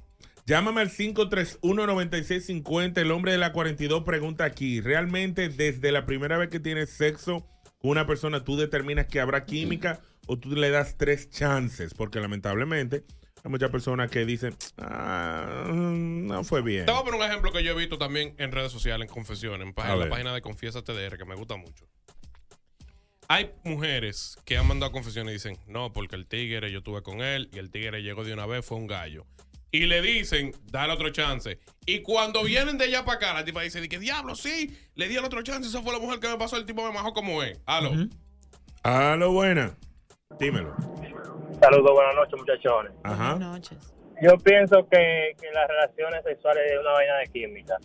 Llámame 0.47 0.81
al 0.81 0.91
531-9650. 0.91 2.99
El 2.99 3.11
hombre 3.11 3.33
de 3.33 3.39
la 3.39 3.53
42 3.53 4.05
pregunta 4.05 4.45
aquí. 4.45 4.81
¿Realmente 4.81 5.49
desde 5.49 5.91
la 5.91 6.07
primera 6.07 6.39
vez 6.39 6.51
que 6.51 6.61
tienes 6.61 6.91
sexo 6.91 7.45
con 7.79 7.91
una 7.91 8.07
persona 8.07 8.45
tú 8.45 8.57
determinas 8.57 9.07
que 9.07 9.19
habrá 9.19 9.45
química 9.45 10.03
o 10.29 10.39
tú 10.39 10.51
le 10.51 10.71
das 10.71 10.97
tres 10.97 11.31
chances? 11.31 11.95
Porque 11.95 12.21
lamentablemente 12.21 13.03
hay 13.43 13.51
muchas 13.51 13.71
personas 13.71 14.09
que 14.09 14.25
dicen, 14.25 14.55
ah, 14.79 15.67
no 15.69 16.45
fue 16.45 16.63
bien. 16.63 16.87
Te 16.87 16.93
voy 16.93 17.01
a 17.01 17.05
poner 17.05 17.21
un 17.21 17.27
ejemplo 17.27 17.51
que 17.51 17.65
yo 17.65 17.73
he 17.73 17.77
visto 17.77 17.99
también 17.99 18.37
en 18.39 18.53
redes 18.53 18.71
sociales, 18.71 19.09
en 19.09 19.13
confesiones, 19.13 19.67
en, 19.67 19.75
en 19.77 19.99
la 19.99 20.09
página 20.09 20.33
de 20.33 20.43
Confiesa 20.43 20.83
TDR, 20.83 21.19
que 21.19 21.25
me 21.25 21.35
gusta 21.35 21.57
mucho. 21.57 21.89
Hay 23.27 23.51
mujeres 23.65 24.39
que 24.45 24.57
han 24.57 24.69
mandado 24.69 24.93
confesiones 24.93 25.33
y 25.33 25.35
dicen, 25.35 25.59
no, 25.67 25.93
porque 25.93 26.15
el 26.15 26.29
tigre 26.29 26.71
yo 26.71 26.79
estuve 26.79 27.03
con 27.03 27.21
él 27.21 27.51
y 27.53 27.59
el 27.59 27.73
tigre 27.73 28.05
llegó 28.05 28.23
de 28.23 28.33
una 28.33 28.47
vez, 28.47 28.65
fue 28.65 28.79
un 28.79 28.87
gallo. 28.87 29.27
Y 29.71 29.87
le 29.87 30.01
dicen, 30.01 30.53
dale 30.71 30.93
otro 30.93 31.11
chance. 31.11 31.59
Y 31.85 32.03
cuando 32.03 32.43
vienen 32.45 32.79
de 32.79 32.85
allá 32.85 33.05
para 33.05 33.17
acá, 33.17 33.35
la 33.35 33.45
tipa 33.45 33.63
dice, 33.63 33.81
"Di 33.81 33.89
que 33.89 33.99
diablo, 33.99 34.35
sí, 34.35 34.77
le 34.95 35.09
di 35.09 35.17
el 35.17 35.25
otro 35.25 35.43
chance, 35.43 35.69
esa 35.69 35.83
fue 35.83 35.93
la 35.93 35.99
mujer 35.99 36.21
que 36.21 36.29
me 36.29 36.39
pasó, 36.39 36.57
el 36.57 36.67
tipo 36.67 36.85
me 36.87 36.93
majó 36.93 37.13
como 37.13 37.43
es. 37.43 37.61
Aló. 37.67 37.91
A 38.83 39.17
lo 39.17 39.33
buena. 39.33 39.77
Dímelo. 40.39 40.75
Saludos, 41.61 41.93
buenas 41.93 42.15
noches, 42.15 42.39
muchachones. 42.39 42.93
Ajá. 43.03 43.39
Yo 44.23 44.39
pienso 44.39 44.87
que, 44.89 45.35
que 45.41 45.51
las 45.53 45.69
relaciones 45.69 46.23
sexuales 46.25 46.73
es 46.73 46.81
una 46.81 46.93
vaina 46.93 47.17
de 47.19 47.27
química. 47.27 47.77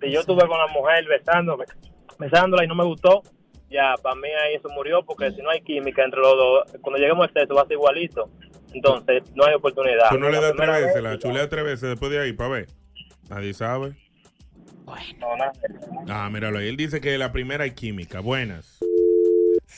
Si 0.00 0.10
yo 0.10 0.20
estuve 0.20 0.46
con 0.46 0.58
la 0.58 0.66
mujer 0.68 1.06
besándome, 1.06 1.64
besándola 2.18 2.64
y 2.64 2.68
no 2.68 2.74
me 2.74 2.84
gustó, 2.84 3.22
ya, 3.70 3.94
para 4.02 4.14
mí 4.14 4.28
ahí 4.28 4.54
eso 4.54 4.68
murió, 4.70 5.04
porque 5.04 5.30
si 5.32 5.42
no 5.42 5.50
hay 5.50 5.60
química 5.60 6.04
entre 6.04 6.20
los 6.20 6.36
dos, 6.36 6.64
cuando 6.80 6.98
lleguemos 6.98 7.28
al 7.28 7.32
sexo 7.34 7.54
va 7.54 7.62
a 7.62 7.66
ser 7.66 7.74
igualito. 7.74 8.30
Entonces, 8.72 9.22
no 9.34 9.44
hay 9.44 9.54
oportunidad. 9.54 10.08
Tú 10.10 10.18
no 10.18 10.28
le 10.30 10.40
das 10.40 10.52
tres 10.56 10.68
veces, 10.68 10.94
vez, 10.94 11.02
la 11.02 11.18
chulea 11.18 11.48
tres 11.48 11.64
veces 11.64 11.88
después 11.90 12.10
de 12.12 12.20
ahí 12.20 12.32
para 12.32 12.50
ver. 12.50 12.68
Nadie 13.28 13.54
sabe. 13.54 13.96
no, 15.18 15.36
nada. 15.36 15.52
Ah, 16.08 16.30
míralo 16.30 16.58
ahí. 16.58 16.68
Él 16.68 16.76
dice 16.76 17.00
que 17.00 17.16
la 17.18 17.32
primera 17.32 17.64
hay 17.64 17.72
química. 17.72 18.20
Buenas. 18.20 18.78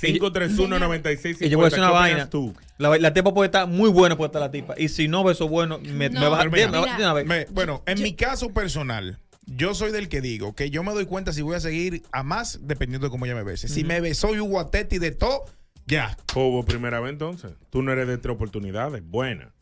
531-9650. 0.01 1.47
Y 1.47 1.49
yo 1.49 1.59
voy 1.59 1.67
a 1.67 1.71
decir 1.71 1.81
una 1.81 1.89
¿Qué 1.89 1.95
opinas 1.95 2.01
vaina. 2.01 2.31
tú? 2.31 2.55
La, 2.79 2.97
la 2.99 3.13
tipa 3.13 3.35
puede 3.35 3.47
estar 3.47 3.67
muy 3.67 3.91
buena, 3.91 4.17
puede 4.17 4.29
estar 4.29 4.41
la 4.41 4.51
tipa. 4.51 4.75
Y 4.79 4.89
si 4.89 5.09
no 5.09 5.25
beso 5.25 5.49
bueno, 5.49 5.79
me, 5.79 6.09
mira, 6.09 6.21
me 6.21 6.29
va- 6.29 6.45
de 6.45 6.67
una 6.99 7.13
vez. 7.13 7.27
me- 7.27 7.47
bueno, 7.51 7.83
en 7.87 8.03
mi 8.03 8.15
caso 8.15 8.53
personal, 8.55 9.19
yo 9.47 9.75
soy 9.75 9.93
del 9.93 10.09
que 10.09 10.21
digo 10.21 10.55
que 10.55 10.71
yo 10.71 10.83
me 10.83 10.93
doy 10.93 11.07
cuenta 11.07 11.33
si 11.33 11.43
voy 11.43 11.57
a 11.57 11.61
seguir 11.61 12.03
a 12.13 12.23
más 12.23 12.61
dependiendo 12.67 13.07
de 13.07 13.11
cómo 13.11 13.27
ella 13.27 13.35
me 13.35 13.43
bese. 13.43 13.69
Si 13.69 13.85
me 13.85 14.01
besó 14.01 14.35
y 14.35 14.41
hubo 14.41 14.59
ateti 14.61 14.99
de 14.99 15.11
todo, 15.11 15.45
ya. 15.91 16.17
Hubo 16.35 16.65
primera 16.65 17.01
vez 17.01 17.13
entonces. 17.13 17.53
Tú 17.71 17.83
no 17.83 17.93
eres 17.93 18.07
de 18.07 18.17
tres 18.19 18.35
oportunidades. 18.35 19.03
Buena. 19.05 19.53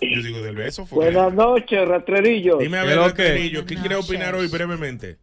Yo 0.00 0.22
digo 0.22 0.42
del 0.42 0.56
beso. 0.56 0.84
Fue 0.84 1.10
Buenas 1.10 1.32
noches, 1.32 1.88
rastrerillo. 1.88 2.58
Dime 2.58 2.78
a 2.78 2.84
ver, 2.84 2.98
Rastrerillo, 2.98 3.64
¿qué 3.64 3.76
quiere 3.76 3.94
opinar 3.94 4.34
hoy 4.34 4.48
brevemente? 4.48 5.18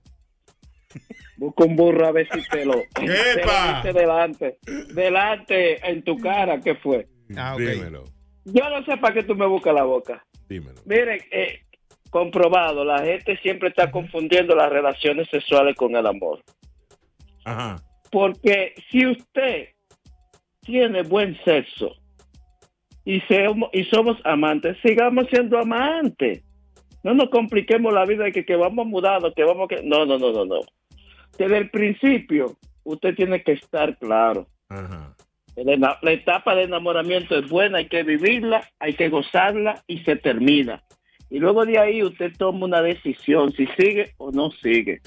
Busca 1.38 1.66
un 1.66 1.76
burro 1.76 2.08
a 2.08 2.12
ver 2.12 2.28
si 2.32 2.42
te 2.50 2.66
lo. 2.66 2.74
te 2.94 3.06
lo 3.08 3.14
¡Epa! 3.14 3.84
delante. 3.94 4.58
Delante, 4.94 5.90
en 5.90 6.04
tu 6.04 6.18
cara, 6.18 6.60
¿qué 6.60 6.76
fue? 6.76 7.08
Ah, 7.36 7.56
Dímelo. 7.58 8.06
Yo 8.46 8.70
no 8.70 8.84
sé 8.86 8.98
para 8.98 9.14
qué 9.14 9.24
tú 9.24 9.36
me 9.36 9.46
buscas 9.46 9.74
la 9.74 9.84
boca. 9.84 10.26
Dímelo. 10.50 10.82
Miren, 10.86 11.20
eh, 11.32 11.62
comprobado, 12.10 12.84
la 12.84 13.04
gente 13.04 13.38
siempre 13.42 13.70
está 13.70 13.92
confundiendo 13.92 14.56
las 14.56 14.70
relaciones 14.70 15.28
sexuales 15.30 15.76
con 15.76 15.96
el 15.96 16.06
amor. 16.06 16.44
Ajá. 17.46 17.82
Porque 18.12 18.74
si 18.90 19.06
usted 19.08 19.70
tiene 20.62 21.04
buen 21.04 21.38
sexo 21.44 21.96
y, 23.06 23.22
y 23.74 23.84
somos 23.86 24.18
amantes, 24.24 24.78
sigamos 24.84 25.26
siendo 25.30 25.58
amantes. 25.60 26.44
No 27.04 27.14
nos 27.16 27.30
compliquemos 27.30 27.92
la 27.94 28.06
vida 28.06 28.26
de 28.26 28.32
que, 28.32 28.46
que 28.46 28.56
vamos 28.56 28.86
mudados, 28.86 29.34
que 29.36 29.44
vamos 29.44 29.68
que... 29.68 29.82
No, 29.84 30.06
no, 30.06 30.20
no, 30.20 30.32
no, 30.32 30.46
no. 30.46 30.60
Desde 31.38 31.58
el 31.58 31.70
principio, 31.72 32.58
usted 32.84 33.16
tiene 33.16 33.42
que 33.44 33.54
estar 33.54 33.98
claro. 33.98 34.46
Ajá. 34.70 35.16
Ena- 35.56 35.98
La 36.04 36.12
etapa 36.12 36.54
de 36.54 36.64
enamoramiento 36.64 37.36
es 37.38 37.50
buena, 37.50 37.80
hay 37.80 37.88
que 37.88 38.04
vivirla, 38.04 38.70
hay 38.80 38.94
que 38.94 39.10
gozarla 39.10 39.84
y 39.88 40.00
se 40.00 40.16
termina. 40.16 40.84
Y 41.32 41.40
luego 41.40 41.66
de 41.66 41.80
ahí 41.80 42.04
usted 42.04 42.34
toma 42.38 42.66
una 42.66 42.82
decisión, 42.84 43.52
si 43.54 43.66
sigue 43.78 44.14
o 44.18 44.32
no 44.32 44.52
sigue. 44.52 45.02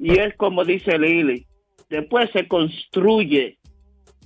Y 0.00 0.18
es 0.18 0.34
como 0.36 0.64
dice 0.64 0.98
Lili, 0.98 1.46
después 1.88 2.28
se 2.32 2.48
construye, 2.48 3.58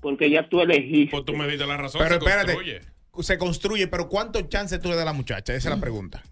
porque 0.00 0.30
ya 0.30 0.48
tú 0.48 0.60
elegiste. 0.60 1.10
Pues 1.10 1.24
tú 1.24 1.34
me 1.34 1.46
diste 1.46 1.66
la 1.66 1.76
razón. 1.76 2.00
Pero 2.02 2.20
se 2.20 2.26
espérate, 2.26 2.54
construye. 2.54 2.80
se 3.20 3.38
construye, 3.38 3.86
pero 3.88 4.08
¿cuántos 4.08 4.48
chances 4.48 4.80
tú 4.80 4.88
le 4.88 4.94
das 4.94 5.02
a 5.02 5.06
la 5.06 5.12
muchacha? 5.12 5.54
Esa 5.54 5.68
es 5.68 5.74
la 5.74 5.80
pregunta. 5.80 6.22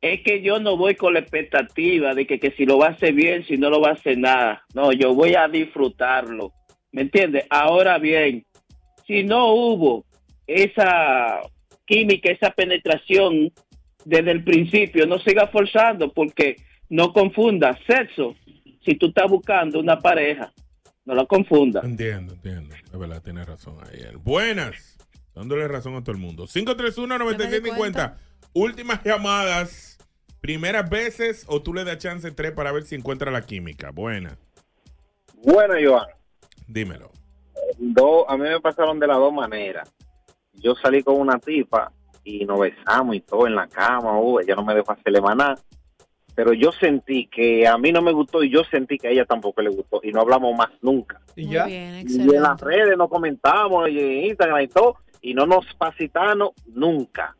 Es 0.00 0.20
que 0.22 0.42
yo 0.42 0.60
no 0.60 0.76
voy 0.76 0.96
con 0.96 1.14
la 1.14 1.20
expectativa 1.20 2.14
de 2.14 2.26
que, 2.26 2.38
que 2.38 2.50
si 2.52 2.66
lo 2.66 2.76
va 2.78 2.88
a 2.88 2.90
hacer 2.90 3.14
bien, 3.14 3.46
si 3.46 3.56
no 3.56 3.70
lo 3.70 3.80
va 3.80 3.90
a 3.90 3.94
hacer 3.94 4.18
nada. 4.18 4.64
No, 4.74 4.92
yo 4.92 5.14
voy 5.14 5.34
a 5.34 5.48
disfrutarlo. 5.48 6.52
¿Me 6.92 7.02
entiendes? 7.02 7.44
Ahora 7.48 7.98
bien, 7.98 8.44
si 9.06 9.24
no 9.24 9.52
hubo 9.54 10.04
esa 10.46 11.40
química, 11.86 12.30
esa 12.30 12.50
penetración 12.50 13.52
desde 14.04 14.30
el 14.30 14.44
principio, 14.44 15.06
no 15.06 15.18
siga 15.18 15.46
forzando 15.48 16.12
porque 16.12 16.56
no 16.88 17.12
confunda 17.12 17.78
sexo. 17.86 18.36
Si 18.84 18.94
tú 18.96 19.06
estás 19.06 19.30
buscando 19.30 19.80
una 19.80 19.98
pareja, 19.98 20.52
no 21.04 21.14
lo 21.14 21.26
confunda. 21.26 21.80
Entiendo, 21.82 22.34
entiendo. 22.34 22.74
Es 22.74 22.98
verdad, 22.98 23.22
tiene 23.22 23.44
razón 23.44 23.76
ahí. 23.84 24.00
él. 24.00 24.16
Buenas. 24.18 24.96
Dándole 25.34 25.66
razón 25.68 25.94
a 25.96 26.00
todo 26.02 26.12
el 26.12 26.18
mundo. 26.18 26.46
531-9650. 26.46 28.14
Últimas 28.52 29.02
llamadas. 29.04 29.98
Primeras 30.40 30.88
veces 30.90 31.44
o 31.48 31.62
tú 31.62 31.72
le 31.72 31.84
das 31.84 31.98
chance 31.98 32.30
tres 32.30 32.52
para 32.52 32.70
ver 32.70 32.84
si 32.84 32.94
encuentra 32.94 33.30
la 33.30 33.42
química. 33.42 33.90
Buena. 33.90 34.36
Bueno, 35.42 35.74
Joan, 35.82 36.06
Dímelo. 36.68 37.10
do- 37.78 38.28
a 38.30 38.36
mí 38.36 38.44
me 38.44 38.60
pasaron 38.60 38.98
de 39.00 39.06
las 39.06 39.16
dos 39.16 39.32
maneras. 39.32 39.92
Yo 40.52 40.74
salí 40.74 41.02
con 41.02 41.16
una 41.20 41.38
tipa 41.38 41.90
y 42.22 42.44
nos 42.44 42.60
besamos 42.60 43.16
y 43.16 43.20
todo 43.20 43.46
en 43.46 43.54
la 43.54 43.66
cama, 43.68 44.18
uh, 44.18 44.40
ella 44.40 44.54
no 44.54 44.64
me 44.64 44.74
dejó 44.74 44.92
hacerle 44.92 45.20
maná, 45.20 45.54
pero 46.34 46.52
yo 46.52 46.72
sentí 46.72 47.26
que 47.26 47.66
a 47.66 47.78
mí 47.78 47.92
no 47.92 48.02
me 48.02 48.12
gustó 48.12 48.42
y 48.42 48.50
yo 48.50 48.64
sentí 48.64 48.98
que 48.98 49.08
a 49.08 49.10
ella 49.10 49.24
tampoco 49.24 49.62
le 49.62 49.70
gustó 49.70 50.00
y 50.02 50.10
no 50.12 50.20
hablamos 50.20 50.56
más 50.56 50.68
nunca. 50.82 51.20
Y 51.36 51.48
ya. 51.48 51.68
Y 51.68 51.74
en 51.74 52.42
las 52.42 52.60
redes 52.60 52.96
nos 52.96 53.08
comentamos 53.08 53.88
y 53.88 53.98
en 54.00 54.24
Instagram 54.26 54.60
y 54.62 54.68
todo 54.68 54.96
y 55.22 55.32
no 55.34 55.46
nos 55.46 55.64
pasitamos 55.74 56.50
nunca. 56.66 57.36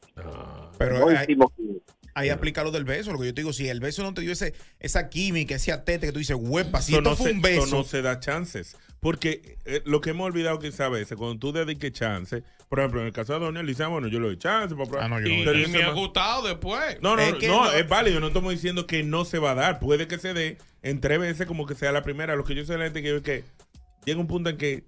Pero 0.78 0.98
No 0.98 1.08
hay- 1.08 1.16
hicimos 1.22 1.52
química. 1.56 1.83
Ahí 2.14 2.28
aplica 2.30 2.62
lo 2.62 2.70
del 2.70 2.84
beso, 2.84 3.12
lo 3.12 3.18
que 3.18 3.26
yo 3.26 3.34
te 3.34 3.40
digo, 3.40 3.52
si 3.52 3.68
el 3.68 3.80
beso 3.80 4.02
no 4.02 4.14
te 4.14 4.20
dio 4.20 4.32
ese, 4.32 4.54
esa 4.78 5.08
química, 5.08 5.56
ese 5.56 5.72
atete 5.72 6.06
que 6.06 6.12
tú 6.12 6.18
dices, 6.20 6.36
huepa, 6.38 6.80
si 6.80 6.92
Eso 6.92 6.98
esto 6.98 7.10
no, 7.10 7.16
fue 7.16 7.26
se, 7.30 7.32
un 7.32 7.38
eso 7.46 7.62
beso. 7.62 7.76
no 7.76 7.84
se 7.84 8.02
da 8.02 8.20
chances. 8.20 8.76
Porque 9.00 9.58
eh, 9.66 9.82
lo 9.84 10.00
que 10.00 10.10
hemos 10.10 10.24
olvidado 10.26 10.58
quizás 10.58 10.80
a 10.80 10.88
veces, 10.88 11.18
cuando 11.18 11.38
tú 11.38 11.52
dediques 11.52 11.92
chance, 11.92 12.42
por 12.70 12.78
ejemplo, 12.78 13.00
en 13.02 13.08
el 13.08 13.12
caso 13.12 13.34
de 13.34 13.40
Doña 13.40 13.62
Lisa, 13.62 13.88
bueno, 13.88 14.08
yo 14.08 14.18
le 14.20 14.28
doy 14.28 14.38
chance. 14.38 14.74
para 14.74 14.88
probar. 14.88 15.04
Ah, 15.04 15.08
no, 15.08 15.20
yo 15.20 15.28
no 15.28 15.34
Pero 15.44 15.52
doy 15.52 15.60
yo 15.60 15.64
chance. 15.66 15.72
sé 15.72 15.78
Y 15.78 15.82
me 15.82 15.90
ha 15.90 15.92
gustado 15.92 16.42
después. 16.48 16.98
No, 17.02 17.14
no, 17.16 17.20
Es 17.22 17.32
no, 17.32 17.38
que 17.38 17.48
no, 17.48 17.64
no- 17.64 17.72
es 17.72 17.86
válido. 17.88 18.20
No 18.20 18.28
estamos 18.28 18.52
diciendo 18.52 18.86
que 18.86 19.02
no 19.02 19.24
se 19.26 19.38
va 19.38 19.50
a 19.50 19.54
dar. 19.54 19.78
Puede 19.80 20.06
que 20.08 20.18
se 20.18 20.32
dé 20.32 20.56
en 20.82 21.00
tres 21.00 21.18
veces 21.20 21.46
como 21.46 21.66
que 21.66 21.74
sea 21.74 21.92
la 21.92 22.02
primera. 22.02 22.34
Lo 22.36 22.44
que 22.44 22.54
yo 22.54 22.64
sé 22.64 22.72
de 22.72 22.78
la 22.78 22.84
gente 22.84 23.02
que, 23.02 23.20
que 23.22 23.44
llega 24.06 24.18
un 24.20 24.26
punto 24.26 24.48
en 24.50 24.56
que, 24.56 24.84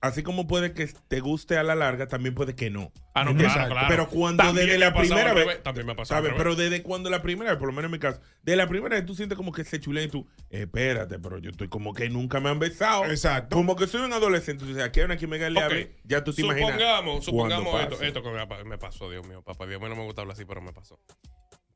así 0.00 0.22
como 0.22 0.46
puede 0.46 0.72
que 0.74 0.86
te 1.08 1.20
guste 1.20 1.56
a 1.58 1.62
la 1.62 1.74
larga, 1.74 2.06
también 2.08 2.34
puede 2.34 2.54
que 2.54 2.70
no. 2.70 2.92
Ah, 3.14 3.24
no, 3.24 3.34
claro, 3.36 3.70
claro. 3.72 3.86
Pero 3.88 4.08
cuando 4.08 4.44
También 4.44 4.66
desde 4.66 4.78
me 4.78 4.84
la 4.84 4.94
primera 4.94 5.34
vez. 5.34 5.62
también 5.62 5.86
me 5.86 5.92
ha 5.92 5.96
pasado 5.96 6.20
¿sabes? 6.22 6.34
Pero 6.38 6.54
desde 6.54 6.82
cuando 6.82 7.10
la 7.10 7.20
primera 7.22 7.50
vez, 7.50 7.58
por 7.58 7.66
lo 7.68 7.72
menos 7.74 7.88
en 7.88 7.92
mi 7.92 7.98
caso, 7.98 8.20
de 8.42 8.54
la 8.56 8.68
primera 8.68 8.94
vez 8.96 9.04
tú 9.04 9.14
sientes 9.14 9.36
como 9.36 9.50
que 9.52 9.64
se 9.64 9.80
chulea 9.80 10.04
y 10.04 10.08
tú, 10.08 10.26
espérate, 10.50 11.18
pero 11.18 11.38
yo 11.38 11.50
estoy 11.50 11.68
como 11.68 11.92
que 11.94 12.08
nunca 12.10 12.38
me 12.40 12.48
han 12.48 12.58
besado. 12.60 13.04
Exacto. 13.06 13.56
Como 13.56 13.74
que 13.76 13.86
soy 13.88 14.02
un 14.02 14.12
adolescente. 14.12 14.62
Entonces, 14.64 14.84
aquí 14.84 15.00
hay 15.00 15.06
una 15.06 15.16
química 15.16 15.50
le 15.50 15.58
Ok. 15.58 15.64
hable, 15.64 15.96
ya 16.04 16.22
tú 16.22 16.32
te 16.32 16.42
imaginas. 16.42 16.70
Supongamos, 16.72 17.24
supongamos 17.24 17.80
esto, 17.82 18.02
esto 18.02 18.22
que 18.22 18.30
me, 18.30 18.46
pa- 18.46 18.64
me 18.64 18.78
pasó, 18.78 19.10
Dios 19.10 19.26
mío, 19.26 19.42
papá 19.42 19.66
Dios 19.66 19.80
mío, 19.80 19.88
no 19.88 19.96
me 19.96 20.04
gusta 20.04 20.20
hablar 20.22 20.34
así, 20.34 20.44
pero 20.44 20.60
me 20.62 20.72
pasó. 20.72 21.00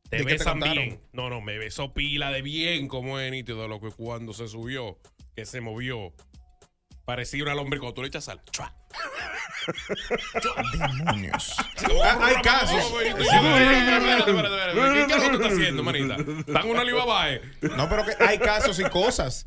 Te 0.08 0.18
¿De 0.18 0.24
qué 0.24 0.32
te 0.32 0.38
besan 0.38 0.60
bien. 0.60 1.00
No, 1.12 1.30
no, 1.30 1.40
me 1.40 1.56
besó 1.58 1.94
pila 1.94 2.30
de 2.30 2.42
bien, 2.42 2.86
como 2.86 3.18
es 3.18 3.30
nítido, 3.32 3.66
lo 3.66 3.80
que 3.80 3.88
cuando 3.90 4.32
se 4.34 4.46
subió, 4.46 4.98
que 5.34 5.46
se 5.46 5.60
movió, 5.62 6.12
parecía 7.04 7.42
una 7.42 7.54
lombriz 7.54 7.80
cuando 7.80 7.94
tú 7.94 8.02
le 8.02 8.08
echas 8.08 8.24
sal. 8.24 8.40
¡Chua! 8.50 8.72
Demonios. 10.98 11.56
Hay 12.20 12.34
casos. 12.42 12.76
Espérate, 12.76 13.22
espérate, 13.22 14.30
espérate, 14.30 14.30
espérate. 14.30 15.06
¿Qué 15.06 15.20
que 15.20 15.28
tú 15.28 15.34
estás 15.36 15.52
haciendo, 15.52 15.82
manita? 15.82 16.16
¿Están 16.46 16.68
una 16.68 16.80
Alibaba, 16.80 17.30
eh? 17.30 17.42
No, 17.76 17.88
pero 17.88 18.04
que 18.04 18.12
hay 18.22 18.38
casos 18.38 18.78
y 18.80 18.84
cosas. 18.84 19.46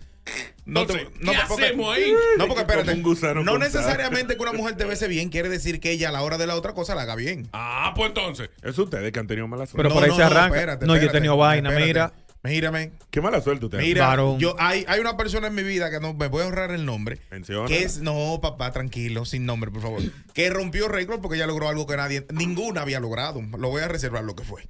No, 0.65 0.87
te- 0.87 0.93
Entonces, 0.93 1.19
no, 1.21 1.31
¿qué 1.33 1.37
porque- 1.47 1.65
hacemos 1.65 1.95
ahí? 1.95 2.13
No, 2.39 2.47
porque 2.47 2.61
espérate. 2.61 2.85
Como 2.87 2.97
un 2.97 3.03
gusano 3.03 3.43
No 3.43 3.59
necesariamente 3.59 4.35
que 4.35 4.41
una 4.41 4.53
mujer 4.53 4.75
te 4.75 4.85
bese 4.85 5.07
bien 5.07 5.29
quiere 5.29 5.49
decir 5.49 5.79
que 5.79 5.91
ella 5.91 6.09
a 6.09 6.11
la 6.11 6.23
hora 6.23 6.39
de 6.39 6.47
la 6.47 6.55
otra 6.55 6.73
cosa 6.73 6.95
la 6.95 7.03
haga 7.03 7.15
bien. 7.15 7.47
Ah, 7.53 7.93
pues 7.95 8.07
entonces. 8.07 8.49
Es 8.63 8.75
ustedes 8.79 9.11
que 9.11 9.19
han 9.19 9.27
tenido 9.27 9.47
mala 9.47 9.67
suerte. 9.67 9.77
Pero 9.77 9.89
No, 9.89 9.95
por 9.95 10.03
ahí 10.03 10.09
no, 10.09 10.15
se 10.15 10.21
no, 10.21 10.27
arranca. 10.27 10.55
espérate, 10.55 10.85
no, 10.87 10.93
yo 10.93 10.95
he 10.95 10.97
espérate, 11.05 11.17
tenido 11.17 11.37
vaina, 11.37 11.69
espérate. 11.69 11.87
mira. 11.87 12.13
Mírame. 12.45 12.91
Qué 13.09 13.21
mala 13.21 13.41
suerte 13.41 13.65
usted. 13.65 13.79
Mira, 13.79 14.15
yo 14.37 14.55
hay, 14.59 14.85
hay 14.87 14.99
una 14.99 15.17
persona 15.17 15.47
en 15.47 15.55
mi 15.55 15.63
vida 15.63 15.89
que 15.89 15.99
no 15.99 16.13
me 16.13 16.27
voy 16.27 16.41
a 16.41 16.45
ahorrar 16.45 16.71
el 16.71 16.85
nombre. 16.85 17.19
Menciona. 17.31 17.67
Que 17.67 17.83
es, 17.83 17.99
no, 17.99 18.39
papá, 18.41 18.71
tranquilo, 18.71 19.25
sin 19.25 19.45
nombre, 19.45 19.71
por 19.71 19.81
favor. 19.81 20.01
Que 20.33 20.49
rompió 20.49 20.87
récord 20.87 21.21
porque 21.21 21.37
ella 21.37 21.47
logró 21.47 21.67
algo 21.67 21.87
que 21.87 21.97
nadie, 21.97 22.25
ninguna 22.31 22.81
había 22.81 22.99
logrado. 22.99 23.41
Lo 23.41 23.69
voy 23.69 23.81
a 23.81 23.87
reservar 23.87 24.23
lo 24.23 24.35
que 24.35 24.43
fue. 24.43 24.67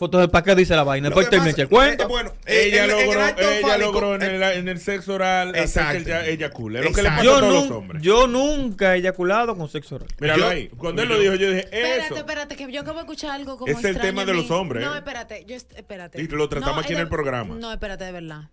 Entonces, 0.00 0.28
¿para 0.30 0.44
qué 0.44 0.54
dice 0.56 0.74
la 0.76 0.82
vaina? 0.82 1.08
Después 1.08 1.30
termina 1.30 1.54
el 1.56 1.68
cuento. 1.68 2.02
eh, 2.02 2.06
bueno, 2.08 2.32
eh, 2.46 2.64
Ella 2.66 2.84
en- 2.84 2.90
en 2.90 2.98
el 2.98 3.06
logró, 3.06 3.20
acto 3.22 3.42
ella 3.50 3.66
fálico, 3.68 3.92
logró 3.92 4.14
en 4.16 4.22
eh, 4.22 4.34
el, 4.36 4.42
en 4.42 4.68
el 4.68 4.80
sexo 4.80 5.14
oral 5.14 5.48
hacer 5.50 5.54
que 5.56 5.62
Exacto. 5.64 5.98
ella 6.00 6.26
eyacule. 6.26 6.78
Es 6.80 6.84
lo 6.84 6.92
que 6.92 7.02
le 7.02 7.08
pasa 7.08 7.22
yo, 7.22 7.36
a 7.36 7.40
todos 7.40 7.52
los 7.54 7.70
hombres. 7.70 8.02
yo 8.02 8.26
nunca 8.26 8.94
he 8.94 8.98
eyaculado 8.98 9.56
con 9.56 9.68
sexo 9.68 9.94
oral. 9.94 10.08
Míralo 10.18 10.42
yo- 10.44 10.48
ahí. 10.50 10.68
Cuando 10.76 11.00
él 11.02 11.08
lo 11.08 11.18
dijo, 11.18 11.34
yo 11.36 11.48
dije, 11.48 11.60
Espérate, 11.64 12.06
eso. 12.06 12.16
espérate, 12.16 12.56
que 12.56 12.70
yo 12.72 12.80
acabo 12.80 12.98
de 12.98 13.02
escuchar 13.04 13.30
algo 13.30 13.56
como 13.56 13.72
Es 13.72 13.84
el 13.84 13.98
tema 13.98 14.22
a 14.22 14.24
de 14.26 14.34
los 14.34 14.50
hombres, 14.50 14.84
No, 14.84 14.94
¿eh? 14.94 14.98
espérate, 14.98 15.44
yo, 15.46 15.54
espérate. 15.56 16.20
Y 16.20 16.26
lo 16.28 16.48
tratamos 16.48 16.84
aquí 16.84 16.92
en 16.92 16.98
el 17.00 17.08
programa. 17.08 17.54
No, 17.54 17.72
espérate, 17.72 18.04
de 18.04 18.12
verdad. 18.12 18.50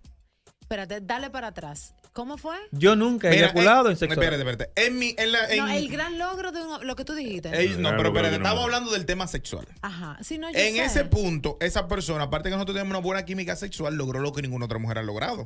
Espérate, 0.62 1.02
dale 1.02 1.30
para 1.32 1.48
atrás. 1.48 1.96
¿Cómo 2.14 2.38
fue? 2.38 2.58
Yo 2.72 2.98
nunca 2.98 3.30
he 3.30 3.32
Mira, 3.32 3.46
eyaculado 3.48 3.88
eh, 3.88 3.92
en 3.94 3.98
sexo 3.98 4.14
Espérate, 4.20 4.42
espérate. 4.50 4.72
En 4.76 5.00
mi, 5.00 5.16
en 5.18 5.32
la, 5.32 5.46
en, 5.50 5.58
No, 5.66 5.72
el 5.72 5.88
gran 5.88 6.18
logro 6.20 6.52
de 6.52 6.62
un- 6.62 6.86
lo 6.86 6.96
que 6.98 7.06
tú 7.06 7.14
dijiste. 7.14 7.50
Ey, 7.58 7.76
no, 7.78 7.92
pero 7.92 8.10
espérate, 8.10 8.34
que 8.34 8.40
no. 8.40 8.44
estamos 8.46 8.64
hablando 8.66 8.92
del 8.92 9.06
tema 9.06 9.28
sexual. 9.28 9.66
Ajá. 9.82 10.18
Si 10.22 10.38
no, 10.38 10.52
yo 10.52 10.60
En 10.60 10.76
sé. 10.76 10.84
ese 10.84 11.06
punto, 11.06 11.56
esa 11.62 11.88
persona, 11.88 12.26
aparte 12.26 12.50
que 12.50 12.56
nosotros 12.56 12.76
tenemos 12.76 12.90
una 12.92 13.00
buena 13.00 13.24
química 13.24 13.56
sexual, 13.56 13.96
logró 13.96 14.20
lo 14.20 14.34
que 14.34 14.42
ninguna 14.42 14.66
otra 14.66 14.78
mujer 14.78 14.98
ha 14.98 15.04
logrado. 15.04 15.46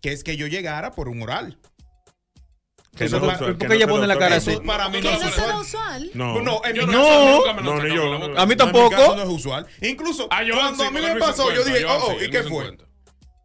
Que 0.00 0.12
es 0.12 0.22
que 0.22 0.36
yo 0.36 0.46
llegara 0.46 0.92
por 0.92 1.08
un 1.08 1.20
oral. 1.22 1.58
Que 2.96 3.06
Eso 3.06 3.16
no 3.18 3.22
para- 3.22 3.32
es 3.34 3.40
usual, 3.40 3.56
¿por 3.56 3.58
que 3.58 3.66
qué 3.66 3.74
ella 3.74 3.86
no 3.86 3.92
pone 3.94 4.06
la 4.06 4.14
es 4.14 4.20
cara 4.20 4.36
Eso 4.36 4.50
así? 4.52 4.60
para 4.60 4.88
mí 4.88 5.00
¿Que 5.00 5.10
no 5.10 5.18
no 5.18 5.26
es 5.28 5.34
será 5.34 5.58
usual. 5.58 5.60
usual? 6.04 6.10
No. 6.14 6.40
No, 6.42 6.60
en 6.64 6.72
mi 6.74 6.78
no, 6.78 6.86
caso 6.86 7.24
No. 7.24 7.36
nunca 7.38 7.52
me 7.54 7.62
lo 7.62 7.74
No, 7.74 7.82
ni 7.82 7.90
sacado 7.90 7.94
yo. 8.06 8.12
la 8.12 8.18
boca. 8.18 8.24
A 8.24 8.28
mí 8.28 8.34
No, 8.36 8.42
en 8.42 8.48
mi 8.50 8.56
tampoco. 8.56 8.90
caso 8.90 9.16
no 9.16 9.22
es 9.24 9.28
usual. 9.30 9.66
Incluso 9.80 10.28
Ah, 10.30 10.44
yo 10.44 10.54
cuando 10.54 10.76
sí, 10.80 10.88
a 10.88 10.90
mí 10.92 11.00
me 11.00 11.10
Luis 11.10 11.24
pasó, 11.24 11.50
yo 11.52 11.64
50, 11.64 11.70
dije, 11.70 11.80
yo 11.80 11.88
oh, 11.92 12.06
oh, 12.06 12.10
sí, 12.20 12.24
¿y 12.24 12.30
qué 12.30 12.38
Luis 12.38 12.48
fue? 12.52 12.64
50. 12.66 12.84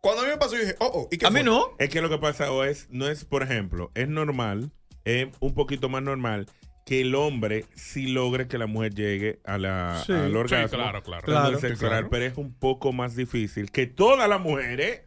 Cuando 0.02 0.22
a 0.22 0.26
mí 0.26 0.32
me 0.32 0.38
pasó, 0.38 0.56
yo 0.56 0.62
dije, 0.62 0.76
oh, 0.80 0.92
oh, 0.94 1.08
¿y 1.12 1.18
qué 1.18 1.26
A 1.26 1.32
fue? 1.32 1.40
mí 1.42 1.46
no. 1.46 1.72
Es 1.78 1.90
que 1.90 2.02
lo 2.02 2.10
que 2.10 2.18
pasa 2.18 2.52
o 2.52 2.64
es, 2.64 2.88
no 2.90 3.08
es, 3.08 3.26
por 3.26 3.44
ejemplo, 3.44 3.92
es 3.96 4.08
normal, 4.08 4.72
es 5.06 5.28
un 5.40 5.54
poquito 5.54 5.90
más 5.90 6.02
normal 6.04 6.46
que 6.86 7.02
el 7.02 7.14
hombre 7.14 7.66
sí 7.76 8.08
logre 8.08 8.48
que 8.48 8.58
la 8.58 8.66
mujer 8.66 8.96
llegue 8.96 9.40
a 9.46 9.58
la, 9.60 10.02
Sí. 10.06 10.12
al 10.14 10.32
Sí, 10.32 10.36
orgasmo. 10.38 10.78
claro, 10.78 10.98
el 11.62 11.78
Claro. 11.78 12.08
pero 12.10 12.26
es 12.26 12.38
un 12.38 12.54
poco 12.54 12.94
más 12.94 13.16
difícil 13.16 13.70
que 13.72 13.86
todas 13.86 14.28
las 14.28 14.40
mujeres 14.42 15.02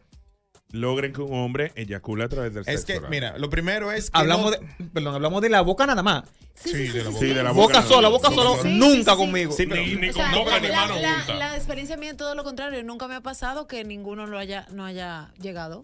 logren 0.73 1.13
que 1.13 1.21
un 1.23 1.33
hombre 1.39 1.73
eyacule 1.77 2.25
a 2.25 2.29
través 2.29 2.53
del 2.55 2.63
Es 2.67 2.81
sexo 2.81 2.87
que, 2.87 2.99
oral. 2.99 3.11
mira, 3.11 3.39
lo 3.39 3.49
primero 3.51 3.93
es 3.93 4.11
que 4.11 4.19
Hablamos 4.19 4.47
no- 4.47 4.51
de, 4.53 4.89
perdón, 4.93 5.15
hablamos 5.15 5.41
de 5.43 5.49
la 5.51 5.61
boca 5.61 5.87
nada 5.87 6.03
más. 6.03 6.25
Sí, 6.55 6.71
Sí, 6.71 6.87
sí, 6.89 6.93
de 6.93 7.03
la 7.05 7.11
boca. 7.11 7.19
Sí, 7.21 7.27
de 7.29 7.43
la 7.43 7.53
Boca 7.53 7.79
boca 7.79 7.83
sola, 7.83 8.09
boca 8.09 8.29
Sí, 8.29 8.35
sola, 8.35 8.63
nunca 8.71 9.13
sí, 9.13 9.17
conmigo. 9.19 9.55
Ni, 9.59 9.95
ni 9.97 10.09
O 10.11 10.13
con 10.13 10.23
sea, 10.23 10.35
boca 10.39 10.51
la, 10.53 10.61
ni 10.61 10.69
mano 10.69 10.95
la- 11.39 11.57
experiencia 11.57 11.97
mía 11.97 12.11
es 12.11 12.17
todo 12.17 12.35
lo 12.35 12.45
contrario. 12.45 12.83
Nunca 12.85 13.09
me 13.09 13.15
ha 13.15 13.21
pasado 13.23 13.67
que 13.67 13.85
ninguno 13.85 14.27
lo 14.27 14.39
haya, 14.39 14.67
no 14.71 14.85
haya 14.85 15.33
llegado. 15.41 15.83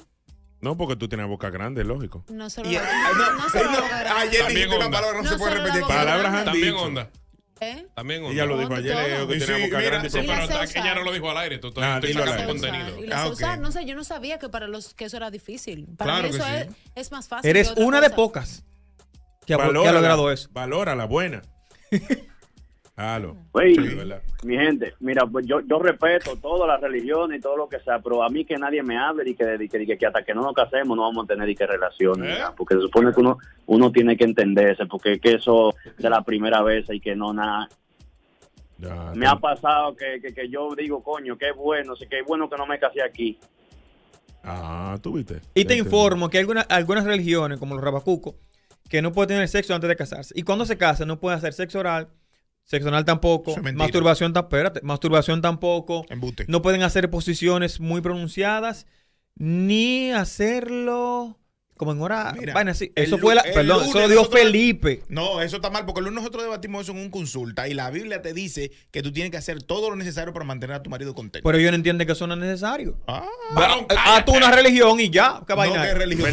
No, 0.60 0.76
porque 0.76 0.96
tú 0.96 1.08
tienes 1.08 1.26
boca 1.28 1.50
grande, 1.50 1.84
lógico. 1.84 2.24
No 2.28 2.50
solo 2.50 2.68
Y- 2.70 2.74
la- 2.74 2.82
ah, 2.82 3.10
no, 3.16 3.32
no, 3.42 3.48
solo 3.50 3.64
la 3.64 3.72
no, 3.76 3.82
boca 3.82 3.98
grande. 4.00 4.20
Ayer 4.20 4.46
dijiste 4.48 4.76
una 4.76 4.90
palabra, 4.90 5.18
no, 5.18 5.22
No 5.22 5.30
se 5.30 5.38
puede 5.38 5.54
repetir. 5.54 5.82
Palabras 5.82 6.34
han 6.34 6.44
También 6.44 6.74
onda. 6.74 7.10
¿Eh? 7.60 7.86
También. 7.94 8.24
Ella 8.24 8.44
lo 8.46 8.58
dijo 8.58 8.74
ayer, 8.74 8.94
Leo, 8.94 9.28
que 9.28 9.40
sí, 9.40 9.52
mira, 9.52 9.80
grande. 9.80 10.10
Sí, 10.10 10.18
pero 10.26 10.46
sé 10.46 10.62
es 10.64 10.72
que 10.72 10.78
ya 10.78 10.84
usar. 10.84 10.96
no 10.96 11.02
lo 11.04 11.12
dijo 11.12 11.30
al 11.30 11.38
aire. 11.38 11.58
Tú, 11.58 11.72
tú- 11.72 11.80
Ah, 11.82 11.98
aire. 12.36 12.46
contenido. 12.46 13.04
Y 13.04 13.06
la 13.06 13.22
Ah. 13.22 13.56
No 13.56 13.72
sé, 13.72 13.84
yo 13.84 13.94
no 13.94 14.04
sabía 14.04 14.38
que 14.38 14.48
para 14.48 14.66
los 14.68 14.94
que 14.94 15.06
eso 15.06 15.16
era 15.16 15.30
difícil. 15.30 15.86
Para 15.96 16.12
Claro 16.12 16.24
mí 16.28 16.30
que 16.30 16.36
eso 16.36 16.46
sí. 16.46 16.52
es, 16.94 17.06
es 17.06 17.12
más 17.12 17.28
fácil. 17.28 17.48
Eres 17.50 17.72
una 17.76 18.00
de 18.00 18.10
pocas 18.10 18.64
que 19.46 19.54
ha, 19.54 19.56
que 19.56 19.62
ha 19.62 19.66
Valórala, 19.66 19.92
logrado 19.92 20.30
eso. 20.30 20.48
Valora 20.52 20.94
la 20.94 21.06
buena. 21.06 21.42
Halo. 23.00 23.36
Oye, 23.52 23.76
mi 24.42 24.56
gente, 24.56 24.92
mira, 24.98 25.24
pues 25.24 25.46
yo, 25.46 25.60
yo 25.60 25.78
respeto 25.78 26.34
todas 26.34 26.66
las 26.66 26.80
religiones 26.80 27.38
y 27.38 27.40
todo 27.40 27.56
lo 27.56 27.68
que 27.68 27.78
sea, 27.78 28.00
pero 28.00 28.24
a 28.24 28.28
mí 28.28 28.44
que 28.44 28.56
nadie 28.56 28.82
me 28.82 28.98
hable 28.98 29.30
y 29.30 29.36
que, 29.36 29.56
y 29.60 29.68
que, 29.68 29.80
y 29.84 29.96
que 29.96 30.04
hasta 30.04 30.24
que 30.24 30.34
no 30.34 30.42
nos 30.42 30.52
casemos 30.52 30.96
no 30.96 31.04
vamos 31.04 31.24
a 31.24 31.28
tener 31.28 31.48
y 31.48 31.54
que 31.54 31.64
relaciones, 31.64 32.36
¿Eh? 32.36 32.42
porque 32.56 32.74
se 32.74 32.80
supone 32.80 33.12
que 33.12 33.20
uno 33.20 33.38
uno 33.66 33.92
tiene 33.92 34.16
que 34.16 34.24
entenderse, 34.24 34.84
porque 34.86 35.12
es 35.12 35.20
que 35.20 35.34
eso 35.34 35.76
de 35.96 36.10
la 36.10 36.22
primera 36.22 36.60
vez 36.62 36.86
y 36.90 36.98
que 36.98 37.14
no 37.14 37.32
nada. 37.32 37.68
Ya, 38.78 39.12
Me 39.14 39.28
ha 39.28 39.36
pasado 39.36 39.94
que, 39.94 40.20
que, 40.20 40.34
que 40.34 40.48
yo 40.48 40.74
digo, 40.76 41.00
coño, 41.00 41.38
qué 41.38 41.52
bueno, 41.52 41.94
sí, 41.94 42.04
qué 42.10 42.22
bueno 42.26 42.50
que 42.50 42.56
no 42.56 42.66
me 42.66 42.80
casé 42.80 43.00
aquí. 43.00 43.38
Ah, 44.42 44.98
tú 45.00 45.12
viste. 45.12 45.40
Y 45.54 45.64
te 45.66 45.76
informo 45.76 46.28
que 46.28 46.38
hay 46.38 46.42
algunas, 46.42 46.66
algunas 46.68 47.04
religiones, 47.04 47.60
como 47.60 47.76
los 47.76 47.84
rabacucos, 47.84 48.34
que 48.88 49.02
no 49.02 49.12
pueden 49.12 49.28
tener 49.28 49.46
sexo 49.46 49.72
antes 49.72 49.86
de 49.86 49.94
casarse. 49.94 50.34
Y 50.36 50.42
cuando 50.42 50.64
se 50.64 50.76
casan, 50.76 51.06
no 51.06 51.20
pueden 51.20 51.38
hacer 51.38 51.52
sexo 51.52 51.78
oral, 51.78 52.08
sexo 52.68 52.88
anal 52.88 53.06
tampoco, 53.06 53.52
es 53.52 53.74
masturbación, 53.74 54.32
espérate, 54.36 54.82
masturbación 54.82 55.40
tampoco. 55.40 56.04
Embuste. 56.10 56.44
No 56.48 56.60
pueden 56.60 56.82
hacer 56.82 57.08
posiciones 57.08 57.80
muy 57.80 58.02
pronunciadas, 58.02 58.86
ni 59.36 60.12
hacerlo 60.12 61.38
como 61.78 61.92
en 61.92 62.02
hora. 62.02 62.34
Mira, 62.38 62.60
el 62.60 62.90
Eso 62.94 63.16
fue 63.16 63.34
la. 63.34 63.42
Perdón, 63.42 63.84
eso 63.84 63.94
lo 63.98 64.08
dijo 64.08 64.20
nosotros- 64.20 64.42
Felipe. 64.42 65.02
No, 65.08 65.40
eso 65.40 65.56
está 65.56 65.70
mal, 65.70 65.86
porque 65.86 66.00
el 66.00 66.04
lunes 66.04 66.20
nosotros 66.20 66.42
debatimos 66.42 66.82
eso 66.82 66.92
en 66.92 66.98
un 66.98 67.08
consulta 67.10 67.66
y 67.68 67.72
la 67.72 67.90
Biblia 67.90 68.20
te 68.20 68.34
dice 68.34 68.70
que 68.90 69.02
tú 69.02 69.12
tienes 69.12 69.30
que 69.30 69.38
hacer 69.38 69.62
todo 69.62 69.88
lo 69.88 69.96
necesario 69.96 70.34
para 70.34 70.44
mantener 70.44 70.76
a 70.76 70.82
tu 70.82 70.90
marido 70.90 71.14
contento. 71.14 71.46
Pero 71.48 71.58
ellos 71.58 71.70
no 71.70 71.76
entienden 71.76 72.06
que 72.06 72.12
eso 72.12 72.26
no 72.26 72.34
es 72.34 72.40
necesario. 72.40 72.98
Ah, 73.06 73.26
Varón, 73.54 73.86
A 73.96 74.22
tú 74.24 74.32
una 74.36 74.50
religión 74.50 75.00
y 75.00 75.08
ya. 75.08 75.40
¿Qué 75.46 75.54
vaina? 75.54 75.86
no, 75.86 75.98
religión. 75.98 76.30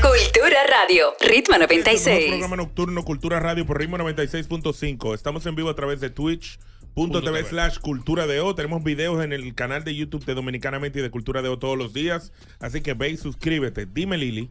Cultura 0.00 0.58
Radio, 0.68 1.14
Ritmo 1.20 1.54
Este 1.56 1.64
es 1.90 2.06
el 2.06 2.08
96. 2.14 2.28
programa 2.28 2.56
nocturno 2.56 3.04
Cultura 3.04 3.40
Radio 3.40 3.66
por 3.66 3.78
Ritmo 3.78 3.96
96.5. 3.98 5.14
Estamos 5.14 5.46
en 5.46 5.54
vivo 5.54 5.70
a 5.70 5.74
través 5.74 6.00
de 6.00 6.10
Twitch.tv 6.10 7.44
slash 7.48 7.78
Cultura 7.78 8.26
de 8.26 8.40
O. 8.40 8.54
Tenemos 8.54 8.82
videos 8.84 9.24
en 9.24 9.32
el 9.32 9.54
canal 9.54 9.84
de 9.84 9.94
YouTube 9.94 10.24
de 10.24 10.34
Dominicanamente 10.34 10.98
y 10.98 11.02
de 11.02 11.10
Cultura 11.10 11.42
de 11.42 11.48
O 11.48 11.58
todos 11.58 11.78
los 11.78 11.92
días. 11.92 12.32
Así 12.60 12.80
que 12.82 12.94
ve 12.94 13.10
y 13.10 13.16
suscríbete. 13.16 13.86
Dime, 13.86 14.18
Lili. 14.18 14.50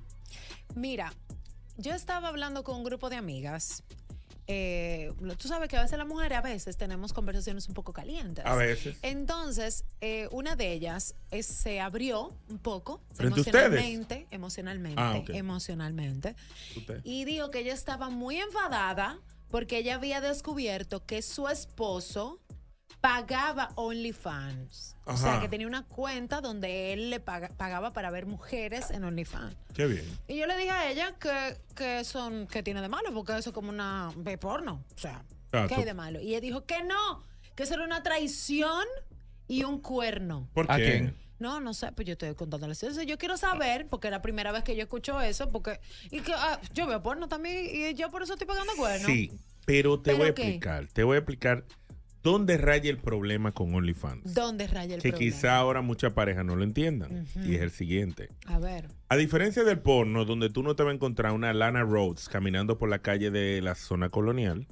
Mira, 0.75 1.13
yo 1.77 1.93
estaba 1.93 2.27
hablando 2.29 2.63
con 2.63 2.77
un 2.77 2.83
grupo 2.83 3.09
de 3.09 3.15
amigas. 3.17 3.83
Eh, 4.47 5.13
tú 5.37 5.47
sabes 5.47 5.69
que 5.69 5.77
a 5.77 5.81
veces 5.83 5.97
las 5.97 6.07
mujeres 6.07 6.37
a 6.37 6.41
veces 6.41 6.75
tenemos 6.75 7.13
conversaciones 7.13 7.67
un 7.69 7.73
poco 7.73 7.93
calientes. 7.93 8.45
A 8.45 8.55
veces. 8.55 8.97
Entonces, 9.01 9.85
eh, 10.01 10.27
una 10.31 10.55
de 10.57 10.73
ellas 10.73 11.15
eh, 11.31 11.43
se 11.43 11.79
abrió 11.79 12.35
un 12.49 12.57
poco 12.57 13.01
¿Frente 13.13 13.39
a 13.39 13.41
ustedes? 13.41 13.55
emocionalmente, 13.65 14.27
emocionalmente, 14.31 15.01
Ah, 15.01 15.15
ok. 15.17 15.29
emocionalmente, 15.29 16.35
Usted. 16.75 16.99
y 17.05 17.23
dijo 17.23 17.51
que 17.51 17.59
ella 17.59 17.73
estaba 17.73 18.09
muy 18.09 18.35
enfadada 18.37 19.17
porque 19.49 19.77
ella 19.77 19.95
había 19.95 20.19
descubierto 20.19 21.05
que 21.05 21.21
su 21.21 21.47
esposo 21.47 22.39
pagaba 23.01 23.71
OnlyFans. 23.75 24.95
O 25.05 25.17
sea, 25.17 25.39
que 25.41 25.49
tenía 25.49 25.67
una 25.67 25.83
cuenta 25.83 26.39
donde 26.39 26.93
él 26.93 27.09
le 27.09 27.19
paga- 27.19 27.49
pagaba 27.57 27.91
para 27.91 28.09
ver 28.09 28.25
mujeres 28.25 28.89
en 28.91 29.03
OnlyFans. 29.03 29.55
Qué 29.73 29.85
bien. 29.87 30.05
Y 30.27 30.37
yo 30.37 30.47
le 30.47 30.55
dije 30.57 30.71
a 30.71 30.89
ella 30.89 31.15
que, 31.19 31.57
que 31.75 32.03
son 32.05 32.47
que 32.47 32.63
tiene 32.63 32.81
de 32.81 32.87
malo, 32.89 33.13
porque 33.13 33.37
eso 33.37 33.49
es 33.49 33.53
como 33.53 33.69
una 33.69 34.11
de 34.17 34.37
porno. 34.37 34.83
O 34.95 34.99
sea, 34.99 35.23
Ah, 35.51 35.65
¿qué 35.67 35.75
tú- 35.75 35.81
hay 35.81 35.85
de 35.85 35.93
malo? 35.93 36.19
Y 36.21 36.29
ella 36.29 36.41
dijo 36.41 36.65
que 36.65 36.83
no, 36.83 37.23
que 37.55 37.63
eso 37.63 37.73
era 37.75 37.83
una 37.83 38.01
traición 38.01 38.85
y 39.47 39.63
un 39.65 39.79
cuerno. 39.81 40.47
¿Por 40.53 40.71
¿A 40.71 40.77
qué? 40.77 40.83
quién? 40.83 41.15
No, 41.39 41.59
no 41.59 41.73
sé, 41.73 41.91
pues 41.91 42.07
yo 42.07 42.13
estoy 42.13 42.33
contándole 42.35 42.71
eso. 42.73 43.01
Yo 43.03 43.17
quiero 43.17 43.35
saber, 43.35 43.87
porque 43.89 44.07
es 44.07 44.11
la 44.11 44.21
primera 44.21 44.51
vez 44.53 44.63
que 44.63 44.75
yo 44.77 44.83
escucho 44.83 45.19
eso, 45.19 45.51
porque 45.51 45.81
y 46.09 46.21
que 46.21 46.33
ah, 46.33 46.59
yo 46.73 46.87
veo 46.87 47.03
porno 47.03 47.27
también 47.27 47.65
y 47.69 47.93
yo 47.95 48.09
por 48.09 48.23
eso 48.23 48.33
estoy 48.33 48.47
pagando 48.47 48.71
cuerno. 48.77 49.05
Sí, 49.07 49.31
pero 49.65 49.97
te 49.99 50.11
¿Pero 50.11 50.17
voy 50.19 50.29
a 50.29 50.33
qué? 50.33 50.41
explicar. 50.43 50.87
Te 50.87 51.03
voy 51.03 51.15
a 51.15 51.19
explicar 51.19 51.65
dónde 52.23 52.57
raya 52.57 52.89
el 52.89 52.97
problema 52.97 53.51
con 53.51 53.75
OnlyFans. 53.75 54.33
¿Dónde 54.33 54.67
raya 54.67 54.95
el 54.95 55.01
que 55.01 55.09
problema? 55.11 55.31
quizá 55.31 55.57
ahora 55.57 55.81
muchas 55.81 56.13
parejas 56.13 56.45
no 56.45 56.55
lo 56.55 56.63
entiendan. 56.63 57.25
Y 57.45 57.55
es 57.55 57.61
el 57.61 57.71
siguiente. 57.71 58.29
A 58.47 58.57
ver. 58.59 58.87
A 59.09 59.17
diferencia 59.17 59.63
del 59.63 59.79
porno, 59.79 60.25
donde 60.25 60.49
tú 60.49 60.63
no 60.63 60.75
te 60.75 60.83
vas 60.83 60.91
a 60.91 60.95
encontrar 60.95 61.33
una 61.33 61.53
Lana 61.53 61.83
Rhodes 61.83 62.29
caminando 62.29 62.77
por 62.77 62.89
la 62.89 62.99
calle 62.99 63.29
de 63.29 63.61
la 63.61 63.75
zona 63.75 64.09
colonial, 64.09 64.65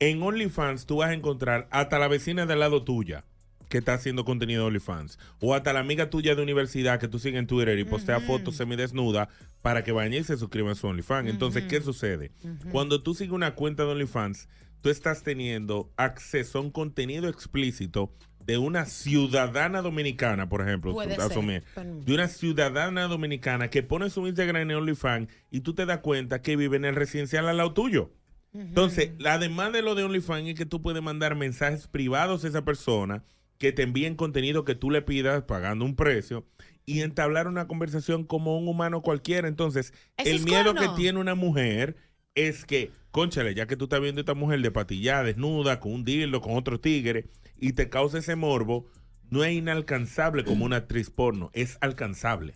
en 0.00 0.22
OnlyFans 0.22 0.86
tú 0.86 0.96
vas 0.96 1.10
a 1.10 1.14
encontrar 1.14 1.68
hasta 1.70 1.98
la 1.98 2.08
vecina 2.08 2.44
del 2.44 2.60
lado 2.60 2.84
tuya 2.84 3.24
que 3.68 3.78
está 3.78 3.94
haciendo 3.94 4.24
contenido 4.24 4.62
de 4.62 4.66
OnlyFans. 4.68 5.18
O 5.40 5.54
hasta 5.54 5.72
la 5.72 5.80
amiga 5.80 6.10
tuya 6.10 6.34
de 6.34 6.42
universidad 6.42 6.98
que 7.00 7.08
tú 7.08 7.18
sigues 7.18 7.38
en 7.38 7.46
Twitter 7.46 7.78
y 7.78 7.84
postea 7.84 8.18
Ujú. 8.18 8.26
fotos 8.26 8.56
semidesnuda 8.56 9.28
para 9.62 9.82
que 9.84 9.92
vayan 9.92 10.14
y 10.14 10.24
se 10.24 10.36
suscriban 10.36 10.72
a 10.72 10.74
su 10.74 10.86
OnlyFans. 10.86 11.28
Entonces. 11.30 11.64
¿qué 11.64 11.80
sucede? 11.80 12.30
Cuando 12.70 13.02
tú 13.02 13.14
sigues 13.14 13.32
una 13.32 13.54
cuenta 13.54 13.84
de 13.84 13.90
OnlyFans, 13.92 14.48
tú 14.80 14.90
estás 14.90 15.22
teniendo 15.22 15.90
acceso 15.96 16.58
a 16.58 16.60
un 16.62 16.70
contenido 16.70 17.28
explícito 17.28 18.12
de 18.44 18.58
una 18.58 18.84
ciudadana 18.84 19.80
dominicana, 19.80 20.50
por 20.50 20.60
ejemplo, 20.60 20.92
Puede 20.92 21.14
asumir, 21.14 21.62
ser, 21.62 21.70
pero- 21.76 22.00
de 22.04 22.12
una 22.14 22.28
ciudadana 22.28 23.04
dominicana 23.08 23.70
que 23.70 23.82
pone 23.82 24.10
su 24.10 24.26
Instagram 24.26 24.70
en 24.70 24.76
OnlyFans 24.76 25.28
y 25.50 25.60
tú 25.60 25.72
te 25.74 25.86
das 25.86 26.00
cuenta 26.00 26.42
que 26.42 26.54
vive 26.56 26.76
en 26.76 26.84
el 26.84 26.94
residencial 26.94 27.48
al 27.48 27.56
lado 27.56 27.72
tuyo. 27.72 28.10
Entonces, 28.52 29.12
además 29.26 29.72
de 29.72 29.82
lo 29.82 29.94
de 29.94 30.04
OnlyFans 30.04 30.46
es 30.48 30.54
que 30.54 30.66
tú 30.66 30.80
puedes 30.82 31.02
mandar 31.02 31.34
mensajes 31.34 31.88
privados 31.88 32.44
a 32.44 32.48
esa 32.48 32.64
persona 32.64 33.24
que 33.58 33.72
te 33.72 33.82
envíen 33.82 34.16
contenido 34.16 34.64
que 34.64 34.74
tú 34.74 34.90
le 34.90 35.02
pidas 35.02 35.44
pagando 35.44 35.84
un 35.84 35.96
precio 35.96 36.46
y 36.86 37.00
entablar 37.00 37.48
una 37.48 37.66
conversación 37.66 38.24
como 38.24 38.58
un 38.58 38.68
humano 38.68 39.02
cualquiera. 39.02 39.48
Entonces, 39.48 39.92
el 40.16 40.44
miedo 40.44 40.74
que 40.74 40.88
tiene 40.96 41.18
una 41.18 41.34
mujer 41.34 41.96
es 42.34 42.64
que, 42.64 42.90
conchale, 43.10 43.54
ya 43.54 43.66
que 43.66 43.76
tú 43.76 43.84
estás 43.84 44.00
viendo 44.00 44.20
a 44.20 44.22
esta 44.22 44.34
mujer 44.34 44.60
de 44.60 44.70
patillada, 44.70 45.24
desnuda, 45.24 45.80
con 45.80 45.92
un 45.92 46.04
dildo, 46.04 46.40
con 46.40 46.56
otro 46.56 46.80
tigre, 46.80 47.26
y 47.56 47.72
te 47.72 47.88
causa 47.88 48.18
ese 48.18 48.36
morbo, 48.36 48.86
no 49.30 49.44
es 49.44 49.54
inalcanzable 49.54 50.44
como 50.44 50.64
una 50.64 50.76
actriz 50.76 51.10
porno, 51.10 51.50
es 51.54 51.78
alcanzable. 51.80 52.54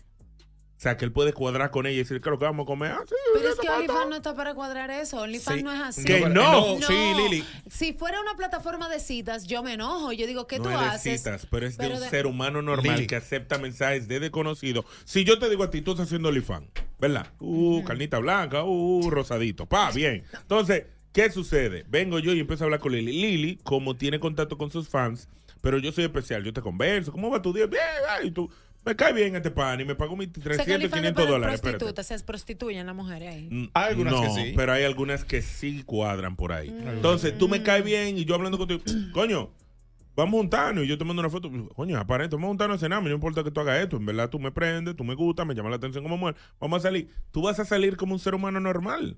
O 0.79 0.81
sea, 0.81 0.95
que 0.95 1.03
él 1.03 1.11
puede 1.11 1.33
cuadrar 1.33 1.71
con 1.71 1.85
ella 1.87 1.95
y 1.95 1.97
decir, 1.97 2.21
creo 2.21 2.39
que 2.39 2.45
vamos 2.45 2.63
a 2.63 2.67
comer. 2.67 2.93
Ah, 2.93 3.03
sí, 3.05 3.13
Pero 3.33 3.49
es 3.49 3.59
que 3.59 3.67
OnlyFans 3.69 4.09
no 4.09 4.15
está 4.15 4.33
para 4.33 4.53
cuadrar 4.53 4.89
eso. 4.89 5.19
OnlyFans 5.19 5.57
Sí. 5.57 5.63
no 5.63 5.73
es 5.73 5.81
así. 5.81 6.05
Que 6.05 6.21
no. 6.21 6.77
No, 6.79 6.87
sí, 6.87 6.93
Lili. 7.17 7.43
Si 7.69 7.91
fuera 7.91 8.21
una 8.21 8.35
plataforma 8.37 8.87
de 8.87 9.01
citas, 9.01 9.43
yo 9.45 9.61
me 9.61 9.73
enojo. 9.73 10.13
Yo 10.13 10.25
digo, 10.25 10.47
¿qué 10.47 10.57
no 10.57 10.63
tú 10.63 10.69
es 10.69 10.79
de 10.79 10.85
haces? 10.85 11.19
citas, 11.19 11.47
pero 11.51 11.67
es 11.67 11.77
de 11.77 11.87
un 11.87 11.99
de- 11.99 12.09
ser 12.09 12.27
humano 12.27 12.61
normal 12.61 12.95
Lili. 12.95 13.07
que 13.07 13.17
acepta 13.17 13.57
mensajes 13.57 14.07
de 14.07 14.21
desconocidos. 14.21 14.85
Si 15.03 15.25
yo 15.25 15.37
te 15.37 15.49
digo 15.49 15.65
a 15.65 15.69
ti, 15.69 15.81
tú 15.81 15.91
estás 15.91 16.05
haciendo 16.07 16.29
OnlyFans, 16.29 16.67
¿verdad? 16.97 17.27
Uh, 17.41 17.83
carnita 17.83 18.17
blanca, 18.19 18.63
uh, 18.63 19.09
rosadito. 19.09 19.65
Pa, 19.65 19.91
bien. 19.93 20.23
Entonces, 20.31 20.85
¿qué 21.11 21.29
sucede? 21.29 21.83
Vengo 21.89 22.19
yo 22.19 22.31
y 22.31 22.39
empiezo 22.39 22.63
a 22.63 22.67
hablar 22.67 22.79
con 22.79 22.93
Lili. 22.93 23.11
Lili, 23.11 23.59
como 23.63 23.97
tiene 23.97 24.21
contacto 24.21 24.57
con 24.57 24.71
sus 24.71 24.87
fans, 24.87 25.27
pero 25.59 25.77
yo 25.77 25.91
soy 25.91 26.05
especial, 26.05 26.41
yo 26.45 26.53
te 26.53 26.61
converso. 26.61 27.11
¿Cómo 27.11 27.29
va 27.29 27.41
tu 27.41 27.51
día? 27.51 27.65
Bien, 27.65 27.83
ay, 28.11 28.27
y 28.27 28.31
tú. 28.31 28.49
Me 28.85 28.95
cae 28.95 29.13
bien 29.13 29.35
este 29.35 29.51
pan 29.51 29.79
y 29.81 29.85
me 29.85 29.93
pagó 29.95 30.15
mis 30.15 30.29
O 30.29 30.31
sea, 30.33 30.41
que 30.41 30.49
300, 30.49 30.75
OnlyFans 30.75 30.93
es 30.93 30.99
500 30.99 31.15
para 31.23 31.31
dólares. 31.31 31.61
prostitutas, 31.61 32.07
se 32.07 32.19
prostituyen 32.21 32.85
las 32.85 32.95
mujeres 32.95 33.35
ahí. 33.35 33.47
Mm, 33.51 33.69
Hay 33.73 33.89
algunas 33.89 34.13
no, 34.13 34.21
que 34.21 34.29
sí. 34.29 34.53
pero 34.55 34.71
hay 34.71 34.83
algunas 34.83 35.23
que 35.25 35.41
sí 35.41 35.83
cuadran 35.83 36.35
por 36.35 36.53
ahí. 36.53 36.69
Mm. 36.71 36.87
Entonces, 36.87 37.37
tú 37.37 37.47
me 37.49 37.61
caes 37.61 37.83
bien 37.83 38.17
y 38.17 38.25
yo 38.25 38.35
hablando 38.35 38.57
contigo, 38.57 38.81
coño, 39.13 39.51
vamos 40.15 40.33
a 40.33 40.37
juntarnos 40.41 40.85
y 40.85 40.87
yo 40.87 40.97
te 40.97 41.03
mando 41.05 41.19
una 41.21 41.29
foto. 41.29 41.51
Coño, 41.75 41.97
aparente, 41.99 42.35
vamos 42.35 42.47
a 42.47 42.51
juntarnos 42.51 42.77
a 42.77 42.79
cenar, 42.79 43.03
no 43.03 43.09
importa 43.09 43.43
que 43.43 43.51
tú 43.51 43.59
hagas 43.59 43.81
esto. 43.83 43.97
En 43.97 44.05
verdad, 44.05 44.29
tú 44.29 44.39
me 44.39 44.51
prendes, 44.51 44.95
tú 44.95 45.03
me 45.03 45.13
gustas, 45.13 45.45
me 45.45 45.53
llama 45.55 45.69
la 45.69 45.75
atención 45.75 46.03
como 46.03 46.17
mujer. 46.17 46.35
Vamos 46.59 46.79
a 46.79 46.83
salir. 46.83 47.09
Tú 47.31 47.41
vas 47.41 47.59
a 47.59 47.65
salir 47.65 47.97
como 47.97 48.13
un 48.13 48.19
ser 48.19 48.33
humano 48.33 48.59
normal. 48.59 49.17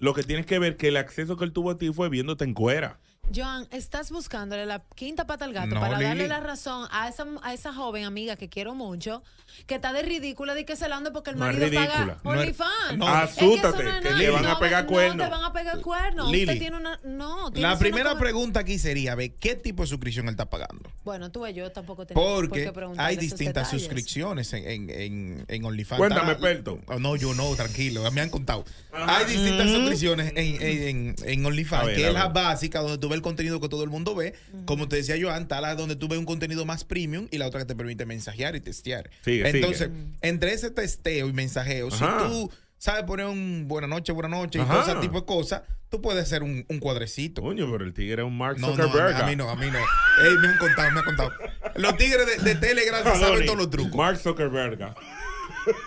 Lo 0.00 0.14
que 0.14 0.22
tienes 0.22 0.46
que 0.46 0.58
ver 0.58 0.76
que 0.76 0.88
el 0.88 0.96
acceso 0.96 1.36
que 1.36 1.44
él 1.44 1.52
tuvo 1.52 1.70
a 1.70 1.78
ti 1.78 1.92
fue 1.92 2.08
viéndote 2.08 2.44
en 2.44 2.54
cuera. 2.54 2.98
Joan, 3.34 3.68
estás 3.70 4.10
buscándole 4.10 4.64
la 4.66 4.82
quinta 4.94 5.26
pata 5.26 5.44
al 5.44 5.52
gato 5.52 5.74
No, 5.74 5.80
para 5.80 6.00
darle 6.00 6.28
la 6.28 6.40
razón 6.40 6.88
a 6.90 7.08
esa, 7.08 7.26
a 7.42 7.52
esa 7.54 7.72
joven 7.74 8.04
amiga 8.04 8.36
que 8.36 8.48
quiero 8.48 8.74
mucho, 8.74 9.22
que 9.66 9.74
está 9.76 9.92
de 9.92 10.02
ridícula 10.02 10.54
de 10.54 10.64
que 10.64 10.76
se 10.76 10.88
la 10.88 10.96
ande 10.96 11.10
porque 11.10 11.30
el 11.30 11.36
No 11.36 11.44
marido 11.44 11.66
ridícula. 11.66 11.88
paga 11.88 12.18
OnlyFans. 12.24 12.96
no. 12.96 13.22
Es 13.24 13.34
que 13.34 13.44
no 13.46 13.54
es 13.54 13.74
que 13.74 13.82
nada. 13.84 14.18
te 14.18 14.30
van 14.30 14.46
a 14.46 14.58
pegar 14.58 14.84
no, 14.84 14.90
cuernos. 14.90 15.26
te 15.26 15.30
van 15.30 15.44
a 15.44 15.52
pegar 15.52 15.80
cuernos. 15.80 16.30
Lili. 16.30 16.44
Usted 16.44 16.58
tiene 16.58 16.76
una... 16.78 16.98
No, 17.04 17.50
La 17.54 17.78
primera 17.78 18.18
pregunta 18.18 18.60
aquí 18.60 18.78
sería, 18.78 19.14
¿qué 19.38 19.54
tipo 19.56 19.82
de 19.82 19.88
suscripción 19.88 20.26
él 20.26 20.30
está 20.32 20.48
pagando? 20.48 20.90
Bueno, 21.04 21.30
tú 21.30 21.46
y 21.46 21.52
yo 21.52 21.70
tampoco 21.70 22.06
tenemos 22.06 22.26
por 22.26 22.48
Porque 22.48 22.64
qué 22.64 22.72
preguntarle 22.72 23.10
hay 23.10 23.16
distintas 23.16 23.64
detalles. 23.66 23.82
suscripciones 23.82 24.52
en, 24.54 24.64
en, 24.68 24.90
en, 24.90 25.44
en 25.48 25.64
OnlyFans. 25.64 25.98
Cuéntame, 25.98 26.32
experto. 26.32 26.80
Oh, 26.86 26.98
no, 26.98 27.16
yo 27.16 27.34
no, 27.34 27.54
tranquilo, 27.56 28.10
me 28.10 28.20
han 28.22 28.30
contado. 28.30 28.64
Hay 28.92 29.26
distintas 29.26 29.66
Mm. 29.66 29.70
suscripciones 29.74 30.32
en, 30.34 30.60
en, 30.62 31.16
en, 31.24 31.46
OnlyFans, 31.46 31.86
ver, 31.86 31.96
que 31.96 32.08
es 32.08 32.14
la 32.14 32.28
básica, 32.28 32.80
donde 32.80 32.98
tú 32.98 33.08
ves 33.08 33.17
el 33.18 33.22
contenido 33.22 33.60
que 33.60 33.68
todo 33.68 33.84
el 33.84 33.90
mundo 33.90 34.14
ve. 34.14 34.34
Como 34.64 34.88
te 34.88 34.96
decía 34.96 35.16
yo 35.16 35.30
antes, 35.30 35.60
la 35.60 35.74
donde 35.74 35.96
tú 35.96 36.08
ves 36.08 36.18
un 36.18 36.24
contenido 36.24 36.64
más 36.64 36.84
premium 36.84 37.28
y 37.30 37.38
la 37.38 37.46
otra 37.46 37.60
que 37.60 37.66
te 37.66 37.74
permite 37.76 38.06
mensajear 38.06 38.56
y 38.56 38.60
testear. 38.60 39.10
Sigue, 39.24 39.48
Entonces, 39.48 39.88
sigue. 39.88 40.18
entre 40.22 40.52
ese 40.54 40.70
testeo 40.70 41.28
y 41.28 41.32
mensajeo, 41.32 41.88
Ajá. 41.92 42.20
si 42.20 42.28
tú 42.28 42.50
sabes 42.78 43.02
poner 43.04 43.26
un 43.26 43.66
buena 43.68 43.86
noche, 43.86 44.12
buena 44.12 44.28
noche 44.28 44.58
y 44.58 44.62
Ajá. 44.62 44.72
todo 44.84 44.92
ese 44.92 45.00
tipo 45.00 45.20
de 45.20 45.26
cosas, 45.26 45.62
tú 45.88 46.00
puedes 46.00 46.22
hacer 46.22 46.42
un, 46.42 46.64
un 46.68 46.78
cuadrecito. 46.78 47.42
Coño, 47.42 47.70
pero 47.70 47.84
el 47.84 47.92
tigre 47.92 48.22
es 48.22 48.26
un 48.26 48.36
Mark 48.38 48.58
No, 48.58 48.76
no, 48.76 48.84
Zuckerberg. 48.86 49.16
a 49.16 49.26
mí 49.26 49.36
no, 49.36 49.50
a 49.50 49.56
mí 49.56 49.66
no. 49.70 49.78
Ey, 50.24 50.36
me 50.40 50.48
han 50.48 50.58
contado, 50.58 50.90
me 50.92 50.98
han 51.00 51.04
contado. 51.04 51.32
Los 51.76 51.96
tigres 51.96 52.26
de, 52.26 52.44
de 52.44 52.54
Telegram 52.54 53.02
se 53.04 53.20
saben 53.20 53.44
todos 53.46 53.58
los 53.58 53.70
trucos. 53.70 53.94
Mark 53.96 54.18
Zuckerberg. 54.18 54.78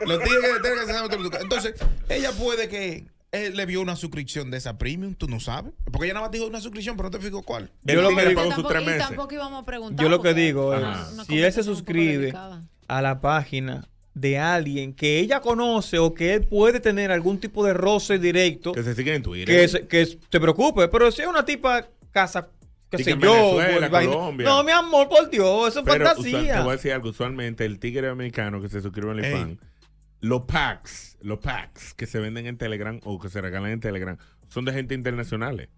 Los 0.05 0.19
tigres 0.23 0.53
de 0.53 0.59
Telegram 0.59 0.85
se 0.85 0.93
saben 0.93 1.09
todos 1.09 1.21
los 1.23 1.31
trucos. 1.31 1.41
Entonces, 1.41 1.73
ella 2.09 2.31
puede 2.33 2.67
que 2.69 3.05
él 3.31 3.55
le 3.55 3.65
vio 3.65 3.81
una 3.81 3.95
suscripción 3.95 4.51
de 4.51 4.57
esa 4.57 4.77
premium, 4.77 5.15
tú 5.15 5.27
no 5.27 5.39
sabes. 5.39 5.73
Porque 5.85 6.05
ella 6.05 6.15
nada 6.15 6.25
más 6.27 6.31
dijo 6.31 6.47
una 6.47 6.59
suscripción, 6.61 6.97
pero 6.97 7.09
no 7.09 7.17
te 7.17 7.23
fijo 7.23 7.41
cuál. 7.43 7.71
Yo 7.83 8.01
lo 8.01 8.09
que 8.15 8.25
digo- 8.27 8.41
Tampoco- 8.49 8.73
y 8.81 8.97
tampoco 8.97 9.33
íbamos 9.33 9.63
a 9.63 9.65
preguntar. 9.65 10.03
Yo 10.03 10.09
lo 10.09 10.21
que 10.21 10.33
digo 10.33 10.73
es, 10.73 10.81
una 10.81 11.25
si 11.25 11.41
él 11.41 11.51
se 11.53 11.63
suscribe 11.63 12.33
a 12.87 13.01
la 13.01 13.21
página 13.21 13.87
de 14.13 14.37
alguien 14.37 14.93
que 14.93 15.19
ella 15.19 15.39
conoce 15.39 15.97
o 15.97 16.13
que 16.13 16.33
él 16.33 16.43
puede 16.45 16.81
tener 16.81 17.11
algún 17.11 17.39
tipo 17.39 17.65
de 17.65 17.73
roce 17.73 18.19
directo, 18.19 18.73
Que 18.73 18.83
se 18.83 18.93
siguen 18.95 19.15
en 19.15 19.23
Twitter. 19.23 19.47
que 19.55 19.67
se, 19.69 19.87
que 19.87 20.05
se 20.05 20.39
preocupe. 20.39 20.89
Pero 20.89 21.09
si 21.11 21.21
es 21.21 21.27
una 21.29 21.45
tipa 21.45 21.87
casa, 22.11 22.49
sé 22.91 23.05
que 23.05 23.11
en 23.11 23.21
yo, 23.21 23.55
vaina- 23.55 23.89
Colombia. 23.89 24.45
no, 24.45 24.63
mi 24.65 24.71
amor, 24.73 25.07
por 25.07 25.29
Dios, 25.29 25.69
eso 25.69 25.79
es 25.79 25.85
Pero 25.85 26.03
usual- 26.03 26.17
te 26.17 26.31
fantasía. 26.31 26.61
voy 26.63 26.73
a 26.73 26.75
decir 26.75 26.91
algo. 26.91 27.07
Usualmente 27.09 27.63
el 27.63 27.79
tigre 27.79 28.09
americano 28.09 28.61
que 28.61 28.67
se 28.67 28.81
suscribe 28.81 29.07
a 29.07 29.11
OnlyFans, 29.11 29.57
los 30.21 30.43
packs, 30.43 31.17
los 31.21 31.39
packs 31.39 31.93
que 31.93 32.05
se 32.05 32.19
venden 32.19 32.45
en 32.47 32.57
Telegram 32.57 32.99
o 33.03 33.19
que 33.19 33.29
se 33.29 33.41
regalan 33.41 33.71
en 33.71 33.79
Telegram 33.79 34.17
son 34.47 34.65
de 34.65 34.73
gente 34.73 34.93
internacionales. 34.95 35.69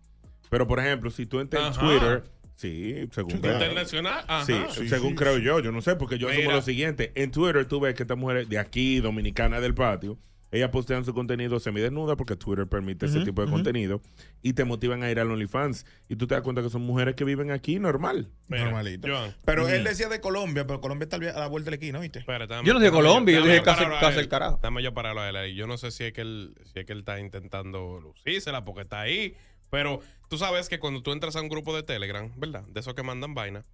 Pero 0.49 0.68
por 0.68 0.80
ejemplo, 0.80 1.10
si 1.10 1.26
tú 1.26 1.40
entras 1.40 1.76
en. 1.78 1.82
Twitter, 1.82 2.24
sí, 2.56 3.07
según 3.11 3.40
creo. 3.40 3.53
Internacional, 3.53 4.24
ajá. 4.28 4.45
Sí, 4.45 4.53
Sí, 4.72 4.90
según 4.90 5.11
sí, 5.11 5.15
creo 5.15 5.38
yo, 5.40 5.60
yo 5.61 5.72
no 5.72 5.82
sé, 5.82 5.95
porque 5.95 6.18
yo 6.18 6.28
asumo 6.28 6.44
Mira. 6.44 6.56
lo 6.56 6.61
siguiente. 6.61 7.11
En 7.15 7.32
Twitter 7.32 7.65
tú 7.65 7.80
ves 7.80 7.95
que 7.95 8.03
estas 8.03 8.18
mujeres 8.18 8.49
de 8.49 8.60
aquí, 8.60 8.99
dominicanas 8.99 9.61
del 9.61 9.74
patio, 9.74 10.18
ellas 10.53 10.69
postean 10.69 11.03
su 11.03 11.13
contenido 11.13 11.59
semidesnuda 11.59 12.15
porque 12.15 12.35
Twitter 12.35 12.67
permite 12.67 13.07
ese 13.07 13.21
tipo 13.25 13.43
de 13.43 13.51
contenido 13.51 14.01
y 14.41 14.53
te 14.53 14.63
motivan 14.63 15.03
a 15.03 15.09
ir 15.11 15.19
al 15.19 15.30
OnlyFans. 15.31 15.85
Y 16.07 16.15
tú 16.15 16.27
te 16.27 16.35
das 16.35 16.43
cuenta 16.43 16.61
que 16.61 16.69
son 16.69 16.84
mujeres 16.84 17.15
que 17.15 17.23
viven 17.25 17.51
aquí 17.51 17.80
normal. 17.80 18.30
Normalito. 18.47 19.07
Joan. 19.07 19.35
Pero 19.45 19.67
él 19.67 19.84
decía 19.84 20.09
de 20.09 20.21
Colombia, 20.21 20.65
pero 20.67 20.80
Colombia 20.80 21.03
está 21.05 21.15
a 21.17 21.39
la 21.39 21.47
vuelta 21.47 21.71
de 21.71 21.71
la 21.71 21.75
esquina, 21.84 21.99
¿viste? 21.99 22.19
Espérate, 22.19 22.53
Yo 22.63 22.73
no 22.73 22.80
dije 22.80 22.91
dame- 22.91 22.91
Colombia, 22.91 23.39
yo 23.39 23.45
dije 23.45 23.61
casa 23.63 24.09
él. 24.09 24.15
del 24.15 24.27
carajo. 24.30 24.59
Dame 24.61 24.84
yo 24.84 24.93
pararlo 24.93 25.21
a 25.21 25.30
él 25.30 25.35
ahí. 25.35 25.55
Yo 25.55 25.65
no 25.67 25.77
sé 25.77 25.91
si 25.91 26.03
es 26.03 26.13
que 26.13 26.21
él, 26.21 26.55
si 26.71 26.80
es 26.80 26.85
que 26.85 26.93
él 26.93 26.99
está 26.99 27.19
intentando 27.19 27.99
lucírsela 27.99 28.63
porque 28.63 28.81
está 28.81 29.01
ahí. 29.01 29.35
Pero 29.69 30.01
tú 30.30 30.38
sabes 30.38 30.69
que 30.69 30.80
cuando 30.80 31.01
tú 31.01 31.11
entras 31.11 31.35
a 31.35 31.41
un 31.41 31.49
grupo 31.49 31.75
de 31.75 31.81
Telegram, 31.81 32.31
¿verdad? 32.38 32.63
De 32.67 32.80
esos 32.80 32.93
que 32.93 33.01
mandan 33.01 33.34
vaina, 33.34 33.65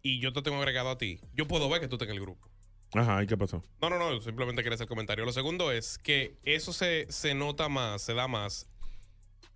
y 0.00 0.18
yo 0.18 0.32
te 0.32 0.40
tengo 0.40 0.56
agregado 0.56 0.88
a 0.90 0.96
ti, 0.98 1.20
yo 1.34 1.46
puedo 1.46 1.68
ver 1.68 1.80
que 1.80 1.88
tú 1.88 1.96
estás 1.96 2.08
en 2.08 2.14
el 2.14 2.20
grupo. 2.20 2.48
Ajá, 2.94 3.22
¿y 3.22 3.26
qué 3.26 3.36
pasó? 3.36 3.62
No, 3.80 3.88
no, 3.90 3.98
no, 3.98 4.20
simplemente 4.20 4.62
quería 4.62 4.74
hacer 4.74 4.84
el 4.84 4.88
comentario. 4.88 5.24
Lo 5.24 5.32
segundo 5.32 5.72
es 5.72 5.98
que 5.98 6.36
eso 6.44 6.72
se, 6.72 7.06
se 7.10 7.34
nota 7.34 7.68
más, 7.68 8.02
se 8.02 8.14
da 8.14 8.28
más. 8.28 8.66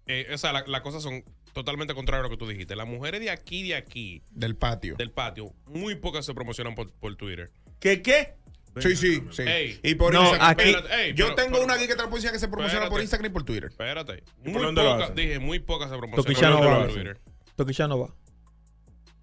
Eh, 0.07 0.29
o 0.33 0.39
sea, 0.39 0.53
la- 0.53 0.65
las 0.67 0.81
cosas 0.83 1.03
son 1.03 1.23
totalmente 1.53 1.95
contrario 1.95 2.21
a 2.21 2.23
lo 2.25 2.31
que 2.31 2.37
tú 2.37 2.47
dijiste. 2.49 2.77
Las 2.77 2.87
mujeres 2.87 3.21
de 3.21 3.31
aquí, 3.31 3.63
de 3.69 3.75
aquí, 3.75 4.23
Del 4.31 4.57
patio. 4.57 4.95
del 4.97 5.11
patio, 5.11 5.53
muy 5.67 5.97
pocas 5.97 6.25
se 6.25 6.33
promocionan 6.35 6.75
por, 6.75 6.93
por 6.93 7.15
Twitter. 7.17 7.51
¿Qué, 7.81 8.03
qué? 8.03 8.35
Sí, 8.79 8.95
sí, 8.95 9.23
sí. 9.33 9.43
Ey. 9.43 9.81
y 9.83 9.95
por 9.95 10.13
No, 10.13 10.21
Instagram. 10.23 10.51
aquí- 10.51 10.69
Espérate, 10.69 11.03
ey, 11.07 11.15
yo 11.15 11.25
pero- 11.27 11.37
tengo 11.37 11.53
pero- 11.53 11.65
una 11.65 11.75
aquí 11.75 11.87
que 11.87 11.97
te 11.97 12.03
la 12.03 12.11
policía 12.11 12.31
que 12.31 12.39
se 12.39 12.49
promociona 12.49 12.89
por. 12.91 13.01
Instagram 13.01 13.31
y 13.31 13.33
por 13.33 13.43
Twitter. 13.43 13.71
Espérate. 13.71 14.23
¿Y 14.45 14.51
Muy 14.51 14.63
por 14.63 14.75
pocas, 14.75 15.15
dije, 15.15 15.39
muy 15.39 15.59
pocas 15.61 15.91
se 15.91 15.97
promocionan 15.97 16.59
por 16.59 16.67
va. 16.69 16.87
Twitter. 16.89 17.19
Toquicha 17.57 17.89
no 17.89 17.99
va. 18.01 18.15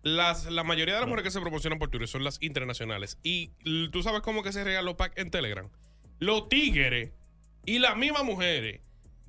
Las, 0.03 0.51
la 0.51 0.63
mayoría 0.63 0.95
de 0.95 0.99
las 0.99 1.09
mujeres 1.09 1.23
que 1.23 1.31
se 1.31 1.41
promocionan 1.41 1.79
por 1.79 1.89
Twitter 1.89 2.07
son 2.07 2.23
las 2.23 2.41
internacionales. 2.41 3.17
Y 3.23 3.51
tú 3.91 4.03
sabes 4.03 4.21
cómo 4.21 4.43
que 4.43 4.51
se 4.51 4.63
regalan 4.63 4.85
los 4.85 4.95
packs 4.95 5.17
en 5.17 5.31
Telegram. 5.31 5.69
Los 6.19 6.49
tigres 6.49 7.11
y 7.65 7.79
las 7.79 7.97
mismas 7.97 8.23
mujeres 8.23 8.81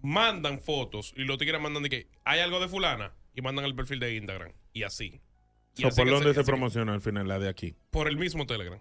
mandan 0.02 0.60
fotos 0.60 1.14
y 1.16 1.24
los 1.24 1.38
tigres 1.38 1.60
mandan 1.60 1.82
de 1.84 1.90
que 1.90 2.08
hay 2.24 2.40
algo 2.40 2.60
de 2.60 2.68
fulana 2.68 3.14
y 3.34 3.40
mandan 3.40 3.64
el 3.64 3.74
perfil 3.74 4.00
de 4.00 4.16
Instagram. 4.16 4.52
Y 4.72 4.82
así. 4.82 5.20
Y 5.76 5.82
So, 5.82 5.88
así 5.88 6.02
¿Por 6.02 6.10
dónde 6.10 6.34
se, 6.34 6.44
promociona 6.44 6.92
al 6.92 7.00
final 7.00 7.26
la 7.26 7.38
de 7.38 7.48
aquí? 7.48 7.74
Por 7.90 8.08
el 8.08 8.16
mismo 8.16 8.46
Telegram. 8.46 8.80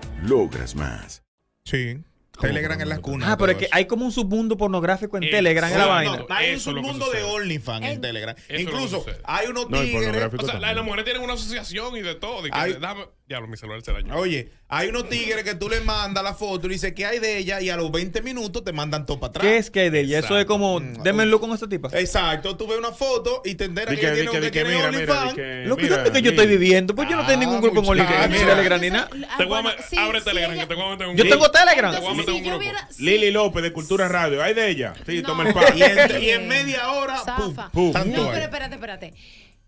Logras 0.23 0.75
más. 0.75 1.23
Sí. 1.65 2.03
Telegram 2.39 2.79
en 2.81 2.89
las 2.89 2.99
cunas. 2.99 3.29
Ah, 3.29 3.37
pero 3.37 3.51
es 3.51 3.57
que 3.57 3.67
hay 3.71 3.85
como 3.85 4.05
un 4.05 4.11
submundo 4.11 4.57
pornográfico 4.57 5.17
en 5.17 5.23
Eh, 5.23 5.29
Telegram 5.31 5.71
en 5.71 5.77
la 5.77 5.85
vaina. 5.85 6.17
no, 6.17 6.25
hay 6.29 6.53
un 6.53 6.59
submundo 6.59 7.09
de 7.11 7.23
OnlyFans 7.23 7.85
en 7.85 8.01
Telegram. 8.01 8.35
Incluso 8.57 9.05
hay 9.23 9.47
unos 9.47 9.67
tigres. 9.67 10.29
O 10.39 10.45
sea, 10.45 10.59
la- 10.59 10.73
las 10.73 10.83
mujeres 10.83 11.05
tienen 11.05 11.21
una 11.23 11.33
asociación 11.33 11.95
y 11.97 12.01
de 12.01 12.15
todo. 12.15 12.45
Y 12.47 12.51
que 12.51 12.57
Hay- 12.57 12.73
déjame- 12.73 13.07
Diablo, 13.27 13.47
mi 13.47 13.55
celular 13.55 13.81
se 13.81 13.93
dañó. 13.93 14.13
Oye, 14.17 14.51
hay 14.67 14.89
unos 14.89 15.07
tigres 15.07 15.45
que 15.45 15.55
tú 15.55 15.69
le 15.69 15.79
mandas 15.79 16.21
la 16.21 16.33
foto 16.33 16.67
y 16.67 16.71
dices 16.71 16.91
que 16.93 17.05
hay 17.05 17.19
de 17.19 17.37
ella 17.37 17.61
y 17.61 17.69
a 17.69 17.77
los 17.77 17.89
20 17.89 18.21
minutos 18.21 18.61
te 18.65 18.73
mandan 18.73 19.05
todo 19.05 19.21
para 19.21 19.29
atrás. 19.29 19.43
¿Qué 19.45 19.57
es 19.57 19.71
que 19.71 19.79
hay 19.81 19.89
de 19.89 20.01
ella? 20.01 20.19
Eso 20.19 20.37
es 20.37 20.43
como, 20.45 20.81
démenlo 20.81 21.39
con 21.39 21.51
esta 21.53 21.69
tipa. 21.69 21.87
Exacto, 21.93 22.57
tú 22.57 22.67
ves 22.67 22.77
una 22.77 22.91
foto 22.91 23.41
y 23.45 23.55
te 23.55 23.65
enteras 23.65 23.95
que, 23.95 24.01
ella 24.01 24.13
tiene, 24.29 24.51
tiene 24.51 24.69
mira, 24.75 24.91
mira, 24.91 24.97
OnlyFans. 24.99 25.37
Lo 25.67 25.77
que 25.77 25.87
yo 25.87 26.11
que 26.11 26.21
yo 26.21 26.31
estoy 26.31 26.47
viviendo, 26.47 26.93
pues 26.93 27.07
yo 27.09 27.15
no 27.15 27.25
tengo 27.25 27.39
ningún 27.39 27.61
grupo 27.61 27.79
en 27.81 27.89
OnlyFans, 28.01 28.37
Telegram 28.37 28.81
ni 28.81 28.89
nada. 28.89 29.09
Te 29.37 29.45
voy 29.45 29.59
a 29.59 29.61
me- 29.61 29.99
abre 30.01 30.21
Telegram, 30.21 30.59
que 30.59 30.65
te 30.65 30.73
voy 30.75 30.83
a 30.85 30.89
meter 30.89 31.07
un 31.07 31.15
Yo 31.15 31.23
tengo 31.29 31.49
Telegram. 31.51 31.95
Un 32.35 32.43
grupo. 32.43 32.63
Lili 32.99 33.31
López 33.31 33.63
de 33.63 33.73
Cultura 33.73 34.07
Radio. 34.07 34.41
¿Hay 34.43 34.53
de 34.53 34.69
ella? 34.69 34.93
Sí, 35.05 35.21
toma 35.21 35.43
el 35.43 35.49
Y 35.51 35.53
pan. 35.53 35.77
en, 35.77 36.23
y 36.23 36.29
en 36.29 36.47
media 36.47 36.91
hora, 36.91 37.17
Zafa. 37.19 37.69
pum. 37.71 37.91
No, 37.93 38.03
pero 38.31 38.43
espérate, 38.43 38.75
espérate. 38.75 39.13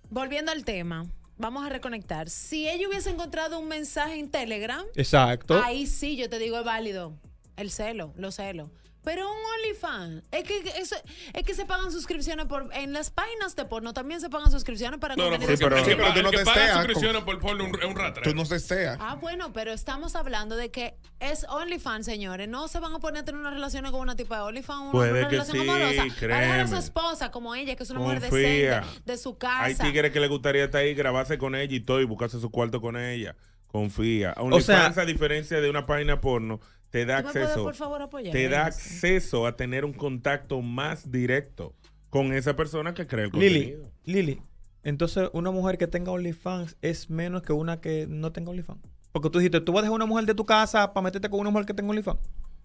Volviendo 0.10 0.52
al 0.52 0.64
tema, 0.66 1.06
vamos 1.38 1.66
a 1.66 1.70
reconectar. 1.70 2.30
Si 2.30 2.68
ella 2.70 2.88
hubiese 2.88 3.10
encontrado 3.10 3.60
un 3.60 3.68
mensaje 3.68 4.20
en 4.20 4.30
Telegram, 4.30 4.86
Exacto. 4.96 5.62
ahí 5.64 5.88
sí 5.88 6.16
yo 6.16 6.30
te 6.30 6.40
digo 6.40 6.60
es 6.60 6.66
válido. 6.66 7.14
El 7.58 7.70
celo, 7.72 8.14
los 8.18 8.36
celos. 8.36 8.70
Pero 9.04 9.30
un 9.30 9.38
OnlyFans, 9.60 10.24
es 10.32 10.44
que, 10.46 10.60
eso, 10.80 10.96
es 11.34 11.44
que 11.44 11.54
se 11.54 11.66
pagan 11.66 11.92
suscripciones 11.92 12.46
por 12.46 12.70
en 12.74 12.94
las 12.94 13.10
páginas 13.12 13.56
de 13.56 13.66
porno 13.66 13.94
también 13.94 14.22
se 14.22 14.30
pagan 14.30 14.50
suscripciones 14.50 15.00
para 15.00 15.16
No, 15.16 15.26
no, 15.26 15.32
contenido 15.32 15.58
pero, 15.70 15.84
que, 15.84 15.96
pero 15.96 16.14
tú 16.14 16.22
no 16.24 16.30
el 16.30 16.38
que 16.38 16.44
te 16.46 16.74
suscripciones 16.74 17.24
por 17.24 17.40
porno 17.40 17.66
es 17.66 17.84
un 17.86 17.96
ratrero. 17.96 18.30
Tú 18.32 18.36
no 18.36 18.46
se 18.46 18.60
sea. 18.60 18.98
Ah, 19.00 19.16
bueno, 19.16 19.52
pero 19.52 19.74
estamos 19.74 20.16
hablando 20.16 20.56
de 20.56 20.72
que 20.72 20.96
es 21.20 21.46
OnlyFans, 21.50 22.06
señores. 22.06 22.48
No 22.48 22.68
se 22.68 22.80
van 22.80 22.94
a 22.96 23.00
poner 23.00 23.24
a 23.24 23.26
tener 23.26 23.42
unas 23.42 23.54
relaciones 23.54 23.92
con 23.92 24.00
una 24.02 24.16
tipa 24.16 24.38
de 24.38 24.42
OnlyFans, 24.44 24.82
una, 24.84 24.92
Puede 24.92 25.12
una 25.12 25.22
que 25.28 25.36
relación 25.36 25.58
sí, 25.58 25.64
amorosa. 25.70 26.04
Para 26.22 26.40
dejar 26.40 26.60
a 26.60 26.64
su 26.64 26.70
créeme. 26.70 26.80
esposa 26.80 27.32
como 27.32 27.56
ella, 27.56 27.76
que 27.76 27.84
es 27.84 27.90
una 27.90 28.00
Confía. 28.00 28.16
mujer 28.16 28.32
decente 28.32 29.02
de 29.12 29.18
su 29.18 29.38
casa. 29.38 29.64
Hay 29.64 29.76
tigres 29.76 30.12
que 30.12 30.20
le 30.20 30.28
gustaría 30.28 30.64
estar 30.66 30.82
ahí, 30.82 30.94
grabarse 30.94 31.38
con 31.38 31.56
ella 31.56 31.76
y 31.76 31.80
todo 31.82 32.00
y 32.00 32.06
buscarse 32.06 32.40
su 32.40 32.50
cuarto 32.52 32.80
con 32.80 32.96
ella. 32.98 33.36
Confía. 33.68 34.34
OnlyFans, 34.38 34.94
sea- 34.96 35.04
a 35.04 35.06
diferencia 35.06 35.60
de 35.60 35.70
una 35.70 35.86
página 35.86 36.22
porno, 36.22 36.60
te 36.94 37.08
da 37.08 37.22
¿Tú 37.22 37.26
me 37.26 37.32
puedes, 37.34 37.48
acceso. 37.48 37.64
por 37.64 37.74
favor, 37.74 38.02
apoyar 38.04 38.32
te 38.32 38.48
da 38.50 38.68
eso? 38.68 38.78
acceso 38.78 39.48
a 39.48 39.56
tener 39.56 39.84
un 39.84 39.94
contacto 39.94 40.62
más 40.62 41.12
directo 41.12 41.74
con 42.12 42.32
esa 42.34 42.56
persona 42.56 42.94
que 42.94 43.08
crea 43.08 43.26
el 43.26 43.32
Lili, 43.32 43.72
contenido. 43.72 43.92
Lili, 44.04 44.42
entonces 44.84 45.28
una 45.34 45.50
mujer 45.50 45.80
que 45.80 45.88
tenga 45.88 46.12
OnlyFans 46.12 46.78
es 46.84 47.10
menos 47.10 47.42
que 47.42 47.52
una 47.52 47.82
que 47.82 48.06
no 48.08 48.32
tenga 48.32 48.52
OnlyFans. 48.52 48.80
Porque 49.12 49.32
tú 49.32 49.40
dijiste, 49.40 49.60
tú 49.60 49.72
vas 49.72 49.80
a 49.80 49.82
dejar 49.86 49.96
una 49.96 50.06
mujer 50.06 50.28
de 50.28 50.36
tu 50.36 50.46
casa 50.46 50.94
para 50.94 51.04
meterte 51.04 51.32
con 51.32 51.40
una 51.40 51.50
mujer 51.50 51.66
que 51.66 51.74
tenga 51.74 51.90
OnlyFans. 51.90 52.20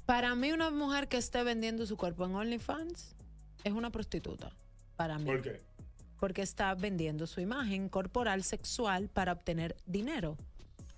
Para 0.04 0.34
mí, 0.34 0.52
una 0.52 0.70
mujer 0.70 1.08
que 1.08 1.16
esté 1.16 1.42
vendiendo 1.42 1.86
su 1.86 1.96
cuerpo 1.96 2.26
en 2.26 2.34
OnlyFans 2.34 3.16
es 3.64 3.72
una 3.72 3.88
prostituta. 3.88 4.52
Para 4.96 5.18
mí. 5.18 5.24
¿Por 5.24 5.40
qué? 5.40 5.62
Porque 6.20 6.42
está 6.42 6.74
vendiendo 6.74 7.26
su 7.26 7.40
imagen 7.40 7.88
corporal 7.88 8.42
sexual 8.42 9.08
para 9.08 9.32
obtener 9.32 9.74
dinero. 9.86 10.36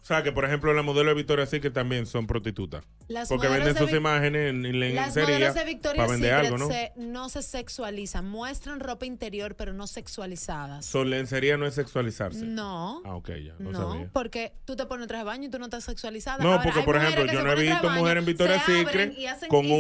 O 0.01 0.05
sea, 0.05 0.25
que 0.25 0.33
por 0.33 0.45
ejemplo, 0.45 0.75
la 0.75 0.83
modelo 0.83 1.11
de 1.11 1.15
Victoria's 1.15 1.51
Secret 1.51 1.73
también 1.73 2.07
son 2.07 2.27
prostitutas. 2.27 2.85
Las 3.11 3.29
porque 3.29 3.49
venden 3.49 3.75
de 3.75 3.81
sus 3.81 3.93
imágenes 3.93 4.51
en, 4.51 4.65
en 4.65 4.95
Las 4.95 5.15
lencería 5.17 5.35
modelos 5.39 5.55
de 5.57 5.65
Victoria's 5.65 5.97
para 6.07 6.11
vender 6.13 6.31
Secret 6.31 6.47
algo, 6.47 6.59
¿no? 6.59 6.69
se- 6.69 6.93
no 6.97 7.29
se 7.29 7.43
sexualizan. 7.43 8.25
Muestran 8.29 8.79
ropa 8.79 9.05
interior, 9.05 9.57
pero 9.57 9.73
no 9.73 9.87
sexualizadas. 9.89 10.87
So, 10.87 11.03
lencería 11.05 11.57
no 11.57 11.67
es 11.67 11.75
sexualizarse. 11.75 12.45
No. 12.45 13.03
Ah, 13.05 13.17
ok, 13.17 13.31
ya. 13.45 13.55
No, 13.59 13.73
No, 13.73 13.91
sabía. 13.93 14.09
porque 14.13 14.53
tú 14.65 14.77
te 14.77 14.87
pones 14.87 15.09
traje 15.09 15.25
de 15.25 15.27
baño 15.27 15.49
y 15.49 15.51
tú 15.51 15.59
no 15.59 15.65
estás 15.65 15.83
sexualizada. 15.85 16.43
No, 16.43 16.53
Ahora, 16.53 16.63
porque 16.63 16.83
por 16.83 16.97
ejemplo, 16.97 17.27
yo 17.27 17.43
no 17.43 17.53
he 17.53 17.57
visto 17.61 17.91
mujeres 17.91 18.21
en 18.21 18.27
Victoria's 18.27 18.65
Secret 18.65 19.13
hacen- 19.29 19.49
con 19.49 19.65
y- 19.67 19.73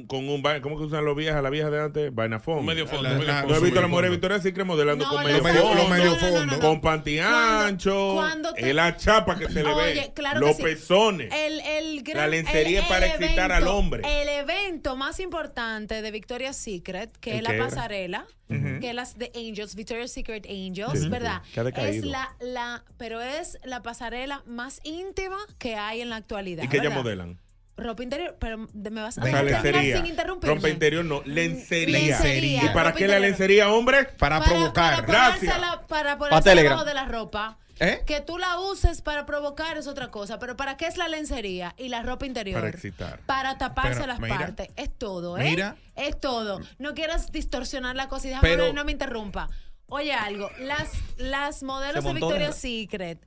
un, 0.00 0.06
con 0.06 0.26
un 0.28 0.40
ba- 0.42 0.60
¿cómo 0.62 0.78
que 0.78 0.84
usan 0.84 1.04
los 1.04 1.14
viejas, 1.14 1.42
las 1.42 1.52
viejas 1.52 1.70
de 1.70 1.80
antes? 1.82 2.14
Vaina 2.14 2.40
fondo. 2.40 2.62
medio 2.62 2.86
fondo, 2.86 3.02
La- 3.02 3.10
medio 3.10 3.26
la- 3.26 3.40
fondo. 3.40 3.54
No 3.54 3.60
he 3.60 3.64
visto 3.64 3.78
a 3.78 3.82
mujeres 3.88 4.10
de 4.10 4.16
fondo. 4.16 4.16
Victoria's 4.16 4.42
Secret 4.42 4.66
modelando 4.66 5.04
No, 5.04 5.10
con 5.10 5.24
medio 5.24 6.16
fondo, 6.16 6.58
con 6.60 6.80
panty 6.80 7.18
ancho, 7.18 8.18
es 8.56 8.74
la 8.74 8.96
chapa 8.96 9.38
que 9.38 9.48
se 9.48 9.62
le 9.62 9.74
ve, 9.74 10.12
los 10.36 10.56
pezones. 10.56 11.30
El, 11.34 12.02
La 12.14 12.26
lencería 12.26 12.77
para 12.82 13.06
excitar 13.06 13.52
al 13.52 13.62
evento- 13.62 13.76
hombre. 13.76 14.22
El 14.22 14.28
evento 14.28 14.96
más 14.96 15.20
importante 15.20 16.02
de 16.02 16.10
Victoria's 16.10 16.56
Secret, 16.56 17.16
que 17.18 17.38
¿El 17.38 17.46
es 17.46 17.52
la 17.58 17.64
pasarela, 17.64 18.26
que 18.48 18.88
es 18.88 18.94
las 18.94 19.18
de 19.18 19.30
Angels, 19.34 19.74
Victoria's 19.74 20.12
Secret 20.12 20.46
Angels, 20.48 21.00
Sí, 21.00 21.08
¿verdad? 21.08 21.42
que 21.52 21.60
ha 21.60 21.64
decaído. 21.64 21.90
Es 21.90 22.04
la, 22.04 22.34
la, 22.40 22.84
pero 22.96 23.20
es 23.20 23.58
la 23.64 23.82
pasarela 23.82 24.42
más 24.46 24.80
íntima 24.84 25.38
que 25.58 25.76
hay 25.76 26.00
en 26.00 26.10
la 26.10 26.16
actualidad. 26.16 26.64
¿Y 26.64 26.68
que 26.68 26.78
ellas 26.78 26.94
¿verdad? 27.02 27.28
ropa 27.76 28.02
interior, 28.02 28.36
pero 28.40 28.58
me 28.58 29.00
vas 29.00 29.18
a 29.18 29.24
lencería. 29.24 29.96
sin 29.98 30.06
interrumpirme. 30.06 30.54
Ropa 30.56 30.68
interior 30.68 31.04
no, 31.04 31.22
lencería. 31.24 31.98
Lencería. 32.18 32.64
¿Y 32.64 32.68
para 32.70 32.90
Ropa 32.90 32.98
qué 32.98 33.06
la 33.06 33.18
lencería, 33.20 33.70
hombre? 33.70 34.04
Para, 34.18 34.40
Para 34.40 35.00
Gracias. 35.02 35.54
ponérsela- 35.54 35.86
Para 35.86 36.12
Pa' 36.14 36.18
ponerse 36.18 36.50
Telegram. 36.50 36.72
debajo 36.72 36.84
de 36.86 36.94
la 36.94 37.04
ropa. 37.04 37.58
¿Eh? 37.80 38.02
Que 38.06 38.20
tú 38.20 38.38
la 38.38 38.58
uses 38.60 39.02
para 39.02 39.24
provocar 39.26 39.76
es 39.76 39.86
otra 39.86 40.10
cosa. 40.10 40.38
Pero 40.38 40.56
¿para 40.56 40.76
qué 40.76 40.86
es 40.86 40.96
la 40.96 41.08
lencería 41.08 41.74
y 41.78 41.88
la 41.88 42.02
ropa 42.02 42.26
interior? 42.26 42.60
Para 42.60 42.70
excitar. 42.70 43.20
Para 43.26 43.56
taparse 43.58 43.94
Pero, 44.00 44.06
las 44.06 44.20
mira. 44.20 44.36
partes. 44.38 44.68
Es 44.76 44.96
todo, 44.96 45.38
¿eh? 45.38 45.44
Mira. 45.44 45.76
Es 45.94 46.18
todo. 46.20 46.60
No 46.78 46.94
quieras 46.94 47.30
distorsionar 47.32 47.94
la 47.96 48.08
cosa 48.08 48.26
y 48.26 48.30
déjame 48.30 48.48
Pero- 48.48 48.64
ver, 48.64 48.74
no 48.74 48.84
me 48.84 48.92
interrumpa. 48.92 49.48
Oye, 49.88 50.12
algo. 50.12 50.50
Las, 50.58 50.90
las 51.16 51.62
modelos 51.62 52.04
de 52.04 52.12
Victoria's 52.12 52.56
Secret 52.56 53.18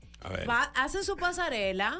va- 0.48 0.72
hacen 0.76 1.04
su 1.04 1.16
pasarela 1.18 2.00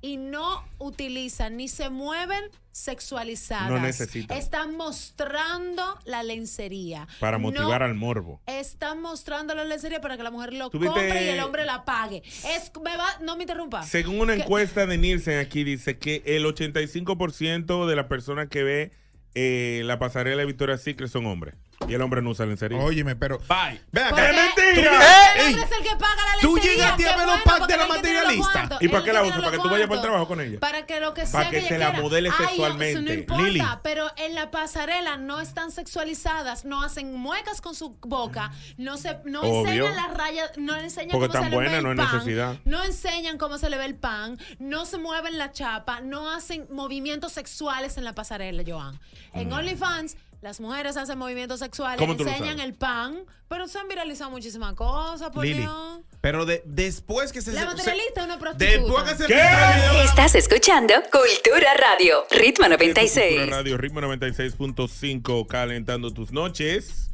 y 0.00 0.16
no 0.18 0.64
utilizan 0.78 1.56
ni 1.56 1.68
se 1.68 1.88
mueven 1.88 2.42
sexualizadas. 2.72 3.70
No 3.70 3.78
necesitan. 3.78 4.36
Están 4.36 4.76
mostrando 4.76 5.82
la 6.04 6.22
lencería. 6.22 7.06
Para 7.20 7.38
No 7.38 7.44
motivar 7.44 7.82
al 7.82 7.94
morbo. 7.94 8.40
están 8.46 9.00
mostrando 9.00 9.54
la 9.54 9.64
lencería 9.64 10.00
para 10.00 10.16
que 10.16 10.22
la 10.22 10.30
mujer 10.30 10.52
lo 10.54 10.70
¿Tú 10.70 10.78
viste- 10.78 10.92
compre 10.98 11.24
y 11.26 11.28
el 11.28 11.40
hombre 11.40 11.64
la 11.64 11.84
pague. 11.84 12.22
Es, 12.26 12.72
me 12.82 12.96
va, 12.96 13.06
no 13.20 13.36
me 13.36 13.44
interrumpa. 13.44 13.82
Según 13.84 14.20
una 14.20 14.34
Que- 14.36 14.42
encuesta 14.42 14.86
de 14.86 14.98
Nielsen 14.98 15.38
aquí 15.38 15.64
dice 15.64 15.98
que 15.98 16.22
el 16.26 16.44
85% 16.46 17.86
de 17.86 17.96
las 17.96 18.06
personas 18.06 18.48
que 18.48 18.62
ve 18.62 18.92
eh, 19.34 19.82
la 19.86 19.98
pasarela 19.98 20.40
de 20.40 20.46
Victoria's 20.46 20.82
Secret 20.82 21.08
son 21.10 21.26
hombres. 21.26 21.54
Y 21.88 21.94
el 21.94 22.00
hombre 22.02 22.22
no 22.22 22.30
usa 22.30 22.46
lencería. 22.46 22.78
Óyeme, 22.78 23.16
pero. 23.16 23.38
Bye. 23.48 23.80
Ven 23.90 24.08
¿Por 24.08 24.20
acá. 24.20 24.30
qué? 24.54 24.62
mentira! 24.62 24.90
Tú- 24.90 25.40
El 25.40 25.40
¡Ey! 25.40 25.46
hombre 25.54 25.62
es 25.62 25.72
el 25.78 25.82
que 25.84 25.96
paga 25.96 26.16
la 26.16 26.40
Tú 26.40 26.54
lencería. 26.54 26.72
llegaste 26.76 27.08
a 27.08 27.16
ver 27.16 27.26
los 27.26 27.40
packs 27.42 27.66
de 27.66 27.76
la 27.76 27.82
que 27.84 27.88
materialista. 27.92 28.78
¿Y 28.80 28.88
para 28.88 29.02
qué 29.04 29.10
que 29.10 29.12
la 29.12 29.22
tiene 29.22 29.28
usa? 29.28 29.36
los 29.36 29.44
¿Para 29.44 29.50
que 29.50 29.62
tú 29.62 29.68
vayas 29.70 29.88
para 29.88 30.00
el 30.00 30.02
trabajo 30.06 30.28
con 30.28 30.40
ella? 30.40 30.60
Para 30.60 30.86
que 30.86 31.00
lo 31.00 31.14
que 31.14 31.22
Para 31.22 31.42
sea 31.42 31.50
que 31.50 31.58
ella 31.58 31.68
se 31.68 31.78
la 31.78 31.86
quiera. 31.90 32.02
modele 32.02 32.30
Ay, 32.30 32.46
sexualmente. 32.46 32.92
Eso 32.92 33.02
no 33.02 33.12
importa, 33.12 33.42
Lili. 33.44 33.62
pero 33.82 34.06
en 34.16 34.34
la 34.34 34.50
pasarela 34.50 35.16
no 35.16 35.40
están 35.40 35.70
sexualizadas, 35.72 36.64
no 36.64 36.82
hacen 36.82 37.14
muecas 37.14 37.60
con 37.60 37.74
su 37.74 37.96
boca, 38.00 38.52
no 38.78 38.96
se 38.96 39.18
no 39.24 39.40
Obvio. 39.42 39.86
enseñan 39.86 39.96
las 39.96 40.14
rayas, 40.16 40.50
no 40.56 40.76
enseñan 40.76 41.10
Porque 41.10 41.28
cómo 41.28 41.32
tan 41.32 41.42
se 41.44 41.50
le 41.50 41.56
buena, 41.56 41.70
ve 41.72 41.82
no 41.82 41.92
el 41.92 42.00
hay 42.00 42.06
pan, 42.06 42.14
necesidad. 42.16 42.56
no 42.64 42.84
enseñan 42.84 43.38
cómo 43.38 43.58
se 43.58 43.70
le 43.70 43.76
ve 43.78 43.84
el 43.86 43.94
pan, 43.96 44.38
no 44.58 44.86
se 44.86 44.98
mueven 44.98 45.36
la 45.38 45.52
chapa, 45.52 46.00
no 46.00 46.30
hacen 46.30 46.66
movimientos 46.70 47.32
sexuales 47.32 47.96
en 47.96 48.04
la 48.04 48.14
pasarela, 48.14 48.62
Joan. 48.66 48.98
En 49.34 49.52
OnlyFans 49.52 50.16
las 50.42 50.60
mujeres 50.60 50.96
hacen 50.98 51.18
movimientos 51.18 51.60
sexuales, 51.60 51.98
Mm. 51.98 52.02
¿Cómo 52.04 52.16
tú 52.16 52.24
lo 52.24 52.30
enseñan 52.30 52.60
el 52.60 52.74
pan, 52.74 53.24
pero 53.48 53.66
se 53.68 53.78
han 53.78 53.88
viralizado 53.88 54.30
muchísimas 54.30 54.74
cosas, 54.74 55.30
por 55.30 55.44
Lili. 55.44 55.60
Dios. 55.60 56.00
Pero 56.20 56.44
de- 56.44 56.62
después 56.66 57.32
que 57.32 57.40
se. 57.40 57.52
La 57.52 57.64
materialista 57.64 58.20
es 58.20 58.26
una 58.26 58.36
Después 58.36 58.56
prostituta. 58.58 59.04
que 59.04 59.16
se. 59.16 59.26
¿Qué? 59.26 60.04
Estás 60.04 60.34
escuchando 60.34 60.94
Cultura 61.10 61.72
Radio, 61.74 62.26
Ritmo 62.30 62.66
Cultura 62.66 62.68
96. 62.68 63.50
Radio 63.50 63.76
Ritmo 63.78 64.00
96.5 64.00 65.46
calentando 65.46 66.12
tus 66.12 66.30
noches. 66.32 67.08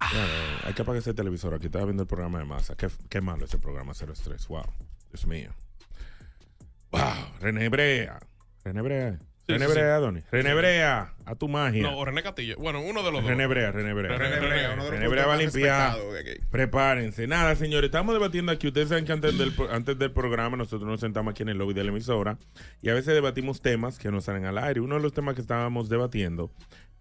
Ah, 0.00 0.60
hay 0.64 0.74
que 0.74 0.82
apagar 0.82 1.00
ese 1.00 1.14
televisor. 1.14 1.54
Aquí 1.54 1.66
estaba 1.66 1.84
viendo 1.84 2.02
el 2.02 2.08
programa 2.08 2.38
de 2.38 2.44
masa. 2.44 2.76
Qué, 2.76 2.88
qué 3.08 3.20
malo 3.20 3.44
ese 3.46 3.58
programa 3.58 3.92
03. 3.94 4.46
Wow. 4.48 4.64
Dios 5.10 5.26
mío. 5.26 5.50
Wow. 6.90 7.00
René 7.40 7.68
Brea. 7.68 8.18
René 8.64 8.82
Brea. 8.82 9.18
Sí, 9.46 9.52
René 9.52 9.66
sí, 9.66 9.72
Brea, 9.72 9.96
Donny. 9.98 10.22
René 10.32 10.54
Brea. 10.54 11.12
A 11.26 11.34
tu 11.34 11.48
magia. 11.48 11.82
No, 11.82 11.98
o 11.98 12.04
René 12.06 12.22
Castillo. 12.22 12.56
Bueno, 12.58 12.80
uno 12.80 13.02
de 13.02 13.12
los 13.12 13.20
dos. 13.20 13.30
René 13.30 13.46
Brea, 13.46 13.72
René 13.72 13.92
Brea. 13.92 14.16
René 14.16 14.38
Brea, 14.40 14.72
uno 14.72 14.84
de 14.84 14.90
los 14.90 14.98
René 14.98 15.08
Brea 15.08 15.26
va 15.26 15.34
a 15.34 15.36
limpiar. 15.36 15.96
Prepárense. 16.50 17.26
Nada, 17.26 17.54
señores, 17.54 17.88
estamos 17.88 18.14
debatiendo 18.14 18.52
aquí. 18.52 18.68
Ustedes 18.68 18.88
saben 18.88 19.04
que 19.04 19.12
antes 19.12 19.36
del, 19.36 19.52
antes 19.70 19.98
del 19.98 20.12
programa 20.12 20.56
nosotros 20.56 20.88
nos 20.88 21.00
sentamos 21.00 21.32
aquí 21.32 21.42
en 21.42 21.50
el 21.50 21.58
lobby 21.58 21.74
de 21.74 21.84
la 21.84 21.90
emisora 21.90 22.38
y 22.80 22.88
a 22.88 22.94
veces 22.94 23.12
debatimos 23.12 23.60
temas 23.60 23.98
que 23.98 24.10
nos 24.10 24.24
salen 24.24 24.46
al 24.46 24.56
aire. 24.56 24.80
Uno 24.80 24.94
de 24.94 25.02
los 25.02 25.12
temas 25.12 25.34
que 25.34 25.42
estábamos 25.42 25.90
debatiendo 25.90 26.50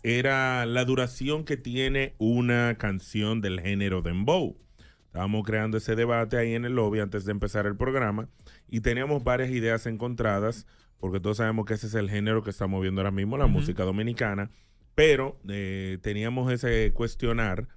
era 0.03 0.65
la 0.65 0.83
duración 0.83 1.45
que 1.45 1.55
tiene 1.55 2.13
una 2.17 2.75
canción 2.77 3.39
del 3.39 3.61
género 3.61 4.01
dembow. 4.01 4.57
Estábamos 5.05 5.45
creando 5.45 5.77
ese 5.77 5.95
debate 5.95 6.37
ahí 6.37 6.55
en 6.55 6.65
el 6.65 6.73
lobby 6.73 6.99
antes 6.99 7.23
de 7.23 7.31
empezar 7.31 7.67
el 7.67 7.77
programa 7.77 8.27
y 8.67 8.81
teníamos 8.81 9.23
varias 9.23 9.49
ideas 9.51 9.85
encontradas 9.85 10.67
porque 10.99 11.19
todos 11.19 11.37
sabemos 11.37 11.65
que 11.65 11.73
ese 11.73 11.87
es 11.87 11.95
el 11.95 12.09
género 12.09 12.43
que 12.43 12.49
está 12.49 12.67
moviendo 12.67 13.01
ahora 13.01 13.11
mismo 13.11 13.37
la 13.37 13.47
música 13.47 13.83
dominicana, 13.83 14.49
pero 14.95 15.39
eh, 15.49 15.97
teníamos 16.01 16.51
ese 16.51 16.91
cuestionar 16.93 17.67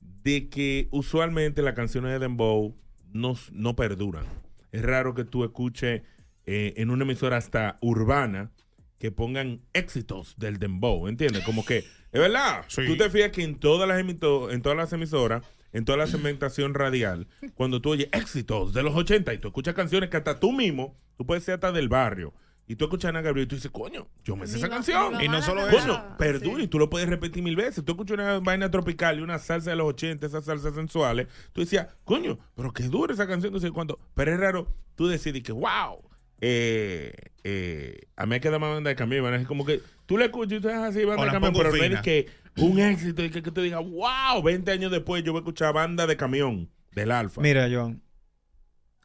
de 0.00 0.48
que 0.48 0.88
usualmente 0.90 1.62
las 1.62 1.74
canciones 1.74 2.12
de 2.12 2.18
Dembow 2.18 2.74
no, 3.12 3.34
no 3.52 3.76
perduran. 3.76 4.24
Es 4.72 4.82
raro 4.82 5.14
que 5.14 5.24
tú 5.24 5.44
escuches 5.44 6.02
eh, 6.46 6.74
en 6.76 6.90
una 6.90 7.04
emisora 7.04 7.36
hasta 7.36 7.78
urbana 7.82 8.50
que 8.98 9.10
pongan 9.10 9.60
éxitos 9.72 10.34
del 10.38 10.58
dembow, 10.58 11.08
¿entiendes? 11.08 11.42
Como 11.44 11.64
que, 11.64 11.78
es 11.78 12.20
verdad, 12.20 12.64
tú 12.86 12.96
te 12.96 13.10
fijas 13.10 13.30
que 13.32 13.42
en 13.42 13.56
todas 13.56 13.88
las 13.88 14.00
emito- 14.00 14.50
en 14.52 14.62
todas 14.62 14.78
las 14.78 14.92
emisoras, 14.92 15.44
en 15.72 15.84
toda 15.84 15.98
la 15.98 16.06
segmentación 16.06 16.72
radial, 16.74 17.26
cuando 17.54 17.80
tú 17.82 17.90
oyes 17.90 18.08
éxitos 18.12 18.72
de 18.72 18.82
los 18.84 18.94
80 18.94 19.34
y 19.34 19.38
tú 19.38 19.48
escuchas 19.48 19.74
canciones 19.74 20.08
que 20.08 20.16
hasta 20.18 20.38
tú 20.38 20.52
mismo, 20.52 20.96
tú 21.16 21.26
puedes 21.26 21.42
ser 21.44 21.54
hasta 21.54 21.72
del 21.72 21.88
barrio, 21.88 22.32
y 22.66 22.76
tú 22.76 22.84
escuchas 22.84 23.06
a 23.06 23.08
Ana 23.10 23.22
Gabriel 23.22 23.46
y 23.46 23.48
tú 23.48 23.56
dices, 23.56 23.70
coño, 23.70 24.08
yo 24.24 24.36
me 24.36 24.46
sé 24.46 24.58
esa 24.58 24.68
canción. 24.68 25.20
Y 25.20 25.28
no 25.28 25.42
solo 25.42 25.62
Coño, 25.62 25.78
eso. 25.78 26.04
perdura, 26.16 26.62
y 26.62 26.68
tú 26.68 26.78
lo 26.78 26.88
puedes 26.88 27.08
repetir 27.08 27.42
mil 27.42 27.56
veces. 27.56 27.84
Tú 27.84 27.92
escuchas 27.92 28.14
una 28.14 28.38
vaina 28.38 28.70
tropical 28.70 29.18
y 29.18 29.22
una 29.22 29.38
salsa 29.38 29.70
de 29.70 29.76
los 29.76 29.88
80, 29.88 30.26
esas 30.26 30.44
salsas 30.44 30.74
sensuales. 30.74 31.26
Tú 31.52 31.60
decías, 31.60 31.88
coño, 32.04 32.38
pero 32.54 32.72
qué 32.72 32.84
dura 32.84 33.12
esa 33.12 33.26
canción, 33.26 33.52
no 33.52 33.58
sé 33.60 33.70
cuánto. 33.72 33.98
Pero 34.14 34.32
es 34.32 34.40
raro, 34.40 34.74
tú 34.94 35.08
decides 35.08 35.42
que, 35.42 35.52
wow. 35.52 36.02
Eh, 36.40 37.12
eh, 37.44 38.00
a 38.16 38.26
mí 38.26 38.30
me 38.30 38.40
queda 38.40 38.58
más 38.58 38.74
banda 38.74 38.90
de 38.90 38.96
camión, 38.96 39.32
es 39.34 39.46
como 39.46 39.64
que 39.64 39.80
tú 40.06 40.18
le 40.18 40.24
escuchas 40.24 40.58
y 40.58 40.60
tú 40.60 40.68
estás 40.68 40.82
así, 40.90 41.04
banda 41.04 41.22
O 41.22 41.24
de 41.24 41.26
la 41.26 41.32
camión, 41.32 41.52
pero 41.52 41.70
no 41.70 41.76
es 41.76 42.00
que 42.00 42.28
un 42.56 42.80
éxito 42.80 43.22
y 43.24 43.30
que, 43.30 43.42
que 43.42 43.50
te 43.50 43.62
diga, 43.62 43.78
wow, 43.78 44.42
20 44.42 44.70
años 44.72 44.90
después 44.90 45.22
yo 45.22 45.32
voy 45.32 45.40
a 45.40 45.42
escuchar 45.42 45.72
banda 45.72 46.06
de 46.06 46.16
camión 46.16 46.68
del 46.92 47.12
Alfa. 47.12 47.40
Mira, 47.40 47.68
Joan, 47.70 48.02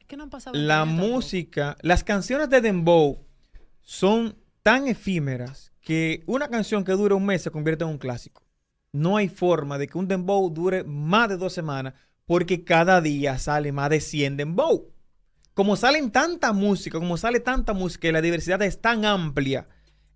¿Qué 0.08 0.18
no 0.18 0.24
han 0.24 0.30
pasado? 0.30 0.58
la 0.58 0.86
música, 0.86 1.78
las 1.82 2.04
canciones 2.04 2.50
de 2.50 2.62
Dembow 2.62 3.27
son 3.88 4.36
tan 4.64 4.86
efímeras 4.86 5.72
que 5.80 6.22
una 6.26 6.50
canción 6.50 6.84
que 6.84 6.92
dura 6.92 7.16
un 7.16 7.26
mes 7.26 7.42
se 7.42 7.52
convierte 7.52 7.86
en 7.86 7.92
un 7.92 7.98
clásico. 7.98 8.44
No 8.92 9.16
hay 9.16 9.30
forma 9.30 9.78
de 9.78 9.88
que 9.88 9.98
un 9.98 10.10
Dembow 10.10 10.50
dure 10.50 10.84
más 10.84 11.30
de 11.30 11.38
dos 11.38 11.54
semanas 11.54 11.94
porque 12.26 12.66
cada 12.66 13.00
día 13.00 13.38
sale 13.38 13.72
más 13.72 13.90
de 13.90 14.02
100 14.02 14.36
Dembow. 14.36 14.92
Como 15.54 15.78
salen 15.78 16.12
tanta 16.12 16.52
música, 16.52 17.00
como 17.00 17.16
sale 17.16 17.40
tanta 17.40 17.72
música 17.72 18.10
y 18.10 18.12
la 18.12 18.22
diversidad 18.22 18.62
es 18.62 18.82
tan 18.82 19.06
amplia, 19.06 19.70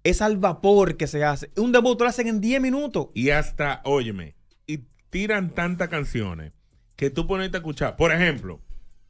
es 0.04 0.22
al 0.22 0.36
vapor 0.36 0.98
que 0.98 1.08
se 1.08 1.24
hace. 1.24 1.50
Un 1.56 1.72
Dembow 1.72 1.96
tú 1.96 2.04
lo 2.04 2.10
hacen 2.10 2.28
en 2.28 2.42
10 2.42 2.60
minutos. 2.60 3.08
Y 3.14 3.30
hasta, 3.30 3.80
óyeme, 3.86 4.36
y 4.68 4.80
tiran 5.10 5.50
tantas 5.50 5.88
canciones 5.88 6.52
que 6.98 7.10
tú 7.10 7.26
pones 7.26 7.54
a 7.54 7.58
escuchar. 7.58 7.96
Por 7.96 8.12
ejemplo, 8.12 8.60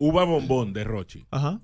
Uva 0.04 0.24
Bombón 0.24 0.74
de 0.74 0.84
Rochi. 0.84 1.28
Ajá. 1.30 1.62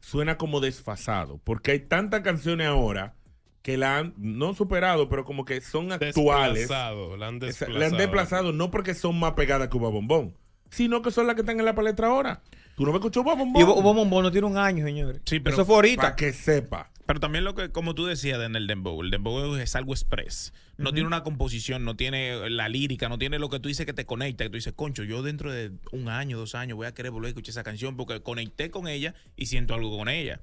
Suena 0.00 0.36
como 0.36 0.58
desfasado, 0.58 1.40
porque 1.44 1.70
hay 1.70 1.78
tantas 1.78 2.22
canciones 2.22 2.66
ahora 2.66 3.14
que 3.62 3.76
la 3.76 3.98
han, 3.98 4.12
no 4.16 4.54
superado, 4.54 5.08
pero 5.08 5.24
como 5.24 5.44
que 5.44 5.60
son 5.60 5.92
actuales. 5.92 6.62
Desplazado, 6.62 7.16
la 7.16 7.28
han 7.28 7.38
desplazado. 7.38 7.78
La 7.78 7.86
han 7.86 7.96
desplazado 7.96 8.52
no 8.52 8.72
porque 8.72 8.92
son 8.94 9.20
más 9.20 9.34
pegadas 9.34 9.68
que 9.68 9.76
Uva 9.76 9.88
Bombón, 9.88 10.36
sino 10.68 11.00
que 11.00 11.12
son 11.12 11.28
las 11.28 11.36
que 11.36 11.42
están 11.42 11.60
en 11.60 11.64
la 11.64 11.76
palestra 11.76 12.08
ahora. 12.08 12.42
Tú 12.76 12.84
no 12.84 12.90
me 12.90 12.98
escuchó 12.98 13.20
Uva 13.20 13.34
Bombón. 13.36 13.62
Y 13.62 13.64
Uva 13.64 13.74
Uva 13.74 13.92
Bombón 13.92 14.24
no 14.24 14.32
tiene 14.32 14.48
un 14.48 14.58
año, 14.58 14.84
señores. 14.84 15.22
Sí, 15.24 15.38
pero 15.38 15.54
Eso 15.54 15.64
fue 15.64 15.76
ahorita. 15.76 16.02
Para 16.02 16.16
que 16.16 16.32
sepa. 16.32 16.90
Pero 17.06 17.20
también 17.20 17.44
lo 17.44 17.54
que, 17.54 17.70
como 17.70 17.94
tú 17.94 18.04
decías 18.04 18.40
en 18.40 18.56
el 18.56 18.66
dembow, 18.66 19.00
el 19.00 19.10
dembow 19.10 19.54
es 19.56 19.76
algo 19.76 19.92
express. 19.92 20.52
No 20.76 20.92
tiene 20.92 21.06
una 21.06 21.22
composición, 21.22 21.84
no 21.84 21.96
tiene 21.96 22.50
la 22.50 22.68
lírica, 22.68 23.08
no 23.08 23.16
tiene 23.16 23.38
lo 23.38 23.48
que 23.48 23.60
tú 23.60 23.68
dices 23.68 23.86
que 23.86 23.92
te 23.92 24.04
conecta, 24.04 24.44
que 24.44 24.50
tú 24.50 24.56
dices, 24.56 24.74
concho, 24.74 25.04
yo 25.04 25.22
dentro 25.22 25.52
de 25.52 25.72
un 25.92 26.08
año, 26.08 26.36
dos 26.36 26.54
años 26.54 26.76
voy 26.76 26.86
a 26.86 26.94
querer 26.94 27.12
volver 27.12 27.28
a 27.28 27.30
escuchar 27.30 27.50
esa 27.50 27.62
canción 27.62 27.96
porque 27.96 28.20
conecté 28.22 28.70
con 28.70 28.88
ella 28.88 29.14
y 29.36 29.46
siento 29.46 29.74
algo 29.74 29.96
con 29.96 30.08
ella. 30.08 30.40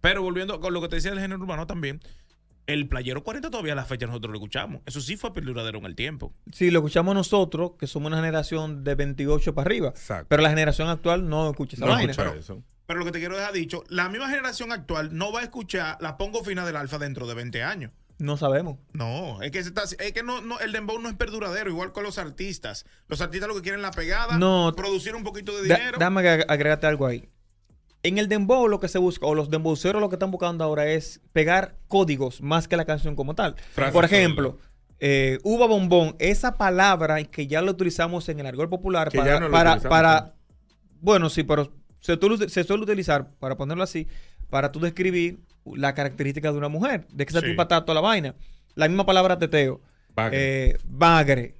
Pero 0.00 0.22
volviendo 0.22 0.60
con 0.60 0.74
lo 0.74 0.80
que 0.80 0.88
te 0.88 0.96
decía 0.96 1.12
del 1.12 1.20
género 1.20 1.40
urbano 1.40 1.66
también, 1.66 2.00
el 2.66 2.88
Playero 2.88 3.22
40 3.22 3.50
todavía 3.50 3.72
a 3.72 3.76
la 3.76 3.84
fecha 3.84 4.06
nosotros 4.06 4.32
lo 4.32 4.38
escuchamos. 4.38 4.82
Eso 4.86 5.00
sí 5.00 5.16
fue 5.16 5.32
perduradero 5.32 5.78
en 5.78 5.86
el 5.86 5.94
tiempo. 5.94 6.32
Sí, 6.52 6.70
lo 6.70 6.80
escuchamos 6.80 7.14
nosotros, 7.14 7.72
que 7.78 7.86
somos 7.86 8.08
una 8.08 8.16
generación 8.16 8.84
de 8.84 8.94
28 8.94 9.54
para 9.54 9.66
arriba. 9.66 9.92
Pero 10.28 10.42
la 10.42 10.50
generación 10.50 10.88
actual 10.88 11.28
no 11.28 11.50
escucha 11.50 11.76
esa 11.76 11.86
vaina. 11.86 12.12
Pero 12.90 12.98
lo 12.98 13.04
que 13.06 13.12
te 13.12 13.20
quiero 13.20 13.36
dejar 13.36 13.52
dicho, 13.52 13.84
la 13.88 14.08
misma 14.08 14.28
generación 14.28 14.72
actual 14.72 15.16
no 15.16 15.30
va 15.30 15.38
a 15.38 15.42
escuchar 15.44 15.96
la 16.00 16.16
pongo 16.16 16.42
fina 16.42 16.66
del 16.66 16.74
alfa 16.74 16.98
dentro 16.98 17.24
de 17.28 17.34
20 17.34 17.62
años. 17.62 17.92
No 18.18 18.36
sabemos. 18.36 18.78
No, 18.92 19.40
es 19.42 19.52
que, 19.52 19.62
se 19.62 19.68
está- 19.68 19.84
es 19.84 20.12
que 20.12 20.24
no, 20.24 20.40
no, 20.40 20.58
el 20.58 20.72
dembow 20.72 20.98
no 20.98 21.08
es 21.08 21.14
perduradero, 21.14 21.70
igual 21.70 21.92
con 21.92 22.02
los 22.02 22.18
artistas. 22.18 22.84
Los 23.06 23.20
artistas 23.20 23.48
lo 23.48 23.54
que 23.54 23.62
quieren 23.62 23.78
es 23.78 23.82
la 23.86 23.92
pegada, 23.92 24.36
No. 24.38 24.72
producir 24.76 25.14
un 25.14 25.22
poquito 25.22 25.52
de 25.62 25.68
Da- 25.68 25.76
dinero. 25.76 25.98
Dame 26.00 26.20
ag- 26.22 26.46
agregarte 26.48 26.88
algo 26.88 27.06
ahí. 27.06 27.28
En 28.02 28.18
el 28.18 28.26
dembow 28.28 28.66
lo 28.66 28.80
que 28.80 28.88
se 28.88 28.98
busca, 28.98 29.24
o 29.24 29.36
los 29.36 29.50
dembowceros 29.50 30.00
lo 30.00 30.08
que 30.08 30.16
están 30.16 30.32
buscando 30.32 30.64
ahora 30.64 30.86
es 30.86 31.20
pegar 31.32 31.76
códigos 31.86 32.42
más 32.42 32.66
que 32.66 32.76
la 32.76 32.86
canción 32.86 33.14
como 33.14 33.36
tal. 33.36 33.54
Por 33.92 34.04
ejemplo, 34.04 34.58
eh, 34.98 35.38
uva 35.44 35.68
bombón, 35.68 36.16
esa 36.18 36.56
palabra 36.58 37.22
que 37.22 37.46
ya 37.46 37.62
la 37.62 37.70
utilizamos 37.70 38.28
en 38.28 38.40
el 38.40 38.46
argot 38.46 38.68
popular 38.68 39.10
Que 39.10 39.18
para, 39.18 39.38
no 39.38 39.48
para, 39.48 39.78
para- 39.80 40.34
bueno, 41.00 41.30
sí, 41.30 41.44
pero 41.44 41.72
se, 42.00 42.64
suele 42.64 42.82
utilizar, 42.82 43.30
para 43.38 43.56
ponerlo 43.56 43.82
así, 43.84 44.06
para 44.48 44.72
tú 44.72 44.80
describir 44.80 45.38
la 45.64 45.94
característica 45.94 46.50
de 46.50 46.58
una 46.58 46.68
mujer, 46.68 47.06
de 47.12 47.24
que 47.26 47.30
esa 47.30 47.40
Sí. 47.40 47.46
tipa 47.46 47.62
está 47.64 47.84
toda 47.84 47.94
la 47.94 48.00
vaina. 48.00 48.34
La 48.74 48.88
misma 48.88 49.06
palabra 49.06 49.38
teteo, 49.38 49.80
Bagre. 50.14 50.70
eh, 50.70 50.78
bagre, 50.84 51.54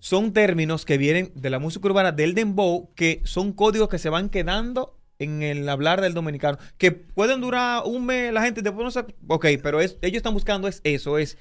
son 0.00 0.32
términos 0.32 0.84
que 0.84 0.98
vienen 0.98 1.32
de 1.34 1.50
la 1.50 1.58
música 1.58 1.88
urbana 1.88 2.12
del 2.12 2.34
dembow, 2.34 2.90
que 2.94 3.20
son 3.24 3.52
códigos 3.52 3.88
que 3.88 3.98
se 3.98 4.08
van 4.10 4.28
quedando 4.28 4.94
en 5.18 5.42
el 5.42 5.68
hablar 5.68 6.00
del 6.00 6.14
dominicano, 6.14 6.58
que 6.76 6.92
pueden 6.92 7.40
durar 7.40 7.82
un 7.84 8.06
mes, 8.06 8.32
la 8.32 8.42
gente 8.42 8.62
después 8.62 8.84
no 8.84 8.90
se... 8.92 9.00
Ok, 9.26 9.46
pero 9.62 9.80
es, 9.80 9.96
ellos 10.00 10.18
están 10.18 10.34
buscando 10.34 10.68
es 10.68 10.80
eso, 10.84 11.18
es... 11.18 11.36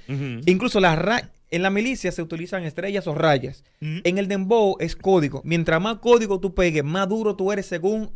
Incluso 0.47 0.79
las 0.79 0.97
ra- 0.97 1.29
en 1.51 1.61
la 1.61 1.69
milicia 1.69 2.11
se 2.11 2.23
utilizan 2.23 2.63
estrellas 2.63 3.05
o 3.05 3.13
rayas. 3.13 3.63
En 3.79 4.17
el 4.17 4.27
dembow 4.27 4.77
es 4.79 4.95
código. 4.95 5.41
Mientras 5.45 5.79
más 5.79 5.97
código 5.97 6.39
tú 6.39 6.55
pegues, 6.55 6.83
más 6.83 7.07
duro 7.07 7.35
tú 7.35 7.51
eres 7.51 7.67
según 7.67 8.09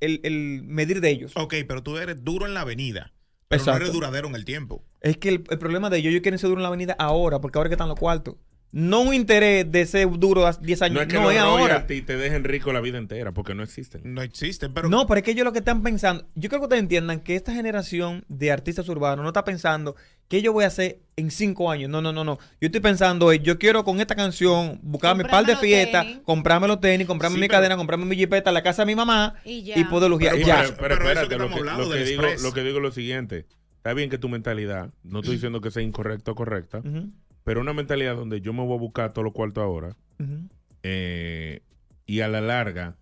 el, 0.00 0.20
el 0.24 0.62
medir 0.64 1.00
de 1.00 1.10
ellos. 1.10 1.32
Ok, 1.36 1.54
pero 1.66 1.82
tú 1.82 1.96
eres 1.98 2.22
duro 2.24 2.46
en 2.46 2.54
la 2.54 2.62
avenida, 2.62 3.12
pero 3.48 3.58
no 3.58 3.62
Exacto. 3.64 3.82
eres 3.82 3.92
duradero 3.92 4.28
en 4.28 4.34
el 4.34 4.44
tiempo. 4.44 4.84
Es 5.00 5.16
que 5.16 5.28
el, 5.30 5.44
el 5.50 5.58
problema 5.58 5.90
de 5.90 5.98
ellos, 5.98 6.10
ellos 6.10 6.22
quieren 6.22 6.38
ser 6.38 6.48
duros 6.48 6.60
en 6.60 6.64
la 6.64 6.68
avenida 6.68 6.96
ahora, 6.98 7.40
porque 7.40 7.58
ahora 7.58 7.68
que 7.70 7.74
están 7.74 7.88
los 7.88 7.98
cuartos. 7.98 8.36
No 8.72 9.00
un 9.00 9.14
interés 9.14 9.70
de 9.72 9.84
ser 9.84 10.08
duro 10.08 10.46
a 10.46 10.52
10 10.52 10.82
años, 10.82 10.94
No 10.94 11.00
no 11.00 11.02
es 11.02 11.08
es, 11.08 11.12
que 11.12 11.18
los 11.24 11.36
ahora. 11.44 11.64
royalties 11.74 12.06
te 12.06 12.16
dejen 12.16 12.44
rico 12.44 12.72
la 12.72 12.80
vida 12.80 12.98
entera, 12.98 13.32
porque 13.32 13.52
no 13.52 13.64
existen. 13.64 14.02
No 14.14 14.22
existen, 14.22 14.72
pero... 14.72 14.88
No, 14.88 15.08
pero 15.08 15.18
es 15.18 15.24
que 15.24 15.32
ellos 15.32 15.44
lo 15.44 15.52
que 15.52 15.58
están 15.58 15.82
pensando, 15.82 16.24
yo 16.36 16.48
creo 16.48 16.60
que 16.60 16.66
ustedes 16.66 16.82
entiendan 16.82 17.18
que 17.18 17.34
esta 17.34 17.52
generación 17.52 18.24
de 18.28 18.52
artistas 18.52 18.88
urbanos 18.88 19.24
no 19.24 19.30
está 19.30 19.42
pensando 19.42 19.96
que 20.30 20.42
yo 20.42 20.52
voy 20.52 20.62
a 20.62 20.68
hacer 20.68 21.00
en 21.16 21.32
cinco 21.32 21.70
años. 21.72 21.90
No, 21.90 22.00
no, 22.00 22.12
no, 22.12 22.22
no. 22.22 22.38
Yo 22.60 22.66
estoy 22.66 22.80
pensando, 22.80 23.32
eh, 23.32 23.40
yo 23.40 23.58
quiero 23.58 23.82
con 23.84 24.00
esta 24.00 24.14
canción 24.14 24.78
buscarme 24.80 25.24
par 25.24 25.44
de 25.44 25.56
fiestas, 25.56 26.06
comprarme 26.24 26.68
los 26.68 26.80
tenis, 26.80 27.06
comprarme 27.08 27.34
Sí, 27.34 27.40
mi 27.40 27.48
pero- 27.48 27.58
cadena, 27.58 27.76
comprarme 27.76 28.06
mi 28.06 28.14
jipeta, 28.16 28.52
la 28.52 28.62
casa 28.62 28.82
de 28.82 28.86
mi 28.86 28.94
mamá 28.94 29.34
Y 29.44 29.50
y, 29.54 29.62
ya. 29.64 29.90
poder 29.90 30.08
lujear. 30.08 30.36
Sí, 30.36 30.44
ya. 30.44 30.62
pero, 30.62 30.76
pero 30.78 30.94
espérate, 30.94 31.36
lo 31.36 31.44
estamos 31.44 31.52
que, 31.52 31.58
hablando 31.58 31.82
lo 31.84 31.90
que 31.90 32.04
digo, 32.04 32.22
lo 32.42 32.52
que 32.52 32.62
digo 32.62 32.76
es 32.76 32.82
lo 32.82 32.92
siguiente. 32.92 33.46
Está 33.78 33.92
bien 33.92 34.08
que 34.08 34.18
tu 34.18 34.28
mentalidad, 34.28 34.92
no 35.02 35.18
estoy 35.18 35.34
diciendo 35.34 35.60
que 35.60 35.70
sea 35.72 35.82
incorrecta 35.82 36.30
o 36.30 36.34
correcta, 36.36 36.80
pero 37.42 37.60
una 37.60 37.72
mentalidad 37.72 38.14
donde 38.14 38.40
yo 38.40 38.52
me 38.52 38.62
voy 38.64 38.76
a 38.76 38.78
buscar 38.78 39.12
todos 39.12 39.24
los 39.24 39.32
cuartos 39.34 39.62
ahora 39.64 39.96
eh, 40.82 41.62
y 42.06 42.20
a 42.20 42.28
la 42.28 42.40
larga, 42.40 42.96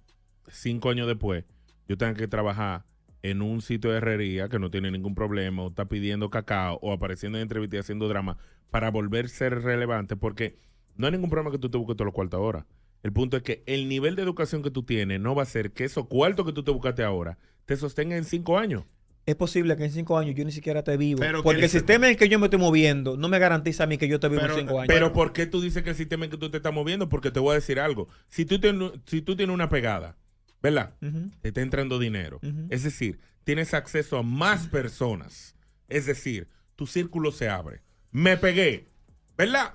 cinco 0.49 0.91
años 0.91 1.07
después, 1.07 1.45
yo 1.89 1.99
tengo 1.99 2.15
que 2.15 2.27
trabajar 2.29 2.85
en 3.23 3.43
un 3.43 3.61
sitio 3.63 3.91
de 3.91 3.99
herrería 3.99 4.49
que 4.49 4.59
no 4.59 4.71
tiene 4.71 4.91
ningún 4.91 5.15
problema, 5.15 5.63
o 5.65 5.69
está 5.69 5.87
pidiendo 5.89 6.31
cacao, 6.31 6.79
o 6.83 6.93
apareciendo 6.93 7.39
en 7.39 7.43
entrevistas 7.43 7.77
y 7.77 7.81
haciendo 7.81 8.09
drama, 8.09 8.39
para 8.71 8.91
volver 8.91 9.25
a 9.27 9.29
ser 9.29 9.63
relevante, 9.63 10.15
porque 10.17 10.57
no 10.97 11.07
hay 11.07 11.13
ningún 11.13 11.31
problema 11.31 11.51
que 11.51 11.59
tú 11.59 11.71
te 11.71 11.79
busques 11.79 11.97
todos 11.97 12.07
los 12.07 12.15
cuartos 12.15 12.39
ahora. 12.39 12.67
El 13.03 13.13
punto 13.13 13.37
es 13.37 13.43
que 13.43 13.63
el 13.67 13.89
nivel 13.89 14.17
de 14.17 14.23
educación 14.23 14.63
que 14.63 14.71
tú 14.71 14.83
tienes 14.83 15.21
no 15.21 15.35
va 15.35 15.43
a 15.45 15.47
ser 15.47 15.73
que 15.73 15.85
esos 15.85 16.07
cuartos 16.07 16.45
que 16.47 16.53
tú 16.53 16.63
te 16.65 16.71
buscaste 16.73 17.03
ahora 17.05 17.39
te 17.65 17.77
sostengan 17.77 18.19
en 18.19 18.25
cinco 18.25 18.59
años. 18.59 18.85
Es 19.27 19.37
posible 19.37 19.77
que 19.77 19.85
en 19.85 19.91
cinco 19.93 20.17
años 20.17 20.35
yo 20.35 20.45
ni 20.45 20.53
siquiera 20.53 20.83
te 20.83 20.97
vivo. 20.97 21.21
Pero 21.21 21.43
porque 21.43 21.59
que- 21.61 21.65
el 21.67 21.71
sistema 21.71 22.07
en 22.07 22.13
el 22.13 22.17
que 22.17 22.29
yo 22.31 22.39
me 22.39 22.47
estoy 22.47 22.59
moviendo 22.59 23.17
no 23.19 23.29
me 23.29 23.39
garantiza 23.39 23.85
a 23.85 23.87
mí 23.87 23.99
que 23.99 24.09
yo 24.09 24.19
te 24.19 24.29
vivo 24.29 24.41
en 24.43 24.55
cinco 24.55 24.79
años. 24.81 24.89
Pero 24.89 25.13
¿por 25.13 25.33
qué 25.33 25.47
tú 25.47 25.61
dices 25.61 25.83
que 25.83 25.91
el 25.91 25.97
sistema 25.97 26.25
en 26.25 26.31
que 26.31 26.39
tú 26.39 26.51
te 26.51 26.57
estás 26.57 26.73
moviendo? 26.73 27.09
Porque 27.11 27.31
te 27.31 27.39
voy 27.39 27.53
a 27.53 27.55
decir 27.57 27.79
algo. 27.79 28.09
Si 28.29 28.45
tú, 28.47 28.59
tienes- 28.59 28.93
si 29.05 29.21
tú 29.21 29.37
tienes 29.37 29.53
una 29.55 29.69
pegada, 29.69 30.17
¿verdad? 30.63 30.95
Te 31.41 31.49
está 31.49 31.61
entrando 31.63 31.99
dinero. 31.99 32.41
Es 32.71 32.83
decir, 32.83 33.21
tienes 33.45 33.75
acceso 33.75 34.19
a 34.19 34.23
más 34.23 34.67
personas. 34.69 35.55
Es 35.89 36.07
decir, 36.07 36.49
tu 36.77 36.87
círculo 36.87 37.33
se 37.33 37.49
abre. 37.49 37.83
Me 38.11 38.37
pegué, 38.37 38.89
¿verdad? 39.37 39.75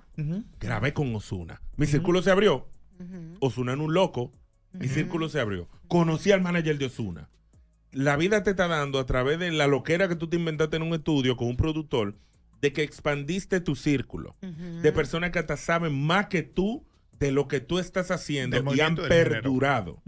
Grabé 0.60 0.94
con 0.94 1.14
Osuna. 1.16 1.62
Mi 1.76 1.86
círculo 1.86 2.22
se 2.22 2.32
abrió. 2.32 2.68
Osuna 3.40 3.74
en 3.74 3.82
un 3.82 3.94
loco. 3.94 4.32
Mi 4.72 4.88
círculo 4.88 5.30
se 5.30 5.40
abrió. 5.40 5.68
Conocí 5.88 6.32
al 6.32 6.42
manager 6.42 6.78
de 6.78 6.86
Osuna. 6.86 7.30
La 7.92 8.18
vida 8.18 8.42
te 8.42 8.52
está 8.52 8.68
dando 8.68 8.98
a 9.00 9.06
través 9.06 9.38
de 9.38 9.52
la 9.52 9.68
loquera 9.68 10.08
que 10.08 10.16
tú 10.16 10.28
te 10.28 10.38
inventaste 10.38 10.78
en 10.78 10.82
un 10.82 10.96
estudio 10.96 11.38
con 11.38 11.48
un 11.48 11.58
productor 11.58 12.16
de 12.60 12.74
que 12.74 12.82
expandiste 12.82 13.60
tu 13.60 13.76
círculo 13.76 14.36
de 14.82 14.92
personas 14.94 15.32
que 15.32 15.40
hasta 15.40 15.58
saben 15.58 15.94
más 15.94 16.28
que 16.28 16.44
tú 16.44 16.86
de 17.24 17.32
lo 17.32 17.48
que 17.48 17.62
tú 17.62 17.80
estás 17.80 18.12
haciendo 18.12 18.62
Del 18.62 18.78
y 18.78 18.82
han 18.82 18.98
perdurado. 18.98 20.04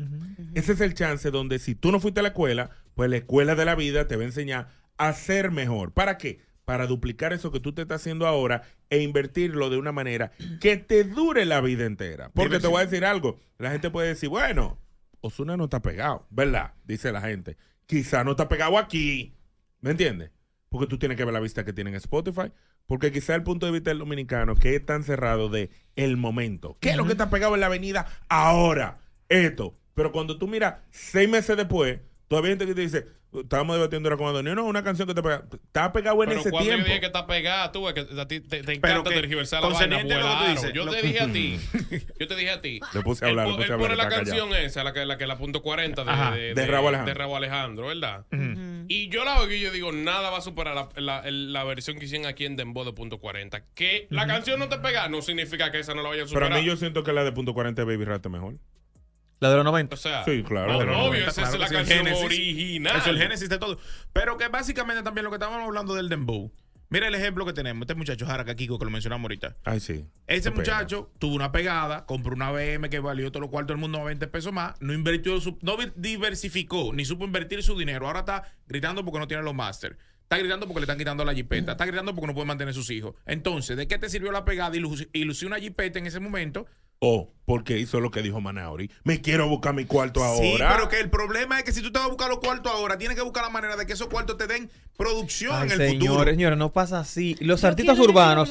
Ese 0.53 0.73
es 0.73 0.81
el 0.81 0.93
chance 0.93 1.31
donde 1.31 1.59
si 1.59 1.73
tú 1.73 1.93
no 1.93 2.01
fuiste 2.01 2.19
a 2.19 2.23
la 2.23 2.29
escuela, 2.29 2.71
pues 2.93 3.09
la 3.09 3.15
escuela 3.15 3.55
de 3.55 3.63
la 3.63 3.75
vida 3.75 4.05
te 4.09 4.17
va 4.17 4.23
a 4.23 4.25
enseñar 4.25 4.67
a 4.97 5.13
ser 5.13 5.49
mejor. 5.49 5.93
¿Para 5.93 6.17
qué? 6.17 6.41
Para 6.65 6.87
duplicar 6.87 7.31
eso 7.31 7.53
que 7.53 7.61
tú 7.61 7.71
te 7.71 7.83
estás 7.83 8.01
haciendo 8.01 8.27
ahora 8.27 8.63
e 8.89 9.01
invertirlo 9.01 9.69
de 9.69 9.77
una 9.77 9.93
manera 9.93 10.33
que 10.59 10.75
te 10.75 11.05
dure 11.05 11.45
la 11.45 11.61
vida 11.61 11.85
entera. 11.85 12.31
Porque 12.33 12.59
te 12.59 12.67
voy 12.67 12.81
a 12.81 12.85
decir 12.85 13.05
algo. 13.05 13.39
La 13.59 13.71
gente 13.71 13.89
puede 13.89 14.09
decir, 14.09 14.27
bueno, 14.27 14.77
Osuna 15.21 15.55
no 15.55 15.63
está 15.65 15.81
pegado, 15.81 16.27
¿verdad? 16.29 16.73
Dice 16.83 17.13
la 17.13 17.21
gente. 17.21 17.55
Quizá 17.85 18.25
no 18.25 18.31
está 18.31 18.49
pegado 18.49 18.77
aquí. 18.77 19.37
¿Me 19.79 19.91
entiendes? 19.91 20.31
Porque 20.69 20.87
tú 20.87 20.97
tienes 20.97 21.17
que 21.17 21.25
ver 21.25 21.33
la 21.33 21.39
vista 21.39 21.63
que 21.63 21.73
tiene 21.73 21.89
en 21.91 21.95
Spotify, 21.97 22.51
porque 22.85 23.11
quizá 23.11 23.35
el 23.35 23.43
punto 23.43 23.65
de 23.65 23.71
vista 23.71 23.89
del 23.89 23.99
dominicano 23.99 24.55
que 24.55 24.75
es 24.75 24.85
tan 24.85 25.03
cerrado 25.03 25.49
de 25.49 25.69
el 25.95 26.17
momento. 26.17 26.77
¿Qué 26.79 26.91
es 26.91 26.97
lo 26.97 27.05
que 27.05 27.13
está 27.13 27.29
pegado 27.29 27.53
en 27.55 27.61
la 27.61 27.67
avenida 27.67 28.07
ahora? 28.29 28.99
Esto. 29.29 29.77
Pero 29.93 30.11
cuando 30.11 30.37
tú 30.37 30.47
miras 30.47 30.75
seis 30.91 31.29
meses 31.29 31.55
después, 31.55 31.99
todavía 32.27 32.49
hay 32.49 32.57
gente 32.57 32.67
que 32.67 32.75
te 32.75 32.81
dice, 32.81 33.07
estábamos 33.41 33.75
debatiendo 33.77 34.09
ahora 34.09 34.17
con 34.17 34.27
Adonio, 34.27 34.55
no, 34.55 34.65
una 34.65 34.83
canción 34.83 35.07
que 35.07 35.13
te 35.13 35.21
pega, 35.23 35.45
está 35.51 35.91
pegado 35.93 36.21
en 36.23 36.29
Pero 36.29 36.41
ese 36.41 36.51
cuando 36.51 36.69
yo 36.69 36.75
tiempo. 36.75 36.87
dije 36.87 36.99
que 36.99 37.05
está 37.07 37.27
pegada, 37.27 37.71
tú, 37.71 37.87
es 37.89 37.93
que 37.93 38.01
a 38.19 38.27
ti 38.27 38.39
te, 38.41 38.63
te 38.63 38.79
Pero 38.79 38.99
encanta 38.99 39.09
tergiversar 39.11 39.61
la 39.63 39.69
vaina, 39.69 40.03
dices, 40.49 40.73
Yo 40.73 40.85
lo- 40.85 40.91
te 40.91 41.01
dije 41.01 41.21
a 41.21 41.31
ti, 41.31 41.59
yo 42.19 42.27
te 42.27 42.35
dije 42.35 42.51
a 42.51 42.61
ti. 42.61 42.79
Le 42.93 43.01
puse 43.01 43.25
a 43.25 43.29
hablar, 43.29 43.47
él, 43.47 43.51
le 43.53 43.57
puse 43.57 43.65
él 43.67 43.71
a 43.71 43.73
hablar, 43.75 43.89
pone 43.89 43.95
la 44.03 44.09
canción 44.09 44.49
callado. 44.49 44.65
esa, 44.67 44.83
la 44.83 44.93
que 44.93 45.05
la, 45.05 45.17
que 45.17 45.27
la 45.27 45.37
punto 45.37 45.61
40 45.61 46.03
de, 46.03 46.11
Ajá, 46.11 46.31
de, 46.35 46.53
de 46.53 46.67
Rauw 46.67 46.87
Alejandro. 46.87 47.13
de 47.13 47.19
Rauw 47.19 47.35
Alejandro, 47.35 47.87
¿verdad? 47.87 48.25
Y 48.87 49.09
yo 49.09 49.25
la 49.25 49.39
oigo 49.39 49.51
y 49.53 49.59
yo 49.61 49.71
digo, 49.71 49.91
nada 49.91 50.29
va 50.29 50.37
a 50.37 50.41
superar 50.41 50.89
la, 50.95 51.23
la- 51.29 51.63
versión 51.63 51.97
que 51.97 52.05
hicieron 52.05 52.27
aquí 52.27 52.45
en 52.45 52.55
Dembow 52.55 52.85
de 52.85 52.93
punto 52.93 53.19
40. 53.19 53.63
Que 53.73 54.07
la 54.11 54.27
canción 54.27 54.59
no 54.59 54.69
te 54.69 54.77
pega, 54.77 55.09
no 55.09 55.21
significa 55.21 55.71
que 55.71 55.79
esa 55.79 55.93
no 55.95 56.03
la 56.03 56.09
vayan 56.09 56.25
a 56.25 56.29
Pero 56.29 56.39
superar. 56.39 56.53
a 56.53 56.61
mí 56.61 56.65
yo 56.67 56.75
siento 56.77 57.03
que 57.03 57.11
la 57.11 57.23
de 57.23 57.31
punto 57.31 57.53
40 57.53 57.81
de 57.83 57.85
Baby 57.91 58.05
Rat 58.05 58.25
es 58.25 58.31
mejor. 58.31 58.55
La 59.39 59.49
de 59.49 59.55
los 59.57 59.65
90. 59.65 59.93
O 59.93 59.97
sea, 59.97 60.23
Sí, 60.25 60.43
claro. 60.43 60.73
no, 60.73 60.79
de 60.79 60.85
los 60.85 60.95
obvio, 60.95 61.25
90. 61.25 61.29
esa 61.31 61.41
es 61.43 61.59
la 61.59 61.65
el 61.67 61.73
canción 61.73 61.97
génesis. 62.05 62.23
original. 62.25 62.95
Es 62.97 63.07
el 63.07 63.17
génesis 63.17 63.49
de 63.49 63.57
todo. 63.57 63.77
Pero 64.13 64.37
que 64.37 64.47
básicamente 64.47 65.03
también 65.03 65.23
lo 65.25 65.29
que 65.31 65.35
estábamos 65.35 65.65
hablando 65.67 65.93
del 65.93 66.09
dembow. 66.09 66.51
Mira 66.89 67.07
el 67.07 67.15
ejemplo 67.15 67.45
que 67.45 67.51
tenemos. 67.53 67.81
Este 67.81 67.95
muchacho 67.95 68.25
Jaraka 68.27 68.55
Kiko 68.55 68.77
que 68.77 68.85
lo 68.85 68.91
mencionamos 68.91 69.23
ahorita. 69.25 69.57
Ay, 69.65 69.79
sí. 69.79 70.05
Ese 70.27 70.43
Qué 70.43 70.51
pena. 70.51 70.55
muchacho 70.55 71.11
tuvo 71.19 71.33
una 71.35 71.51
pegada, 71.51 72.05
compró 72.05 72.33
una 72.35 72.51
BM 72.51 72.89
que 72.89 72.99
valió 72.99 73.31
todo 73.31 73.41
lo 73.41 73.49
cuarto 73.49 73.73
del 73.73 73.79
mundo 73.81 73.99
a 73.99 74.03
20 74.03 74.27
pesos 74.27 74.53
más, 74.53 74.75
no 74.81 74.93
invirtió, 74.93 75.41
su- 75.41 75.57
no 75.63 75.77
diversificó, 75.95 76.93
ni 76.93 77.03
supo 77.03 77.25
invertir 77.25 77.61
su 77.63 77.77
dinero. 77.77 78.07
Ahora 78.07 78.19
está 78.19 78.43
gritando 78.67 79.03
porque 79.03 79.19
no 79.19 79.27
tiene 79.27 79.43
los 79.43 79.53
máster. 79.55 79.97
Está 80.23 80.37
gritando 80.37 80.65
porque 80.67 80.79
le 80.81 80.83
están 80.85 80.97
quitando 80.97 81.23
la 81.25 81.33
jipeta. 81.33 81.73
Está 81.73 81.85
gritando 81.85 82.13
porque 82.15 82.27
no 82.27 82.33
puede 82.33 82.47
mantener 82.47 82.73
sus 82.73 82.89
hijos. 82.89 83.15
Entonces, 83.25 83.77
¿de 83.77 83.87
qué 83.87 83.97
te 83.99 84.09
sirvió 84.09 84.31
la 84.31 84.45
pegada 84.45 84.75
y, 84.75 84.79
lu- 84.79 84.95
y 85.13 85.23
lució 85.23 85.47
una 85.47 85.59
jipeta 85.59 85.99
en 85.99 86.07
ese 86.07 86.19
momento? 86.19 86.65
O 87.05 87.31
porque 87.45 87.77
hizo 87.77 87.99
lo 87.99 88.09
que 88.09 88.23
dijo 88.23 88.41
Manauri. 88.41 88.89
Me 89.03 89.21
quiero 89.21 89.47
buscar 89.47 89.75
mi 89.75 89.85
cuarto 89.85 90.19
Sí, 90.39 90.53
ahora. 90.53 90.75
pero 90.75 90.89
que 90.89 90.99
el 90.99 91.11
problema 91.11 91.59
es 91.59 91.63
que 91.63 91.71
si 91.71 91.83
tú 91.83 91.91
te 91.91 91.99
vas 91.99 92.07
a 92.07 92.09
buscar 92.09 92.27
los 92.29 92.39
cuartos 92.39 92.71
ahora, 92.71 92.97
tienes 92.97 93.15
que 93.15 93.21
buscar 93.23 93.43
la 93.43 93.51
manera 93.51 93.75
de 93.75 93.85
que 93.85 93.93
esos 93.93 94.07
cuartos 94.07 94.37
te 94.37 94.47
den 94.47 94.69
producción 94.97 95.53
Ay, 95.53 95.67
en 95.67 95.71
el 95.73 95.77
señores, 95.77 96.07
futuro. 96.09 96.31
señores, 96.31 96.57
no 96.57 96.73
pasa 96.73 96.99
así. 96.99 97.35
Los 97.41 97.61
¿No 97.61 97.69
artistas 97.69 97.99
urbanos, 97.99 98.49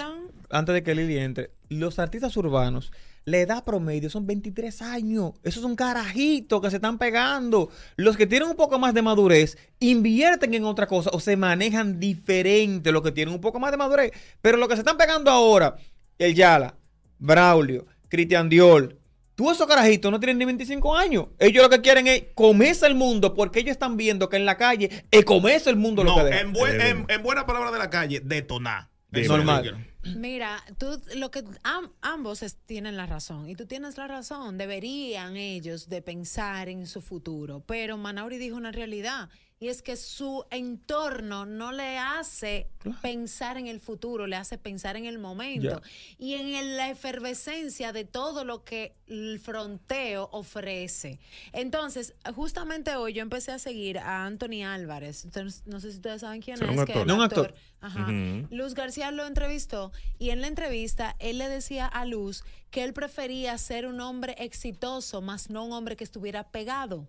antes 0.49 0.73
de 0.75 0.83
que 0.85 0.95
Lili 0.95 1.19
entre, 1.19 1.51
los 1.69 1.99
artistas 1.99 2.37
urbanos, 2.37 2.93
la 3.25 3.39
edad 3.39 3.65
promedio 3.65 4.11
son 4.11 4.27
23 4.29 4.83
años. 4.83 5.33
Esos 5.43 5.63
son 5.63 5.75
carajitos 5.75 6.61
que 6.61 6.71
se 6.71 6.77
están 6.77 6.99
pegando. 6.99 7.71
Los 7.97 8.17
que 8.17 8.27
tienen 8.29 8.49
un 8.49 8.55
poco 8.55 8.79
más 8.79 8.95
de 8.95 9.03
madurez 9.03 9.59
invierten 9.81 10.55
en 10.55 10.65
otra 10.65 10.87
cosa 10.87 11.11
o 11.13 11.19
se 11.19 11.37
manejan 11.37 11.99
diferente 11.99 12.93
los 12.93 13.03
que 13.03 13.11
tienen 13.11 13.35
un 13.35 13.41
poco 13.41 13.59
más 13.59 13.73
de 13.73 13.77
madurez. 13.79 14.13
Pero 14.41 14.57
los 14.57 14.69
que 14.69 14.75
se 14.77 14.83
están 14.83 14.99
pegando 14.99 15.33
ahora, 15.33 15.75
el 16.19 16.35
Yala, 16.35 16.77
Braulio, 17.19 17.87
Cristian 18.09 18.49
Dior, 18.49 18.99
Tú 19.37 19.51
esos 19.51 19.67
carajitos 19.67 20.13
no 20.13 20.21
tienen 20.21 20.39
ni 20.39 20.45
25 20.45 20.97
años. 20.97 21.27
Ellos 21.41 21.65
lo 21.65 21.69
que 21.69 21.81
quieren 21.81 22.07
es 22.07 22.23
comerse 22.37 22.87
el 22.87 22.95
mundo 22.95 23.35
porque 23.35 23.59
ellos 23.59 23.73
están 23.73 23.97
viendo 23.97 24.29
que 24.29 24.37
en 24.37 24.45
la 24.47 24.57
calle 24.57 25.07
es 25.11 25.25
comerse 25.25 25.71
el 25.71 25.75
mundo 25.77 26.05
lo 26.05 26.11
No, 26.13 26.19
que 26.19 26.25
deja. 26.31 26.41
en, 26.41 26.53
buen- 26.53 26.81
en- 26.81 27.05
en 27.09 27.23
buena 27.25 27.45
palabra 27.45 27.73
de 27.73 27.79
la 27.81 27.91
calle, 27.91 28.21
detonar. 28.21 28.91
Es 29.11 29.27
lo 29.27 29.35
que 29.35 29.39
normal. 29.39 29.87
Mira, 30.17 30.63
tú 30.79 31.01
lo 31.17 31.33
que 31.33 31.43
am- 31.65 31.91
ambos 32.01 32.45
es- 32.45 32.59
tienen 32.67 32.97
la 32.97 33.07
razón 33.07 33.49
y 33.49 33.57
tú 33.57 33.67
tienes 33.67 33.97
la 33.97 34.07
razón. 34.07 34.57
Deberían 34.57 35.37
ellos 35.37 35.89
de 35.89 36.01
pensar 36.01 36.69
en 36.69 36.87
su 36.87 37.01
futuro, 37.01 37.65
pero 37.67 37.97
Manauri 37.97 38.39
dijo 38.39 38.57
una 38.57 38.71
realidad 38.71 39.31
y 39.65 39.69
es 39.69 39.81
que 39.81 39.97
su 39.97 40.45
entorno 40.51 41.47
no 41.47 41.73
le 41.73 41.97
hace 41.99 42.69
pensar 43.01 43.57
en 43.57 43.67
el 43.67 43.81
futuro, 43.81 44.27
le 44.27 44.37
hace 44.37 44.59
pensar 44.59 44.97
en 44.97 45.07
el 45.07 45.19
momento 45.19 45.81
y 46.19 46.35
en 46.35 46.55
el- 46.55 46.77
la 46.77 46.91
efervescencia 46.91 47.93
de 47.95 48.05
todo 48.05 48.45
lo 48.45 48.63
que 48.63 48.95
el 49.07 49.41
fronteo 49.41 50.29
ofrece. 50.33 51.19
Entonces, 51.55 52.15
justamente 52.35 52.95
hoy 52.97 53.15
yo 53.15 53.23
empecé 53.23 53.53
a 53.53 53.59
seguir 53.59 53.99
a 53.99 54.27
Anthony 54.27 54.65
Álvarez. 54.67 55.25
Entonces, 55.25 55.63
no 55.67 55.81
sé 55.81 55.91
si 55.91 55.97
ustedes 55.97 56.21
saben 56.21 56.43
quién 56.43 56.59
Sí, 56.59 56.65
es. 56.65 56.71
un 56.71 56.77
que 56.77 56.83
actor. 56.83 57.03
el 57.03 57.09
No, 57.09 57.15
un 57.17 57.23
actor. 57.23 57.55
Ajá. 57.81 58.07
Luz 58.51 58.75
García 58.75 59.11
lo 59.11 59.27
entrevistó 59.27 59.93
y 60.19 60.31
en 60.31 60.41
la 60.41 60.47
entrevista 60.47 61.17
él 61.19 61.39
le 61.39 61.49
decía 61.49 61.87
a 61.87 62.05
Luz 62.07 62.43
que 62.75 62.83
él 62.83 62.93
prefería 62.93 63.57
ser 63.57 63.87
un 63.87 64.01
hombre 64.01 64.35
exitoso, 64.37 65.23
más 65.23 65.49
no 65.49 65.65
un 65.65 65.71
hombre 65.73 65.95
que 65.95 66.03
estuviera 66.03 66.51
pegado. 66.51 67.07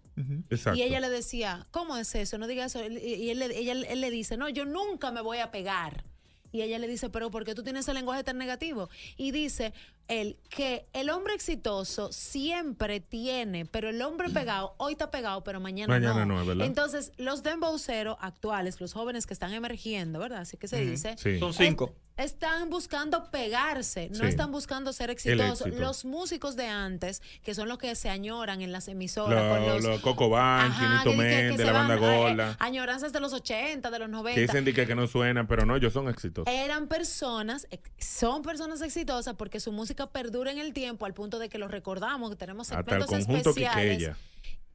Exacto. 0.51 0.77
Y 0.77 0.83
ella 0.83 0.99
le 0.99 1.09
decía, 1.09 1.65
¿cómo 1.71 1.97
es 1.97 2.13
eso? 2.13 2.37
No 2.37 2.45
digas 2.45 2.75
eso. 2.75 2.85
Y 2.87 3.31
él, 3.31 3.39
le- 3.39 3.57
ella- 3.57 3.73
él 3.73 3.99
le 3.99 4.11
dice, 4.11 4.37
no, 4.37 4.47
yo 4.47 4.65
nunca 4.65 5.09
me 5.09 5.21
voy 5.21 5.39
a 5.39 5.49
pegar. 5.49 6.05
Y 6.51 6.61
ella 6.61 6.77
le 6.77 6.87
dice, 6.87 7.09
pero 7.09 7.31
¿por 7.31 7.45
qué 7.45 7.55
tú 7.55 7.63
tienes 7.63 7.85
ese 7.85 7.95
lenguaje 7.95 8.23
tan 8.23 8.37
negativo? 8.37 8.89
Y 9.17 9.31
dice 9.31 9.73
él 10.07 10.37
que 10.49 10.87
el 10.93 11.09
hombre 11.09 11.33
exitoso 11.33 12.11
siempre 12.11 12.99
tiene, 12.99 13.65
pero 13.65 13.89
el 13.89 14.01
hombre 14.01 14.29
pegado, 14.29 14.73
hoy 14.77 14.93
está 14.93 15.11
pegado, 15.11 15.43
pero 15.43 15.59
mañana, 15.59 15.93
Mañana 15.93 16.25
no. 16.25 16.35
no, 16.35 16.41
es 16.41 16.47
verdad. 16.47 16.65
Entonces, 16.65 17.11
los 17.17 17.43
dembowceros 17.43 18.17
actuales, 18.21 18.79
los 18.81 18.93
jóvenes 18.93 19.25
que 19.25 19.33
están 19.33 19.53
emergiendo, 19.53 20.19
¿verdad? 20.19 20.39
Así 20.41 20.57
que 20.57 20.67
se 20.67 20.81
Ujú, 20.81 20.91
dice. 20.91 21.15
sí. 21.17 21.39
Son 21.39 21.49
es- 21.51 21.57
cinco. 21.57 21.93
están 22.17 22.69
buscando 22.69 23.29
pegarse, 23.29 24.09
no 24.11 24.19
Sí. 24.21 24.25
están 24.27 24.49
buscando 24.51 24.93
ser 24.93 25.09
exitosos. 25.09 25.67
éxito. 25.67 25.81
Los 25.83 26.05
músicos 26.05 26.55
de 26.55 26.67
antes, 26.67 27.21
que 27.43 27.53
son 27.53 27.67
los 27.67 27.77
que 27.77 27.93
se 27.95 28.09
añoran 28.09 28.61
en 28.61 28.71
las 28.71 28.87
emisoras, 28.87 29.51
con 29.57 29.67
Los 29.67 29.83
lo 29.83 30.01
Coco 30.01 30.29
Ban, 30.29 30.71
Quinito 30.73 31.03
que- 31.03 31.09
que- 31.09 31.15
que 31.17 31.17
Méndez, 31.49 31.65
la 31.65 31.71
banda 31.73 31.95
eh, 31.95 31.99
gorda. 31.99 32.55
añoranzas 32.59 33.11
de 33.11 33.19
los 33.19 33.33
80, 33.33 33.91
de 33.91 33.99
los 33.99 34.07
que 34.07 34.11
90. 34.13 34.39
dicen 34.41 34.63
de 34.65 34.73
que, 34.73 34.87
que 34.87 34.95
no 34.95 35.07
suenan, 35.07 35.45
pero 35.47 35.65
no, 35.65 35.75
ellos 35.75 35.91
son 35.93 36.07
exitosos. 36.07 36.53
Eran 36.53 36.87
personas, 36.87 37.67
son 37.99 38.41
personas 38.43 38.81
exitosas 38.81 39.35
porque 39.35 39.59
su 39.59 39.71
música 39.71 39.94
perdura 40.11 40.51
en 40.51 40.59
el 40.59 40.73
tiempo 40.73 41.05
al 41.05 41.13
punto 41.13 41.39
de 41.39 41.49
que 41.49 41.57
los 41.57 41.71
recordamos, 41.71 42.29
que 42.29 42.35
tenemos 42.35 42.69
Hasta 42.71 42.79
el 42.79 42.85
segmentos 43.03 43.25
conjunto 43.25 43.49
especiales. 43.49 43.97
Quiqueya. 43.97 44.17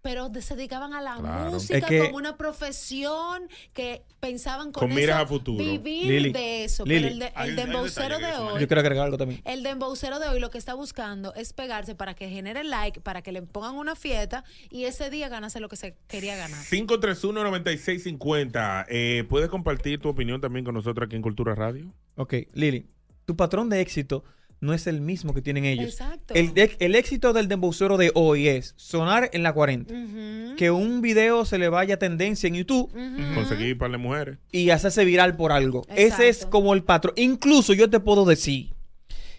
Pero 0.02 0.30
se 0.40 0.56
dedicaban 0.56 0.94
a 0.94 1.02
la 1.02 1.16
Claro. 1.16 1.50
música 1.50 1.76
Es 1.76 1.84
que- 1.84 1.98
como 2.06 2.16
una 2.16 2.38
profesión 2.38 3.46
que 3.74 4.00
pensaban 4.18 4.72
con, 4.72 4.88
Con 4.88 4.94
miras 4.94 5.16
eso 5.16 5.24
a 5.24 5.26
futuro. 5.26 5.62
vivir 5.62 6.06
Lili, 6.06 6.32
de 6.32 6.64
eso. 6.64 6.86
Lili. 6.86 7.00
Pero 7.02 7.12
el, 7.12 7.18
de, 7.18 7.32
el 7.44 7.56
dembowcero 7.56 8.18
de 8.18 8.32
hoy 8.32 8.60
Yo 8.62 8.66
quiero 8.66 8.80
agregar 8.80 9.04
algo 9.04 9.18
también. 9.18 9.42
el 9.44 9.62
dembowcero 9.62 10.18
de 10.18 10.28
hoy 10.28 10.40
lo 10.40 10.48
que 10.48 10.56
está 10.56 10.72
buscando 10.72 11.34
es 11.34 11.52
pegarse 11.52 11.94
para 11.94 12.14
que 12.14 12.30
genere 12.30 12.64
like, 12.64 12.98
para 13.02 13.20
que 13.20 13.30
le 13.30 13.42
pongan 13.42 13.74
una 13.74 13.94
fiesta 13.94 14.42
y 14.70 14.84
ese 14.84 15.10
día 15.10 15.28
ganase 15.28 15.60
lo 15.60 15.68
que 15.68 15.76
se 15.76 15.94
quería 16.08 16.34
ganar. 16.34 16.64
531-9650. 16.64 18.86
Eh, 18.88 19.24
¿Puedes 19.28 19.50
compartir 19.50 20.00
tu 20.00 20.08
opinión 20.08 20.40
también 20.40 20.64
con 20.64 20.74
nosotros 20.74 21.04
aquí 21.06 21.16
en 21.16 21.20
Cultura 21.22 21.54
Radio? 21.54 21.92
Ok, 22.16 22.34
Lili, 22.54 22.86
tu 23.26 23.36
patrón 23.36 23.68
de 23.68 23.82
éxito 23.82 24.24
no 24.60 24.74
es 24.74 24.86
el 24.86 25.00
mismo 25.00 25.32
que 25.34 25.40
tienen 25.42 25.64
ellos. 25.64 25.86
Exacto. 25.92 26.34
El, 26.34 26.94
éxito 26.94 27.32
del 27.32 27.48
dembowcero 27.48 27.96
de 27.96 28.12
hoy 28.14 28.48
es 28.48 28.74
sonar 28.76 29.30
en 29.32 29.42
la 29.42 29.52
40, 29.54 29.92
Ujú. 29.94 30.56
que 30.56 30.70
un 30.70 31.00
video 31.00 31.44
se 31.46 31.58
le 31.58 31.68
vaya 31.70 31.98
tendencia 31.98 32.46
en 32.48 32.54
YouTube 32.56 32.92
Conseguir 33.34 33.78
para 33.78 33.92
las 33.92 34.00
mujeres. 34.00 34.38
y 34.52 34.70
hacerse 34.70 35.04
viral 35.04 35.36
por 35.36 35.52
algo. 35.52 35.86
Ese 35.96 36.28
es 36.28 36.44
como 36.46 36.74
el 36.74 36.82
patrón. 36.84 37.14
Incluso 37.16 37.72
yo 37.72 37.88
te 37.88 38.00
puedo 38.00 38.24
decir 38.26 38.74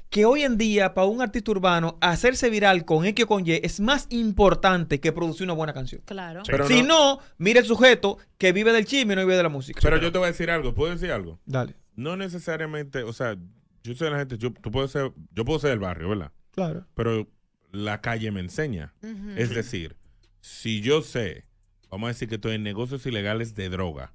que 0.09 0.25
hoy 0.25 0.41
en 0.43 0.57
día 0.57 0.93
para 0.93 1.07
un 1.07 1.21
artista 1.21 1.51
urbano 1.51 1.97
hacerse 2.01 2.49
viral 2.49 2.83
con 2.83 3.05
X 3.05 3.23
o 3.23 3.27
con 3.29 3.47
Y 3.47 3.53
es 3.63 3.79
más 3.79 4.07
importante 4.09 4.99
que 4.99 5.13
producir 5.13 5.45
una 5.45 5.53
buena 5.53 5.73
canción. 5.73 6.01
Claro. 6.03 6.41
Pero 6.45 6.67
si 6.67 6.81
no- 6.81 6.87
no, 7.15 7.19
mire 7.37 7.59
el 7.61 7.65
sujeto 7.65 8.17
que 8.37 8.51
vive 8.51 8.73
del 8.73 8.85
chisme 8.85 9.13
y 9.13 9.15
no 9.15 9.21
vive 9.21 9.37
de 9.37 9.43
la 9.43 9.49
música. 9.49 9.79
Pero 9.81 9.97
yo 10.01 10.11
te 10.11 10.17
voy 10.17 10.25
a 10.25 10.31
decir 10.31 10.49
algo. 10.51 10.73
¿Puedo 10.73 10.91
decir 10.91 11.11
algo? 11.11 11.39
Dale. 11.45 11.75
No 11.95 12.17
necesariamente, 12.17 13.03
o 13.03 13.13
sea, 13.13 13.37
yo 13.83 13.95
soy 13.95 14.05
de 14.07 14.11
la 14.11 14.19
gente, 14.19 14.37
yo, 14.37 14.51
tú 14.51 14.71
puedes 14.71 14.91
ser, 14.91 15.11
yo 15.33 15.45
puedo 15.45 15.59
ser 15.59 15.71
del 15.71 15.79
barrio, 15.79 16.09
¿verdad? 16.09 16.31
Claro. 16.51 16.85
Pero 16.95 17.27
la 17.71 18.01
calle 18.01 18.31
me 18.31 18.39
enseña. 18.41 18.93
Es 19.37 19.49
decir, 19.51 19.95
si 20.41 20.81
yo 20.81 21.01
sé, 21.01 21.45
vamos 21.89 22.07
a 22.07 22.09
decir 22.09 22.27
que 22.29 22.35
estoy 22.35 22.55
en 22.55 22.63
negocios 22.63 23.05
ilegales 23.05 23.55
de 23.55 23.69
droga, 23.69 24.13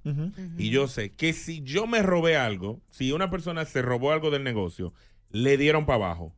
y 0.58 0.70
yo 0.70 0.88
sé 0.88 1.12
que 1.14 1.32
si 1.32 1.62
yo 1.62 1.86
me 1.86 2.02
robé 2.02 2.36
algo, 2.36 2.80
si 2.90 3.12
una 3.12 3.30
persona 3.30 3.64
se 3.64 3.82
robó 3.82 4.12
algo 4.12 4.30
del 4.30 4.44
negocio, 4.44 4.92
le 5.30 5.56
dieron 5.56 5.86
para 5.86 5.96
abajo, 6.04 6.34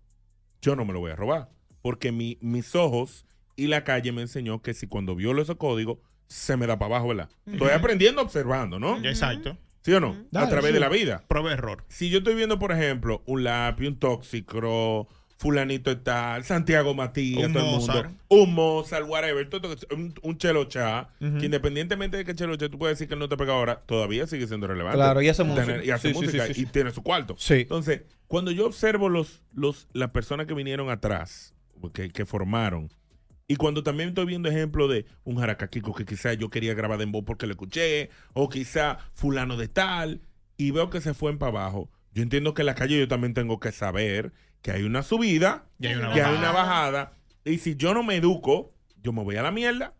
yo 0.63 0.75
no 0.77 0.85
me 0.85 0.93
lo 0.93 1.01
voy 1.01 1.11
a 1.13 1.17
robar. 1.17 1.51
Porque 1.83 2.11
mi- 2.13 2.39
mis 2.41 2.75
ojos 2.75 3.25
y 3.57 3.67
la 3.69 3.85
calle 3.85 4.13
me 4.13 4.23
enseñó 4.23 4.63
que 4.63 4.75
si 4.75 4.87
cuando 4.87 5.15
violo 5.15 5.43
ese 5.43 5.57
código, 5.57 6.01
se 6.27 6.57
me 6.57 6.67
da 6.67 6.79
para 6.79 6.97
abajo, 6.97 7.09
¿verdad? 7.09 7.31
Estoy 7.47 7.71
aprendiendo 7.71 8.21
observando, 8.23 8.79
¿no? 8.79 8.97
Exacto. 9.05 9.57
¿Sí 9.89 9.94
o 9.94 10.01
no? 10.01 10.16
Dale, 10.31 10.47
a 10.47 10.51
través 10.51 10.66
sí. 10.69 10.74
de 10.74 10.81
la 10.81 10.90
vida. 10.90 11.24
Prueba 11.28 11.51
error. 11.51 11.82
Si 11.89 12.10
yo 12.10 12.19
estoy 12.19 12.35
viendo, 12.35 12.59
por 12.59 12.73
ejemplo, 12.73 13.23
un 13.24 13.43
lápiz, 13.44 13.89
un 13.89 13.98
tóxico, 13.98 15.09
fulanito 15.39 15.97
tal, 16.01 16.44
Santiago 16.44 16.94
Matías, 16.94 17.47
Un 17.47 17.52
todo 17.55 17.65
el 17.65 17.70
Mozart. 17.70 18.05
mundo, 18.09 18.23
un 18.28 18.55
Mozart, 18.55 19.06
whatever, 19.09 19.48
todo, 19.48 19.74
un, 19.94 20.12
un 20.23 20.36
Chelo 20.36 20.65
Chá, 20.65 21.09
Ujú. 21.23 21.39
que 21.39 21.47
independientemente 21.47 22.19
de 22.19 22.24
que 22.27 22.35
Chelo 22.35 22.56
Chá, 22.56 22.69
tú 22.69 22.78
puedes 22.78 22.98
decir 22.98 23.09
que 23.09 23.15
él 23.15 23.20
no 23.20 23.31
te 23.31 23.36
pega 23.39 23.55
ahora, 23.55 23.81
todavía 23.86 24.27
sigue 24.27 24.47
siendo 24.47 24.66
relevante. 24.66 24.97
Claro, 24.98 25.23
y 25.23 25.28
hace 25.31 25.43
Tener- 25.44 25.56
música. 25.66 25.85
Y 25.86 25.90
hace 25.90 26.09
Sí, 26.09 26.15
música 26.15 26.47
sí, 26.48 26.55
sí, 26.55 26.60
y 26.60 26.65
sí. 26.66 26.70
tiene 26.70 26.90
su 26.90 27.02
cuarto. 27.02 27.35
Sí. 27.39 27.55
Entonces, 27.55 28.02
cuando 28.27 28.51
yo 28.51 28.66
observo 28.66 29.09
los, 29.09 29.43
los, 29.55 29.89
las 29.94 30.10
personas 30.10 30.47
que 30.47 30.52
vinieron 30.52 30.90
atrás, 30.90 31.55
que, 31.94 32.10
que 32.10 32.27
formaron, 32.27 32.90
y 33.51 33.57
cuando 33.57 33.83
también 33.83 34.11
estoy 34.11 34.27
viendo 34.27 34.51
ejemplo 34.51 34.89
de 34.89 35.07
un 35.25 35.37
jaracaquico 35.37 35.95
que 35.95 36.05
quizá 36.05 36.35
yo 36.35 36.51
quería 36.51 36.75
grabar 36.75 37.01
en 37.01 37.11
voz 37.11 37.25
porque 37.25 37.47
lo 37.47 37.53
escuché, 37.53 38.11
o 38.35 38.51
quizá 38.51 38.99
fulano 39.15 39.57
de 39.57 39.69
tal, 39.69 40.20
y 40.59 40.70
veo 40.70 40.91
que 40.91 41.01
se 41.01 41.15
fue 41.15 41.37
para 41.39 41.51
abajo, 41.51 41.91
yo 42.12 42.23
entiendo 42.23 42.53
que 42.53 42.61
en 42.62 42.66
la 42.66 42.75
calle 42.75 42.99
yo 42.99 43.09
también 43.09 43.33
tengo 43.33 43.59
que 43.59 43.73
saber 43.73 44.33
que 44.61 44.70
hay 44.70 44.83
una 44.83 45.03
subida, 45.03 45.66
Y 45.81 45.87
hay 45.87 45.95
una 45.97 46.12
que 46.12 46.20
hay 46.23 46.37
una 46.37 46.53
bajada. 46.53 46.91
bajada. 46.91 47.12
Y 47.47 47.59
si 47.59 47.75
yo 47.75 47.95
no 47.95 48.03
me 48.03 48.16
educo, 48.16 48.75
yo 49.03 49.15
me 49.15 49.25
voy 49.25 49.37
a 49.37 49.43
la 49.43 49.51
mierda. 49.51 49.95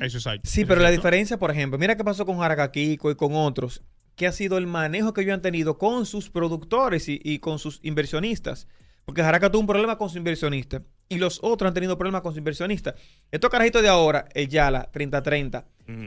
Eso 0.00 0.18
es 0.18 0.26
ahí. 0.26 0.40
Sí, 0.42 0.64
pero 0.64 0.80
la 0.80 0.90
diferencia, 0.90 1.38
por 1.38 1.50
ejemplo, 1.52 1.78
mira 1.78 1.96
qué 1.96 2.02
pasó 2.02 2.26
con 2.26 2.38
Jaracaquico 2.38 3.10
y 3.10 3.14
con 3.14 3.34
otros, 3.34 3.82
que 4.16 4.26
ha 4.26 4.32
sido 4.32 4.58
el 4.58 4.66
manejo 4.66 5.12
que 5.12 5.20
ellos 5.20 5.34
han 5.34 5.42
tenido 5.42 5.78
con 5.78 6.04
sus 6.06 6.30
productores 6.30 7.08
y, 7.08 7.20
y 7.22 7.38
con 7.38 7.58
sus 7.60 7.78
inversionistas. 7.82 8.66
Porque 9.04 9.22
Jaraca 9.22 9.50
tuvo 9.50 9.60
un 9.60 9.66
problema 9.66 9.98
con 9.98 10.10
su 10.10 10.18
inversionista 10.18 10.82
y 11.08 11.18
los 11.18 11.40
otros 11.42 11.68
han 11.68 11.74
tenido 11.74 11.96
problemas 11.96 12.22
con 12.22 12.32
su 12.32 12.38
inversionista. 12.38 12.94
Estos 13.30 13.50
carajitos 13.50 13.82
de 13.82 13.88
ahora, 13.88 14.28
el 14.34 14.48
Yala, 14.48 14.88
3030, 14.92 15.66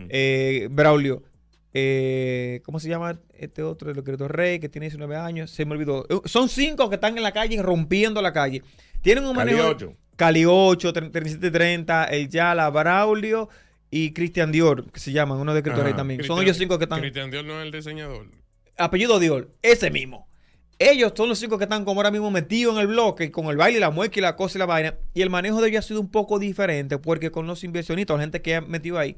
eh, 0.09 0.67
Braulio, 0.71 1.23
eh, 1.73 2.61
¿cómo 2.63 2.79
se 2.79 2.89
llama 2.89 3.19
este 3.33 3.63
otro? 3.63 3.91
El 3.91 3.97
escritor 3.97 4.35
Rey, 4.35 4.59
que 4.59 4.69
tiene 4.69 4.85
19 4.85 5.15
años, 5.15 5.49
se 5.49 5.65
me 5.65 5.73
olvidó. 5.73 6.05
Eh, 6.09 6.19
Son 6.25 6.49
cinco 6.49 6.89
que 6.89 6.95
están 6.95 7.17
en 7.17 7.23
la 7.23 7.31
calle 7.31 7.61
rompiendo 7.61 8.21
la 8.21 8.33
calle. 8.33 8.61
Tienen 9.01 9.25
un 9.25 9.35
Cali 9.35 9.51
manejo. 9.53 9.69
8. 9.69 9.95
Cali 10.15 10.45
8, 10.45 10.93
3730, 10.93 12.03
el 12.05 12.29
Yala, 12.29 12.69
Braulio 12.69 13.49
y 13.89 14.13
Cristian 14.13 14.51
Dior, 14.51 14.91
que 14.91 14.99
se 14.99 15.11
llaman, 15.11 15.39
uno 15.39 15.53
de 15.53 15.59
escritor 15.59 15.83
Rey 15.83 15.93
también. 15.93 16.23
Son 16.23 16.41
ellos 16.41 16.57
cinco 16.57 16.77
que 16.77 16.83
están. 16.83 16.99
Cristian 16.99 17.31
Dior 17.31 17.43
no 17.43 17.59
es 17.59 17.65
el 17.65 17.71
diseñador. 17.71 18.27
Apellido 18.77 19.19
Dior, 19.19 19.49
ese 19.61 19.89
mismo. 19.89 20.27
Ellos 20.81 21.13
son 21.15 21.29
los 21.29 21.37
cinco 21.37 21.59
que 21.59 21.65
están 21.65 21.85
como 21.85 21.99
ahora 21.99 22.09
mismo 22.09 22.31
metidos 22.31 22.73
en 22.73 22.81
el 22.81 22.87
bloque, 22.87 23.29
con 23.29 23.45
el 23.45 23.55
baile, 23.55 23.79
la 23.79 23.91
mueca 23.91 24.17
y 24.17 24.21
la 24.21 24.35
cosa 24.35 24.57
y 24.57 24.59
la 24.59 24.65
vaina. 24.65 24.95
Y 25.13 25.21
el 25.21 25.29
manejo 25.29 25.61
de 25.61 25.69
ellos 25.69 25.85
ha 25.85 25.87
sido 25.87 26.01
un 26.01 26.09
poco 26.09 26.39
diferente, 26.39 26.97
porque 26.97 27.29
con 27.29 27.45
los 27.45 27.63
inversionistas, 27.63 28.17
la 28.17 28.23
gente 28.23 28.41
que 28.41 28.55
ha 28.55 28.61
metido 28.61 28.97
ahí, 28.97 29.15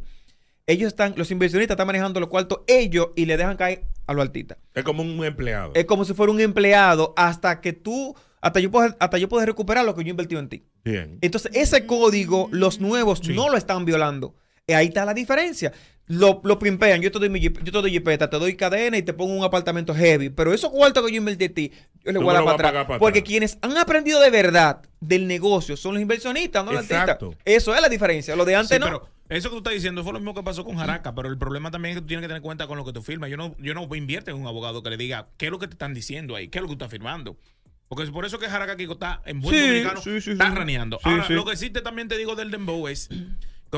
ellos 0.68 0.90
están, 0.90 1.14
los 1.15 1.31
inversionistas 1.31 1.76
están 1.76 1.88
manejando 1.88 2.19
los 2.19 2.27
cuartos 2.27 2.60
ellos 2.68 3.11
y 3.15 3.26
le 3.26 3.38
dejan 3.38 3.56
caer 3.56 3.85
a 4.07 4.14
los 4.14 4.26
artistas. 4.26 4.57
Es 4.73 4.84
como 4.84 5.03
un 5.03 5.23
empleado. 5.23 5.72
Es 5.73 5.85
como 5.85 6.03
si 6.03 6.14
fuera 6.14 6.34
un 6.34 6.41
empleado 6.41 7.14
hasta 7.15 7.61
que 7.61 7.72
tú, 7.72 8.14
hasta 8.41 8.60
yo 8.60 8.69
puedo, 8.69 8.94
hasta 8.99 9.18
yo 9.18 9.30
puedo 9.30 9.45
recuperar 9.45 9.85
lo 9.85 9.95
que 9.95 10.03
yo 10.03 10.07
he 10.07 10.11
invertido 10.11 10.41
en 10.41 10.49
ti. 10.49 10.65
Bien. 10.84 11.18
Entonces, 11.22 11.49
ese 11.56 11.85
código, 11.85 12.49
los 12.52 12.81
nuevos 12.81 13.26
no 13.30 13.49
lo 13.49 13.56
están 13.56 13.85
violando. 13.85 14.35
Y 14.68 14.73
ahí 14.73 14.88
está 14.88 15.06
la 15.06 15.14
diferencia. 15.14 15.72
Lo, 16.08 16.42
lo 16.44 16.60
pimpean, 16.60 17.02
yo 17.02 17.12
te 17.12 17.20
doy 17.20 17.30
mi 17.30 17.40
yo 17.40 17.52
te 17.54 17.72
doy 17.72 17.90
jipeta, 17.92 18.30
te 18.30 18.38
doy 18.38 18.56
cadena 18.58 18.98
y 18.98 19.04
te 19.04 19.14
pongo 19.14 19.34
un 19.34 19.44
apartamento 19.46 19.96
heavy. 19.96 20.30
Pero 20.30 20.54
esos 20.54 20.70
cuartos 20.70 21.06
que 21.06 21.12
yo 21.14 21.18
invertí 21.18 21.46
en 21.46 21.54
ti, 21.54 21.72
yo 22.04 22.12
le 22.12 22.20
Tú 22.20 22.26
voy 22.26 22.32
a 22.32 22.34
dar 22.40 22.44
para 22.44 22.70
atrás. 22.70 22.86
para 22.86 23.00
Porque 23.00 23.20
atrás. 23.20 23.30
quienes 23.30 23.58
han 23.62 23.78
aprendido 23.78 24.20
de 24.20 24.30
verdad 24.30 24.82
del 25.00 25.28
negocio 25.28 25.78
son 25.78 25.94
los 25.94 26.02
inversionistas, 26.02 26.66
no 26.66 26.72
los 26.72 26.80
artistas. 26.82 27.02
Exacto. 27.04 27.36
Eso 27.46 27.74
es 27.74 27.82
la 27.82 27.88
diferencia. 27.88 28.36
Lo 28.36 28.44
de 28.44 28.56
antes 28.56 28.76
Sí, 28.76 28.80
no. 28.80 28.86
pero 28.86 29.08
eso 29.30 29.48
que 29.50 29.54
tú 29.54 29.58
estás 29.60 29.74
diciendo 29.74 30.04
fue 30.04 30.12
lo 30.12 30.20
mismo 30.20 30.34
que 30.34 30.44
pasó 30.44 30.66
con 30.66 30.76
Jaraca, 30.76 31.16
pero 31.16 31.30
el 31.30 31.38
problema 31.38 31.72
también 31.72 31.92
es 31.94 31.98
que 31.98 32.02
tú 32.02 32.08
tienes 32.08 32.22
que 32.24 32.28
tener 32.28 32.38
en 32.38 32.44
cuenta 32.44 32.68
con 32.68 32.78
lo 32.78 32.84
que 32.84 32.92
tú 32.92 33.02
firmas. 33.02 33.30
Yo 33.30 33.38
no, 33.38 33.56
yo 33.58 33.74
no 33.74 33.88
invierto 33.96 34.30
en 34.30 34.38
un 34.38 34.46
abogado 34.46 34.84
que 34.84 34.90
le 34.90 34.98
diga 34.98 35.30
qué 35.38 35.46
es 35.46 35.52
lo 35.52 35.58
que 35.60 35.68
te 35.68 35.74
están 35.76 35.94
diciendo 35.94 36.36
ahí, 36.36 36.50
qué 36.50 36.58
es 36.58 36.62
lo 36.62 36.68
que 36.68 36.72
tú 36.76 36.84
estás 36.84 36.92
firmando. 36.92 37.38
Porque 37.88 38.04
es 38.04 38.12
por 38.12 38.26
eso 38.26 38.40
que 38.40 38.48
Jaraca 38.50 38.76
Kiko 38.76 38.94
está 38.94 39.22
en 39.26 39.40
buen 39.40 39.56
Sí, 39.56 39.62
dominicano, 39.62 40.02
sí, 40.02 40.20
sí, 40.20 40.32
está 40.32 40.50
sí. 40.50 40.56
raneando. 40.56 40.98
Sí, 41.02 41.10
Ahora, 41.10 41.28
sí. 41.28 41.34
lo 41.34 41.46
que 41.46 41.56
sí 41.56 41.70
te 41.70 41.82
también 41.82 42.08
te 42.10 42.18
digo 42.18 42.36
del 42.36 42.52
dembow 42.52 42.88
es 42.90 43.08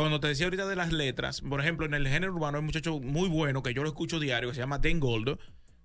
cuando 0.02 0.20
te 0.20 0.28
decía 0.28 0.46
ahorita 0.46 0.68
de 0.68 0.76
las 0.76 0.92
letras, 0.92 1.42
por 1.42 1.62
ejemplo, 1.62 1.86
en 1.86 1.94
el 1.94 2.08
género 2.08 2.34
urbano 2.34 2.58
hay 2.58 2.60
un 2.60 2.66
muchacho 2.66 3.00
muy 3.00 3.30
bueno 3.30 3.64
que 3.64 3.74
yo 3.74 3.84
lo 3.84 3.90
escucho 3.90 4.20
diario 4.20 4.50
que 4.50 4.56
se 4.56 4.62
llama 4.62 4.80
Dan 4.80 5.00
Goldo. 5.00 5.40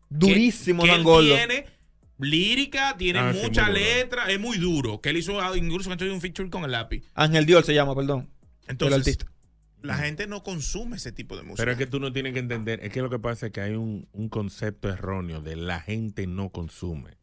Durísimo, 0.08 0.82
que, 0.82 0.88
que 0.88 0.92
Dan 0.92 1.00
él 1.00 1.04
Goldo. 1.04 1.34
Tiene 1.34 1.66
lírica, 2.18 2.96
tiene 2.96 3.18
Ah, 3.18 3.32
sí, 3.32 3.40
mucha 3.42 3.66
duro. 3.66 3.74
letra, 3.78 4.30
es 4.30 4.40
muy 4.40 4.58
duro. 4.58 5.00
Que 5.00 5.10
él 5.10 5.16
hizo 5.16 5.40
ah, 5.40 5.56
incluso 5.56 5.94
que 5.96 6.10
un 6.10 6.20
feature 6.20 6.50
con 6.50 6.64
el 6.64 6.72
lápiz. 6.72 7.04
Ángel 7.14 7.46
Dior 7.46 7.64
se 7.64 7.74
llama, 7.74 7.94
perdón. 7.94 8.28
Entonces, 8.68 8.94
el 8.94 9.00
artista. 9.00 9.26
La 9.82 9.96
gente 9.96 10.26
no 10.26 10.42
consume 10.42 10.96
ese 10.96 11.10
tipo 11.10 11.36
de 11.36 11.42
música. 11.42 11.62
Pero 11.62 11.72
es 11.72 11.78
que 11.78 11.86
tú 11.86 12.00
no 12.00 12.12
tienes 12.12 12.34
que 12.34 12.38
entender, 12.38 12.80
es 12.82 12.92
que 12.92 13.00
lo 13.00 13.08
que 13.08 13.18
pasa 13.18 13.46
es 13.46 13.52
que 13.52 13.62
hay 13.62 13.72
un, 13.72 14.06
un 14.12 14.28
concepto 14.28 14.90
erróneo 14.90 15.40
de 15.40 15.56
la 15.56 15.80
gente 15.80 16.26
no 16.26 16.50
consume. 16.50 17.16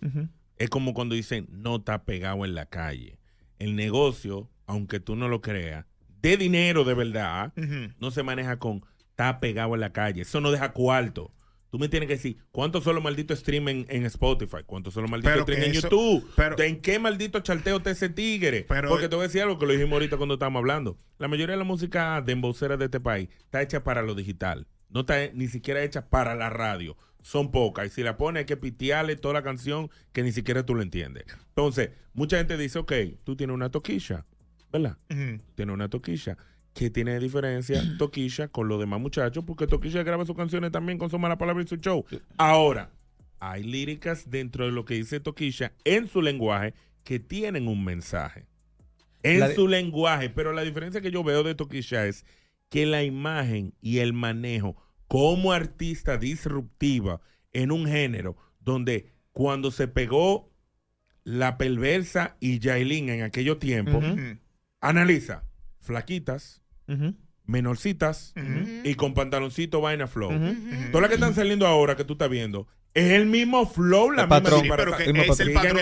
Es 0.58 0.70
como 0.72 0.96
cuando 0.96 1.14
dicen 1.14 1.48
no 1.52 1.76
está 1.78 2.04
pegado 2.04 2.46
en 2.46 2.56
la 2.56 2.66
calle. 2.66 3.20
El 3.60 3.76
negocio, 3.76 4.50
aunque 4.66 5.00
tú 5.00 5.16
no 5.16 5.28
lo 5.28 5.42
creas, 5.42 5.86
de 6.30 6.38
dinero 6.38 6.84
de 6.84 6.94
verdad, 6.94 7.54
no 8.00 8.12
se 8.12 8.24
maneja 8.24 8.58
con 8.60 8.84
está 9.10 9.40
pegado 9.40 9.74
en 9.74 9.82
la 9.82 9.92
calle. 9.94 10.22
Eso 10.22 10.42
no 10.42 10.52
deja 10.52 10.74
cuarto. 10.74 11.32
Tú 11.70 11.80
me 11.80 11.90
tienes 11.90 12.08
que 12.08 12.16
decir, 12.16 12.38
¿cuántos 12.52 12.84
son 12.86 12.96
los 12.96 13.04
malditos 13.04 13.40
streams 13.40 13.70
en, 13.70 13.86
en 13.90 14.06
Spotify? 14.06 14.58
¿Cuántos 14.66 14.94
son 14.94 15.04
los 15.04 15.12
malditos 15.12 15.44
que 15.46 15.54
en 15.56 15.64
eso- 15.72 15.90
YouTube? 15.90 16.32
pero- 16.36 16.58
¿En 16.64 16.80
qué 16.82 16.98
maldito 16.98 17.40
charteo 17.42 17.82
te 17.82 17.92
ese 17.92 18.08
tigre? 18.10 18.66
Pero- 18.70 18.88
Porque 18.90 19.10
te 19.10 19.16
voy 19.16 19.24
a 19.24 19.28
decir 19.28 19.42
algo 19.42 19.58
que 19.60 19.66
lo 19.66 19.74
dijimos 19.74 19.92
ahorita 19.94 20.16
cuando 20.18 20.36
estábamos 20.36 20.60
hablando. 20.62 20.98
La 21.18 21.28
mayoría 21.28 21.54
de 21.56 21.58
la 21.60 21.66
música 21.66 22.22
de 22.22 22.32
embocera 22.32 22.78
de 22.78 22.86
este 22.86 23.00
país 23.02 23.28
está 23.40 23.62
hecha 23.62 23.84
para 23.84 24.02
lo 24.02 24.16
digital. 24.16 24.66
No 24.90 25.02
está 25.02 25.16
ni 25.34 25.48
siquiera 25.48 25.84
hecha 25.84 26.08
para 26.10 26.36
la 26.36 26.50
radio. 26.50 26.96
Son 27.22 27.52
pocas. 27.52 27.88
Y 27.88 27.90
si 27.90 28.04
la 28.04 28.16
pones 28.16 28.42
hay 28.42 28.46
que 28.46 28.56
pitearle 28.56 29.18
toda 29.18 29.34
la 29.34 29.44
canción 29.44 29.90
que 30.14 30.24
ni 30.24 30.32
siquiera 30.32 30.66
tú 30.66 30.74
lo 30.74 30.82
entiendes. 30.82 31.26
Entonces, 31.50 31.90
mucha 32.14 32.38
gente 32.38 32.56
dice, 32.56 32.80
ok, 32.80 32.94
tú 33.26 33.36
tienes 33.36 33.54
una 33.54 33.70
toquilla, 33.72 34.26
¿verdad? 34.72 34.98
Ujú. 35.10 35.42
Tienes 35.56 35.74
una 35.74 35.90
toquilla. 35.90 36.38
¿Qué 36.74 36.90
tiene 36.90 37.14
de 37.14 37.20
diferencia 37.20 37.82
Toquilla 37.98 38.48
con 38.50 38.68
los 38.68 38.80
demás 38.80 39.00
muchachos? 39.00 39.44
Porque 39.46 39.66
Toquilla 39.68 40.04
graba 40.04 40.26
sus 40.26 40.36
canciones 40.36 40.72
también 40.72 40.98
con 40.98 41.10
su 41.10 41.18
mala 41.18 41.38
palabra 41.38 41.62
en 41.62 41.68
su 41.68 41.78
show. 41.78 42.06
Ahora, 42.38 42.92
hay 43.40 43.64
líricas 43.64 44.30
dentro 44.30 44.66
de 44.66 44.72
lo 44.72 44.86
que 44.86 44.94
dice 44.96 45.20
Toquilla 45.20 45.74
en 45.86 46.08
su 46.08 46.22
lenguaje 46.22 46.74
que 47.04 47.20
tienen 47.20 47.68
un 47.68 47.84
mensaje. 47.84 48.46
En 49.24 49.40
de- 49.40 49.56
su 49.56 49.68
lenguaje. 49.68 50.30
Pero 50.30 50.54
la 50.54 50.62
diferencia 50.62 51.02
que 51.02 51.10
yo 51.12 51.24
veo 51.24 51.42
de 51.44 51.56
Toquilla 51.56 52.06
es 52.06 52.26
que 52.70 52.86
la 52.86 53.04
imagen 53.04 53.74
y 53.82 54.00
el 54.00 54.14
manejo 54.14 54.76
como 55.08 55.54
artista 55.54 56.18
disruptiva 56.18 57.22
en 57.54 57.72
un 57.72 57.88
género 57.88 58.36
donde 58.60 59.14
cuando 59.32 59.72
se 59.72 59.88
pegó 59.88 60.52
la 61.24 61.58
perversa 61.58 62.38
y 62.40 62.60
Yailin 62.60 63.10
en 63.10 63.22
aquellos 63.24 63.58
tiempos. 63.60 64.04
Analiza. 64.90 65.44
Flaquitas, 65.80 66.62
menorcitas 67.46 68.34
y 68.84 68.96
con 68.96 69.14
pantaloncito 69.14 69.82
vaina 69.82 70.08
flow. 70.08 70.32
Todas 70.92 71.02
las 71.02 71.10
que 71.10 71.16
están 71.16 71.34
saliendo 71.34 71.66
ahora 71.68 71.96
que 71.96 72.04
tú 72.04 72.14
estás 72.14 72.30
viendo 72.30 72.68
es 73.00 73.12
el 73.12 73.26
mismo 73.28 73.68
flow, 73.68 74.12
la 74.12 74.24
El 74.24 74.28
misma 74.28 74.42
patrón. 74.42 74.62
Sí, 74.64 74.70
pero 74.76 74.98
que 74.98 75.04
es 75.04 75.10
el 75.10 75.14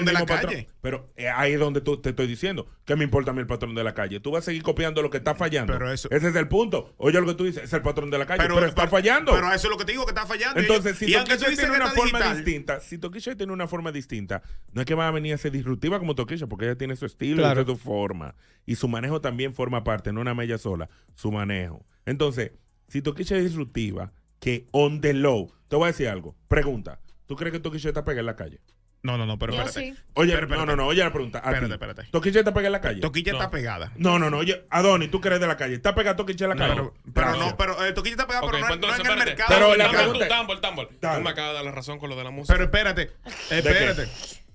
de 0.05 0.11
la 0.13 0.19
patrón. 0.25 0.51
calle. 0.51 0.67
Pero 0.81 1.11
eh, 1.15 1.29
ahí 1.29 1.53
es 1.53 1.59
donde 1.59 1.79
tú, 1.81 2.01
te 2.01 2.09
estoy 2.09 2.27
diciendo. 2.27 2.67
¿Qué 2.83 2.95
me 2.95 3.03
importa 3.05 3.31
a 3.31 3.33
mí 3.33 3.39
el 3.39 3.47
patrón 3.47 3.73
de 3.73 3.83
la 3.83 3.93
calle? 3.93 4.19
Tú 4.19 4.31
vas 4.31 4.43
a 4.43 4.45
seguir 4.45 4.63
copiando 4.63 5.01
lo 5.01 5.09
que 5.09 5.17
está 5.17 5.33
fallando. 5.33 5.71
Pero 5.73 5.91
eso- 5.91 6.09
Ese 6.11 6.27
es 6.27 6.35
el 6.35 6.47
punto. 6.49 6.93
Oye 6.97 7.19
lo 7.21 7.25
que 7.27 7.33
tú 7.35 7.45
dices, 7.45 7.63
es 7.63 7.73
el 7.73 7.81
patrón 7.81 8.11
de 8.11 8.17
la 8.17 8.25
calle. 8.25 8.41
Pero, 8.43 8.55
Pero- 8.55 8.67
está 8.67 8.81
pero- 8.81 8.91
fallando. 8.91 9.31
Pero 9.33 9.47
eso 9.53 9.67
es 9.67 9.71
lo 9.71 9.77
que 9.77 9.85
te 9.85 9.93
digo, 9.93 10.05
que 10.05 10.11
está 10.11 10.25
fallando. 10.25 10.59
Entonces, 10.59 10.97
si 10.97 11.11
Toquilla 11.13 11.37
tiene 11.37 11.55
que 11.55 11.69
una 11.71 11.87
forma 11.91 12.19
digital, 12.19 12.35
distinta, 12.43 12.79
si 12.81 12.97
Toquilla 12.97 13.35
tiene 13.37 13.53
una 13.53 13.67
forma 13.67 13.91
distinta, 13.91 14.41
no 14.73 14.81
es 14.81 14.85
que 14.85 14.93
va 14.95 15.07
a 15.07 15.11
venir 15.11 15.33
a 15.33 15.37
ser 15.37 15.51
disruptiva 15.53 15.99
como 15.99 16.15
Toquilla, 16.15 16.47
porque 16.47 16.65
ella 16.65 16.77
tiene 16.77 16.95
su 16.95 17.05
estilo 17.05 17.37
Claro. 17.37 17.61
y 17.61 17.65
su 17.65 17.77
forma. 17.77 18.35
Y 18.65 18.75
su 18.75 18.87
manejo 18.87 19.21
también 19.21 19.53
forma 19.53 19.83
parte, 19.83 20.11
no 20.11 20.21
una 20.21 20.33
mella 20.35 20.57
sola, 20.57 20.89
su 21.13 21.31
manejo. 21.31 21.85
Entonces, 22.05 22.51
si 22.89 23.01
Toquilla 23.01 23.37
es 23.37 23.43
disruptiva, 23.45 24.11
que 24.39 24.67
on 24.71 25.01
the 25.01 25.13
low, 25.13 25.51
te 25.69 25.75
voy 25.75 25.85
a 25.85 25.87
decir 25.87 26.07
algo. 26.07 26.35
Pregunta, 26.47 26.99
¿tú 27.27 27.35
crees 27.35 27.53
que 27.53 27.60
Toquilla 27.60 27.89
está 27.89 28.03
pegada 28.03 28.19
en 28.22 28.26
la 28.27 28.35
calle? 28.35 28.60
No, 29.03 29.19
no, 29.19 29.27
no, 29.27 29.38
pero 29.38 29.53
Yo 29.53 29.61
espérate. 29.61 29.93
sí. 29.95 30.02
Oye, 30.15 30.34
Pero, 30.34 30.45
espérate. 30.47 30.65
no, 30.65 30.76
no, 30.76 30.76
no, 30.84 30.88
oye 30.88 31.03
la 31.03 31.14
pregunta. 31.14 31.38
A 31.38 31.41
Espérate, 31.52 31.68
ti. 31.68 31.73
espérate. 31.73 32.03
¿Toquilla 32.11 32.39
está 32.39 32.53
pegada 32.56 32.68
en 32.68 32.72
la 32.72 32.81
calle? 32.81 33.02
Toquilla 33.02 33.34
No. 33.34 33.38
está 33.38 33.52
pegada. 33.52 33.91
No, 33.97 34.18
no, 34.18 34.31
no, 34.31 34.38
oye, 34.39 34.65
Adoni, 34.72 35.10
tú 35.10 35.22
eres 35.26 35.39
de 35.39 35.45
la 35.45 35.57
calle, 35.57 35.76
¿está 35.76 35.93
pegada 35.93 36.15
Toquilla 36.15 36.45
en 36.45 36.49
la 36.49 36.56
calle? 36.56 36.73
Pero, 36.73 36.93
pero 37.14 37.27
Gracias. 37.27 37.52
no, 37.52 37.57
pero 37.57 37.85
eh, 37.85 37.93
Toquilla 37.93 38.14
está 38.15 38.26
pegada, 38.26 38.43
Ok, 38.45 38.52
pero 38.52 38.61
no, 38.61 38.68
pues 38.68 38.80
no 38.80 38.88
entonces, 38.88 38.99
en 38.99 39.06
el 39.06 39.18
espérate. 39.19 39.43
mercado. 39.43 39.60
Pero 39.60 39.76
la 39.77 39.84
Tambor, 39.85 40.02
pregunta- 40.02 40.27
tambor, 40.27 40.61
tambor. 40.61 40.89
Dale. 40.99 41.18
Tú 41.19 41.23
me 41.23 41.30
acabas 41.30 41.52
de 41.52 41.56
dar 41.56 41.65
la 41.65 41.72
razón 41.72 41.99
con 41.99 42.10
lo 42.10 42.15
de 42.15 42.23
la 42.23 42.31
música. 42.31 42.53
Pero 42.53 42.64
espérate, 42.65 43.11
espérate. 43.52 44.07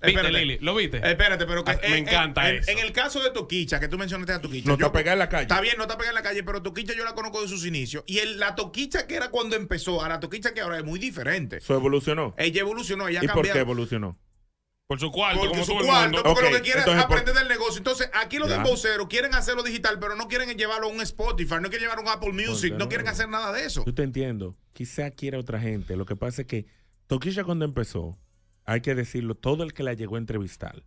¿Viste, 0.03 0.19
Espérate. 0.21 0.33
Lili? 0.47 0.59
¿Lo 0.61 0.75
viste? 0.75 0.97
Espérate, 0.97 1.45
pero 1.47 1.63
que 1.63 1.73
Ah, 1.73 1.79
me 1.83 1.99
en- 1.99 2.09
encanta 2.09 2.49
en, 2.49 2.57
eso. 2.57 2.71
En 2.71 2.79
el 2.79 2.91
caso 2.93 3.23
de 3.23 3.31
Toquicha, 3.31 3.79
que 3.81 3.89
tú 3.89 3.99
mencionaste 3.99 4.33
a 4.33 4.41
Toquicha. 4.41 4.67
No 4.67 4.75
está 4.75 4.91
pegada 4.93 5.13
en 5.13 5.19
la 5.19 5.29
calle. 5.29 5.43
Está 5.43 5.61
bien, 5.61 5.75
no 5.77 5.83
está 5.85 5.97
pegada 5.99 6.11
en 6.19 6.23
la 6.25 6.29
calle, 6.29 6.43
pero 6.43 6.63
Toquicha 6.63 6.95
yo 6.95 7.05
la 7.05 7.15
conozco 7.15 7.43
de 7.43 7.49
sus 7.49 7.67
inicios. 7.67 8.03
Y 8.07 8.19
el- 8.19 8.39
la 8.39 8.55
Toquicha 8.55 9.07
que 9.07 9.17
era 9.17 9.31
cuando 9.31 9.57
empezó, 9.57 10.03
a 10.03 10.09
la 10.09 10.19
Toquicha 10.19 10.55
que 10.55 10.63
ahora 10.63 10.79
es 10.79 10.85
muy 10.85 10.99
diferente. 10.99 11.59
Eso 11.59 11.75
evolucionó. 11.75 12.35
Ella 12.39 12.61
evolucionó, 12.63 13.09
ella 13.09 13.21
¿Y 13.23 13.29
por 13.29 13.47
qué 13.51 13.59
evolucionó? 13.59 14.19
Por 14.87 14.99
su 14.99 15.13
cuarto, 15.13 15.39
Porque 15.39 15.51
como 15.53 15.65
su 15.65 15.71
todo 15.73 15.81
el 15.83 15.87
cuarto, 15.87 16.05
mundo. 16.17 16.23
porque 16.25 16.47
Ok, 16.47 16.51
lo 16.51 16.57
que 16.57 16.63
quieren 16.63 16.81
es 16.81 16.87
entonces, 16.89 17.05
por- 17.07 17.19
aprender 17.19 17.35
del 17.37 17.49
negocio. 17.49 17.79
Entonces, 17.79 18.11
aquí 18.13 18.39
los 18.39 18.49
Ya. 18.49 18.55
demboceros 18.57 19.07
quieren 19.07 19.35
hacerlo 19.37 19.63
digital, 19.63 19.99
pero 20.01 20.17
no 20.17 20.27
quieren 20.27 20.49
llevarlo 20.59 20.89
a 20.89 20.91
un 20.91 21.01
Spotify, 21.03 21.55
no 21.61 21.69
quieren 21.69 21.83
llevarlo 21.83 22.03
a 22.03 22.07
un 22.07 22.19
Apple 22.19 22.33
Music, 22.33 22.75
no? 22.77 22.89
quieren 22.89 23.07
hacer 23.07 23.29
nada 23.29 23.53
de 23.53 23.67
eso. 23.67 23.85
Yo 23.87 23.95
te 23.95 24.03
entiendo. 24.03 24.57
Quizá 24.73 25.11
quiera 25.13 25.39
otra 25.39 25.61
gente. 25.61 25.95
Lo 25.97 26.07
que 26.07 26.17
pasa 26.17 26.43
es 26.43 26.49
que 26.49 26.67
Toquilla 27.07 27.45
cuando 27.45 27.65
empezó, 27.67 28.19
hay 28.67 28.81
que 28.81 28.95
decirlo, 28.95 29.35
todo 29.35 29.63
el 29.65 29.73
que 29.73 29.83
la 29.83 29.95
llegó 29.95 30.17
a 30.17 30.19
entrevistar, 30.19 30.83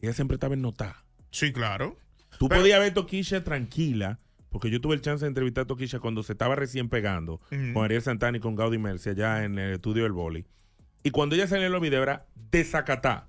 ella 0.00 0.12
siempre 0.12 0.34
estaba 0.36 0.54
en 0.54 0.62
nota. 0.62 1.04
Sí, 1.30 1.52
claro. 1.52 1.96
Tú 2.38 2.48
Pero- 2.48 2.60
podías 2.60 2.80
ver 2.80 2.92
Toquilla 2.94 3.42
tranquila, 3.44 4.18
porque 4.50 4.70
yo 4.70 4.80
tuve 4.80 4.94
el 4.94 5.00
chance 5.00 5.24
de 5.24 5.28
entrevistar 5.28 5.64
a 5.64 5.66
Toquilla 5.66 5.98
cuando 6.00 6.22
se 6.22 6.32
estaba 6.32 6.54
recién 6.56 6.88
pegando 6.88 7.40
con 7.72 7.84
Ariel 7.84 8.02
Santana 8.02 8.36
y 8.38 8.40
con 8.40 8.54
Gaudi 8.56 8.78
Mercia 8.78 9.12
allá 9.12 9.44
en 9.44 9.58
el 9.58 9.72
estudio 9.74 10.02
del 10.04 10.12
boli. 10.12 10.44
Y 11.02 11.10
cuando 11.10 11.34
ella 11.34 11.46
salió 11.46 11.66
en 11.66 11.72
los 11.72 11.80
videos 11.80 12.02
era 12.02 12.26
desacatá. 12.34 13.28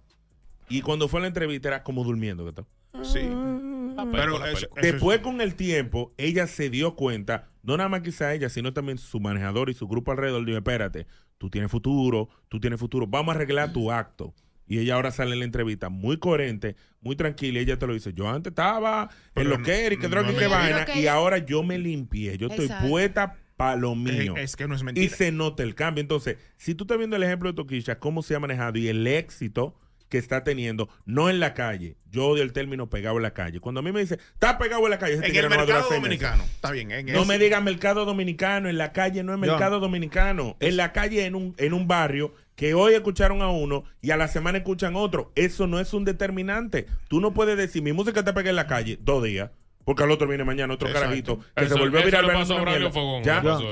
Y 0.69 0.81
cuando 0.81 1.07
fue 1.07 1.19
a 1.19 1.21
la 1.21 1.27
entrevista 1.27 1.67
era 1.69 1.83
como 1.83 2.03
durmiendo. 2.03 2.45
¿qué 2.45 2.53
tal? 2.53 2.65
Sí. 3.05 3.19
Pero 3.21 4.11
Pero 4.11 4.35
eso- 4.35 4.45
eso- 4.45 4.57
eso 4.57 4.69
Después 4.81 5.19
con 5.19 5.41
el 5.41 5.55
tiempo, 5.55 6.13
ella 6.17 6.45
se 6.47 6.69
dio 6.69 6.95
cuenta, 6.95 7.49
no 7.63 7.77
nada 7.77 7.89
más 7.89 8.01
quizá 8.01 8.33
ella, 8.33 8.49
sino 8.49 8.73
también 8.73 8.97
su 8.97 9.19
manejador 9.19 9.69
y 9.69 9.73
su 9.73 9.87
grupo 9.87 10.11
alrededor, 10.11 10.45
dijo, 10.45 10.57
espérate, 10.57 11.07
tú 11.37 11.49
tienes 11.49 11.69
futuro, 11.71 12.29
tú 12.49 12.59
tienes 12.59 12.79
futuro, 12.79 13.07
vamos 13.07 13.33
a 13.33 13.35
arreglar 13.37 13.73
tu 13.73 13.91
acto. 13.91 14.33
Y 14.69 14.79
ella 14.79 14.95
ahora 14.95 15.11
sale 15.11 15.31
en 15.31 15.39
la 15.39 15.45
entrevista 15.45 15.87
muy 15.87 16.17
coherente, 16.17 16.75
muy 16.99 17.15
tranquila. 17.15 17.59
Y 17.59 17.63
ella 17.63 17.79
te 17.79 17.87
lo 17.87 17.93
dice: 17.93 18.11
Yo 18.13 18.27
antes 18.29 18.51
estaba 18.51 19.09
en 19.33 19.49
lo 19.49 19.61
que 19.61 19.85
era 19.85 19.95
y 19.95 19.97
que 19.97 20.09
droga 20.09 20.29
y 20.31 20.35
que 20.35 20.47
vaina. 20.47 20.83
Que- 20.85 20.99
Y 21.01 21.07
ahora 21.07 21.37
yo 21.37 21.63
me 21.63 21.77
limpié. 21.79 22.37
Yo 22.37 22.47
estoy 22.47 22.67
puesta 22.89 23.37
para 23.55 23.77
lo 23.77 23.95
mío. 23.95 24.35
Es- 24.35 24.43
es 24.51 24.55
que 24.57 24.67
no 24.67 24.75
es 24.75 24.81
Y 24.81 24.83
mentira. 24.83 25.15
se 25.15 25.31
nota 25.31 25.63
el 25.63 25.73
cambio. 25.73 26.01
Entonces, 26.01 26.37
si 26.57 26.75
tú 26.75 26.83
estás 26.83 26.97
viendo 26.97 27.15
el 27.15 27.23
ejemplo 27.23 27.49
de 27.49 27.55
Toquisha, 27.55 27.97
cómo 27.99 28.21
se 28.23 28.35
ha 28.35 28.39
manejado 28.41 28.77
y 28.77 28.89
el 28.89 29.07
éxito 29.07 29.73
que 30.09 30.17
está 30.17 30.43
teniendo, 30.43 30.89
no 31.05 31.29
en 31.29 31.39
la 31.39 31.53
calle. 31.53 31.97
Yo 32.09 32.27
odio 32.27 32.43
el 32.43 32.53
término 32.53 32.89
pegado 32.89 33.17
en 33.17 33.23
la 33.23 33.33
calle. 33.33 33.59
Cuando 33.59 33.79
a 33.79 33.83
mí 33.83 33.91
me 33.91 33.99
dice, 33.99 34.19
está 34.33 34.57
pegado 34.57 34.83
en 34.85 34.89
la 34.91 34.99
calle, 34.99 35.15
ese 35.15 35.27
En 35.27 35.35
el 35.35 35.43
no 35.43 35.49
mercado 35.49 35.67
seis 35.89 36.01
meses". 36.01 36.01
dominicano. 36.01 36.43
Está 36.43 36.71
bien. 36.71 36.91
en 36.91 37.05
No 37.07 37.19
ese- 37.19 37.27
me 37.27 37.37
digan 37.39 37.63
mercado 37.63 38.05
dominicano, 38.05 38.69
en 38.69 38.77
la 38.77 38.93
calle 38.93 39.23
no 39.23 39.33
es 39.33 39.39
mercado 39.39 39.79
dominicano. 39.79 40.55
En 40.59 40.77
la 40.77 40.93
calle 40.93 41.25
en 41.25 41.35
un, 41.35 41.53
en 41.57 41.73
un 41.73 41.87
barrio 41.87 42.33
que 42.55 42.73
hoy 42.73 42.93
escucharon 42.93 43.41
a 43.41 43.49
uno 43.49 43.83
y 44.01 44.11
a 44.11 44.17
la 44.17 44.27
semana 44.27 44.57
escuchan 44.59 44.95
otro. 44.95 45.31
Eso 45.35 45.67
no 45.67 45.79
es 45.79 45.93
un 45.93 46.05
determinante. 46.05 46.87
Tú 47.07 47.19
no 47.21 47.33
puedes 47.33 47.57
decir, 47.57 47.83
mi 47.83 47.93
música 47.93 48.23
te 48.23 48.33
pega 48.33 48.49
en 48.49 48.55
la 48.55 48.65
calle 48.67 48.97
dos 49.01 49.23
días, 49.23 49.51
porque 49.85 50.03
al 50.03 50.11
otro 50.11 50.27
viene 50.27 50.43
mañana 50.43 50.73
otro 50.73 50.87
Exacto. 50.87 51.05
carajito 51.09 51.39
que 51.55 51.65
Eso- 51.65 51.75
se 51.75 51.79
volvió 51.79 51.99
a 51.99 52.03
virar. 52.05 52.25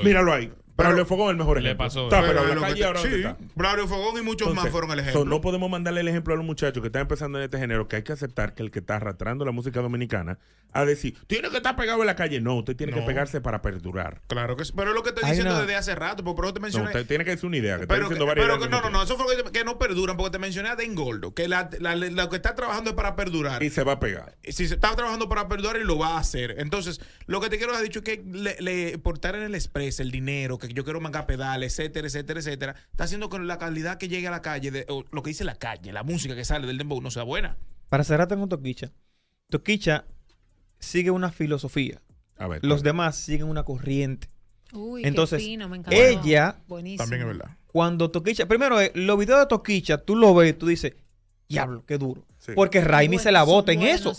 míralo 0.04 0.32
ahí. 0.32 0.52
Braulio 0.76 1.06
Fogón 1.06 1.26
es 1.28 1.30
el 1.32 1.36
mejor 1.38 1.56
Le 1.62 1.68
ejemplo. 1.70 1.86
pasó 1.86 2.04
Está 2.04 2.20
Pero 2.20 2.34
la 2.54 2.60
calle 2.60 2.84
ahora 2.84 3.02
te- 3.02 3.08
¿dónde 3.10 3.22
sí, 3.22 3.28
está? 3.28 3.52
Braulio 3.54 3.88
Fogón 3.88 4.18
y 4.18 4.22
muchos 4.22 4.54
más 4.54 4.68
fueron 4.68 4.90
el 4.92 4.98
so, 4.98 5.02
ejemplo. 5.02 5.24
no 5.24 5.40
podemos 5.40 5.70
mandarle 5.70 6.00
el 6.02 6.08
ejemplo 6.08 6.34
a 6.34 6.36
los 6.36 6.44
muchachos 6.46 6.80
que 6.82 6.88
están 6.88 7.02
empezando 7.02 7.38
en 7.38 7.44
este 7.44 7.58
género, 7.58 7.88
que 7.88 7.96
hay 7.96 8.02
que 8.02 8.12
aceptar 8.12 8.54
que 8.54 8.62
el 8.62 8.70
que 8.70 8.80
está 8.80 8.96
arrastrando 8.96 9.44
la 9.44 9.52
música 9.52 9.80
dominicana 9.80 10.38
a 10.72 10.84
decir, 10.84 11.16
tiene 11.26 11.48
que 11.48 11.56
estar 11.56 11.74
pegado 11.76 12.00
en 12.00 12.06
la 12.06 12.16
calle. 12.16 12.40
No, 12.40 12.56
usted 12.56 12.76
tiene 12.76 12.92
que 12.92 13.00
No. 13.00 13.06
pegarse 13.06 13.40
para 13.40 13.62
perdurar. 13.62 14.20
Claro 14.26 14.56
que 14.56 14.66
sí. 14.66 14.72
Pero 14.76 14.90
es 14.90 14.94
lo 14.94 15.02
que 15.02 15.08
estoy 15.10 15.24
diciendo 15.30 15.52
una- 15.52 15.60
desde 15.62 15.76
hace 15.76 15.94
rato. 15.94 16.22
Por 16.22 16.44
eso 16.44 16.52
te 16.52 16.60
No, 16.60 16.64
mencioné. 16.64 16.86
usted 16.88 17.06
tiene 17.06 17.24
que 17.24 17.30
decir 17.30 17.46
una 17.46 17.56
idea, 17.56 17.78
que 17.78 17.86
Pero, 17.86 18.08
que, 18.10 18.16
pero 18.16 18.58
que- 18.60 18.68
no, 18.68 18.82
no, 18.82 18.90
no, 18.90 19.02
eso 19.02 19.16
fue 19.16 19.34
lo 19.36 19.44
que, 19.44 19.52
que 19.52 19.64
no 19.64 19.78
perduran, 19.78 20.18
porque 20.18 20.32
te 20.32 20.38
mencioné 20.38 20.68
a 20.68 20.76
Dengoldo, 20.76 21.32
que 21.32 21.48
la, 21.48 21.70
la- 21.80 21.96
la- 21.96 22.10
lo 22.10 22.28
que 22.28 22.36
está 22.36 22.54
trabajando 22.54 22.90
es 22.90 22.96
para 22.96 23.16
perdurar. 23.16 23.62
Y 23.62 23.70
se 23.70 23.84
va 23.84 23.92
a 23.92 24.00
pegar. 24.00 24.36
Si 24.44 24.68
se 24.68 24.74
está 24.74 24.94
trabajando 24.94 25.30
para 25.30 25.48
perdurar 25.48 25.80
y 25.80 25.84
lo 25.84 25.96
va 25.96 26.16
a 26.16 26.18
hacer. 26.18 26.56
Entonces, 26.58 27.00
lo 27.26 27.40
que 27.40 27.48
te 27.48 27.56
quiero 27.56 27.72
decir 27.78 27.96
es 27.96 28.02
que 28.02 28.22
le, 28.30 28.56
le- 28.60 28.98
portar 28.98 29.34
en 29.36 29.44
el 29.44 29.54
express 29.54 30.00
el 30.00 30.10
dinero, 30.10 30.58
que 30.58 30.65
yo 30.68 30.84
quiero 30.84 31.00
mangar 31.00 31.26
pedales, 31.26 31.78
etcétera, 31.78 32.06
etcétera, 32.06 32.40
etcétera, 32.40 32.74
está 32.90 33.04
haciendo 33.04 33.28
que 33.28 33.38
la 33.38 33.58
calidad 33.58 33.98
que 33.98 34.08
llegue 34.08 34.28
a 34.28 34.30
la 34.30 34.42
calle, 34.42 34.70
de, 34.70 34.86
o 34.88 35.04
lo 35.10 35.22
que 35.22 35.30
dice 35.30 35.44
la 35.44 35.56
calle, 35.56 35.92
la 35.92 36.02
música 36.02 36.34
que 36.34 36.44
sale 36.44 36.66
del 36.66 36.78
dembow 36.78 37.00
no 37.00 37.10
sea 37.10 37.22
buena. 37.22 37.56
Para 37.88 38.04
cerrar 38.04 38.28
tengo 38.28 38.46
Toquicha. 38.48 38.92
Toquicha 39.50 40.04
sigue 40.78 41.10
una 41.10 41.30
filosofía. 41.30 42.02
A 42.38 42.48
ver, 42.48 42.64
Los 42.64 42.82
demás 42.82 43.16
siguen 43.16 43.48
una 43.48 43.62
corriente. 43.64 44.28
Uy, 44.72 45.02
qué 45.02 45.08
Entonces, 45.08 45.42
fino, 45.42 45.68
me 45.68 45.78
encantó. 45.78 45.96
ella, 46.00 46.58
Buenísimo. 46.66 47.04
También 47.04 47.22
es 47.22 47.28
verdad. 47.28 47.56
cuando 47.66 48.10
Toquicha, 48.10 48.46
primero, 48.46 48.80
eh, 48.80 48.90
los 48.94 49.18
videos 49.18 49.40
de 49.40 49.46
Toquicha, 49.46 49.98
tú 49.98 50.16
lo 50.16 50.34
ves 50.34 50.50
y 50.50 50.52
tú 50.54 50.66
dices, 50.66 50.94
diablo, 51.48 51.84
qué 51.86 51.98
duro. 51.98 52.24
Porque 52.54 52.80
Raimi 52.80 53.18
se 53.18 53.32
la 53.32 53.42
bota 53.42 53.72
en 53.72 53.82
eso. 53.82 54.12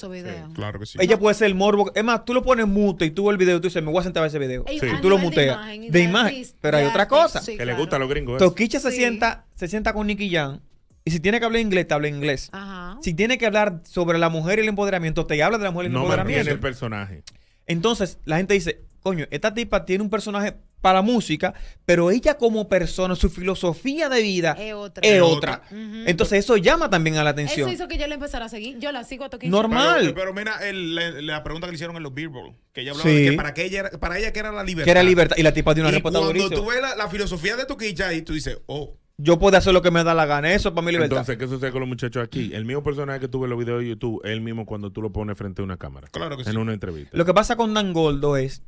Claro 0.53 0.79
que 0.79 0.85
sí. 0.85 0.97
Ella 1.01 1.17
puede 1.17 1.33
ser 1.35 1.47
el 1.47 1.55
morbo. 1.55 1.91
Es 1.95 2.03
más, 2.03 2.25
tú 2.25 2.33
lo 2.33 2.43
pones 2.43 2.67
mute 2.67 3.05
y 3.05 3.11
tú 3.11 3.25
ves 3.25 3.31
el 3.31 3.37
video 3.37 3.57
y 3.57 3.61
tú 3.61 3.67
dices, 3.67 3.81
me 3.83 3.91
voy 3.91 4.01
a 4.01 4.03
sentar 4.03 4.21
a 4.21 4.23
ver 4.23 4.29
ese 4.29 4.39
video. 4.39 4.65
Y 4.69 4.79
tú 5.01 5.09
lo 5.09 5.17
de 5.17 5.23
muteas. 5.23 5.55
imagen 5.57 5.91
De 5.91 5.99
imagen. 6.01 6.43
Pero 6.61 6.77
hay 6.77 6.85
otra 6.85 7.07
cosa. 7.07 7.41
sí, 7.41 7.57
que 7.57 7.65
le 7.65 7.73
gusta 7.75 7.95
a 7.95 7.99
los 7.99 8.09
gringos. 8.09 8.37
eso. 8.41 8.49
Toquicha 8.49 8.79
se 8.79 8.91
sienta, 8.91 9.45
se 9.55 9.67
sienta 9.67 9.93
con 9.93 10.07
Nicky 10.07 10.29
Jam. 10.29 10.59
Y 11.05 11.11
si 11.11 11.21
tiene 11.21 11.39
que 11.39 11.45
hablar 11.45 11.61
inglés, 11.61 11.87
te 11.87 11.93
habla 11.93 12.09
inglés. 12.09 12.49
Ajá. 12.51 12.97
Si 13.01 13.13
tiene 13.13 13.37
que 13.37 13.45
hablar 13.45 13.81
sobre 13.85 14.17
la 14.17 14.27
mujer 14.27 14.59
y 14.59 14.63
el 14.63 14.67
empoderamiento, 14.67 15.25
te 15.25 15.41
habla 15.41 15.57
de 15.57 15.63
la 15.63 15.71
mujer 15.71 15.85
y 15.85 15.87
el 15.87 15.93
No 15.93 15.99
empoderamiento. 16.01 16.51
el 16.51 16.59
personaje. 16.59 17.23
Entonces, 17.65 18.19
la 18.25 18.37
gente 18.37 18.53
dice, 18.55 18.81
coño, 19.01 19.25
esta 19.31 19.53
tipa 19.53 19.85
tiene 19.85 20.03
un 20.03 20.09
personaje 20.09 20.57
para 20.81 20.95
la 20.99 21.01
música, 21.01 21.53
pero 21.85 22.11
ella 22.11 22.37
como 22.37 22.69
persona, 22.69 23.15
su 23.15 23.29
filosofía 23.29 24.09
de 24.09 24.21
vida 24.21 24.55
Es 24.59 24.73
otra. 24.73 25.63
es. 25.71 25.77
Entonces, 26.07 26.39
eso 26.39 26.57
llama 26.57 26.89
también 26.89 27.17
a 27.17 27.23
la 27.23 27.31
atención. 27.31 27.67
Eso 27.67 27.75
hizo 27.75 27.87
que 27.87 27.97
yo 27.97 28.07
le 28.07 28.13
empezara 28.15 28.45
a 28.45 28.49
seguir. 28.49 28.77
Yo 28.79 28.91
la 28.91 29.03
sigo 29.03 29.25
a 29.25 29.29
Toquicha. 29.29 29.49
Normal. 29.51 29.99
Pero, 30.01 30.13
pero 30.13 30.33
mira 30.33 30.57
el- 30.67 30.95
la, 30.95 31.09
la 31.21 31.43
pregunta 31.43 31.67
que 31.67 31.71
le 31.71 31.75
hicieron 31.75 31.95
en 31.97 32.03
los 32.03 32.13
Billboard, 32.13 32.53
que 32.73 32.81
ella 32.81 32.91
hablaba 32.91 33.09
Sí. 33.09 33.15
de 33.23 33.31
que 33.31 33.35
para, 33.37 33.53
que 33.53 33.65
ella 33.65 33.79
era- 33.79 33.89
para 33.91 34.17
ella 34.19 34.31
que 34.31 34.39
era 34.39 34.51
la 34.51 34.63
libertad. 34.63 34.85
Que 34.85 34.91
era 34.91 35.03
libertad. 35.03 35.35
Y 35.37 35.43
la 35.43 35.53
tipa 35.53 35.73
tiene 35.73 35.89
una 35.89 35.93
respuesta 35.95 36.19
cuando 36.19 36.49
tú 36.49 36.65
ves 36.67 36.81
la, 36.81 36.95
la 36.95 37.07
filosofía 37.09 37.55
de 37.55 37.65
Toquicha 37.65 38.13
y 38.13 38.21
tú 38.21 38.33
dices, 38.33 38.59
oh, 38.67 38.97
Yo 39.17 39.39
puedo 39.39 39.57
hacer 39.57 39.73
lo 39.73 39.81
que 39.81 39.89
me 39.89 40.03
da 40.03 40.13
la 40.13 40.27
gana. 40.27 40.53
Eso 40.53 40.75
para 40.75 40.85
mi 40.85 40.91
libertad. 40.91 41.17
Entonces, 41.17 41.37
¿qué 41.37 41.47
sucede 41.47 41.71
con 41.71 41.79
los 41.79 41.89
muchachos 41.89 42.23
aquí? 42.23 42.51
El 42.53 42.65
mismo 42.65 42.83
personaje 42.83 43.19
que 43.19 43.27
tuve 43.27 43.45
en 43.45 43.49
los 43.49 43.57
videos 43.59 43.81
de 43.81 43.89
YouTube 43.89 44.21
es 44.23 44.29
el 44.31 44.41
mismo 44.41 44.67
cuando 44.67 44.91
tú 44.91 45.01
lo 45.01 45.11
pones 45.11 45.35
frente 45.35 45.63
a 45.63 45.65
una 45.65 45.77
cámara. 45.77 46.07
Claro 46.11 46.37
que 46.37 46.43
En 46.43 46.51
sí. 46.51 46.55
una 46.57 46.71
entrevista. 46.73 47.17
Lo 47.17 47.25
que 47.25 47.33
pasa 47.33 47.55
con 47.55 47.73
Dan 47.73 47.93
Goldo 47.93 48.37
es, 48.37 48.61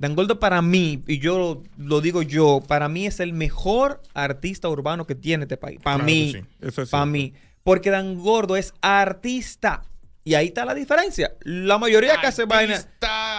Dan 0.00 0.14
Goldo 0.14 0.40
para 0.40 0.62
mí, 0.62 1.04
y 1.06 1.18
yo 1.18 1.38
lo, 1.38 1.62
lo 1.76 2.00
digo 2.00 2.22
yo, 2.22 2.62
para 2.66 2.88
mí 2.88 3.04
es 3.06 3.20
el 3.20 3.34
mejor 3.34 4.00
artista 4.14 4.66
urbano 4.70 5.06
que 5.06 5.14
tiene 5.14 5.44
este 5.44 5.58
país. 5.58 5.78
Para 5.82 5.96
Claro 5.96 6.06
mí, 6.06 6.32
sí. 6.32 6.42
Eso 6.58 6.80
es 6.80 6.88
para 6.88 7.04
mí. 7.04 7.34
Porque 7.62 7.90
Dan 7.90 8.14
Gordo 8.18 8.56
es 8.56 8.72
artista. 8.80 9.82
Y 10.24 10.32
ahí 10.32 10.46
está 10.46 10.64
la 10.64 10.72
diferencia. 10.72 11.34
La 11.42 11.76
mayoría 11.76 12.18
que 12.18 12.28
hacen 12.28 12.48
vaina, 12.48 12.82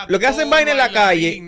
lo 0.07 0.19
que 0.19 0.27
hacen 0.27 0.51
vaina 0.51 0.69
en 0.69 0.77
la 0.77 0.91
calle 0.91 1.43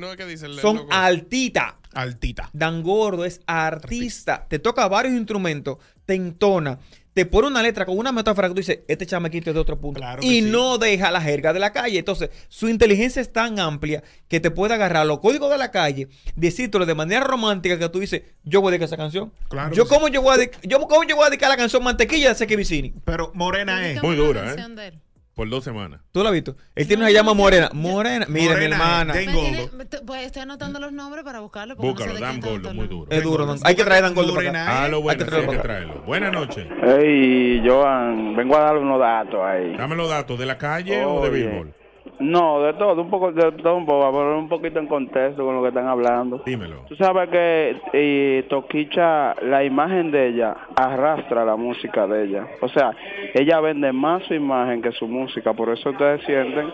son 0.59 0.87
altitas. 0.89 1.75
Altita. 1.93 2.49
Dan 2.51 2.81
Gordo 2.81 3.23
es 3.23 3.39
artista. 3.45 4.47
Te 4.49 4.57
toca 4.57 4.87
varios 4.87 5.13
instrumentos, 5.13 5.77
te 6.07 6.15
entona, 6.15 6.79
te 7.13 7.25
pone 7.25 7.47
una 7.47 7.61
letra 7.61 7.85
con 7.85 7.97
una 7.97 8.11
metáfora 8.11 8.47
que 8.47 8.55
tú 8.55 8.59
dices, 8.59 8.79
este 8.87 9.05
chamaquito 9.05 9.49
es 9.49 9.53
de 9.53 9.59
otro 9.59 9.79
punto. 9.79 9.99
Claro 9.99 10.21
y 10.23 10.41
sí. 10.41 10.41
no 10.41 10.77
deja 10.77 11.11
la 11.11 11.21
jerga 11.21 11.53
de 11.53 11.59
la 11.59 11.71
calle. 11.71 11.99
Entonces, 11.99 12.29
su 12.49 12.69
inteligencia 12.69 13.21
es 13.21 13.31
tan 13.31 13.59
amplia 13.59 14.03
que 14.27 14.39
te 14.39 14.51
puede 14.51 14.73
agarrar 14.73 15.05
los 15.05 15.19
códigos 15.19 15.51
de 15.51 15.57
la 15.57 15.71
calle, 15.71 16.07
decírtelo 16.35 16.85
de 16.85 16.95
manera 16.95 17.23
romántica 17.23 17.77
que 17.77 17.89
tú 17.89 17.99
dices, 17.99 18.23
yo 18.43 18.61
voy 18.61 18.69
a 18.69 18.71
dedicar 18.71 18.87
esa 18.87 18.97
canción. 18.97 19.31
Claro 19.49 19.75
yo, 19.75 19.83
sí. 19.83 19.89
cómo 19.89 20.07
yo, 20.07 20.21
voy 20.21 20.33
a 20.33 20.37
dedicar, 20.37 20.61
yo 20.63 20.79
cómo 20.81 21.03
yo 21.03 21.15
voy 21.15 21.25
a 21.25 21.29
dedicar 21.29 21.49
la 21.49 21.57
canción 21.57 21.83
Mantequilla 21.83 22.29
de 22.29 22.35
Seki 22.35 22.55
Vicini. 22.55 22.93
Pero 23.05 23.31
Morena 23.33 23.87
es. 23.87 24.01
Muy 24.01 24.15
dura, 24.15 24.53
¿eh? 24.53 24.93
Por 25.35 25.49
dos 25.49 25.63
semanas. 25.63 25.99
¿Tú 26.11 26.21
la 26.21 26.29
has 26.29 26.33
visto? 26.33 26.55
Él 26.75 26.87
tiene 26.87 27.01
una 27.03 27.11
llama 27.11 27.33
Morena. 27.33 27.69
Morena. 27.73 28.27
Mira, 28.29 28.55
mi 28.55 28.65
hermana. 28.65 29.13
tiene- 29.13 29.67
t- 29.89 30.01
pues 30.05 30.27
estoy 30.27 30.43
anotando 30.43 30.79
los 30.79 30.91
nombres 30.91 31.23
para 31.23 31.39
buscarlo. 31.39 31.75
porque 31.75 31.89
no 31.89 31.97
sé 31.97 32.05
Búscalo, 32.11 32.25
Dan 32.25 32.39
Gordo, 32.39 32.73
muy 32.75 32.87
duro. 32.87 33.11
Es 33.11 33.23
duro. 33.23 33.45
Dan- 33.47 33.57
Hay 33.63 33.75
que 33.75 33.83
traer 33.83 34.03
Dan 34.03 34.13
Gordo 34.13 34.35
para 34.35 34.49
acá. 34.51 34.83
Ah, 34.83 34.87
lo 34.89 34.97
Hay 34.97 35.03
bueno, 35.03 35.17
que 35.17 35.23
sí, 35.25 35.29
traerlo 35.31 35.51
hay 35.51 35.57
que 35.57 35.63
traerlo. 35.63 36.01
Buenas 36.03 36.31
noches. 36.33 36.67
Hey, 36.83 37.63
Joan, 37.65 38.35
vengo 38.35 38.55
a 38.57 38.59
darle 38.61 38.81
unos 38.81 38.99
datos 38.99 39.39
ahí. 39.43 39.75
Dame 39.75 39.95
los 39.95 40.07
datos, 40.07 40.37
¿de 40.37 40.45
la 40.45 40.57
calle 40.59 41.03
o 41.03 41.23
de 41.23 41.29
Oye. 41.29 41.73
No, 42.19 42.61
de 42.61 42.73
todo, 42.73 43.01
un 43.01 43.09
poco, 43.09 43.31
de 43.31 43.51
todo 43.53 43.75
un 43.75 43.85
poco, 43.85 44.11
poner 44.11 44.33
un 44.33 44.47
poquito 44.47 44.79
en 44.79 44.87
contexto 44.87 45.43
con 45.43 45.55
lo 45.55 45.61
que 45.61 45.69
están 45.69 45.87
hablando. 45.87 46.41
Dímelo. 46.45 46.85
Tú 46.87 46.95
sabes 46.95 47.29
que 47.29 47.75
eh, 47.93 48.45
Toquicha, 48.49 49.35
la 49.41 49.63
imagen 49.63 50.11
de 50.11 50.27
ella 50.27 50.55
arrastra 50.75 51.43
la 51.43 51.55
música 51.55 52.07
de 52.07 52.25
ella. 52.25 52.47
O 52.61 52.69
sea, 52.69 52.91
ella 53.33 53.59
vende 53.59 53.91
más 53.91 54.23
su 54.23 54.33
imagen 54.33 54.81
que 54.81 54.91
su 54.91 55.07
música. 55.07 55.53
Por 55.53 55.69
eso 55.69 55.89
ustedes 55.89 56.23
sienten 56.25 56.71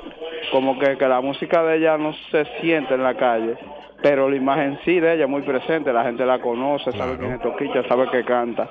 como 0.52 0.78
que, 0.78 0.98
que 0.98 1.08
la 1.08 1.22
música 1.22 1.64
de 1.64 1.78
ella 1.78 1.98
no 1.98 2.14
se 2.32 2.46
siente 2.62 2.94
en 2.94 3.04
la 3.04 3.16
calle. 3.16 3.56
Pero 4.02 4.30
la 4.30 4.36
imagen 4.36 4.80
sí 4.86 5.00
de 5.00 5.14
ella 5.14 5.26
es 5.26 5.30
muy 5.30 5.42
presente. 5.42 5.92
La 5.92 6.04
gente 6.04 6.26
la 6.26 6.40
conoce, 6.40 6.92
sabe 6.94 7.18
quién 7.18 7.34
es 7.34 7.42
Toquicha, 7.42 7.84
sabe 7.88 8.10
que 8.10 8.24
canta. 8.24 8.70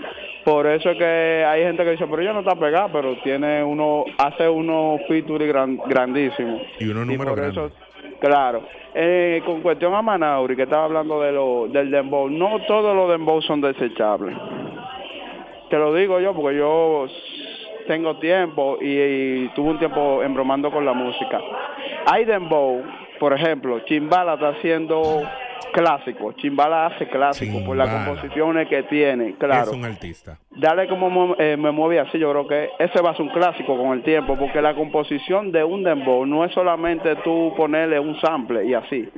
Por 0.49 0.67
eso 0.67 0.93
es 0.93 0.97
que 0.97 1.45
hay 1.47 1.63
gente 1.63 1.85
que 1.85 1.91
dice, 1.91 2.07
pero 2.07 2.23
ella 2.23 2.33
no 2.33 2.41
está 2.41 2.55
pegada, 2.55 2.89
pero 2.91 3.17
tiene 3.23 3.63
uno, 3.63 4.07
hace 4.17 4.49
unos 4.49 4.99
featuring 5.07 5.47
gran, 5.47 5.77
grandísimos. 5.77 6.63
Y 6.81 6.89
unos 6.89 7.07
números 7.07 7.37
grandes. 7.37 7.59
eso, 7.59 7.71
claro. 8.19 8.63
Eh, 8.95 9.43
con 9.45 9.61
cuestión 9.61 9.95
a 9.95 10.01
Manauri, 10.01 10.57
que 10.57 10.63
estaba 10.63 10.85
hablando 10.85 11.21
de 11.21 11.33
lo, 11.33 11.69
del 11.69 11.91
dembow, 11.91 12.31
no 12.31 12.61
todos 12.67 12.97
los 12.97 13.11
dembow 13.11 13.43
son 13.43 13.61
desechables. 13.61 14.35
Te 15.69 15.77
lo 15.77 15.93
digo 15.93 16.19
yo 16.19 16.33
porque 16.33 16.57
yo 16.57 17.05
tengo 17.87 18.17
tiempo 18.17 18.79
y, 18.81 18.87
y 18.87 19.49
tuve 19.55 19.73
un 19.73 19.79
tiempo 19.79 20.23
embromando 20.23 20.71
con 20.71 20.83
la 20.87 20.95
música. 20.95 21.43
Hay 22.11 22.25
dembow, 22.25 22.83
por 23.21 23.35
ejemplo, 23.35 23.81
Chimbala 23.81 24.33
está 24.33 24.49
haciendo 24.49 25.25
clásico. 25.73 26.33
Chimbala 26.33 26.87
hace 26.87 27.07
clásico 27.09 27.59
por 27.65 27.77
las 27.77 27.89
composiciones 28.07 28.69
que 28.69 28.83
tiene, 28.85 29.35
claro. 29.37 29.71
Es 29.71 29.77
un 29.77 29.85
artista. 29.85 30.39
Dale 30.51 30.89
como 30.89 31.11
mo- 31.11 31.37
eh, 31.39 31.57
me 31.57 31.71
mueve 31.71 32.01
así, 32.01 32.19
yo 32.19 32.31
creo 32.31 32.47
que 32.49 32.71
ese 32.79 33.01
va 33.01 33.11
a 33.11 33.15
ser 33.15 33.23
un 33.23 33.31
clásico 33.33 33.77
con 33.77 33.97
el 33.97 34.03
tiempo, 34.03 34.37
porque 34.37 34.61
la 34.63 34.75
composición 34.75 35.53
de 35.53 35.63
un 35.65 35.83
dembow 35.83 36.27
no 36.27 36.45
es 36.45 36.53
solamente 36.53 37.15
tú 37.17 37.53
ponerle 37.57 37.99
un 38.01 38.19
sample 38.21 38.65
y 38.67 38.75
así. 38.75 39.09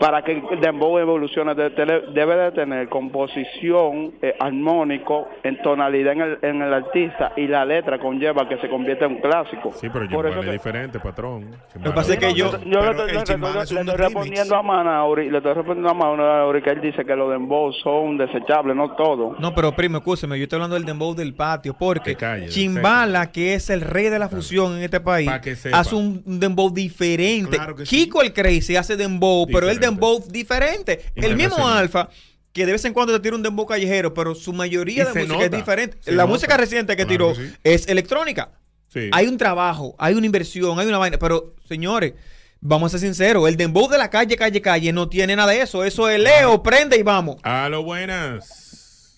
Para 0.00 0.22
que 0.22 0.32
el 0.32 0.60
dembow 0.62 0.96
evolucione 0.98 1.54
de- 1.54 1.68
de- 1.68 2.02
debe 2.14 2.34
de 2.34 2.52
tener 2.52 2.88
composición 2.88 4.12
eh, 4.22 4.34
armónico 4.38 5.28
en 5.42 5.60
tonalidad 5.62 6.12
en 6.14 6.20
el, 6.22 6.38
en 6.42 6.62
el 6.62 6.72
artista 6.72 7.32
y 7.36 7.46
la 7.46 7.64
letra 7.64 7.98
conlleva 7.98 8.48
que 8.48 8.56
se 8.58 8.68
convierta 8.68 9.04
en 9.04 9.12
un 9.16 9.20
clásico. 9.20 9.72
Sí, 9.74 9.88
pero 9.92 10.06
Por 10.08 10.24
Chimbala 10.24 10.30
eso 10.30 10.40
es 10.40 10.46
que- 10.46 10.52
diferente, 10.52 10.98
patrón. 11.00 11.50
Lo 11.74 11.82
que 11.82 11.90
pasa 11.90 12.12
es 12.14 12.18
que 12.18 12.32
yo... 12.34 12.50
yo 12.64 12.80
le 12.80 12.90
estoy, 12.90 13.12
le 13.12 13.18
estoy- 13.18 13.36
le 13.74 13.80
estoy 13.80 13.96
respondiendo 13.96 14.56
a 14.56 14.62
Manauri, 14.62 15.30
le 15.30 15.36
estoy 15.38 15.52
respondiendo 15.52 15.90
a 15.90 15.94
Manauri 15.94 16.62
que 16.62 16.70
él 16.70 16.80
dice 16.80 17.04
que 17.04 17.14
los 17.14 17.30
dembow 17.30 17.72
son 17.82 18.16
desechables, 18.16 18.74
no 18.74 18.94
todos. 18.96 19.38
No, 19.38 19.54
pero 19.54 19.72
primo, 19.72 19.98
escúcheme, 19.98 20.38
yo 20.38 20.44
estoy 20.44 20.56
hablando 20.56 20.76
del 20.76 20.84
dembow 20.86 21.14
del 21.14 21.34
patio, 21.34 21.74
porque 21.78 22.14
calle, 22.16 22.48
Chimbala, 22.48 23.30
que 23.30 23.52
es 23.54 23.68
el 23.70 23.82
rey 23.82 24.08
de 24.08 24.18
la 24.18 24.28
fusión 24.30 24.78
en 24.78 24.82
este 24.84 25.00
país, 25.00 25.30
hace 25.72 25.94
un 25.94 26.22
dembow 26.40 26.70
diferente. 26.72 27.56
Claro 27.56 27.74
que 27.76 27.84
sí. 27.84 27.96
Kiko 28.04 28.22
el 28.22 28.32
Crazy 28.32 28.76
hace 28.76 28.96
dembow, 28.96 29.39
pero 29.46 29.68
el 29.70 29.78
dembow 29.80 30.22
diferente. 30.28 31.00
El 31.14 31.36
mismo. 31.36 31.68
Alfa 31.68 32.08
que 32.52 32.66
de 32.66 32.72
vez 32.72 32.84
en 32.84 32.92
cuando 32.92 33.12
te 33.12 33.20
tira 33.20 33.36
un 33.36 33.44
dembow 33.44 33.64
callejero, 33.64 34.12
pero 34.12 34.34
su 34.34 34.52
mayoría 34.52 35.04
Y 35.04 35.14
de 35.14 35.24
música 35.24 35.44
es 35.44 35.50
diferente. 35.52 35.98
se 36.00 36.10
la 36.10 36.24
nota. 36.24 36.32
música 36.34 36.56
reciente 36.56 36.96
que 36.96 37.06
Claro 37.06 37.32
tiró 37.32 37.32
que 37.34 37.48
sí. 37.48 37.54
es 37.62 37.86
electrónica. 37.88 38.50
Sí. 38.88 39.08
Hay 39.12 39.28
un 39.28 39.36
trabajo, 39.38 39.94
hay 39.98 40.14
una 40.14 40.26
inversión, 40.26 40.80
hay 40.80 40.86
una 40.88 40.98
vaina, 40.98 41.16
pero 41.16 41.54
señores, 41.68 42.14
vamos 42.60 42.92
a 42.92 42.98
ser 42.98 43.06
sinceros, 43.06 43.48
el 43.48 43.56
dembow 43.56 43.88
de 43.88 43.98
la 43.98 44.10
calle, 44.10 44.34
calle, 44.36 44.60
calle 44.60 44.92
no 44.92 45.08
tiene 45.08 45.36
nada 45.36 45.52
de 45.52 45.60
eso. 45.60 45.84
Eso 45.84 46.08
es 46.08 46.18
Leo, 46.18 46.60
prende 46.60 46.96
y 46.98 47.04
vamos. 47.04 47.36
A 47.44 47.68
lo 47.68 47.84
buenas. 47.84 49.16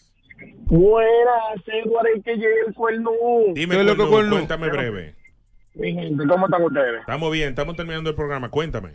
Buenas, 0.67 1.57
Edward, 1.67 2.07
el 2.15 2.23
que 2.23 2.35
llegue 2.35 2.61
el 2.67 2.75
cuerno. 2.75 3.11
Dime, 3.55 3.75
¿Qué 3.77 3.81
es 3.81 3.87
lo 3.87 3.93
que 3.93 3.97
Cuerno, 3.97 4.11
Cuerno? 4.11 4.37
cuéntame 4.37 4.69
breve. 4.69 5.15
Mi 5.75 5.93
gente, 5.95 6.27
¿cómo 6.27 6.47
están 6.47 6.63
ustedes? 6.63 7.01
Estamos 7.01 7.33
bien, 7.33 7.51
estamos 7.51 7.77
terminando 7.77 8.11
el 8.11 8.17
programa. 8.17 8.51
Cuéntame. 8.51 8.91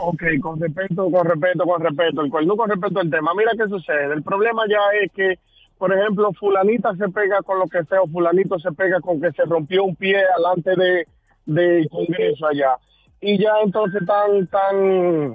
Ok, 0.00 0.22
con 0.42 0.60
respeto, 0.60 1.10
con 1.10 1.26
respeto, 1.26 1.64
con 1.64 1.82
respeto. 1.82 2.20
El 2.20 2.30
cuerno 2.30 2.56
con 2.56 2.68
respeto 2.68 3.00
al 3.00 3.10
tema. 3.10 3.32
Mira 3.34 3.52
qué 3.56 3.66
sucede. 3.68 4.12
El 4.12 4.22
problema 4.22 4.62
ya 4.68 4.80
es 5.02 5.10
que, 5.12 5.38
por 5.78 5.92
ejemplo, 5.92 6.32
fulanita 6.34 6.94
se 6.96 7.08
pega 7.08 7.40
con 7.42 7.58
lo 7.58 7.66
que 7.66 7.82
sea, 7.84 8.02
o 8.02 8.08
fulanito 8.08 8.58
se 8.58 8.72
pega 8.72 9.00
con 9.00 9.20
que 9.20 9.32
se 9.32 9.44
rompió 9.44 9.84
un 9.84 9.96
pie 9.96 10.22
alante 10.36 10.76
de 10.76 11.06
del 11.46 11.88
Congreso 11.88 12.46
allá. 12.46 12.76
Y 13.20 13.38
ya 13.38 13.52
entonces 13.62 14.02
tan, 14.06 14.46
tan... 14.48 15.28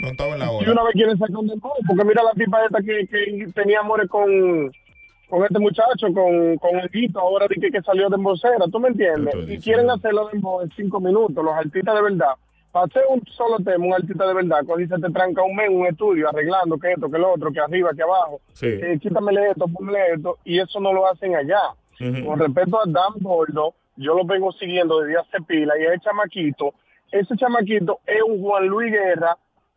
No 0.00 0.08
estaba 0.08 0.32
en 0.34 0.38
la 0.40 0.46
Y 0.60 0.68
una 0.68 0.82
vez 0.84 0.92
quieren 0.92 1.18
sacar 1.18 1.36
un 1.36 1.46
dembow, 1.46 1.72
porque 1.86 2.04
mira 2.04 2.22
la 2.22 2.32
tipa 2.32 2.64
esta 2.64 2.80
que, 2.80 3.06
que 3.06 3.46
tenía 3.54 3.80
amores 3.80 4.08
con, 4.08 4.70
con 5.34 5.44
este 5.44 5.58
muchacho, 5.58 6.06
con, 6.14 6.56
con 6.58 6.78
el 6.78 6.88
Guito, 6.90 7.18
ahora 7.18 7.46
de 7.48 7.56
que, 7.56 7.70
que 7.70 7.82
salió 7.82 8.08
de 8.08 8.14
embocera, 8.16 8.66
¿tú 8.70 8.78
me 8.78 8.88
entiendes? 8.88 9.34
Y 9.48 9.58
quieren 9.58 9.90
hacerlo 9.90 10.28
de 10.28 10.38
en 10.38 10.70
cinco 10.76 11.00
minutos, 11.00 11.44
los 11.44 11.54
artistas 11.54 11.92
de 11.94 12.02
verdad. 12.02 12.34
Para 12.70 12.86
hacer 12.86 13.02
un 13.08 13.20
solo 13.26 13.56
tema, 13.58 13.84
un 13.86 13.94
artista 13.94 14.26
de 14.26 14.34
verdad, 14.34 14.58
cuando 14.64 14.76
dice 14.76 14.94
te 15.00 15.12
tranca 15.12 15.42
un 15.42 15.56
mes 15.56 15.68
en 15.70 15.76
un 15.80 15.86
estudio 15.86 16.28
arreglando 16.28 16.78
que 16.78 16.92
esto, 16.92 17.10
que 17.10 17.18
lo 17.18 17.32
otro, 17.32 17.50
que 17.52 17.58
arriba, 17.60 17.90
que 17.96 18.02
abajo, 18.02 18.40
Sí. 18.52 18.66
eh, 18.66 18.98
quítamele 19.00 19.50
esto, 19.50 19.66
ponle 19.66 19.98
esto, 20.14 20.38
y 20.44 20.60
eso 20.60 20.78
no 20.80 20.92
lo 20.92 21.08
hacen 21.08 21.34
allá. 21.34 21.60
Con 22.24 22.38
respecto 22.38 22.78
a 22.78 22.84
Dan 22.86 23.14
Bordo, 23.20 23.74
yo 23.96 24.14
lo 24.14 24.24
vengo 24.24 24.52
siguiendo 24.52 25.00
desde 25.00 25.18
hace 25.18 25.38
pila, 25.46 25.74
y 25.78 25.84
ese 25.84 26.00
chamaquito, 26.00 26.74
ese 27.10 27.36
chamaquito 27.36 27.98
es 28.06 28.22
un 28.22 28.40
Juan 28.40 28.66
Luis 28.66 28.92
Guerra 28.92 29.36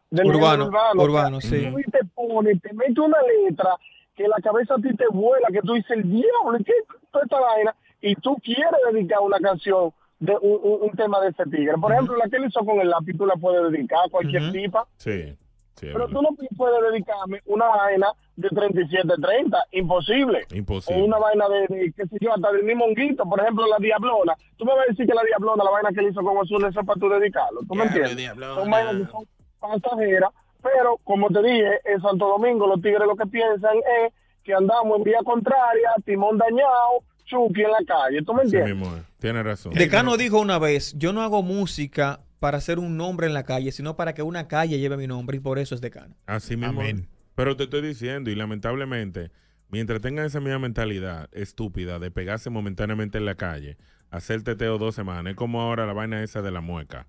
del 0.10 0.28
Urbano, 0.28 0.66
urbano. 0.68 1.04
urbano, 1.04 1.42
sí. 1.42 1.68
y 1.78 1.92
te 1.92 2.00
pone, 2.16 2.56
te 2.56 2.74
mete 2.74 3.00
una 3.02 3.18
letra 3.44 3.76
que 4.18 4.28
la 4.28 4.38
cabeza 4.44 4.74
a 4.74 4.78
ti 4.78 4.94
te 4.98 5.06
vuela, 5.12 5.48
que 5.54 5.62
tú 5.62 5.74
dices, 5.74 5.92
el 5.92 6.04
diablo, 6.12 6.58
¿y 6.60 6.64
¿qué 6.66 6.74
es 6.74 7.12
toda 7.12 7.24
esta 7.24 7.40
vaina? 7.40 7.74
Y 8.02 8.16
tú 8.16 8.36
quieres 8.44 8.72
dedicar 8.92 9.20
una 9.22 9.40
canción 9.40 9.92
de 10.20 10.36
un, 10.42 10.60
un- 10.64 10.80
un 10.90 10.92
tema 10.98 11.22
de 11.22 11.30
ese 11.30 11.44
tigre. 11.46 11.76
Por 11.80 11.92
ejemplo, 11.94 12.18
la 12.18 12.28
que 12.28 12.38
él 12.38 12.46
hizo 12.48 12.60
con 12.66 12.80
el 12.82 12.90
lápiz, 12.90 13.16
tú 13.16 13.26
la 13.28 13.36
puedes 13.36 13.72
dedicar 13.72 14.00
a 14.06 14.10
cualquier 14.10 14.52
tipa, 14.52 14.86
Sí. 14.98 15.38
sí, 15.76 15.88
pero 15.94 16.08
tú 16.08 16.22
no 16.22 16.30
puedes 16.58 16.92
dedicarme 16.92 17.42
una 17.46 17.68
vaina 17.68 18.08
de 18.36 18.50
37-30, 18.50 19.58
imposible. 19.72 20.46
Imposible. 20.54 21.02
O 21.02 21.06
una 21.06 21.18
vaina 21.20 21.48
de, 21.50 21.60
de, 21.76 21.94
qué 21.96 22.08
sé 22.08 22.18
yo, 22.20 22.34
hasta 22.34 22.52
del 22.52 22.64
mismo 22.64 22.86
honguito, 22.86 23.24
por 23.30 23.40
ejemplo, 23.40 23.66
la 23.68 23.78
Diablona. 23.78 24.34
Tú 24.58 24.66
me 24.66 24.74
vas 24.74 24.86
a 24.88 24.92
decir 24.92 25.06
que 25.08 25.14
la 25.14 25.24
Diablona, 25.24 25.64
la 25.64 25.70
vaina 25.72 25.90
que 25.94 26.00
él 26.02 26.10
hizo 26.10 26.22
con 26.24 26.38
Ozuna, 26.38 26.70
eso 26.70 26.80
es 26.82 26.86
para 26.86 27.00
tú 27.00 27.10
dedicarlo. 27.10 27.62
¿Tú 27.68 27.76
me 27.76 27.84
entiendes? 27.86 28.32
Son 28.56 28.70
vainas 28.72 28.96
que 28.96 29.12
son 29.12 29.26
pasajeras, 29.60 30.32
pero 30.74 30.98
como 31.04 31.30
te 31.30 31.42
dije, 31.42 31.80
en 31.86 32.02
Santo 32.02 32.28
Domingo 32.28 32.68
los 32.68 32.82
tigres 32.82 33.08
lo 33.08 33.16
que 33.16 33.26
piensan 33.28 33.78
es 34.06 34.14
que 34.44 34.54
andamos 34.54 34.98
en 34.98 35.04
vía 35.04 35.20
contraria, 35.26 35.90
timón 36.06 36.38
dañado, 36.38 37.04
chuki 37.26 37.62
en 37.62 37.72
la 37.72 37.84
calle. 37.86 38.22
¿Tú 38.24 38.34
me 38.34 38.46
Sí 38.46 38.56
entiendes? 38.56 38.76
mismo 38.76 38.96
es. 38.96 39.04
Tienes 39.20 39.44
razón. 39.44 39.74
Decano 39.74 40.18
dijo 40.18 40.40
una 40.40 40.60
vez, 40.60 40.94
yo 40.98 41.14
no 41.14 41.22
hago 41.22 41.44
música 41.44 42.22
para 42.40 42.58
hacer 42.58 42.80
un 42.80 42.98
nombre 42.98 43.28
en 43.28 43.34
la 43.34 43.44
calle, 43.44 43.72
sino 43.72 43.96
para 43.96 44.14
que 44.14 44.22
una 44.22 44.48
calle 44.48 44.80
lleve 44.80 44.98
mi 44.98 45.08
nombre 45.08 45.38
y 45.38 45.40
por 45.40 45.60
eso 45.60 45.76
es 45.76 45.82
decano. 45.82 46.16
Así 46.26 46.56
mismo. 46.56 46.82
Pero 47.36 47.56
te 47.56 47.66
estoy 47.66 47.82
diciendo, 47.82 48.30
y 48.32 48.36
lamentablemente, 48.36 49.32
mientras 49.70 50.02
tengan 50.02 50.26
esa 50.26 50.40
misma 50.40 50.60
mentalidad 50.60 51.30
estúpida 51.34 52.00
de 52.00 52.10
pegarse 52.12 52.50
momentáneamente 52.50 53.18
en 53.18 53.26
la 53.26 53.36
calle, 53.36 53.78
hacer 54.10 54.44
teteo 54.44 54.78
dos 54.78 54.96
semanas, 54.96 55.32
es 55.32 55.36
como 55.36 55.62
ahora 55.62 55.86
la 55.86 55.94
vaina 55.94 56.24
esa 56.24 56.42
de 56.42 56.52
la 56.52 56.62
mueca. 56.62 57.08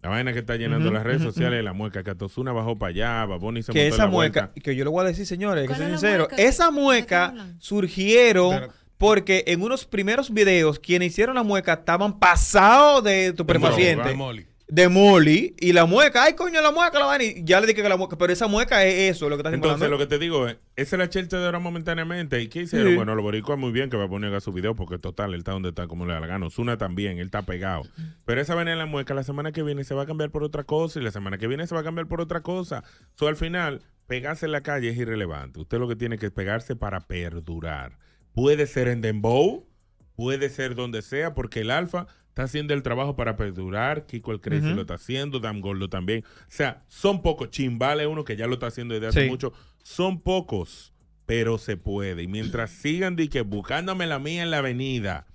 La 0.00 0.10
vaina 0.10 0.32
que 0.32 0.38
está 0.38 0.56
llenando 0.56 0.92
las 0.92 1.02
redes 1.02 1.22
sociales 1.22 1.54
de 1.54 1.58
ujú. 1.58 1.64
la 1.64 1.72
mueca, 1.72 2.04
que 2.04 2.10
Atosuna 2.10 2.52
bajó 2.52 2.78
para 2.78 2.90
allá, 2.90 3.26
Baboni 3.26 3.62
se 3.62 3.72
que 3.72 3.88
esa 3.88 4.04
la 4.04 4.06
vuelta. 4.06 4.42
mueca, 4.42 4.60
que 4.62 4.76
yo 4.76 4.84
le 4.84 4.90
voy 4.90 5.04
a 5.04 5.08
decir, 5.08 5.26
señores, 5.26 5.62
que 5.62 5.68
¿Cuál 5.68 5.78
soy 5.78 5.88
sincero, 5.88 6.28
mueca? 6.28 6.36
esa 6.42 6.70
mueca 6.70 7.34
surgieron 7.58 8.68
porque 8.96 9.44
en 9.46 9.62
unos 9.62 9.84
primeros 9.84 10.32
videos 10.32 10.78
quienes 10.78 11.08
hicieron 11.08 11.34
la 11.34 11.42
mueca 11.42 11.74
estaban 11.74 12.18
pasados 12.18 13.02
de 13.04 13.32
droga, 13.32 14.14
Molly. 14.14 14.46
De 14.70 14.88
Molly 14.88 15.56
y 15.58 15.72
la 15.72 15.86
mueca, 15.86 16.24
ay 16.24 16.34
coño, 16.34 16.60
la 16.60 16.70
mueca, 16.70 16.98
la 16.98 17.06
vaina. 17.06 17.24
Y 17.24 17.42
ya 17.42 17.58
le 17.58 17.66
dije 17.66 17.82
que 17.82 17.88
la 17.88 17.96
mueca, 17.96 18.18
pero 18.18 18.32
esa 18.32 18.48
mueca 18.48 18.84
es 18.84 19.16
eso, 19.16 19.30
lo 19.30 19.36
que 19.36 19.40
está 19.40 19.54
Entonces, 19.54 19.88
lo 19.88 19.96
que 19.96 20.06
te 20.06 20.18
digo 20.18 20.46
es, 20.46 20.58
esa 20.76 20.96
es 20.96 20.98
la 20.98 21.08
chelcha 21.08 21.38
de 21.38 21.46
ahora 21.46 21.58
momentáneamente. 21.58 22.40
¿Y 22.42 22.48
qué 22.48 22.62
hicieron? 22.62 22.90
Sí. 22.90 22.96
Bueno, 22.96 23.14
los 23.14 23.22
boricuas 23.22 23.58
muy 23.58 23.72
bien 23.72 23.88
que 23.88 23.96
va 23.96 24.04
a 24.04 24.08
poner 24.08 24.34
a 24.34 24.40
su 24.40 24.52
video 24.52 24.76
porque 24.76 24.98
total, 24.98 25.32
él 25.32 25.38
está 25.38 25.52
donde 25.52 25.70
está, 25.70 25.86
como 25.86 26.04
le 26.04 26.12
da 26.12 26.20
la 26.20 26.26
gana. 26.26 26.46
Osuna 26.46 26.76
también, 26.76 27.18
él 27.18 27.26
está 27.26 27.42
pegado. 27.42 27.82
Pero 28.26 28.40
esa 28.42 28.54
vaina 28.54 28.72
en 28.72 28.78
la 28.78 28.86
mueca, 28.86 29.14
la 29.14 29.22
semana 29.22 29.52
que 29.52 29.62
viene 29.62 29.84
se 29.84 29.94
va 29.94 30.02
a 30.02 30.06
cambiar 30.06 30.30
por 30.30 30.44
otra 30.44 30.64
cosa 30.64 31.00
y 31.00 31.02
la 31.02 31.12
semana 31.12 31.38
que 31.38 31.46
viene 31.46 31.66
se 31.66 31.74
va 31.74 31.80
a 31.80 31.84
cambiar 31.84 32.06
por 32.06 32.20
otra 32.20 32.42
cosa. 32.42 32.84
So, 33.14 33.26
al 33.26 33.36
final, 33.36 33.80
pegarse 34.06 34.46
en 34.46 34.52
la 34.52 34.62
calle 34.62 34.90
es 34.90 34.98
irrelevante. 34.98 35.60
Usted 35.60 35.78
lo 35.78 35.88
que 35.88 35.96
tiene 35.96 36.18
que 36.18 36.26
es 36.26 36.32
pegarse 36.32 36.76
para 36.76 37.06
perdurar. 37.06 37.98
Puede 38.32 38.66
ser 38.66 38.88
en 38.88 39.00
Dembow, 39.00 39.66
puede 40.14 40.50
ser 40.50 40.74
donde 40.74 41.00
sea, 41.02 41.32
porque 41.32 41.60
el 41.60 41.70
Alfa 41.70 42.06
está 42.38 42.44
haciendo 42.44 42.72
el 42.72 42.84
trabajo 42.84 43.16
para 43.16 43.36
perdurar. 43.36 44.06
Kiko 44.06 44.30
el 44.30 44.40
Crazy 44.40 44.72
lo 44.72 44.82
está 44.82 44.94
haciendo, 44.94 45.40
Dam 45.40 45.60
Gordo 45.60 45.88
también. 45.88 46.22
O 46.24 46.44
sea, 46.46 46.84
son 46.86 47.20
pocos. 47.20 47.50
Chimbale 47.50 48.06
uno 48.06 48.24
que 48.24 48.36
ya 48.36 48.46
lo 48.46 48.54
está 48.54 48.68
haciendo 48.68 48.94
desde 48.94 49.08
hace 49.08 49.22
Sí. 49.24 49.28
mucho. 49.28 49.52
Son 49.82 50.20
pocos, 50.20 50.94
pero 51.26 51.58
se 51.58 51.76
puede. 51.76 52.22
Y 52.22 52.28
mientras 52.28 52.70
sigan 52.70 53.16
de 53.16 53.28
que 53.28 53.40
buscándome 53.40 54.06
la 54.06 54.20
mía 54.20 54.44
en 54.44 54.52
la 54.52 54.58
avenida, 54.58 55.26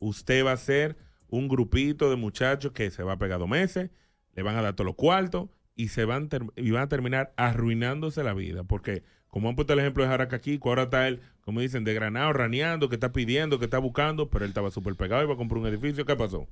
usted 0.00 0.44
va 0.44 0.50
a 0.52 0.56
ser 0.56 0.96
un 1.28 1.46
grupito 1.46 2.10
de 2.10 2.16
muchachos 2.16 2.72
que 2.72 2.90
se 2.90 3.04
va 3.04 3.12
a 3.12 3.18
pegar 3.18 3.38
dos 3.38 3.48
meses, 3.48 3.90
le 4.34 4.42
van 4.42 4.56
a 4.56 4.62
dar 4.62 4.74
todos 4.74 4.86
los 4.86 4.96
cuartos 4.96 5.48
y 5.76 5.88
se 5.88 6.04
van, 6.04 6.28
y 6.56 6.72
van 6.72 6.82
a 6.82 6.88
terminar 6.88 7.34
arruinándose 7.36 8.24
la 8.24 8.34
vida. 8.34 8.64
Porque, 8.64 9.04
como 9.28 9.48
han 9.48 9.56
puesto 9.56 9.72
el 9.72 9.78
ejemplo 9.80 10.02
de 10.02 10.10
Jaracaquico, 10.10 10.68
ahora 10.68 10.84
está 10.84 11.06
él, 11.08 11.20
como 11.42 11.60
dicen, 11.60 11.84
de 11.84 11.94
granado, 11.94 12.32
raneando, 12.32 12.88
que 12.88 12.96
está 12.96 13.12
pidiendo, 13.12 13.58
que 13.58 13.66
está 13.66 13.78
buscando, 13.78 14.30
pero 14.30 14.44
él 14.44 14.50
estaba 14.50 14.70
súper 14.70 14.96
pegado 14.96 15.26
va 15.28 15.34
a 15.34 15.36
comprar 15.36 15.60
un 15.60 15.66
edificio. 15.66 16.04
¿Qué 16.04 16.16
pasó? 16.16 16.48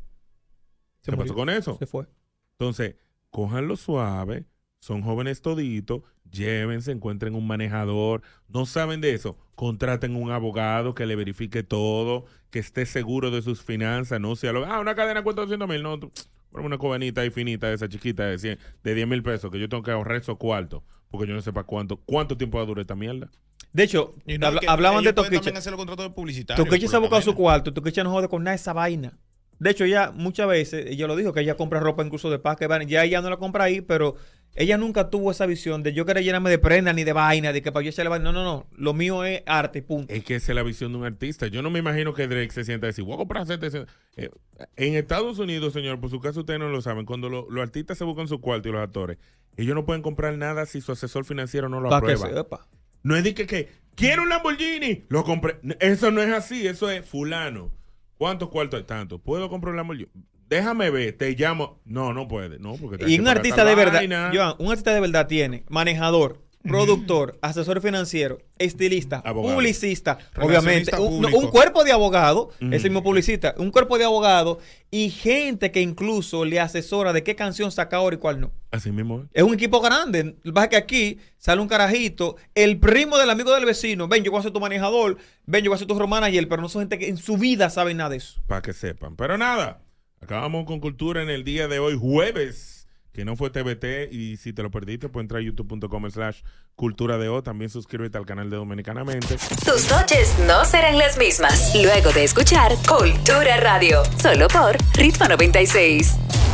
Se 1.00 1.10
¿Qué 1.10 1.16
murió. 1.16 1.32
pasó 1.32 1.34
con 1.34 1.50
eso? 1.50 1.76
Se 1.78 1.86
fue. 1.86 2.06
Entonces, 2.52 2.96
cójanlo 3.30 3.76
suave, 3.76 4.46
son 4.78 5.02
jóvenes 5.02 5.42
toditos, 5.42 6.02
llévense, 6.30 6.92
encuentren 6.92 7.34
un 7.34 7.46
manejador, 7.46 8.22
no 8.48 8.66
saben 8.66 9.00
de 9.00 9.14
eso, 9.14 9.36
contraten 9.54 10.16
un 10.16 10.30
abogado 10.30 10.94
que 10.94 11.06
le 11.06 11.16
verifique 11.16 11.62
todo, 11.62 12.26
que 12.50 12.58
esté 12.58 12.86
seguro 12.86 13.30
de 13.30 13.42
sus 13.42 13.62
finanzas, 13.62 14.20
no 14.20 14.36
sea 14.36 14.52
lo, 14.52 14.64
ah, 14.66 14.80
una 14.80 14.94
cadena 14.94 15.22
cuesta 15.22 15.42
200 15.42 15.68
mil, 15.68 15.82
no, 15.82 15.98
tú, 15.98 16.12
ponme 16.56 16.66
una 16.66 16.78
cobanita 16.78 17.20
ahí 17.20 17.30
finita, 17.30 17.72
esa 17.72 17.88
chiquita 17.88 18.24
de, 18.24 18.38
100, 18.38 18.58
de 18.82 18.94
10 18.94 19.06
mil 19.06 19.22
pesos, 19.22 19.50
que 19.50 19.58
yo 19.58 19.68
tengo 19.68 19.82
que 19.82 19.90
ahorrar 19.90 20.16
esos 20.16 20.36
cuartos, 20.38 20.82
porque 21.10 21.28
yo 21.28 21.34
no 21.34 21.42
sé 21.42 21.52
para 21.52 21.66
cuánto, 21.66 21.98
cuánto 21.98 22.36
tiempo 22.36 22.58
va 22.58 22.64
a 22.64 22.66
durar 22.66 22.80
esta 22.80 22.96
mierda. 22.96 23.30
De 23.72 23.82
hecho, 23.82 24.14
no, 24.26 24.58
que 24.58 24.66
hablaban 24.66 25.04
de 25.04 25.12
Toquicha. 25.12 25.36
también 25.36 25.56
hacer 25.58 25.72
los 25.72 25.78
contratos 25.78 26.12
publicitarios. 26.12 26.66
Toquicha 26.66 26.88
se 26.88 26.96
ha 26.96 26.98
buscado 26.98 27.20
su 27.20 27.34
cuarto. 27.34 27.74
Toquicha 27.74 28.02
no 28.02 28.10
jode 28.10 28.28
con 28.28 28.42
nada 28.42 28.52
de 28.52 28.56
esa 28.56 28.72
vaina. 28.72 29.18
De 29.58 29.70
hecho, 29.70 29.84
ella 29.84 30.12
muchas 30.14 30.48
veces, 30.48 30.86
ella 30.86 31.06
lo 31.06 31.14
dijo, 31.14 31.32
que 31.32 31.40
ella 31.40 31.56
compra 31.56 31.80
ropa 31.80 32.02
incluso 32.02 32.30
de 32.30 32.38
paz, 32.38 32.56
que 32.56 32.66
van, 32.66 32.86
ya 32.88 33.04
ella 33.04 33.20
no 33.20 33.28
la 33.28 33.36
compra 33.36 33.64
ahí, 33.64 33.82
pero 33.82 34.16
ella 34.56 34.76
nunca 34.78 35.10
tuvo 35.10 35.30
esa 35.30 35.46
visión 35.46 35.82
de 35.82 35.92
yo 35.92 36.04
querer 36.06 36.24
llenarme 36.24 36.50
de 36.50 36.58
prenda 36.58 36.92
ni 36.92 37.04
de 37.04 37.12
vaina, 37.12 37.52
de 37.52 37.62
que 37.62 37.70
para 37.72 37.84
yo 37.84 37.90
echarle 37.90 38.08
vaina. 38.08 38.24
No, 38.24 38.32
no, 38.32 38.42
no. 38.44 38.66
Lo 38.76 38.94
mío 38.94 39.22
es 39.24 39.42
arte, 39.46 39.82
punto. 39.82 40.12
Es 40.12 40.24
que 40.24 40.34
esa 40.36 40.52
es 40.52 40.56
la 40.56 40.62
visión 40.62 40.92
de 40.92 40.98
un 40.98 41.04
artista. 41.04 41.46
Yo 41.46 41.62
no 41.62 41.70
me 41.70 41.78
imagino 41.78 42.14
que 42.14 42.26
Drake 42.26 42.50
se 42.50 42.64
sienta 42.64 42.86
a 42.86 42.88
decir, 42.88 43.04
voy 43.04 43.14
a 43.14 43.18
comprar 43.18 43.46
700". 43.46 43.88
Eh, 44.16 44.30
en 44.76 44.94
Estados 44.96 45.38
Unidos, 45.38 45.72
señor, 45.72 46.00
por 46.00 46.10
su 46.10 46.20
caso 46.20 46.40
ustedes 46.40 46.58
no 46.58 46.68
lo 46.68 46.80
saben, 46.82 47.04
cuando 47.06 47.28
lo- 47.28 47.46
los 47.50 47.62
artistas 47.62 47.98
se 47.98 48.04
buscan 48.04 48.26
su 48.28 48.40
cuarto 48.40 48.68
y 48.68 48.72
los 48.72 48.80
actores, 48.82 49.18
ellos 49.56 49.74
no 49.74 49.84
pueden 49.84 50.02
comprar 50.02 50.36
nada 50.36 50.66
si 50.66 50.80
su 50.80 50.92
asesor 50.92 51.24
financiero 51.24 51.68
no 51.68 51.80
lo 51.80 51.88
Pa' 51.90 52.00
que 52.02 52.12
aprueba. 52.12 52.36
sepa. 52.42 52.66
No 53.02 53.14
es 53.16 53.22
de 53.24 53.34
que, 53.34 53.46
que 53.46 53.68
quiero 53.94 54.22
un 54.22 54.28
Lamborghini, 54.30 55.04
lo 55.08 55.22
compré. 55.24 55.58
Eso 55.80 56.10
no 56.10 56.20
es 56.22 56.32
así, 56.32 56.66
eso 56.66 56.90
es 56.90 57.06
fulano. 57.06 57.70
¿Cuántos 58.18 58.48
cuartos 58.48 58.78
hay? 58.80 58.84
Tanto. 58.86 59.18
¿Puedo 59.18 59.48
comprar 59.50 59.72
un 59.72 59.76
Lamborghini? 59.76 60.08
Déjame 60.48 60.90
ver, 60.90 61.12
te 61.16 61.30
llamo. 61.32 61.80
No, 61.84 62.12
no 62.12 62.28
puede. 62.28 62.58
No, 62.58 62.74
porque 62.76 63.04
Y 63.06 63.16
que 63.16 63.20
un 63.20 63.28
artista 63.28 63.64
de 63.64 63.74
verdad. 63.74 64.30
Joan, 64.32 64.54
un 64.58 64.68
artista 64.70 64.94
de 64.94 65.00
verdad 65.00 65.26
tiene 65.26 65.64
manejador, 65.68 66.40
productor, 66.62 67.38
asesor 67.42 67.80
financiero, 67.80 68.38
estilista, 68.58 69.22
Abogado. 69.24 69.54
publicista, 69.54 70.18
obviamente, 70.40 70.94
un, 70.96 71.20
no, 71.20 71.28
público. 71.28 71.38
un 71.38 71.50
cuerpo 71.50 71.84
de 71.84 71.92
abogado, 71.92 72.50
Ujú. 72.60 72.72
ese 72.74 72.88
mismo 72.88 73.02
publicista, 73.04 73.54
un 73.58 73.70
cuerpo 73.70 73.98
de 73.98 74.04
abogado 74.04 74.58
y 74.90 75.10
gente 75.10 75.70
que 75.70 75.80
incluso 75.80 76.44
le 76.44 76.58
asesora 76.60 77.12
de 77.12 77.22
qué 77.22 77.34
canción 77.36 77.70
saca 77.70 77.96
ahora 77.98 78.16
y 78.16 78.18
cuál 78.18 78.40
no. 78.40 78.50
Así 78.72 78.90
mismo 78.90 79.20
es. 79.22 79.26
Es 79.32 79.42
un 79.42 79.54
equipo 79.54 79.80
grande. 79.80 80.36
Lo 80.42 80.52
que 80.68 80.76
es 80.76 80.82
aquí 80.82 81.18
sale 81.38 81.60
un 81.60 81.68
carajito, 81.68 82.36
el 82.54 82.78
primo 82.78 83.16
del 83.16 83.30
amigo 83.30 83.52
del 83.54 83.64
vecino. 83.64 84.08
Ven, 84.08 84.22
yo 84.24 84.30
voy 84.32 84.40
a 84.40 84.42
ser 84.42 84.52
tu 84.52 84.60
manejador. 84.60 85.18
Ven, 85.46 85.64
yo 85.64 85.70
voy 85.70 85.76
a 85.76 85.78
ser 85.78 85.86
tu 85.88 85.98
romana 85.98 86.28
y 86.30 86.36
él, 86.38 86.48
pero 86.48 86.62
no 86.62 86.68
son 86.68 86.82
gente 86.82 86.98
que 86.98 87.08
en 87.08 87.16
su 87.16 87.36
vida 87.36 87.70
sabe 87.70 87.94
nada 87.94 88.10
de 88.10 88.16
eso. 88.16 88.40
Para 88.48 88.62
que 88.62 88.72
sepan. 88.72 89.14
Pero 89.16 89.38
nada, 89.38 89.80
acabamos 90.26 90.64
con 90.64 90.80
cultura 90.80 91.22
en 91.22 91.30
el 91.30 91.44
día 91.44 91.68
de 91.68 91.78
hoy, 91.78 91.96
jueves. 91.98 92.88
que 93.12 93.24
no 93.24 93.34
fue 93.34 93.48
TBT. 93.48 94.12
Y 94.12 94.36
si 94.36 94.52
te 94.52 94.62
lo 94.62 94.70
perdiste, 94.70 95.08
puedes 95.08 95.24
entrar 95.24 95.40
a 95.40 95.44
youtube.com 95.44 96.10
slash 96.10 96.42
cultura 96.74 97.16
de 97.16 97.28
O. 97.28 97.42
También 97.42 97.70
suscríbete 97.70 98.18
al 98.18 98.26
canal 98.26 98.50
de 98.50 98.56
Dominicanamente. 98.56 99.38
Tus 99.64 99.90
noches 99.90 100.36
no 100.46 100.66
serán 100.66 100.98
las 100.98 101.16
mismas 101.16 101.74
luego 101.74 102.12
de 102.12 102.24
escuchar 102.24 102.72
Cultura 102.86 103.56
Radio, 103.58 104.02
solo 104.20 104.48
por 104.48 104.76
Ritmo 104.94 105.28
96. 105.28 106.45